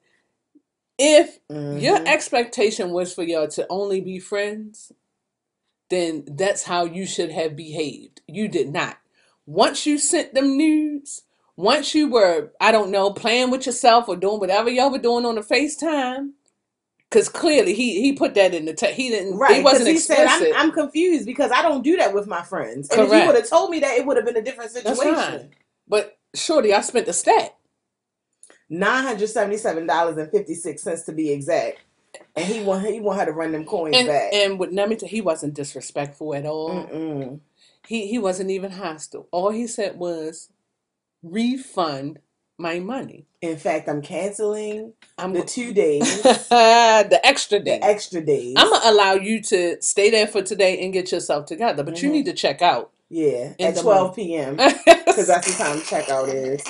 If 0.99 1.39
Mm-hmm. 1.51 1.79
your 1.79 2.01
expectation 2.07 2.91
was 2.93 3.15
for 3.15 3.23
y'all 3.25 3.49
to 3.49 3.67
only 3.71 4.01
be 4.01 4.19
friends, 4.21 4.93
then 5.91 6.25
that's 6.27 6.65
how 6.65 6.85
you 6.85 7.07
should 7.07 7.33
have 7.33 7.57
behaved. 7.57 8.23
You 8.29 8.49
did 8.49 8.73
not. 8.73 8.99
Once 9.47 9.87
you 9.87 9.99
sent 9.99 10.35
them 10.35 10.57
nudes, 10.57 11.23
once 11.57 11.95
you 11.95 12.09
were, 12.11 12.53
I 12.61 12.73
don't 12.73 12.91
know, 12.91 13.13
playing 13.13 13.51
with 13.51 13.67
yourself 13.67 14.09
or 14.09 14.17
doing 14.17 14.41
whatever 14.41 14.71
y'all 14.71 14.91
were 14.91 14.99
doing 14.99 15.27
on 15.27 15.37
the 15.37 15.43
FaceTime, 15.43 16.31
Because 17.11 17.29
clearly 17.31 17.75
he 17.75 18.01
he 18.03 18.13
put 18.15 18.35
that 18.35 18.55
in 18.55 18.67
the 18.67 18.75
text. 18.75 18.97
He 18.97 19.11
didn't. 19.11 19.39
Right, 19.39 19.57
He 19.59 19.63
wasn't 19.63 19.89
he 19.89 19.99
said, 19.99 20.25
explicit. 20.25 20.55
I'm, 20.57 20.69
"I'm 20.69 20.73
confused 20.73 21.27
because 21.27 21.51
I 21.53 21.63
don't 21.63 21.83
do 21.85 21.97
that 21.99 22.15
with 22.15 22.27
my 22.27 22.43
friends." 22.43 22.91
And 22.91 23.01
if 23.03 23.11
he 23.13 23.27
would 23.27 23.37
have 23.37 23.49
told 23.49 23.71
me 23.71 23.81
that, 23.81 23.97
it 23.99 24.07
would 24.07 24.17
have 24.17 24.27
been 24.27 24.37
a 24.37 24.43
different 24.43 24.73
situation. 24.73 25.51
but 25.89 26.19
shorty, 26.35 26.75
I 26.75 26.81
spent 26.83 27.07
the 27.07 27.13
stat. 27.15 27.57
Nine 28.71 29.05
hundred 29.05 29.29
seventy-seven 29.29 29.87
dollars 29.87 30.17
and 30.17 30.31
fifty-six 30.31 30.83
cents 30.83 31.03
to 31.03 31.12
be 31.12 31.31
exact, 31.31 31.81
and 32.35 32.45
he 32.47 32.62
want 32.62 32.87
he 32.87 33.01
want 33.01 33.21
her 33.21 33.27
to 33.27 33.33
run 33.33 33.53
them 33.53 33.65
coins 33.65 33.95
And 33.97 34.07
back. 34.09 34.33
and 34.33 34.59
with 34.59 34.73
tell 34.75 35.09
he 35.09 35.21
wasn't 35.21 35.55
disrespectful 35.55 36.35
at 36.35 36.47
all. 36.47 36.71
Mm-mm. 36.71 37.41
He 37.87 38.07
he 38.09 38.19
wasn't 38.19 38.51
even 38.51 38.71
hostile. 38.73 39.29
All 39.33 39.51
he 39.51 39.67
said 39.67 39.99
was 39.99 40.49
refund 41.23 42.19
my 42.59 42.79
money. 42.79 43.27
In 43.43 43.57
fact, 43.57 43.89
I'm 43.89 44.01
canceling 44.03 44.95
I'm 45.19 45.33
the 45.33 45.43
two 45.43 45.73
days, 45.75 46.23
the 46.49 47.21
extra 47.23 47.59
day. 47.61 47.79
the 47.81 47.85
extra 47.85 48.21
days. 48.21 48.55
I'm 48.57 48.71
gonna 48.71 48.91
allow 48.91 49.12
you 49.15 49.43
to 49.43 49.81
stay 49.83 50.11
there 50.11 50.27
for 50.27 50.43
today 50.43 50.83
and 50.85 50.93
get 50.93 51.12
yourself 51.12 51.47
together, 51.47 51.83
but 51.83 52.03
you 52.03 52.09
Mhm. 52.09 52.12
need 52.12 52.25
to 52.27 52.33
check 52.33 52.62
out. 52.62 52.93
yeah, 53.11 53.53
at 53.61 53.75
the 53.75 53.83
12 53.83 54.17
p.m. 54.17 54.57
because 54.57 55.27
that's 55.27 55.47
the 55.59 55.62
time 55.65 55.79
checkout 55.81 56.33
is. 56.33 56.65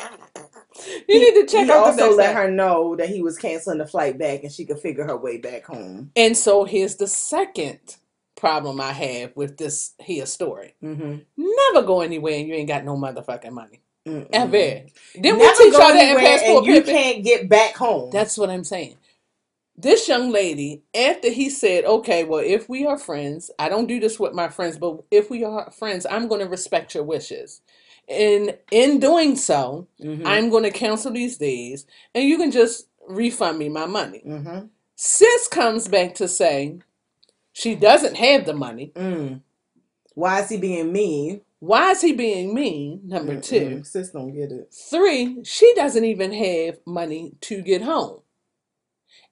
need 1.08 1.34
to 1.34 1.46
check 1.46 1.66
he 1.66 1.72
out 1.72 1.86
also 1.86 2.16
let 2.16 2.34
her 2.34 2.50
know 2.50 2.96
that 2.96 3.08
he 3.08 3.22
was 3.22 3.38
canceling 3.38 3.78
the 3.78 3.86
flight 3.86 4.18
back, 4.18 4.42
and 4.42 4.52
she 4.52 4.64
could 4.64 4.78
figure 4.78 5.04
her 5.04 5.16
way 5.16 5.38
back 5.38 5.64
home. 5.64 6.10
And 6.16 6.36
so 6.36 6.64
here's 6.64 6.96
the 6.96 7.06
second 7.06 7.96
problem 8.36 8.80
I 8.80 8.92
have 8.92 9.32
with 9.36 9.56
this 9.56 9.94
here 10.00 10.26
story. 10.26 10.74
Mm-hmm. 10.82 11.18
Never 11.36 11.86
go 11.86 12.00
anywhere 12.00 12.34
and 12.34 12.48
you 12.48 12.54
ain't 12.54 12.68
got 12.68 12.84
no 12.84 12.96
motherfucking 12.96 13.52
money. 13.52 13.80
Mm-mm. 14.06 14.28
Ever. 14.32 14.86
Didn't 15.18 15.38
we 15.38 15.48
teach 15.56 15.72
y'all 15.72 15.92
that 15.92 16.10
in 16.10 16.18
passport 16.18 16.64
you 16.66 16.74
pimping? 16.74 16.94
can't 16.94 17.24
get 17.24 17.48
back 17.48 17.74
home. 17.74 18.10
That's 18.10 18.36
what 18.36 18.50
I'm 18.50 18.64
saying. 18.64 18.96
This 19.76 20.06
young 20.08 20.30
lady, 20.30 20.82
after 20.94 21.30
he 21.30 21.48
said, 21.50 21.84
okay, 21.84 22.22
well, 22.24 22.42
if 22.44 22.68
we 22.68 22.86
are 22.86 22.98
friends, 22.98 23.50
I 23.58 23.68
don't 23.68 23.86
do 23.86 23.98
this 23.98 24.20
with 24.20 24.32
my 24.32 24.48
friends, 24.48 24.78
but 24.78 25.02
if 25.10 25.30
we 25.30 25.42
are 25.42 25.70
friends, 25.72 26.06
I'm 26.08 26.28
going 26.28 26.42
to 26.42 26.46
respect 26.46 26.94
your 26.94 27.02
wishes. 27.02 27.62
And 28.08 28.58
in 28.70 28.98
doing 29.00 29.36
so, 29.36 29.88
Mhm. 30.00 30.22
I'm 30.26 30.50
going 30.50 30.64
to 30.64 30.70
cancel 30.70 31.12
these 31.12 31.38
days 31.38 31.86
and 32.14 32.24
you 32.24 32.36
can 32.36 32.50
just 32.50 32.88
refund 33.08 33.58
me 33.58 33.68
my 33.68 33.86
money. 33.86 34.22
Mhm. 34.26 34.68
Sis 34.96 35.48
comes 35.48 35.88
back 35.88 36.14
to 36.16 36.28
say 36.28 36.78
she 37.52 37.74
doesn't 37.74 38.16
have 38.16 38.44
the 38.46 38.54
money. 38.54 38.92
Mm. 38.94 39.40
Why 40.14 40.42
is 40.42 40.48
he 40.48 40.56
being 40.56 40.92
mean? 40.92 41.40
Why 41.60 41.92
is 41.92 42.02
he 42.02 42.12
being 42.12 42.54
mean? 42.54 43.00
Number 43.04 43.40
two. 43.40 43.60
Mm-mm. 43.78 43.86
sis 43.86 44.10
don't 44.10 44.34
get 44.34 44.52
it. 44.52 44.72
Three, 44.72 45.42
she 45.44 45.72
doesn't 45.74 46.04
even 46.04 46.32
have 46.32 46.78
money 46.86 47.32
to 47.42 47.62
get 47.62 47.82
home. 47.82 48.20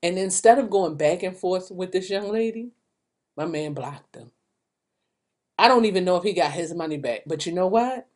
And 0.03 0.19
instead 0.19 0.59
of 0.59 0.71
going 0.71 0.97
back 0.97 1.23
and 1.23 1.37
forth 1.37 1.71
with 1.71 1.93
this 1.93 2.09
young 2.11 2.31
lady, 2.31 2.71
my 3.37 3.45
man 3.45 3.75
blocked 3.75 4.17
him. 4.17 4.33
I 5.59 5.69
don't 5.69 5.85
even 5.85 6.05
know 6.05 6.17
if 6.17 6.25
he 6.25 6.33
got 6.33 6.53
his 6.53 6.75
money 6.75 6.97
back, 6.97 7.23
but 7.27 7.47
you 7.47 7.53
know 7.53 7.67
what? 7.69 8.09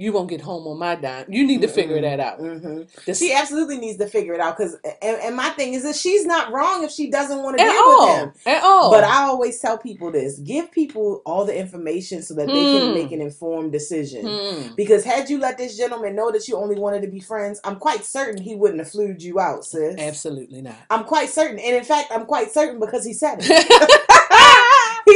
You 0.00 0.12
won't 0.12 0.30
get 0.30 0.40
home 0.40 0.64
on 0.68 0.78
my 0.78 0.94
dime. 0.94 1.26
You 1.28 1.44
need 1.44 1.60
to 1.62 1.66
figure 1.68 1.96
Mm-mm. 1.98 2.02
that 2.02 2.20
out. 2.20 2.38
hmm 2.38 2.82
This- 3.04 3.18
She 3.18 3.32
absolutely 3.34 3.78
needs 3.78 3.98
to 3.98 4.06
figure 4.06 4.32
it 4.32 4.38
out 4.40 4.56
because, 4.56 4.76
and, 5.02 5.16
and 5.20 5.34
my 5.36 5.48
thing 5.50 5.74
is 5.74 5.82
that 5.82 5.96
she's 5.96 6.24
not 6.24 6.52
wrong 6.52 6.84
if 6.84 6.92
she 6.92 7.10
doesn't 7.10 7.42
want 7.42 7.58
to 7.58 7.64
deal 7.64 7.72
with 7.72 8.08
him. 8.46 8.54
At 8.54 8.62
all. 8.62 8.92
But 8.92 9.02
I 9.02 9.24
always 9.24 9.58
tell 9.58 9.76
people 9.76 10.12
this: 10.12 10.38
give 10.38 10.70
people 10.70 11.20
all 11.26 11.44
the 11.44 11.58
information 11.58 12.22
so 12.22 12.34
that 12.34 12.46
they 12.46 12.64
can 12.64 12.86
Hmm. 12.88 12.94
make 12.94 13.10
an 13.10 13.20
informed 13.20 13.72
decision. 13.72 14.26
Hmm. 14.28 14.74
Because 14.76 15.02
had 15.02 15.28
you 15.28 15.38
let 15.40 15.58
this 15.58 15.76
gentleman 15.76 16.14
know 16.14 16.30
that 16.30 16.46
you 16.46 16.56
only 16.56 16.78
wanted 16.78 17.02
to 17.02 17.08
be 17.08 17.18
friends, 17.18 17.60
I'm 17.64 17.76
quite 17.76 18.04
certain 18.04 18.40
he 18.40 18.54
wouldn't 18.54 18.78
have 18.78 18.90
flued 18.90 19.20
you 19.20 19.40
out, 19.40 19.64
sis. 19.64 19.96
Absolutely 19.98 20.62
not. 20.62 20.76
I'm 20.90 21.02
quite 21.04 21.28
certain, 21.28 21.58
and 21.58 21.74
in 21.74 21.82
fact, 21.82 22.12
I'm 22.12 22.24
quite 22.24 22.52
certain 22.52 22.78
because 22.78 23.04
he 23.04 23.12
said 23.14 23.38
it. 23.40 24.00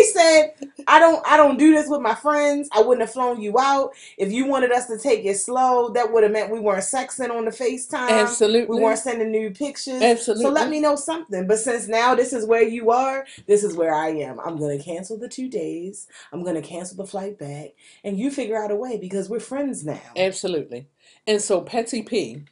he 0.02 0.08
said, 0.08 0.52
"I 0.86 0.98
don't, 0.98 1.26
I 1.26 1.36
don't 1.36 1.58
do 1.58 1.72
this 1.72 1.88
with 1.88 2.00
my 2.00 2.14
friends. 2.14 2.68
I 2.72 2.80
wouldn't 2.80 3.00
have 3.00 3.12
flown 3.12 3.40
you 3.40 3.58
out 3.58 3.92
if 4.18 4.32
you 4.32 4.46
wanted 4.46 4.72
us 4.72 4.86
to 4.86 4.98
take 4.98 5.24
it 5.24 5.36
slow. 5.36 5.90
That 5.90 6.12
would 6.12 6.22
have 6.22 6.32
meant 6.32 6.50
we 6.50 6.60
weren't 6.60 6.82
sexing 6.82 7.30
on 7.30 7.44
the 7.44 7.50
Facetime. 7.50 8.08
Absolutely. 8.10 8.76
We 8.76 8.82
weren't 8.82 8.98
sending 8.98 9.30
nude 9.30 9.56
pictures. 9.56 10.02
Absolutely. 10.02 10.44
So 10.44 10.50
let 10.50 10.68
me 10.68 10.80
know 10.80 10.96
something. 10.96 11.46
But 11.46 11.58
since 11.58 11.88
now 11.88 12.14
this 12.14 12.32
is 12.32 12.46
where 12.46 12.62
you 12.62 12.90
are, 12.90 13.26
this 13.46 13.64
is 13.64 13.76
where 13.76 13.94
I 13.94 14.08
am. 14.08 14.40
I'm 14.40 14.58
gonna 14.58 14.82
cancel 14.82 15.18
the 15.18 15.28
two 15.28 15.48
days. 15.48 16.08
I'm 16.32 16.42
gonna 16.42 16.62
cancel 16.62 16.96
the 16.96 17.06
flight 17.06 17.38
back, 17.38 17.70
and 18.04 18.18
you 18.18 18.30
figure 18.30 18.62
out 18.62 18.70
a 18.70 18.76
way 18.76 18.98
because 18.98 19.28
we're 19.28 19.40
friends 19.40 19.84
now. 19.84 20.00
Absolutely. 20.16 20.86
And 21.26 21.40
so 21.40 21.60
Petty 21.60 22.02
P 22.02 22.42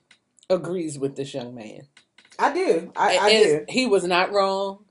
agrees 0.48 0.98
with 0.98 1.16
this 1.16 1.34
young 1.34 1.54
man. 1.54 1.88
I 2.38 2.52
do. 2.54 2.92
I, 2.96 3.18
I 3.18 3.30
do. 3.42 3.64
He 3.68 3.86
was 3.86 4.04
not 4.04 4.32
wrong. 4.32 4.84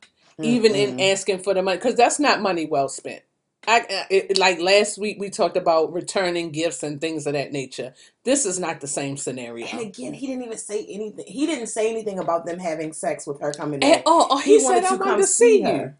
Even 0.43 0.75
in 0.75 0.95
Mm-mm. 0.95 0.99
asking 0.99 1.39
for 1.39 1.53
the 1.53 1.63
money 1.63 1.77
because 1.77 1.95
that's 1.95 2.19
not 2.19 2.41
money 2.41 2.65
well 2.67 2.89
spent 2.89 3.23
I, 3.67 3.81
uh, 3.81 3.85
I- 3.89 4.07
it, 4.11 4.37
like 4.39 4.59
last 4.59 4.97
week 4.99 5.17
we 5.19 5.29
talked 5.29 5.57
about 5.57 5.93
returning 5.93 6.51
gifts 6.51 6.83
and 6.83 7.01
things 7.01 7.27
of 7.27 7.33
that 7.33 7.51
nature 7.53 7.93
this 8.25 8.45
is 8.45 8.59
not 8.59 8.81
the 8.81 8.87
same 8.87 9.17
scenario 9.17 9.67
And 9.71 9.81
again, 9.81 10.13
he 10.13 10.27
didn't 10.27 10.45
even 10.45 10.57
say 10.57 10.85
anything. 10.89 11.25
He 11.27 11.45
didn't 11.47 11.67
say 11.67 11.89
anything 11.91 12.19
about 12.19 12.45
them 12.45 12.59
having 12.59 12.93
sex 12.93 13.27
with 13.27 13.41
her 13.41 13.53
coming 13.53 13.83
back. 13.83 14.05
all 14.05 14.27
oh, 14.31 14.39
he, 14.39 14.59
said 14.59 14.85
i 14.85 14.95
wanted 14.95 15.17
to 15.17 15.27
see 15.27 15.63
you 15.63 15.93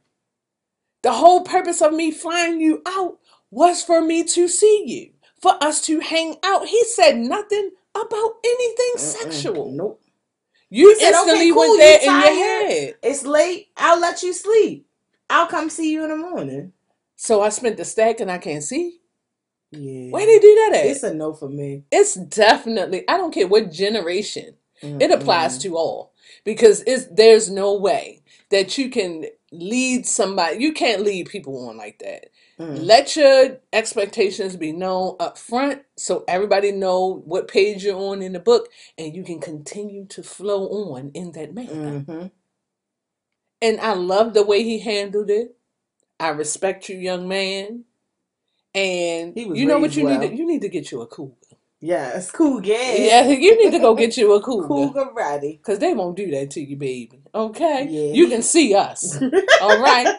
the 1.03 1.13
whole 1.13 1.41
purpose 1.43 1.81
of 1.81 1.93
me 1.93 2.11
flying 2.11 2.61
you 2.61 2.81
out 2.87 3.19
was 3.51 3.83
for 3.83 4.01
me 4.01 4.23
to 4.23 4.47
see 4.47 4.83
you 4.87 5.11
for 5.41 5.53
us 5.63 5.81
to 5.81 5.99
hang 6.01 6.35
out 6.43 6.67
he 6.67 6.83
said 6.85 7.17
nothing 7.17 7.71
about 7.95 8.33
anything 8.45 8.93
Mm-mm. 8.95 8.99
sexual 8.99 9.71
Nope. 9.71 10.01
You 10.69 10.95
said, 10.99 11.09
instantly 11.09 11.33
"Okay, 11.45 11.51
cool, 11.51 11.59
went 11.69 11.79
there 11.79 12.01
you 12.03 12.09
in 12.09 12.21
your 12.35 12.45
head 12.45 12.95
It's 13.03 13.25
late. 13.25 13.67
I'll 13.77 13.99
let 13.99 14.23
you 14.23 14.33
sleep. 14.33 14.87
I'll 15.29 15.47
come 15.47 15.69
see 15.69 15.91
you 15.91 16.03
in 16.03 16.09
the 16.09 16.17
morning. 16.17 16.73
so 17.15 17.41
i 17.41 17.49
spent 17.49 17.77
the 17.77 17.85
stack 17.85 18.19
and 18.21 18.31
i 18.31 18.37
can't 18.37 18.63
see 18.63 18.99
Yeah. 19.71 20.09
where 20.11 20.25
they 20.25 20.39
do 20.39 20.55
that 20.55 20.79
at 20.79 20.85
It's 20.87 21.03
a 21.03 21.13
no 21.13 21.33
for 21.33 21.49
me. 21.49 21.83
It's 21.91 22.15
definitely, 22.15 23.03
I 23.07 23.17
don't 23.17 23.33
care 23.33 23.47
what 23.47 23.71
generation, 23.71 24.55
it 24.81 25.11
applies 25.11 25.57
to 25.59 25.75
all 25.77 26.13
because 26.45 26.83
it's 26.87 27.05
there's 27.11 27.49
no 27.49 27.75
way 27.75 28.23
that 28.49 28.77
you 28.77 28.89
can 28.89 29.25
lead 29.51 30.05
somebody, 30.05 30.61
you 30.63 30.73
can't 30.73 31.03
lead 31.03 31.29
people 31.29 31.69
on 31.69 31.77
like 31.77 31.99
that. 31.99 32.27
Mm. 32.59 32.85
Let 32.85 33.15
your 33.15 33.59
expectations 33.73 34.55
be 34.57 34.71
known 34.71 35.15
up 35.19 35.37
front 35.37 35.83
so 35.97 36.23
everybody 36.27 36.71
know 36.71 37.23
what 37.25 37.47
page 37.47 37.83
you're 37.85 37.97
on 37.97 38.21
in 38.21 38.33
the 38.33 38.39
book 38.39 38.69
and 38.97 39.15
you 39.15 39.23
can 39.23 39.39
continue 39.39 40.05
to 40.07 40.23
flow 40.23 40.67
on 40.93 41.11
in 41.13 41.33
that 41.33 41.53
manner. 41.53 42.01
Mhm. 42.01 42.31
And 43.61 43.79
I 43.81 43.93
love 43.93 44.33
the 44.33 44.43
way 44.43 44.63
he 44.63 44.79
handled 44.79 45.29
it. 45.29 45.57
I 46.19 46.29
respect 46.29 46.89
you, 46.89 46.97
young 46.97 47.27
man. 47.27 47.85
And 48.75 49.33
you 49.37 49.65
know 49.65 49.79
what 49.79 49.95
you 49.97 50.03
need 50.05 50.21
to 50.21 50.35
you 50.35 50.47
need 50.47 50.61
to 50.61 50.69
get 50.69 50.91
you 50.91 51.01
a 51.01 51.07
cougar. 51.07 51.48
Yes, 51.81 52.29
cool 52.31 52.59
gas. 52.59 52.99
Yeah, 52.99 53.27
you 53.29 53.57
need 53.63 53.71
to 53.71 53.79
go 53.79 53.95
get 53.95 54.17
you 54.17 54.33
a 54.33 54.41
cougar. 54.43 54.67
Cougar 54.67 55.11
ready. 55.15 55.53
Because 55.53 55.79
they 55.79 55.93
won't 55.93 56.17
do 56.17 56.29
that 56.31 56.51
to 56.51 56.61
you, 56.61 56.75
baby. 56.75 57.21
Okay? 57.33 57.87
Yeah. 57.89 58.13
You 58.13 58.27
can 58.27 58.41
see 58.41 58.75
us. 58.75 59.17
All 59.61 59.79
right? 59.79 60.13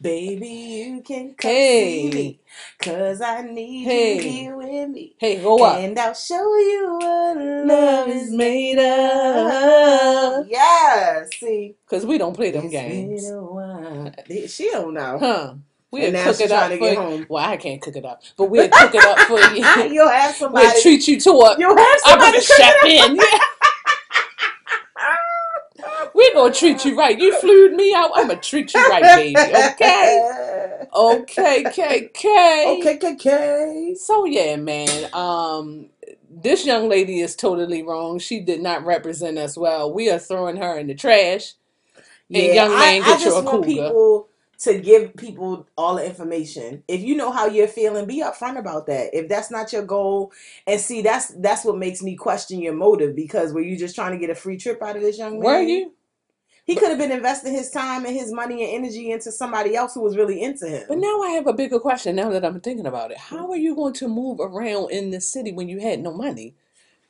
Baby, 0.00 0.46
you 0.48 1.00
can 1.02 1.34
come 1.34 1.50
see 1.50 2.10
me. 2.14 2.40
Cause 2.78 3.20
I 3.20 3.42
need 3.42 3.84
Hey. 3.84 4.16
you 4.16 4.22
here 4.22 4.56
with 4.56 4.88
me. 4.90 5.16
Hey, 5.18 5.42
go 5.42 5.64
up. 5.64 5.78
And 5.78 5.98
I'll 5.98 6.14
show 6.14 6.56
you 6.58 6.98
what 7.00 7.36
love 7.66 8.08
is 8.08 8.30
made 8.30 8.78
of. 8.78 10.46
Yeah, 10.48 11.24
see. 11.40 11.74
Because 11.86 12.06
we 12.06 12.18
don't 12.18 12.34
play 12.36 12.52
them 12.52 12.66
It's 12.66 12.72
games. 12.72 13.24
been 13.24 13.34
a 13.34 13.42
while. 13.42 14.12
She 14.46 14.70
don't 14.70 14.94
know. 14.94 15.18
Huh. 15.18 15.54
We'll 16.00 16.12
cook 16.24 16.40
it 16.40 16.50
up 16.52 16.68
for 16.78 16.88
you. 16.88 16.96
home. 16.96 17.26
Well, 17.28 17.44
I 17.44 17.56
can't 17.56 17.80
cook 17.82 17.96
it 17.96 18.04
up. 18.04 18.22
But 18.36 18.50
we'll 18.50 18.68
cook 18.68 18.94
it 18.94 19.04
up 19.04 19.18
for 19.20 19.38
you. 19.54 19.92
You'll 19.94 20.08
have 20.08 20.34
somebody. 20.36 20.66
We'll 20.66 20.82
treat 20.82 21.08
you 21.08 21.20
to 21.20 21.30
a. 21.30 21.56
You'll 21.58 21.76
have 21.76 22.00
I'm 22.04 22.20
somebody 22.20 22.38
cook 22.38 22.56
chef 22.56 22.84
in. 22.84 23.18
We're 26.14 26.32
to 26.52 26.58
treat 26.58 26.84
you 26.84 26.96
right. 26.96 27.18
You 27.18 27.38
flew 27.40 27.74
me 27.76 27.94
out. 27.94 28.10
I'm 28.14 28.28
to 28.28 28.36
treat 28.36 28.72
you 28.74 28.88
right, 28.88 29.02
baby. 29.02 29.36
Okay? 29.36 30.86
Okay, 30.94 31.64
KK. 31.64 32.14
Okay, 32.14 32.96
okay, 32.96 33.14
okay. 33.14 33.96
So 33.98 34.24
yeah, 34.24 34.56
man. 34.56 35.08
Um, 35.12 35.90
this 36.30 36.66
young 36.66 36.88
lady 36.88 37.20
is 37.20 37.34
totally 37.36 37.82
wrong. 37.82 38.18
She 38.18 38.40
did 38.40 38.60
not 38.62 38.84
represent 38.84 39.38
us 39.38 39.56
well. 39.56 39.92
We 39.92 40.10
are 40.10 40.18
throwing 40.18 40.56
her 40.56 40.78
in 40.78 40.86
the 40.86 40.94
trash. 40.94 41.54
And 42.32 42.52
young 42.52 42.78
man, 42.78 43.02
I, 43.02 43.06
get 43.06 43.20
I 43.20 43.24
you 43.24 43.24
just 43.24 43.40
a 43.40 43.42
want 43.42 43.64
cougar. 43.64 43.64
people 43.64 44.28
to 44.64 44.78
give 44.78 45.16
people 45.16 45.66
all 45.76 45.96
the 45.96 46.04
information. 46.04 46.82
If 46.88 47.02
you 47.02 47.16
know 47.16 47.30
how 47.30 47.46
you're 47.46 47.68
feeling, 47.68 48.06
be 48.06 48.22
upfront 48.22 48.58
about 48.58 48.86
that. 48.86 49.14
If 49.14 49.28
that's 49.28 49.50
not 49.50 49.72
your 49.72 49.84
goal, 49.84 50.32
and 50.66 50.80
see, 50.80 51.02
that's 51.02 51.28
that's 51.38 51.64
what 51.64 51.78
makes 51.78 52.02
me 52.02 52.16
question 52.16 52.60
your 52.60 52.74
motive 52.74 53.14
because 53.16 53.52
were 53.52 53.60
you 53.60 53.78
just 53.78 53.94
trying 53.94 54.12
to 54.12 54.18
get 54.18 54.30
a 54.30 54.34
free 54.34 54.56
trip 54.56 54.82
out 54.82 54.96
of 54.96 55.02
this 55.02 55.18
young 55.18 55.40
man? 55.40 55.42
Were 55.42 55.62
you? 55.62 55.92
He 56.64 56.76
could 56.76 56.88
have 56.88 56.98
been 56.98 57.12
investing 57.12 57.52
his 57.52 57.70
time 57.70 58.06
and 58.06 58.16
his 58.16 58.32
money 58.32 58.64
and 58.64 58.84
energy 58.84 59.10
into 59.10 59.30
somebody 59.30 59.76
else 59.76 59.92
who 59.92 60.00
was 60.00 60.16
really 60.16 60.40
into 60.40 60.66
him. 60.66 60.84
But 60.88 60.96
now 60.98 61.20
I 61.20 61.30
have 61.30 61.46
a 61.46 61.52
bigger 61.52 61.78
question. 61.78 62.16
Now 62.16 62.30
that 62.30 62.44
I'm 62.44 62.60
thinking 62.60 62.86
about 62.86 63.10
it, 63.10 63.18
how 63.18 63.50
are 63.50 63.56
you 63.56 63.76
going 63.76 63.92
to 63.94 64.08
move 64.08 64.40
around 64.40 64.90
in 64.90 65.10
this 65.10 65.30
city 65.30 65.52
when 65.52 65.68
you 65.68 65.80
had 65.80 66.00
no 66.00 66.12
money? 66.12 66.54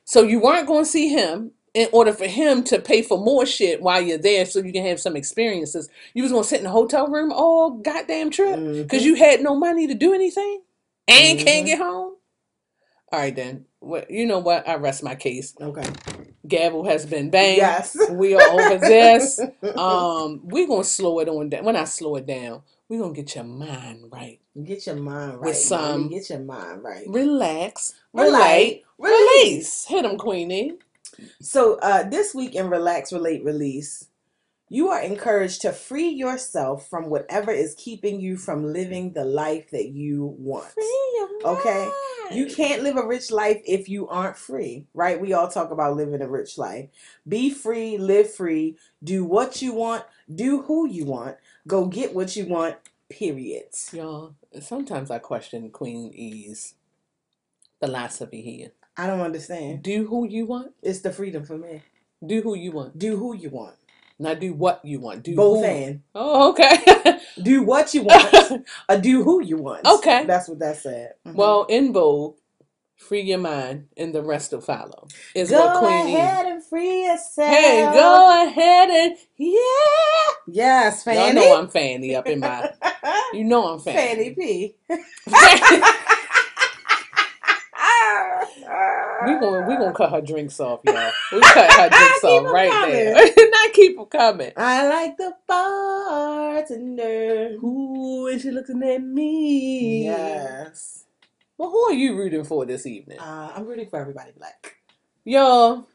So 0.05 0.23
you 0.23 0.41
weren't 0.41 0.67
going 0.67 0.85
to 0.85 0.91
see 0.91 1.09
him 1.09 1.53
in 1.75 1.89
order 1.93 2.13
for 2.13 2.27
him 2.27 2.63
to 2.65 2.79
pay 2.81 3.03
for 3.03 3.19
more 3.19 3.45
shit 3.45 3.83
while 3.83 4.01
you're 4.01 4.17
there 4.19 4.47
so 4.47 4.61
you 4.61 4.73
can 4.73 4.85
have 4.87 5.01
some 5.01 5.17
experiences, 5.17 5.89
you 6.15 6.23
was 6.23 6.31
gonna 6.33 6.45
sit 6.45 6.61
in 6.61 6.67
a 6.67 6.71
hotel 6.71 7.09
room 7.09 7.33
all 7.33 7.71
goddamn 7.71 8.31
trip 8.31 8.59
because 8.59 9.05
you 9.05 9.15
had 9.17 9.41
no 9.43 9.55
money 9.57 9.87
to 9.89 9.95
do 9.95 10.15
anything 10.15 10.63
and 11.09 11.39
can't 11.39 11.65
Mhm. 11.65 11.67
get 11.67 11.79
home. 11.79 12.15
All 13.13 13.19
right 13.21 13.35
then. 13.35 13.67
What 13.81 14.11
you 14.11 14.25
know 14.27 14.39
what? 14.39 14.67
I 14.69 14.77
rest 14.77 15.03
my 15.03 15.15
case. 15.15 15.55
Okay. 15.61 15.85
Gavel 16.49 16.85
has 16.85 17.05
been 17.07 17.29
banged. 17.31 17.59
Yes. 17.59 17.97
We 18.11 18.35
are 18.35 18.51
over 18.51 18.79
this. 18.79 19.41
Um, 19.77 20.41
we're 20.45 20.67
gonna 20.67 20.85
slow 20.85 21.19
it 21.21 21.29
on 21.29 21.49
down. 21.49 21.65
When 21.65 21.77
I 21.77 21.85
slow 21.85 22.17
it 22.17 22.27
down, 22.27 22.63
we're 22.89 23.01
gonna 23.01 23.13
get 23.15 23.35
your 23.35 23.45
mind 23.45 24.07
right. 24.13 24.39
Get 24.63 24.87
your 24.87 24.97
mind 24.97 25.35
right. 25.41 25.49
With 25.49 25.57
some- 25.57 26.03
mommy. 26.03 26.15
Get 26.17 26.31
your 26.31 26.39
mind 26.41 26.83
right. 26.85 27.05
Relax, 27.09 27.95
Relate, 28.13 28.85
relate, 28.99 29.19
release. 29.43 29.85
Hit 29.87 30.03
them, 30.03 30.17
Queenie. 30.17 30.75
So 31.41 31.79
uh, 31.81 32.09
this 32.09 32.35
week 32.35 32.55
in 32.55 32.69
Relax, 32.69 33.13
Relate, 33.13 33.45
Release, 33.45 34.09
you 34.69 34.89
are 34.89 35.01
encouraged 35.01 35.63
to 35.63 35.73
free 35.73 36.09
yourself 36.09 36.89
from 36.89 37.11
whatever 37.11 37.53
is 37.53 37.75
keeping 37.77 38.21
you 38.21 38.37
from 38.37 38.73
living 38.73 39.13
the 39.13 39.25
life 39.25 39.71
that 39.71 39.91
you 39.91 40.35
want. 40.39 40.73
Okay. 41.45 41.91
You 42.33 42.47
can't 42.47 42.83
live 42.83 42.97
a 42.97 43.07
rich 43.07 43.31
life 43.31 43.61
if 43.67 43.89
you 43.89 44.09
aren't 44.09 44.37
free, 44.37 44.87
right? 44.95 45.21
We 45.21 45.35
all 45.35 45.49
talk 45.49 45.71
about 45.71 45.97
living 45.97 46.23
a 46.23 46.29
rich 46.29 46.57
life. 46.57 46.89
Be 47.29 47.51
free, 47.51 47.99
live 47.99 48.33
free, 48.33 48.79
do 49.03 49.25
what 49.25 49.61
you 49.61 49.75
want, 49.75 50.05
do 50.35 50.63
who 50.63 50.89
you 50.89 51.05
want, 51.05 51.37
go 51.69 51.87
get 51.87 52.15
what 52.15 52.35
you 52.35 52.47
want, 52.47 52.77
period. 53.11 53.67
Y'all, 53.93 54.35
sometimes 54.61 55.11
I 55.11 55.19
question 55.19 55.71
Queenie's 55.71 56.75
philosophy 57.79 58.41
here. 58.41 58.73
I 58.97 59.07
don't 59.07 59.21
understand. 59.21 59.83
Do 59.83 60.07
who 60.07 60.27
you 60.27 60.47
want. 60.47 60.73
It's 60.83 61.01
the 61.01 61.13
freedom 61.13 61.45
for 61.45 61.57
me. 61.59 61.83
Do 62.25 62.41
who 62.43 62.55
you 62.55 62.73
want. 62.73 62.99
Do 62.99 63.17
who 63.17 63.35
you 63.35 63.51
want. 63.51 63.75
Not 64.19 64.39
do 64.39 64.53
what 64.55 64.85
you 64.85 65.01
want. 65.01 65.25
Do 65.25 65.35
Both 65.35 65.65
who. 65.65 65.65
and. 65.71 66.03
Oh, 66.15 66.51
okay. 66.51 67.19
Do 67.43 67.65
what 67.65 67.93
you 67.95 68.03
want. 68.05 68.65
or 68.89 68.99
do 68.99 69.25
who 69.25 69.43
you 69.43 69.57
want. 69.57 69.85
Okay. 69.85 70.25
That's 70.25 70.49
what 70.49 70.61
that 70.61 70.77
said. 70.77 71.15
Mhm. 71.27 71.35
well, 71.35 71.65
in 71.65 71.93
Vogue, 71.93 72.37
free 72.97 73.23
your 73.23 73.39
mind 73.39 73.89
and 73.97 74.15
the 74.15 74.23
rest 74.23 74.53
will 74.53 74.61
follow. 74.61 75.09
Is 75.35 75.51
go 75.51 75.67
what 75.67 75.79
Queen 75.79 76.09
E. 76.09 76.15
ahead 76.15 76.47
and 76.47 76.65
free 76.65 77.07
yourself. 77.07 77.51
Hey, 77.53 77.91
go 77.93 78.47
ahead 78.47 78.89
and 78.91 79.17
yeah. 79.37 79.59
Yes, 80.47 81.03
Fanny. 81.03 81.19
Y'all 81.41 81.49
know 81.51 81.59
I'm 81.59 81.69
Fanny 81.69 82.15
up 82.15 82.29
in 82.29 82.39
my. 82.39 82.71
You 83.33 83.43
know 83.45 83.67
I'm 83.75 83.81
Fanny 83.81 84.33
Fanny. 84.33 84.77
P. 84.89 84.97
we 89.27 89.33
gonna 89.41 89.67
we 89.69 89.77
gonna 89.77 89.93
cut 89.93 90.11
her 90.11 90.21
drinks 90.21 90.61
off, 90.61 90.81
y'all. 90.85 91.11
We 91.33 91.41
cut 91.41 91.73
her 91.73 91.89
drinks 91.91 92.25
off 92.25 92.53
right 92.53 92.71
coming. 92.71 92.93
there. 92.93 93.15
Not 93.51 93.73
keep 93.73 93.97
them 93.97 94.07
coming. 94.07 94.53
I 94.57 94.89
like 94.89 95.17
the 95.17 95.35
bartender. 95.47 97.57
Ooh, 97.63 98.29
and 98.29 98.41
she 98.41 98.51
looking 98.51 98.83
at 98.83 99.03
me. 99.03 100.05
Yes. 100.05 101.05
Well, 101.57 101.71
who 101.71 101.79
are 101.85 101.93
you 101.93 102.17
rooting 102.17 102.45
for 102.45 102.67
this 102.67 102.87
evening? 102.87 103.19
Uh, 103.21 103.53
I'm 103.55 103.67
rooting 103.67 103.89
for 103.89 104.01
everybody 104.01 104.33
black. 104.37 104.77
Y'all, 105.25 105.87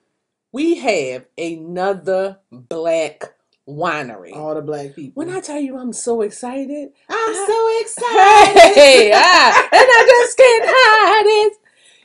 we 0.51 0.75
have 0.77 1.25
another 1.37 2.39
black 2.51 3.23
winery. 3.67 4.35
All 4.35 4.55
the 4.55 4.61
black 4.61 4.95
people. 4.95 5.21
When 5.23 5.35
I 5.35 5.41
tell 5.41 5.59
you 5.59 5.77
I'm 5.77 5.93
so 5.93 6.21
excited, 6.21 6.89
I'm 7.09 7.29
I- 7.29 7.45
so 7.47 7.81
excited. 7.81 8.73
hey, 8.75 9.11
ah, 9.13 9.67
and 9.71 9.73
I 9.73 10.05
just 10.07 10.37
can't 10.37 10.63
hide 10.65 11.47
it. 11.47 11.53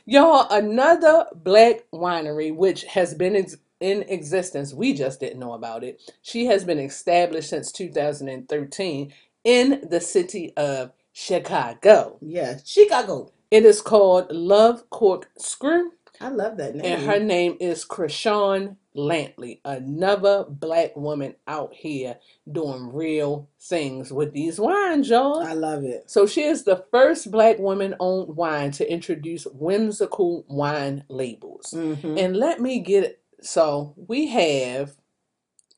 Y'all, 0.05 0.47
another 0.51 1.27
black 1.35 1.85
winery 1.93 2.55
which 2.55 2.83
has 2.85 3.15
been 3.15 3.35
ex- 3.37 3.57
in 3.79 4.03
existence. 4.03 4.73
We 4.73 4.93
just 4.93 5.19
didn't 5.21 5.39
know 5.39 5.53
about 5.53 5.83
it. 5.83 6.01
She 6.21 6.45
has 6.47 6.65
been 6.65 6.79
established 6.79 7.49
since 7.49 7.71
2013 7.71 9.13
in 9.45 9.87
the 9.89 10.01
city 10.01 10.53
of 10.57 10.91
Chicago. 11.13 12.17
yeah, 12.21 12.57
Chicago. 12.65 13.31
It 13.51 13.65
is 13.65 13.81
called 13.81 14.31
Love 14.31 14.89
Cork 14.91 15.29
Screw. 15.37 15.91
I 16.21 16.29
love 16.29 16.57
that 16.57 16.75
name. 16.75 16.85
And 16.85 17.05
her 17.05 17.19
name 17.19 17.57
is 17.59 17.85
Chrishon 17.85 18.77
Lampley, 18.95 19.59
another 19.65 20.45
black 20.47 20.95
woman 20.95 21.35
out 21.47 21.73
here 21.73 22.17
doing 22.49 22.93
real 22.93 23.49
things 23.59 24.11
with 24.13 24.31
these 24.33 24.59
wines, 24.59 25.09
y'all. 25.09 25.41
I 25.41 25.53
love 25.53 25.83
it. 25.83 26.09
So 26.09 26.25
she 26.25 26.43
is 26.43 26.63
the 26.63 26.85
first 26.91 27.29
black 27.29 27.59
woman 27.59 27.95
owned 27.99 28.35
wine 28.35 28.71
to 28.71 28.89
introduce 28.91 29.45
whimsical 29.45 30.45
wine 30.47 31.03
labels. 31.09 31.73
Mhm. 31.75 32.17
And 32.17 32.37
let 32.37 32.61
me 32.61 32.79
get 32.79 33.03
it. 33.03 33.21
So 33.41 33.93
we 33.97 34.27
have 34.27 34.95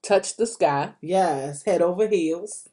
Touch 0.04 0.38
the 0.38 0.46
Sky. 0.46 0.94
Yes, 1.02 1.64
head 1.64 1.82
over 1.82 2.08
heels. 2.08 2.70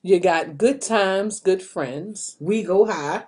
You 0.00 0.20
got 0.20 0.56
Good 0.56 0.80
Times, 0.80 1.40
Good 1.40 1.62
Friends. 1.62 2.36
We 2.40 2.62
go 2.62 2.84
high, 2.86 3.24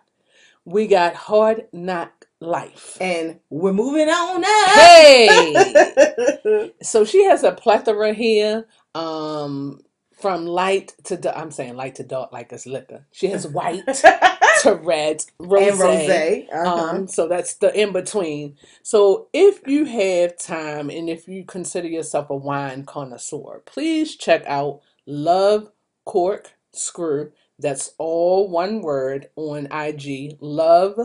We 0.64 0.86
got 0.86 1.14
Hard 1.14 1.66
Knock 1.72 2.19
Life. 2.40 2.96
and 3.00 3.38
we're 3.50 3.72
moving 3.74 4.08
on 4.08 4.42
up. 4.44 4.70
Hey! 4.78 6.72
So 6.82 7.04
she 7.04 7.24
has 7.24 7.44
a 7.44 7.52
plethora 7.52 8.14
here. 8.14 8.66
Um, 8.94 9.82
from 10.20 10.46
light 10.46 10.94
to 11.04 11.16
dark. 11.16 11.36
I'm 11.36 11.50
saying 11.50 11.76
light 11.76 11.94
to 11.96 12.02
dark 12.04 12.32
like 12.32 12.52
it's 12.52 12.66
liquor. 12.66 13.06
She 13.10 13.28
has 13.28 13.46
white 13.46 13.86
to 14.62 14.74
red, 14.74 15.24
rose. 15.38 15.70
and 15.70 15.80
rose. 15.80 16.10
Uh-huh. 16.52 16.74
Um, 16.90 17.08
so 17.08 17.26
that's 17.26 17.54
the 17.54 17.74
in 17.78 17.92
between. 17.92 18.56
So 18.82 19.28
if 19.32 19.66
you 19.66 19.86
have 19.86 20.36
time 20.38 20.90
and 20.90 21.08
if 21.08 21.26
you 21.26 21.44
consider 21.44 21.88
yourself 21.88 22.28
a 22.30 22.36
wine 22.36 22.84
connoisseur, 22.84 23.62
please 23.64 24.16
check 24.16 24.44
out 24.46 24.80
Love 25.06 25.70
Cork 26.04 26.52
Screw. 26.72 27.32
That's 27.58 27.94
all 27.98 28.48
one 28.50 28.82
word 28.82 29.28
on 29.36 29.68
IG. 29.72 30.36
Love 30.40 30.98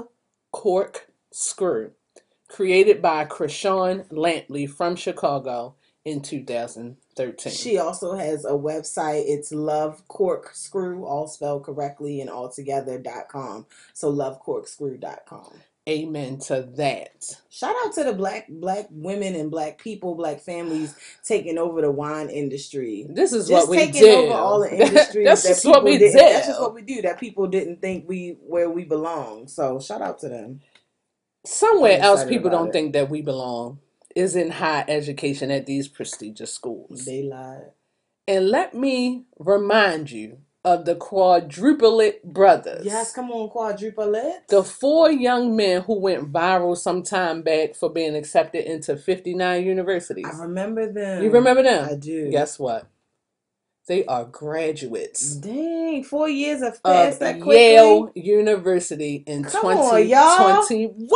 Cork 0.52 1.08
Screw. 1.36 1.92
Created 2.48 3.02
by 3.02 3.26
Chrishon 3.26 4.08
Lampley 4.10 4.70
from 4.70 4.96
Chicago 4.96 5.76
in 6.06 6.22
2013. 6.22 7.52
She 7.52 7.78
also 7.78 8.16
has 8.16 8.46
a 8.46 8.52
website. 8.52 9.26
It's 9.28 9.52
Love 9.52 10.08
Corkscrew, 10.08 11.04
all 11.04 11.28
spelled 11.28 11.66
correctly 11.66 12.22
and 12.22 12.30
all 12.30 12.50
together.com. 12.50 13.66
So 13.94 14.14
lovecorkscrew.com. 14.14 15.52
Amen 15.90 16.40
to 16.40 16.62
that. 16.78 17.26
Shout 17.50 17.76
out 17.86 17.94
to 17.96 18.06
the 18.06 18.14
black 18.14 18.48
black 18.48 18.88
women 18.90 19.36
and 19.36 19.52
black 19.52 19.78
people, 19.78 20.16
black 20.16 20.40
families 20.40 20.96
taking 21.24 21.58
over 21.58 21.82
the 21.82 21.92
wine 21.92 22.30
industry. 22.30 23.06
This 23.10 23.34
is 23.34 23.50
Just 23.50 23.68
what 23.68 23.70
we 23.70 23.86
taking 23.86 24.02
do. 24.02 24.10
over 24.10 24.34
all 24.34 24.62
the 24.62 24.72
industries 24.88 25.26
That's 25.26 25.44
that 25.44 25.50
just 25.50 25.66
what 25.66 25.84
we 25.84 25.98
didn't. 25.98 26.16
That's 26.18 26.48
just 26.48 26.62
what 26.62 26.74
we 26.74 26.82
do. 26.82 27.02
That 27.04 27.20
people 27.20 27.46
didn't 27.48 27.82
think 27.82 28.08
we 28.08 28.38
where 28.48 28.70
we 28.70 28.86
belong. 28.86 29.48
So 29.48 29.80
shout 29.80 30.02
out 30.02 30.18
to 30.20 30.30
them. 30.30 30.62
Somewhere 31.46 32.00
else, 32.00 32.22
excited 32.22 32.30
people 32.30 32.48
about 32.48 32.58
don't 32.58 32.68
it. 32.70 32.74
think 32.74 32.94
that 32.94 33.10
we 33.10 33.22
belong 33.22 33.80
is 34.16 34.36
in 34.36 34.52
high 34.52 34.86
education 34.88 35.52
at 35.52 35.66
these 35.66 35.88
prestigious 35.88 36.54
schools. 36.54 37.06
They 37.06 37.24
lied. 37.24 37.72
And 38.28 38.50
let 38.50 38.74
me 38.74 39.26
remind 39.38 40.10
you 40.10 40.40
of 40.64 40.86
the 40.86 40.96
quadruplet 40.96 42.24
brothers. 42.24 42.84
Yes, 42.86 43.14
come 43.14 43.30
on, 43.30 43.50
quadruplet. 43.50 44.48
The 44.50 44.64
four 44.64 45.12
young 45.12 45.56
men 45.56 45.84
who 45.84 46.00
went 46.00 46.34
viral 46.34 46.76
some 46.76 47.04
time 47.04 47.44
back 47.44 47.76
for 47.76 47.90
being 47.90 48.16
accepted 48.16 48.66
into 48.66 48.98
59 48.98 49.64
universities. 49.64 50.26
I 50.26 50.42
remember 50.42 50.92
them. 50.92 51.24
You 51.24 51.30
remember 51.30 51.62
them? 51.62 51.88
I 51.88 51.94
do. 51.96 52.32
Guess 52.32 52.58
what? 52.58 52.88
They 53.88 54.04
are 54.06 54.26
graduates 54.26 55.36
Dang, 55.36 56.04
four 56.04 56.28
years 56.28 56.62
of 56.64 56.82
passed 56.82 57.20
that 57.20 57.40
quickly. 57.40 57.74
Yale 57.74 58.12
University 58.16 59.24
in 59.28 59.44
Come 59.44 59.78
2021. 59.78 61.08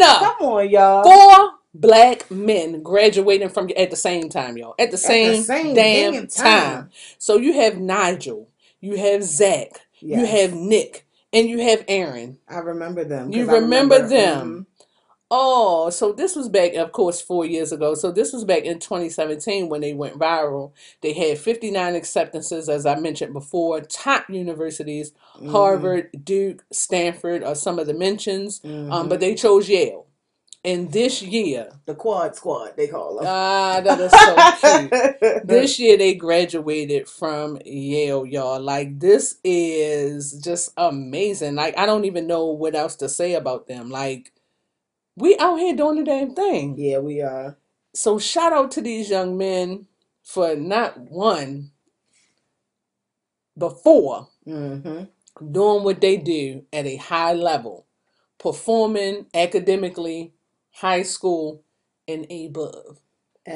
Come 0.00 0.36
on, 0.40 0.70
y'all. 0.70 1.02
Four 1.04 1.50
black 1.74 2.30
men 2.30 2.82
graduating 2.82 3.50
from 3.50 3.70
at 3.76 3.90
the 3.90 3.96
same 3.96 4.30
time, 4.30 4.56
y'all. 4.56 4.74
At 4.78 4.90
the 4.90 4.96
same, 4.96 5.42
same 5.42 5.74
damn, 5.74 6.12
damn 6.12 6.26
time. 6.26 6.44
time. 6.44 6.90
So 7.18 7.36
you 7.36 7.52
have 7.54 7.78
Nigel, 7.78 8.48
you 8.80 8.96
have 8.96 9.22
Zach, 9.22 9.72
you 10.00 10.24
have 10.24 10.54
Nick, 10.54 11.06
and 11.34 11.48
you 11.48 11.60
have 11.60 11.84
Aaron. 11.86 12.38
I 12.48 12.58
remember 12.58 13.04
them. 13.04 13.30
You 13.30 13.48
I 13.50 13.52
remember 13.56 14.08
them. 14.08 14.66
Oh, 15.30 15.90
so 15.90 16.12
this 16.12 16.36
was 16.36 16.48
back, 16.48 16.74
of 16.74 16.92
course, 16.92 17.20
four 17.20 17.44
years 17.44 17.72
ago. 17.72 17.94
So 17.94 18.12
this 18.12 18.32
was 18.32 18.44
back 18.44 18.62
in 18.64 18.78
2017 18.78 19.68
when 19.68 19.80
they 19.80 19.92
went 19.92 20.18
viral. 20.18 20.72
They 21.00 21.12
had 21.12 21.38
59 21.38 21.96
acceptances, 21.96 22.68
as 22.68 22.86
I 22.86 22.94
mentioned 22.94 23.32
before. 23.32 23.80
Top 23.80 24.30
universities, 24.30 25.12
Mhm. 25.40 25.50
Harvard, 25.50 26.10
Duke, 26.24 26.64
Stanford 26.72 27.42
are 27.42 27.56
some 27.56 27.78
of 27.80 27.88
the 27.88 27.94
mentions. 27.94 28.60
Um, 28.64 28.70
Mhm. 28.70 29.08
but 29.08 29.18
they 29.20 29.34
chose 29.34 29.68
Yale. 29.68 30.06
And 30.64 30.90
this 30.90 31.22
year, 31.22 31.70
the 31.86 31.94
quad 31.94 32.34
squad 32.34 32.72
they 32.76 32.88
call 32.88 33.16
them. 33.16 33.24
ah, 33.28 33.80
that 33.84 34.00
is 34.00 34.10
so 34.10 34.80
cute. 34.80 35.46
This 35.46 35.78
year 35.78 35.96
they 35.96 36.14
graduated 36.14 37.08
from 37.08 37.58
Yale, 37.64 38.26
y'all. 38.26 38.60
Like 38.60 38.98
this 38.98 39.36
is 39.44 40.32
just 40.32 40.72
amazing. 40.76 41.54
Like 41.54 41.78
I 41.78 41.86
don't 41.86 42.04
even 42.04 42.26
know 42.26 42.46
what 42.46 42.74
else 42.74 42.96
to 42.96 43.08
say 43.08 43.34
about 43.34 43.68
them. 43.68 43.90
Like 43.90 44.32
we 45.16 45.36
out 45.38 45.56
here 45.56 45.74
doing 45.76 45.98
the 45.98 46.04
damn 46.04 46.34
thing. 46.34 46.76
yeah, 46.78 46.98
we 46.98 47.22
are. 47.22 47.56
So 47.94 48.18
shout 48.18 48.52
out 48.52 48.70
to 48.72 48.82
these 48.82 49.10
young 49.10 49.38
men 49.38 49.86
for 50.22 50.56
not 50.56 50.98
one, 50.98 51.72
but 53.56 53.82
four 53.82 54.28
hmm 54.44 55.04
doing 55.52 55.84
what 55.84 56.00
they 56.00 56.16
do 56.16 56.64
at 56.72 56.86
a 56.86 56.96
high 56.96 57.34
level, 57.34 57.86
performing 58.38 59.26
academically, 59.34 60.32
high 60.72 61.02
school, 61.02 61.62
and 62.08 62.26
above. 62.30 63.00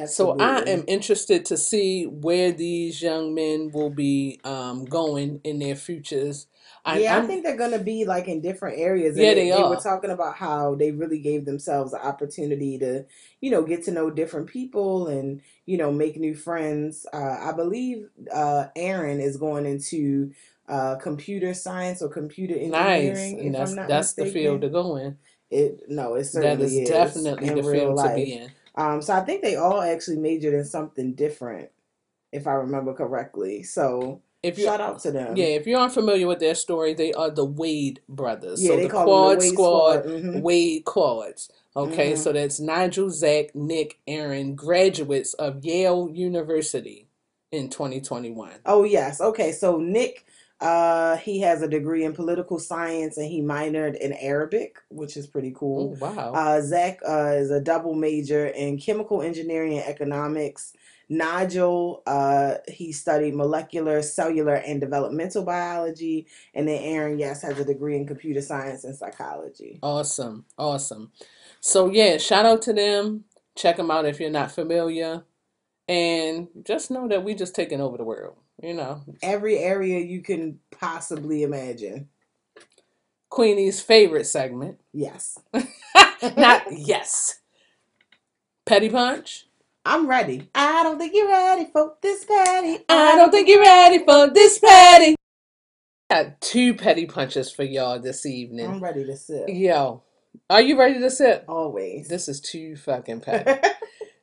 So 0.06 0.36
I 0.38 0.60
am 0.68 0.84
interested 0.88 1.44
to 1.46 1.56
see 1.56 2.04
where 2.06 2.52
these 2.52 3.02
young 3.02 3.34
men 3.34 3.70
will 3.72 3.90
be 3.90 4.40
um, 4.44 4.84
going 4.84 5.40
in 5.44 5.58
their 5.58 5.76
futures. 5.76 6.46
I, 6.84 7.02
Yeah, 7.02 7.18
I 7.18 7.20
I'm 7.20 7.26
think 7.26 7.44
they're 7.44 7.56
gonna 7.56 7.78
be 7.78 8.04
like 8.04 8.28
in 8.28 8.40
different 8.42 8.78
areas, 8.78 9.16
yeah, 9.16 9.34
and 9.34 9.34
they, 9.34 9.46
they 9.52 9.52
they 9.52 9.64
were 9.64 9.76
are. 9.76 9.78
talking 9.78 10.10
about 10.10 10.36
how 10.36 10.74
they 10.74 10.92
really 10.92 11.20
gave 11.20 11.44
themselves 11.44 11.92
the 11.92 12.04
opportunity 12.04 12.78
to, 12.78 13.04
you 13.40 13.50
know, 13.50 13.62
get 13.64 13.84
to 13.84 13.92
know 13.92 14.10
different 14.10 14.48
people 14.48 15.08
and 15.08 15.42
you 15.66 15.78
know 15.78 15.92
make 15.92 16.16
new 16.18 16.34
friends. 16.34 17.06
Uh, 17.12 17.38
I 17.40 17.52
believe 17.52 18.08
uh, 18.34 18.66
Aaron 18.76 19.20
is 19.20 19.36
going 19.36 19.66
into 19.66 20.32
uh, 20.68 20.96
computer 20.96 21.54
science 21.54 22.02
or 22.02 22.08
computer 22.08 22.56
Nice, 22.64 23.34
engineering, 23.34 23.38
and 23.38 23.52
if 23.52 23.58
I'm 23.60 23.74
that's 23.74 23.80
that's 23.86 24.14
the 24.14 24.26
field 24.26 24.62
to 24.62 24.68
mistaken. 24.68 24.70
go 24.70 24.96
in. 24.96 25.18
It 25.50 25.82
no, 25.88 26.14
it 26.14 26.24
That 26.32 26.60
certainly 26.60 26.78
is 26.78 26.80
is 26.80 26.84
definitely 26.84 27.50
the 27.50 27.62
field 27.62 27.98
to 27.98 28.08
life. 28.08 28.10
be 28.10 28.34
in. 28.34 28.52
Um, 28.76 29.02
so 29.02 29.14
I 29.14 29.20
think 29.20 29.42
they 29.42 29.56
all 29.56 29.82
actually 29.82 30.18
majored 30.18 30.54
in 30.54 30.64
something 30.64 31.14
different, 31.14 31.70
if 32.32 32.46
I 32.46 32.52
remember 32.54 32.94
correctly. 32.94 33.62
So 33.64 34.22
If 34.42 34.58
you 34.58 34.64
shout 34.64 34.80
out 34.80 35.00
to 35.00 35.10
them. 35.10 35.36
yeah, 35.36 35.46
if 35.46 35.66
you 35.66 35.76
aren't 35.76 35.92
familiar 35.94 36.26
with 36.26 36.40
their 36.40 36.54
story, 36.54 36.94
they 36.94 37.12
are 37.12 37.30
the 37.30 37.44
Wade 37.44 38.00
brothers. 38.08 38.62
Yeah, 38.62 38.70
So 38.70 38.76
they 38.76 38.82
the 38.84 38.88
call 38.88 39.06
them 39.06 39.14
the 39.14 39.20
Quad 39.26 39.38
Wade 39.38 39.54
Squad, 39.54 40.00
Squad. 40.00 40.20
hmm 40.20 40.40
Wade 40.40 40.84
Quads. 40.84 41.50
Okay, 41.76 42.14
hmm 42.14 42.20
so 42.20 42.32
that's 42.32 42.58
Nigel, 42.60 43.10
Zach, 43.10 43.54
Nick, 43.54 43.98
Aaron, 44.06 44.54
graduates 44.54 45.34
of 45.34 45.64
Yale 45.64 46.10
University 46.12 47.06
in 47.52 47.68
2021. 47.70 48.52
Oh 48.66 48.84
yes. 48.84 49.20
Okay. 49.20 49.52
So 49.52 49.78
Nick, 49.78 50.24
uh, 50.60 51.16
he 51.18 51.40
has 51.40 51.62
a 51.62 51.68
degree 51.68 52.04
in 52.04 52.12
political 52.12 52.58
science 52.58 53.16
and 53.18 53.26
he 53.30 53.40
minored 53.42 53.96
in 53.98 54.12
Arabic, 54.14 54.78
which 54.90 55.16
is 55.16 55.26
pretty 55.26 55.50
Oh, 55.50 55.54
cool. 55.58 55.96
wow. 56.00 56.32
Uh, 56.34 56.60
Zach 56.60 56.98
uh, 57.08 57.32
is 57.36 57.50
a 57.50 57.60
double 57.60 57.94
major 57.94 58.46
in 58.48 58.78
chemical 58.78 59.22
engineering 59.22 59.78
and 59.78 59.86
economics. 59.86 60.72
Nigel, 61.10 62.02
uh, 62.06 62.54
he 62.68 62.92
studied 62.92 63.34
molecular, 63.34 64.00
cellular, 64.00 64.54
and 64.54 64.80
developmental 64.80 65.44
biology, 65.44 66.28
and 66.54 66.68
then 66.68 66.80
Aaron, 66.80 67.18
yes, 67.18 67.42
has 67.42 67.58
a 67.58 67.64
degree 67.64 67.96
in 67.96 68.06
computer 68.06 68.40
science 68.40 68.84
and 68.84 68.96
psychology. 68.96 69.80
Awesome. 69.82 70.44
Awesome. 70.56 71.10
So, 71.60 71.90
yeah, 71.90 72.16
shout 72.18 72.46
out 72.46 72.62
to 72.62 72.72
them. 72.72 73.24
Check 73.56 73.76
them 73.76 73.90
out 73.90 74.06
if 74.06 74.20
you're 74.20 74.30
not 74.30 74.52
familiar. 74.52 75.24
And 75.88 76.46
just 76.62 76.92
know 76.92 77.08
that 77.08 77.24
we 77.24 77.34
just 77.34 77.56
taking 77.56 77.80
over 77.80 77.96
the 77.96 78.04
world. 78.04 78.36
You 78.62 78.74
know, 78.74 79.02
Every 79.22 79.58
area 79.58 79.98
you 80.00 80.22
can 80.22 80.60
possibly 80.70 81.42
imagine. 81.42 82.08
Queenie's 83.30 83.80
favorite 83.80 84.26
segment. 84.26 84.78
Yes, 84.92 85.38
Not 86.36 86.64
yes. 86.70 87.40
Petty 88.66 88.90
Punch. 88.90 89.46
I'm 89.84 90.06
ready. 90.06 90.48
I 90.54 90.82
don't 90.82 90.98
think 90.98 91.14
you're 91.14 91.28
ready 91.28 91.66
for 91.72 91.94
this 92.02 92.24
patty. 92.24 92.84
I 92.88 93.16
don't 93.16 93.30
think 93.30 93.48
you're 93.48 93.60
ready 93.62 93.98
for 94.04 94.28
this 94.30 94.58
petty. 94.58 95.16
Got 96.10 96.40
two 96.40 96.74
petty 96.74 97.06
punches 97.06 97.50
for 97.50 97.62
y'all 97.62 97.98
this 97.98 98.26
evening. 98.26 98.66
I'm 98.66 98.80
ready 98.82 99.04
to 99.06 99.16
sip. 99.16 99.44
Yo, 99.48 100.02
are 100.50 100.60
you 100.60 100.78
ready 100.78 100.98
to 101.00 101.10
sip? 101.10 101.44
Always. 101.48 102.08
This 102.08 102.28
is 102.28 102.40
too 102.40 102.76
fucking 102.76 103.20
petty. 103.20 103.68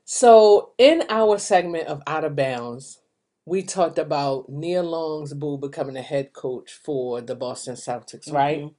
So, 0.10 0.72
in 0.78 1.04
our 1.10 1.38
segment 1.38 1.88
of 1.90 2.02
Out 2.08 2.24
of 2.24 2.34
Bounds, 2.34 3.02
we 3.46 3.62
talked 3.62 3.98
about 4.00 4.48
Nia 4.48 4.82
Long's 4.82 5.34
boo 5.34 5.58
becoming 5.58 5.98
a 5.98 6.02
head 6.02 6.32
coach 6.32 6.72
for 6.82 7.20
the 7.20 7.36
Boston 7.36 7.76
Celtics, 7.76 8.32
right? 8.32 8.60
Mhm. 8.62 8.74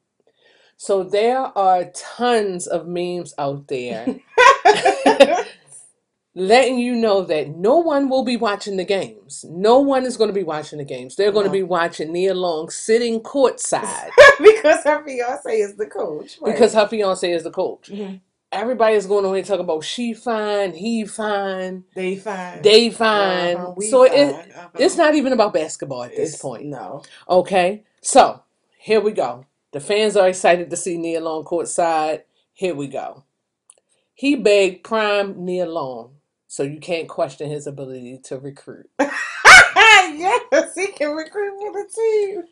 So, 0.79 1.05
there 1.05 1.41
are 1.41 1.85
tons 1.95 2.67
of 2.67 2.87
memes 2.89 3.35
out 3.37 3.69
there 3.69 4.07
letting 6.39 6.79
you 6.79 6.95
know 6.95 7.23
that 7.23 7.49
no 7.57 7.79
one 7.79 8.09
will 8.09 8.23
be 8.25 8.37
watching 8.37 8.77
the 8.77 8.85
games. 8.85 9.45
No 9.49 9.81
one 9.81 10.07
is 10.07 10.17
going 10.17 10.29
to 10.29 10.35
be 10.35 10.45
watching 10.45 10.79
the 10.79 10.85
games. 10.85 11.17
They're 11.17 11.33
going 11.33 11.47
to 11.47 11.53
be 11.53 11.65
watching 11.65 12.13
Nia 12.13 12.33
Long 12.35 12.71
sitting 12.71 13.21
courtside 13.21 14.11
because 14.39 14.85
her 14.85 15.05
fiance 15.05 15.53
is 15.61 15.75
the 15.77 15.87
coach. 15.87 16.39
Right. 16.41 16.53
because 16.55 16.75
her 16.75 16.87
fiance 16.87 17.31
is 17.31 17.43
the 17.43 17.51
coach. 17.51 17.89
Mhm. 17.91 18.21
Everybody's 18.51 19.05
going 19.07 19.27
on 19.27 19.35
here 19.35 19.45
talking 19.45 19.61
about 19.65 19.85
she 19.85 20.15
fine, 20.15 20.73
he 20.73 21.05
fine, 21.05 21.85
they 21.95 22.17
fine. 22.17 22.63
they 22.63 22.89
fine. 22.89 23.57
Uh-huh, 23.57 23.81
so 23.83 24.05
it. 24.05 24.33
Uh-huh. 24.57 24.69
it's 24.79 24.97
not 24.97 25.15
even 25.15 25.35
about 25.35 25.53
basketball 25.53 26.05
at 26.05 26.11
this 26.17 26.31
It's- 26.31 26.41
point. 26.41 26.65
No. 26.65 27.03
Okay, 27.29 27.83
so 28.01 28.43
here 28.79 29.01
we 29.01 29.13
go. 29.13 29.45
The 29.73 29.81
fans 29.81 30.17
are 30.17 30.29
excited 30.29 30.71
to 30.71 30.77
see 30.77 30.97
Nia 30.97 31.21
Long 31.21 31.45
courtside. 31.45 32.23
Here 32.55 32.75
we 32.75 32.87
go. 32.87 33.25
He 34.15 34.35
begged 34.35 34.83
prime 34.83 35.45
Nia 35.45 35.67
Long, 35.67 36.13
so 36.49 36.65
you 36.65 36.81
can't 36.81 37.09
question 37.09 37.49
his 37.49 37.67
ability 37.67 38.19
to 38.25 38.39
recruit. 38.39 38.91
yes, 38.99 40.75
he 40.75 40.89
can 40.89 41.11
recruit 41.13 41.59
for 41.61 41.73
the 41.73 41.89
team. 41.95 42.43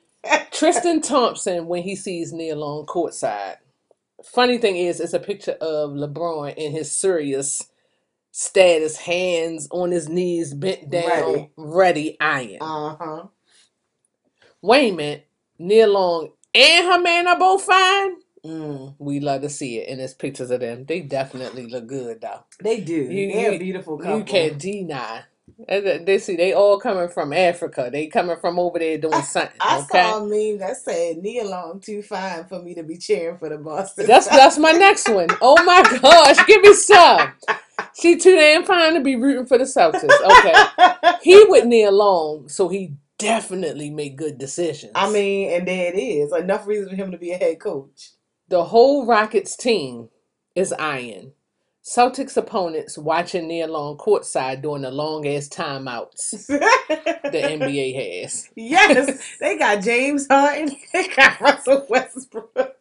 Tristan 0.53 1.01
Thompson, 1.01 1.67
when 1.67 1.83
he 1.83 1.97
sees 1.97 2.33
Nia 2.33 2.55
Long 2.57 2.87
courtside, 2.87 3.57
funny 4.25 4.59
thing 4.59 4.77
is, 4.77 5.01
it's 5.01 5.15
a 5.15 5.19
picture 5.19 5.57
of 5.61 5.91
LeBron 5.91 6.55
in 6.55 6.73
his 6.73 6.93
serious 6.93 7.69
status, 8.31 8.99
hands 8.99 9.67
on 9.71 9.91
his 9.91 10.09
knees, 10.09 10.55
bent 10.55 10.91
down, 10.91 11.09
Ready. 11.09 11.51
ready, 11.57 12.17
iron. 12.21 12.59
Uh 12.61 12.97
huh. 12.97 13.25
Wait 14.63 14.93
a 14.93 14.97
minute, 14.97 15.27
Nia 15.59 15.87
Long 15.87 16.31
and 16.55 16.87
her 16.87 17.01
man 17.01 17.27
are 17.27 17.39
both 17.39 17.65
fine. 17.65 18.17
Mm. 18.47 18.95
We 18.99 19.21
love 19.21 19.43
to 19.43 19.49
see 19.49 19.79
it, 19.79 19.89
and 19.89 20.01
there's 20.01 20.15
pictures 20.15 20.51
of 20.51 20.61
them. 20.61 20.85
They 20.87 21.01
definitely 21.01 21.67
look 21.67 21.87
good, 21.87 22.21
though. 22.21 22.45
They 22.63 22.81
do. 22.81 22.95
You- 22.95 23.33
They're 23.33 23.51
you- 23.51 23.57
a 23.57 23.59
beautiful 23.59 23.99
couple. 23.99 24.19
You 24.19 24.25
can't 24.25 24.59
deny. 24.59 25.23
They 25.69 26.19
see 26.19 26.35
they 26.37 26.53
all 26.53 26.79
coming 26.81 27.09
from 27.09 27.33
Africa. 27.33 27.89
They 27.91 28.09
coming 28.09 28.37
from 28.41 28.59
over 28.59 28.79
there 28.81 28.99
doing 28.99 29.23
something. 29.23 29.57
I 29.61 29.79
Okay, 29.79 30.03
saw 30.03 30.19
a 30.19 30.21
meme 30.27 30.59
that 30.59 30.77
said 30.77 31.19
Nia 31.19 31.45
Long 31.45 31.79
too 31.81 32.03
fine 32.03 32.45
for 32.47 32.61
me 32.61 32.75
to 32.75 32.83
be 32.83 32.99
cheering 32.99 33.39
for 33.39 33.49
the 33.49 33.57
Boston. 33.57 34.07
that's 34.07 34.27
that's 34.27 34.59
my 34.59 34.73
next 34.73 35.09
one. 35.09 35.29
Oh 35.41 35.57
my 35.65 35.83
gosh, 36.03 36.45
give 36.47 36.61
me 36.63 36.73
some. 36.75 37.33
She 37.95 38.17
too 38.17 38.35
damn 38.35 38.65
fine 38.65 38.95
to 38.95 39.01
be 39.01 39.15
rooting 39.17 39.47
for 39.47 39.57
the 39.57 39.65
Celtics. 39.65 40.03
Okay, 40.03 41.17
he 41.23 41.45
with 41.45 41.65
Nia 41.73 41.93
Long, 41.93 42.49
so 42.49 42.69
he 42.69 42.95
definitely 43.17 43.89
make 43.91 44.17
good 44.17 44.39
decisions. 44.39 44.93
I 44.97 45.11
mean, 45.11 45.53
and 45.53 45.67
there 45.67 45.95
it 45.95 45.97
is. 45.97 46.33
Enough 46.33 46.67
reason 46.67 46.91
for 46.91 46.97
him 46.97 47.13
to 47.13 47.19
be 47.19 47.31
a 47.31 47.37
head 47.39 47.61
coach. 47.61 48.11
The 48.49 48.65
whole 48.65 49.07
Rockets 49.07 49.57
team 49.57 50.09
is 50.55 50.73
iron. 50.73 51.33
Celtics 51.85 52.37
opponents 52.37 52.99
watching 52.99 53.47
Nia 53.47 53.69
Long 53.69 53.97
courtside 53.97 54.61
during 54.63 54.83
the 54.83 54.91
long 54.91 55.27
ass 55.27 55.49
timeouts 55.49 56.47
the 56.49 56.59
NBA 57.33 58.23
has. 58.23 58.49
yes, 58.57 59.37
they 59.41 59.57
got 59.57 59.83
James 59.85 60.27
Harden. 60.29 60.75
They 60.93 61.07
got 61.09 61.41
Russell 61.41 61.87
Westbrook. 61.89 62.75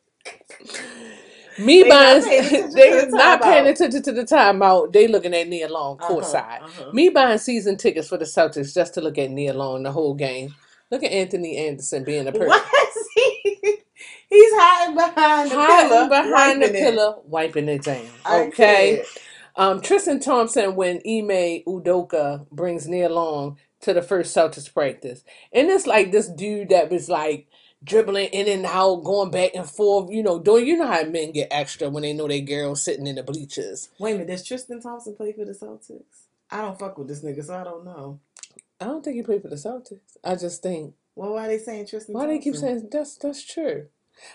Me 1.60 1.84
They 1.84 1.90
buying, 1.90 2.20
not 2.20 2.24
paying 2.24 2.46
attention 2.48 2.72
to 2.72 2.76
they 2.76 3.06
the 3.06 3.12
not 3.12 3.42
paying 3.42 3.66
timeout. 3.66 3.70
attention 3.70 4.02
to 4.04 4.12
the 4.12 4.24
timeout. 4.24 4.92
They 4.92 5.08
looking 5.08 5.34
at 5.36 5.48
Nia 5.48 5.70
Long 5.70 6.00
Uh-huh, 6.02 6.14
courtside. 6.14 6.62
uh-huh. 6.64 6.92
Me 6.92 7.10
buying 7.10 7.38
season 7.38 7.78
tickets 7.78 8.10
for 8.10 8.18
the 8.18 8.26
Celtics 8.26 8.74
just 8.74 8.96
to 8.96 9.02
look 9.02 9.18
at 9.20 9.30
Nia 9.32 9.54
Long 9.54 9.84
the 9.84 9.92
whole 9.92 10.16
game. 10.16 10.56
Look 10.92 11.04
at 11.04 11.12
Anthony 11.12 11.58
Anderson 11.58 12.04
being 12.04 12.28
a 12.28 12.32
person. 12.32 12.60
What 14.30 14.38
is 14.38 14.38
he? 14.38 14.38
He's 14.38 14.52
hiding 14.56 14.96
behind 14.96 15.52
the 15.52 15.56
Hiding 15.56 15.90
pillar, 15.90 16.10
behind 16.10 16.62
the 16.62 16.68
wiping 16.68 16.76
it. 16.76 16.80
pillar, 16.80 17.16
wiping 17.26 17.70
it 17.70 17.84
down. 17.84 18.06
Okay. 18.30 19.04
Um, 19.56 19.82
Tristan 19.82 20.20
Thompson 20.20 20.76
when 20.76 20.98
Ime 20.98 21.64
Udoka 21.66 22.48
brings 22.50 22.88
Nia 22.88 23.10
Long 23.10 23.58
to 23.82 23.94
the 23.94 24.02
first 24.02 24.36
Celtics 24.36 24.74
practice. 24.74 25.24
And 25.54 25.70
it's 25.70 25.88
like 25.88 26.12
this 26.12 26.28
dude 26.28 26.70
that 26.70 26.90
was 26.90 27.08
like 27.10 27.48
dribbling 27.84 28.30
in 28.30 28.48
and 28.48 28.66
out, 28.66 29.04
going 29.04 29.32
back 29.32 29.52
and 29.56 29.70
forth, 29.70 30.10
you 30.12 30.24
know, 30.24 30.40
doing 30.40 30.66
you 30.68 30.76
know 30.78 30.88
how 30.88 31.04
men 31.04 31.32
get 31.32 31.50
extra 31.52 31.90
when 31.90 32.04
they 32.04 32.14
know 32.14 32.28
their 32.28 32.42
girl 32.42 32.76
sitting 32.76 33.08
in 33.08 33.16
the 33.16 33.24
bleachers. 33.24 33.90
Wait 34.00 34.12
a 34.12 34.14
minute, 34.16 34.28
does 34.28 34.44
Tristan 34.46 34.82
Thompson 34.82 35.16
play 35.16 35.32
for 35.34 35.46
the 35.46 35.54
Celtics? 35.54 36.26
I 36.52 36.62
don't 36.62 36.78
fuck 36.78 36.98
with 36.98 37.08
this 37.08 37.24
nigga, 37.24 37.44
so 37.44 37.56
I 37.56 37.64
don't 37.64 37.86
know. 37.86 38.20
I 38.82 38.86
don't 38.86 39.04
think 39.04 39.16
he 39.16 39.22
played 39.24 39.42
for 39.42 39.48
the 39.50 39.56
Celtics. 39.56 40.18
I 40.24 40.36
just 40.36 40.62
think 40.62 40.96
Well, 41.16 41.34
why 41.34 41.48
they 41.48 41.60
saying 41.60 41.88
Tristan 41.88 42.14
why 42.16 42.28
they 42.28 42.40
keep 42.40 42.56
saying 42.56 42.90
that's 42.92 43.16
that's 43.18 43.44
true. 43.44 43.88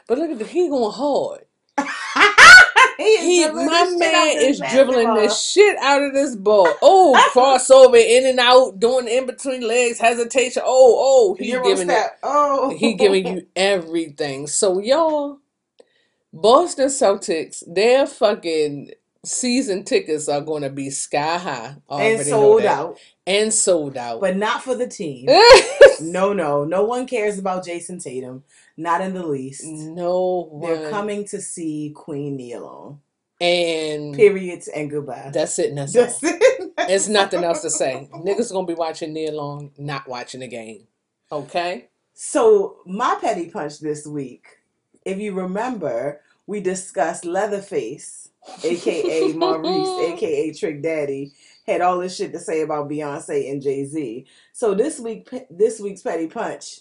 But 0.06 0.18
look 0.18 0.30
at 0.30 0.38
the 0.38 0.44
he 0.46 0.68
going 0.68 0.92
hard. 0.92 1.44
he 2.98 3.04
is 3.04 3.20
He, 3.20 3.42
dribbling 3.44 3.66
my 3.66 3.84
the 3.84 3.86
shit 3.98 4.14
out 4.14 4.26
man 4.26 4.36
this 4.36 4.60
is 4.60 4.72
dribbling 4.72 5.08
the 5.14 5.14
basketball. 5.14 5.34
shit 5.34 5.76
out 5.78 6.02
of 6.02 6.12
this 6.14 6.36
ball. 6.36 6.68
Oh, 6.82 7.30
crossover 7.34 7.96
in 8.02 8.26
and 8.26 8.38
out, 8.38 8.78
doing 8.78 9.08
in 9.08 9.26
between 9.26 9.66
legs, 9.66 9.98
hesitation. 9.98 10.62
Oh, 10.64 10.96
oh, 11.32 11.34
he 11.34 11.50
Euro 11.50 11.64
giving 11.64 11.88
it. 11.88 11.92
step. 11.92 12.18
Oh, 12.22 12.70
He 12.76 12.94
giving 12.94 13.26
you 13.26 13.46
everything. 13.56 14.46
So 14.46 14.80
y'all, 14.80 15.38
Boston 16.32 16.88
Celtics, 16.88 17.62
they're 17.66 18.06
fucking 18.06 18.92
season 19.24 19.84
tickets 19.84 20.28
are 20.28 20.40
going 20.40 20.62
to 20.62 20.70
be 20.70 20.90
sky 20.90 21.38
high. 21.38 21.76
I 21.88 22.02
and 22.04 22.14
already 22.14 22.30
know 22.30 22.36
sold 22.40 22.62
that. 22.62 22.78
out, 22.78 22.98
And 23.26 23.52
sold 23.52 23.96
out. 23.96 24.20
but 24.20 24.36
not 24.36 24.62
for 24.62 24.74
the 24.74 24.86
team. 24.86 25.26
No, 26.02 26.32
no, 26.32 26.64
no 26.64 26.84
one 26.84 27.06
cares 27.06 27.38
about 27.38 27.64
Jayson 27.66 27.98
Tatum, 28.02 28.42
not 28.80 29.00
in 29.00 29.14
the 29.14 29.26
least. 29.26 29.64
no 29.64 30.48
one. 30.50 30.72
They're 30.72 30.90
coming 30.90 31.24
to 31.26 31.40
see 31.40 31.92
Queen 31.94 32.40
alone. 32.54 33.00
And 33.40 34.14
Periods 34.14 34.68
and 34.68 34.90
goodbye. 34.90 35.30
that's 35.32 35.58
it. 35.58 35.74
That's. 35.74 35.92
That's 35.92 36.22
it. 36.22 36.72
It's 36.78 37.08
nothing 37.08 37.44
else 37.44 37.62
to 37.62 37.70
say. 37.70 38.08
Niggas 38.14 38.52
gonna 38.52 38.66
be 38.66 38.74
watching 38.74 39.12
Nia 39.12 39.32
Long, 39.32 39.70
not 39.78 40.08
watching 40.08 40.40
the 40.40 40.48
game. 40.48 40.86
Okay? 41.32 41.88
So 42.12 42.78
my 42.84 43.16
petty 43.20 43.48
punch 43.48 43.80
this 43.80 44.06
week, 44.06 44.46
if 45.04 45.18
you 45.18 45.32
remember, 45.32 46.20
we 46.46 46.60
discussed 46.60 47.24
Leatherface, 47.24 48.28
aka 48.62 49.32
Maurice, 49.34 50.12
aka 50.12 50.52
Trick 50.52 50.82
Daddy, 50.82 51.32
had 51.66 51.80
all 51.80 51.98
this 51.98 52.16
shit 52.16 52.32
to 52.32 52.38
say 52.38 52.62
about 52.62 52.90
Beyonce 52.90 53.50
and 53.50 53.62
Jay 53.62 53.84
Z. 53.84 54.26
So 54.52 54.74
this 54.74 55.00
week, 55.00 55.30
this 55.50 55.80
week's 55.80 56.02
petty 56.02 56.26
punch 56.26 56.80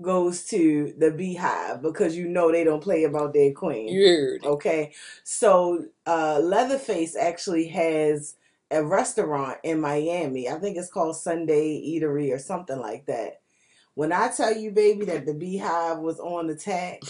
goes 0.00 0.44
to 0.44 0.94
the 0.98 1.10
Beehive 1.10 1.82
because 1.82 2.16
you 2.16 2.28
know 2.28 2.52
they 2.52 2.64
don't 2.64 2.82
play 2.82 3.04
about 3.04 3.32
their 3.32 3.52
queen. 3.52 3.94
Heard. 3.94 4.44
Okay, 4.44 4.92
so 5.24 5.84
uh, 6.06 6.40
Leatherface 6.42 7.16
actually 7.16 7.68
has 7.68 8.36
a 8.70 8.84
restaurant 8.84 9.58
in 9.62 9.80
Miami. 9.80 10.48
I 10.48 10.58
think 10.58 10.76
it's 10.76 10.90
called 10.90 11.16
Sunday 11.16 11.80
Eatery 11.80 12.32
or 12.32 12.38
something 12.38 12.78
like 12.78 13.06
that. 13.06 13.40
When 13.94 14.12
I 14.12 14.28
tell 14.28 14.56
you, 14.56 14.70
baby, 14.70 15.06
that 15.06 15.26
the 15.26 15.34
Beehive 15.34 15.98
was 15.98 16.20
on 16.20 16.50
attack, 16.50 17.00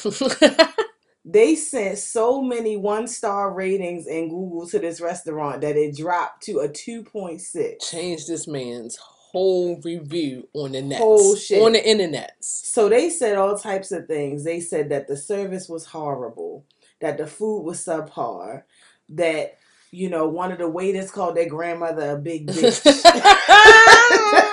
they 1.25 1.55
sent 1.55 1.99
so 1.99 2.41
many 2.41 2.79
one 2.79 3.07
star 3.07 3.53
ratings 3.53 4.07
in 4.07 4.31
Google 4.31 4.67
to 4.69 4.79
this 4.79 5.01
restaurant 5.01 5.61
that 5.61 5.77
it 5.77 5.97
dropped 5.97 6.45
to 6.45 6.61
a 6.61 6.69
2.6. 6.69 7.75
Change 7.83 8.27
this 8.27 8.49
man's 8.49 8.99
whole 9.31 9.81
review 9.83 10.49
on 10.55 10.73
the 10.73 10.83
net. 10.83 10.99
Whole 10.99 11.37
shit. 11.37 11.63
On 11.63 11.73
the 11.73 11.87
internet. 11.87 12.37
So 12.41 12.89
they 12.89 13.11
said 13.11 13.37
all 13.37 13.59
types 13.59 13.93
of 13.93 14.07
things. 14.07 14.45
They 14.45 14.61
said 14.61 14.89
that 14.89 15.07
the 15.07 15.17
service 15.17 15.69
was 15.69 15.85
horrible, 15.85 16.65
that 17.01 17.19
the 17.19 17.27
food 17.27 17.63
was 17.63 17.85
subpar, 17.85 18.63
that 19.11 19.59
you 19.91 20.09
know 20.09 20.29
one 20.29 20.53
of 20.53 20.59
the 20.59 20.69
waiters 20.69 21.11
called 21.11 21.37
their 21.37 21.49
grandmother 21.49 22.13
a 22.13 22.17
big 22.17 22.47
bitch. 22.49 22.85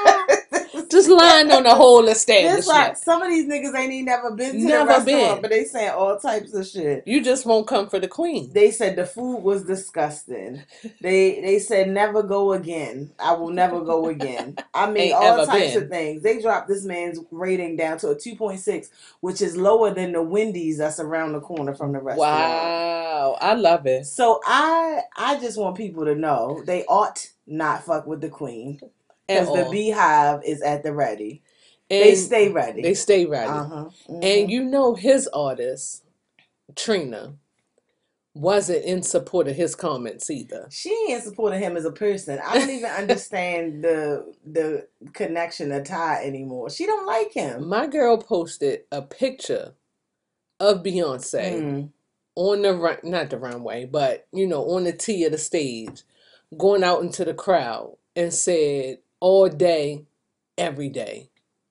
Just 0.96 1.10
lying 1.10 1.52
on 1.52 1.64
the 1.64 1.76
whole 1.76 2.08
It's 2.08 2.20
establishment. 2.20 2.68
like 2.68 2.98
some 2.98 3.22
of 3.22 3.30
these 3.30 3.46
niggas 3.48 3.76
ain't 3.78 3.92
even 3.92 4.06
never 4.06 4.32
been 4.32 4.54
to 4.54 4.60
Never 4.60 4.84
the 4.86 4.88
restaurant, 4.88 5.06
been. 5.06 5.42
but 5.42 5.52
they 5.52 5.66
saying 5.66 5.92
all 5.92 6.18
types 6.20 6.54
of 6.54 6.66
shit. 6.66 7.04
You 7.06 7.22
just 7.22 7.46
won't 7.46 7.68
come 7.68 7.90
for 7.90 8.00
the 8.00 8.08
queen. 8.08 8.52
They 8.54 8.72
said 8.72 8.96
the 8.96 9.06
food 9.06 9.40
was 9.40 9.64
disgusting. 9.66 10.64
They 11.02 11.42
they 11.42 11.60
said 11.60 11.90
never 11.90 12.24
go 12.24 12.54
again. 12.54 13.12
I 13.20 13.34
will 13.34 13.50
never 13.52 13.82
go 13.82 14.08
again. 14.08 14.56
I 14.74 14.90
mean 14.92 15.14
all 15.14 15.46
types 15.46 15.74
been. 15.74 15.84
of 15.84 15.90
things. 15.90 16.24
They 16.24 16.42
dropped 16.42 16.68
this 16.70 16.86
man's 16.86 17.20
rating 17.32 17.76
down 17.78 17.98
to 18.00 18.12
a 18.12 18.16
two 18.16 18.36
point 18.36 18.60
six, 18.62 18.90
which 19.22 19.42
is 19.42 19.58
lower 19.58 19.94
than 19.94 20.14
the 20.14 20.22
Wendy's 20.24 20.78
that's 20.78 21.00
around 21.00 21.34
the 21.34 21.42
corner 21.42 21.76
from 21.76 21.92
the 21.92 22.00
restaurant. 22.00 22.32
Wow. 22.32 23.38
I 23.42 23.54
love 23.56 23.86
it. 23.86 24.06
So 24.06 24.40
I 24.46 25.02
I 25.18 25.40
just 25.40 25.58
want 25.60 25.78
people 25.78 26.06
to 26.06 26.16
know 26.16 26.64
they 26.66 26.86
ought 26.86 27.30
not 27.48 27.84
fuck 27.84 28.08
with 28.08 28.22
the 28.22 28.30
queen 28.30 28.80
because 29.28 29.48
the 29.54 29.70
beehive 29.72 30.42
is 30.46 30.62
at 30.62 30.84
the 30.84 30.94
ready. 30.94 31.42
And 31.90 32.02
they 32.04 32.16
stay 32.16 32.50
ready. 32.50 32.82
They 32.82 32.94
stay 32.96 33.26
ready. 33.26 33.50
uh-huh. 33.52 33.90
And 34.22 34.50
you 34.50 34.64
know 34.64 34.96
his 34.96 35.28
artist, 35.28 36.04
Trina, 36.76 37.36
wasn't 38.34 38.84
in 38.84 39.02
support 39.02 39.48
of 39.48 39.56
his 39.56 39.76
comments 39.76 40.30
either. 40.30 40.68
She 40.70 40.90
ain't 41.10 41.24
supporting 41.24 41.62
him 41.62 41.78
as 41.78 41.86
a 41.86 41.92
person. 41.92 42.40
I 42.46 42.58
don't 42.60 42.70
even 42.70 42.90
understand 42.92 43.84
the 43.84 44.34
the 44.46 44.88
connection, 45.14 45.70
the 45.70 45.82
tie 45.84 46.24
anymore. 46.26 46.70
She 46.70 46.86
don't 46.86 47.06
like 47.08 47.32
him. 47.34 47.68
My 47.68 47.88
girl 47.88 48.18
posted 48.18 48.82
a 48.92 49.02
picture 49.02 49.74
of 50.60 50.84
Beyonce 50.84 51.62
Mm. 51.62 51.90
on 52.36 52.62
the 52.62 52.74
run, 52.74 52.98
not 53.04 53.30
the 53.30 53.38
runway, 53.38 53.86
but 53.86 54.28
you 54.34 54.48
know, 54.48 54.64
on 54.72 54.84
the 54.86 54.92
tee 54.94 55.24
of 55.26 55.32
the 55.32 55.38
stage, 55.38 56.02
going 56.58 56.84
out 56.84 57.02
into 57.04 57.24
the 57.26 57.34
crowd 57.34 57.96
and 58.16 58.34
said, 58.34 58.98
"All 59.20 59.50
day, 59.50 60.06
every 60.58 60.90
day, 60.90 61.30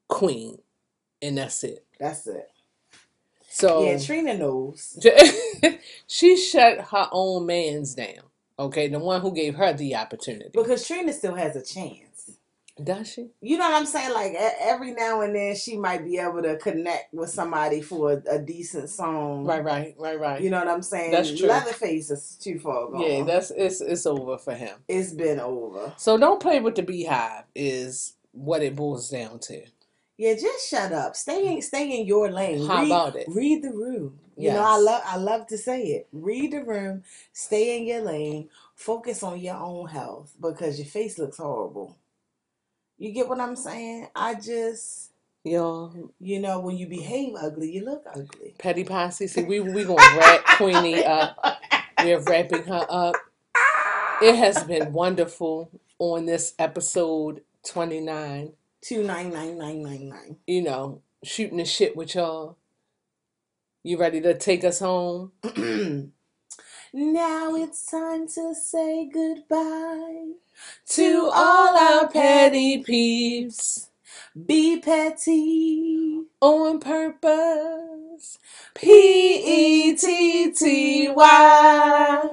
Queen," 0.09 0.59
and 1.23 1.39
that's 1.39 1.65
it. 1.65 1.85
That's 1.99 2.27
it. 2.27 2.49
So 3.49 3.85
Yeah, 3.85 3.99
Trina 3.99 4.35
knows. 4.37 4.99
she 6.07 6.37
shut 6.37 6.81
her 6.93 7.09
own 7.13 7.47
man's 7.47 7.95
down. 7.95 8.25
Okay, 8.59 8.89
the 8.89 8.99
one 8.99 9.21
who 9.21 9.33
gave 9.33 9.55
her 9.57 9.73
the 9.73 9.97
opportunity. 9.97 10.51
Because 10.53 10.87
Trina 10.87 11.13
still 11.13 11.35
has 11.35 11.57
a 11.57 11.63
chance. 11.65 12.04
Does 12.83 13.13
she? 13.13 13.29
You 13.41 13.57
know 13.57 13.71
what 13.71 13.77
I'm 13.77 13.87
saying? 13.87 14.13
Like 14.13 14.35
every 14.35 14.93
now 14.93 15.21
and 15.21 15.35
then 15.35 15.55
she 15.55 15.77
might 15.77 16.05
be 16.05 16.19
able 16.19 16.43
to 16.43 16.57
connect 16.57 17.15
with 17.15 17.31
somebody 17.31 17.81
for 17.81 18.15
a, 18.15 18.23
a 18.35 18.39
decent 18.41 18.91
song. 18.91 19.45
Right, 19.45 19.63
right, 19.63 19.95
right, 19.97 20.19
right. 20.19 20.43
You 20.43 20.51
know 20.51 20.59
what 20.59 20.69
I'm 20.69 20.83
saying? 20.83 21.13
That's 21.13 21.39
true. 21.39 21.49
Leatherface 21.49 22.11
is 22.11 22.37
too 22.41 22.59
far 22.59 22.91
gone. 22.91 23.01
yeah, 23.01 23.23
that's 23.23 23.53
it's 23.53 23.81
it's 23.81 24.07
over 24.07 24.39
for 24.39 24.55
him. 24.55 24.77
it's 24.89 25.13
been 25.13 25.39
over. 25.39 25.93
So 25.97 26.19
don't 26.19 26.41
play 26.41 26.61
with 26.61 26.75
the 26.75 26.83
beehive 26.83 27.45
is 27.55 28.17
what 28.33 28.63
it 28.63 28.75
boils 28.75 29.09
down 29.09 29.39
to. 29.41 29.63
Yeah, 30.17 30.35
just 30.35 30.69
shut 30.69 30.93
up. 30.93 31.15
Stay 31.15 31.55
in 31.55 31.63
stay 31.63 32.01
in 32.01 32.07
your 32.07 32.29
lane. 32.31 32.67
How 32.67 32.81
read, 32.81 32.87
about 32.87 33.15
it? 33.15 33.29
Read 33.29 33.63
the 33.63 33.73
room. 33.73 34.19
You 34.37 34.51
know, 34.51 34.65
I 34.65 34.79
love 34.79 35.03
I 35.07 35.17
love 35.17 35.47
to 35.49 35.59
say 35.59 35.83
it. 35.83 36.09
Read 36.13 36.53
the 36.53 36.65
room, 36.65 37.05
stay 37.33 37.79
in 37.79 37.87
your 37.87 38.01
lane, 38.01 38.49
focus 38.75 39.23
on 39.23 39.39
your 39.41 39.55
own 39.55 39.87
health 39.87 40.35
because 40.41 40.79
your 40.79 40.89
face 40.89 41.19
looks 41.19 41.37
horrible. 41.37 41.97
You 42.99 43.13
get 43.13 43.29
what 43.29 43.41
I'm 43.41 43.57
saying? 43.57 44.09
I 44.15 44.35
just 44.35 45.11
Y'all, 45.47 45.93
you 46.21 46.41
know, 46.41 46.59
when 46.59 46.79
you 46.79 46.87
behave 46.87 47.35
ugly, 47.39 47.71
you 47.71 47.85
look 47.85 48.07
ugly. 48.11 48.55
Petty 48.59 48.83
Posse. 48.83 49.27
See, 49.27 49.43
we 49.43 49.61
we 49.61 49.85
gonna 49.85 50.17
wrap 50.17 50.43
Queenie 50.57 51.05
up. 51.05 51.37
We're 52.03 52.21
wrapping 52.21 52.63
her 52.63 52.87
up. 52.89 53.15
It 54.23 54.37
has 54.37 54.65
been 54.65 54.95
wonderful 54.95 55.69
on 55.99 56.25
this 56.25 56.55
episode 56.59 57.43
twenty 57.63 58.01
nine. 58.01 58.55
Two 58.81 59.05
nine 59.05 59.35
nine 59.35 59.59
nine 59.59 59.83
nine 59.83 60.09
nine. 60.09 60.37
You 60.47 60.63
know, 60.63 61.03
shooting 61.23 61.59
the 61.59 61.67
shit 61.67 61.95
with 61.95 62.15
y'all. 62.15 62.57
You 63.83 63.99
ready 63.99 64.23
to 64.23 64.33
take 64.33 64.65
us 64.65 64.79
home? 64.79 65.33
now 66.95 67.55
it's 67.55 67.85
time 67.85 68.27
to 68.29 68.55
say 68.55 69.11
goodbye 69.13 70.44
To 70.91 71.31
all 71.33 71.77
our 71.77 72.09
petty 72.09 72.79
peeps 72.83 73.91
Be 74.47 74.81
petty. 74.81 76.23
on 76.41 76.79
purpose. 76.81 78.39
P 78.75 79.89
E 79.91 79.97
T 79.97 80.53
T 80.53 81.09
Y. 81.11 82.31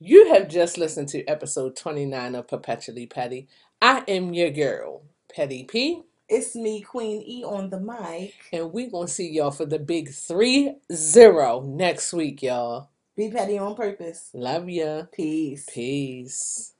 You 0.00 0.32
have 0.34 0.48
just 0.48 0.76
listened 0.78 1.08
to 1.10 1.24
episode 1.26 1.76
29 1.76 2.34
of 2.34 2.48
Perpetually 2.48 3.06
Petty. 3.06 3.48
I 3.80 4.02
am 4.08 4.34
your 4.34 4.50
girl, 4.50 5.02
Petty 5.34 5.64
P, 5.64 6.02
It's 6.28 6.54
me, 6.54 6.82
Queen 6.82 7.22
E, 7.22 7.44
on 7.44 7.70
the 7.70 7.80
mic. 7.80 8.34
and 8.52 8.72
we 8.72 8.86
going 8.86 9.06
to 9.06 9.12
see 9.12 9.30
y'all 9.30 9.50
for 9.50 9.64
the 9.66 9.78
big 9.78 10.10
3 10.10 10.76
0 10.92 11.62
next 11.62 12.12
week, 12.12 12.42
y'all. 12.42 12.90
Be 13.16 13.30
petty 13.30 13.56
on 13.58 13.74
purpose. 13.76 14.30
Love 14.34 14.68
ya. 14.68 15.04
Peace. 15.12 15.66
Peace. 15.72 16.73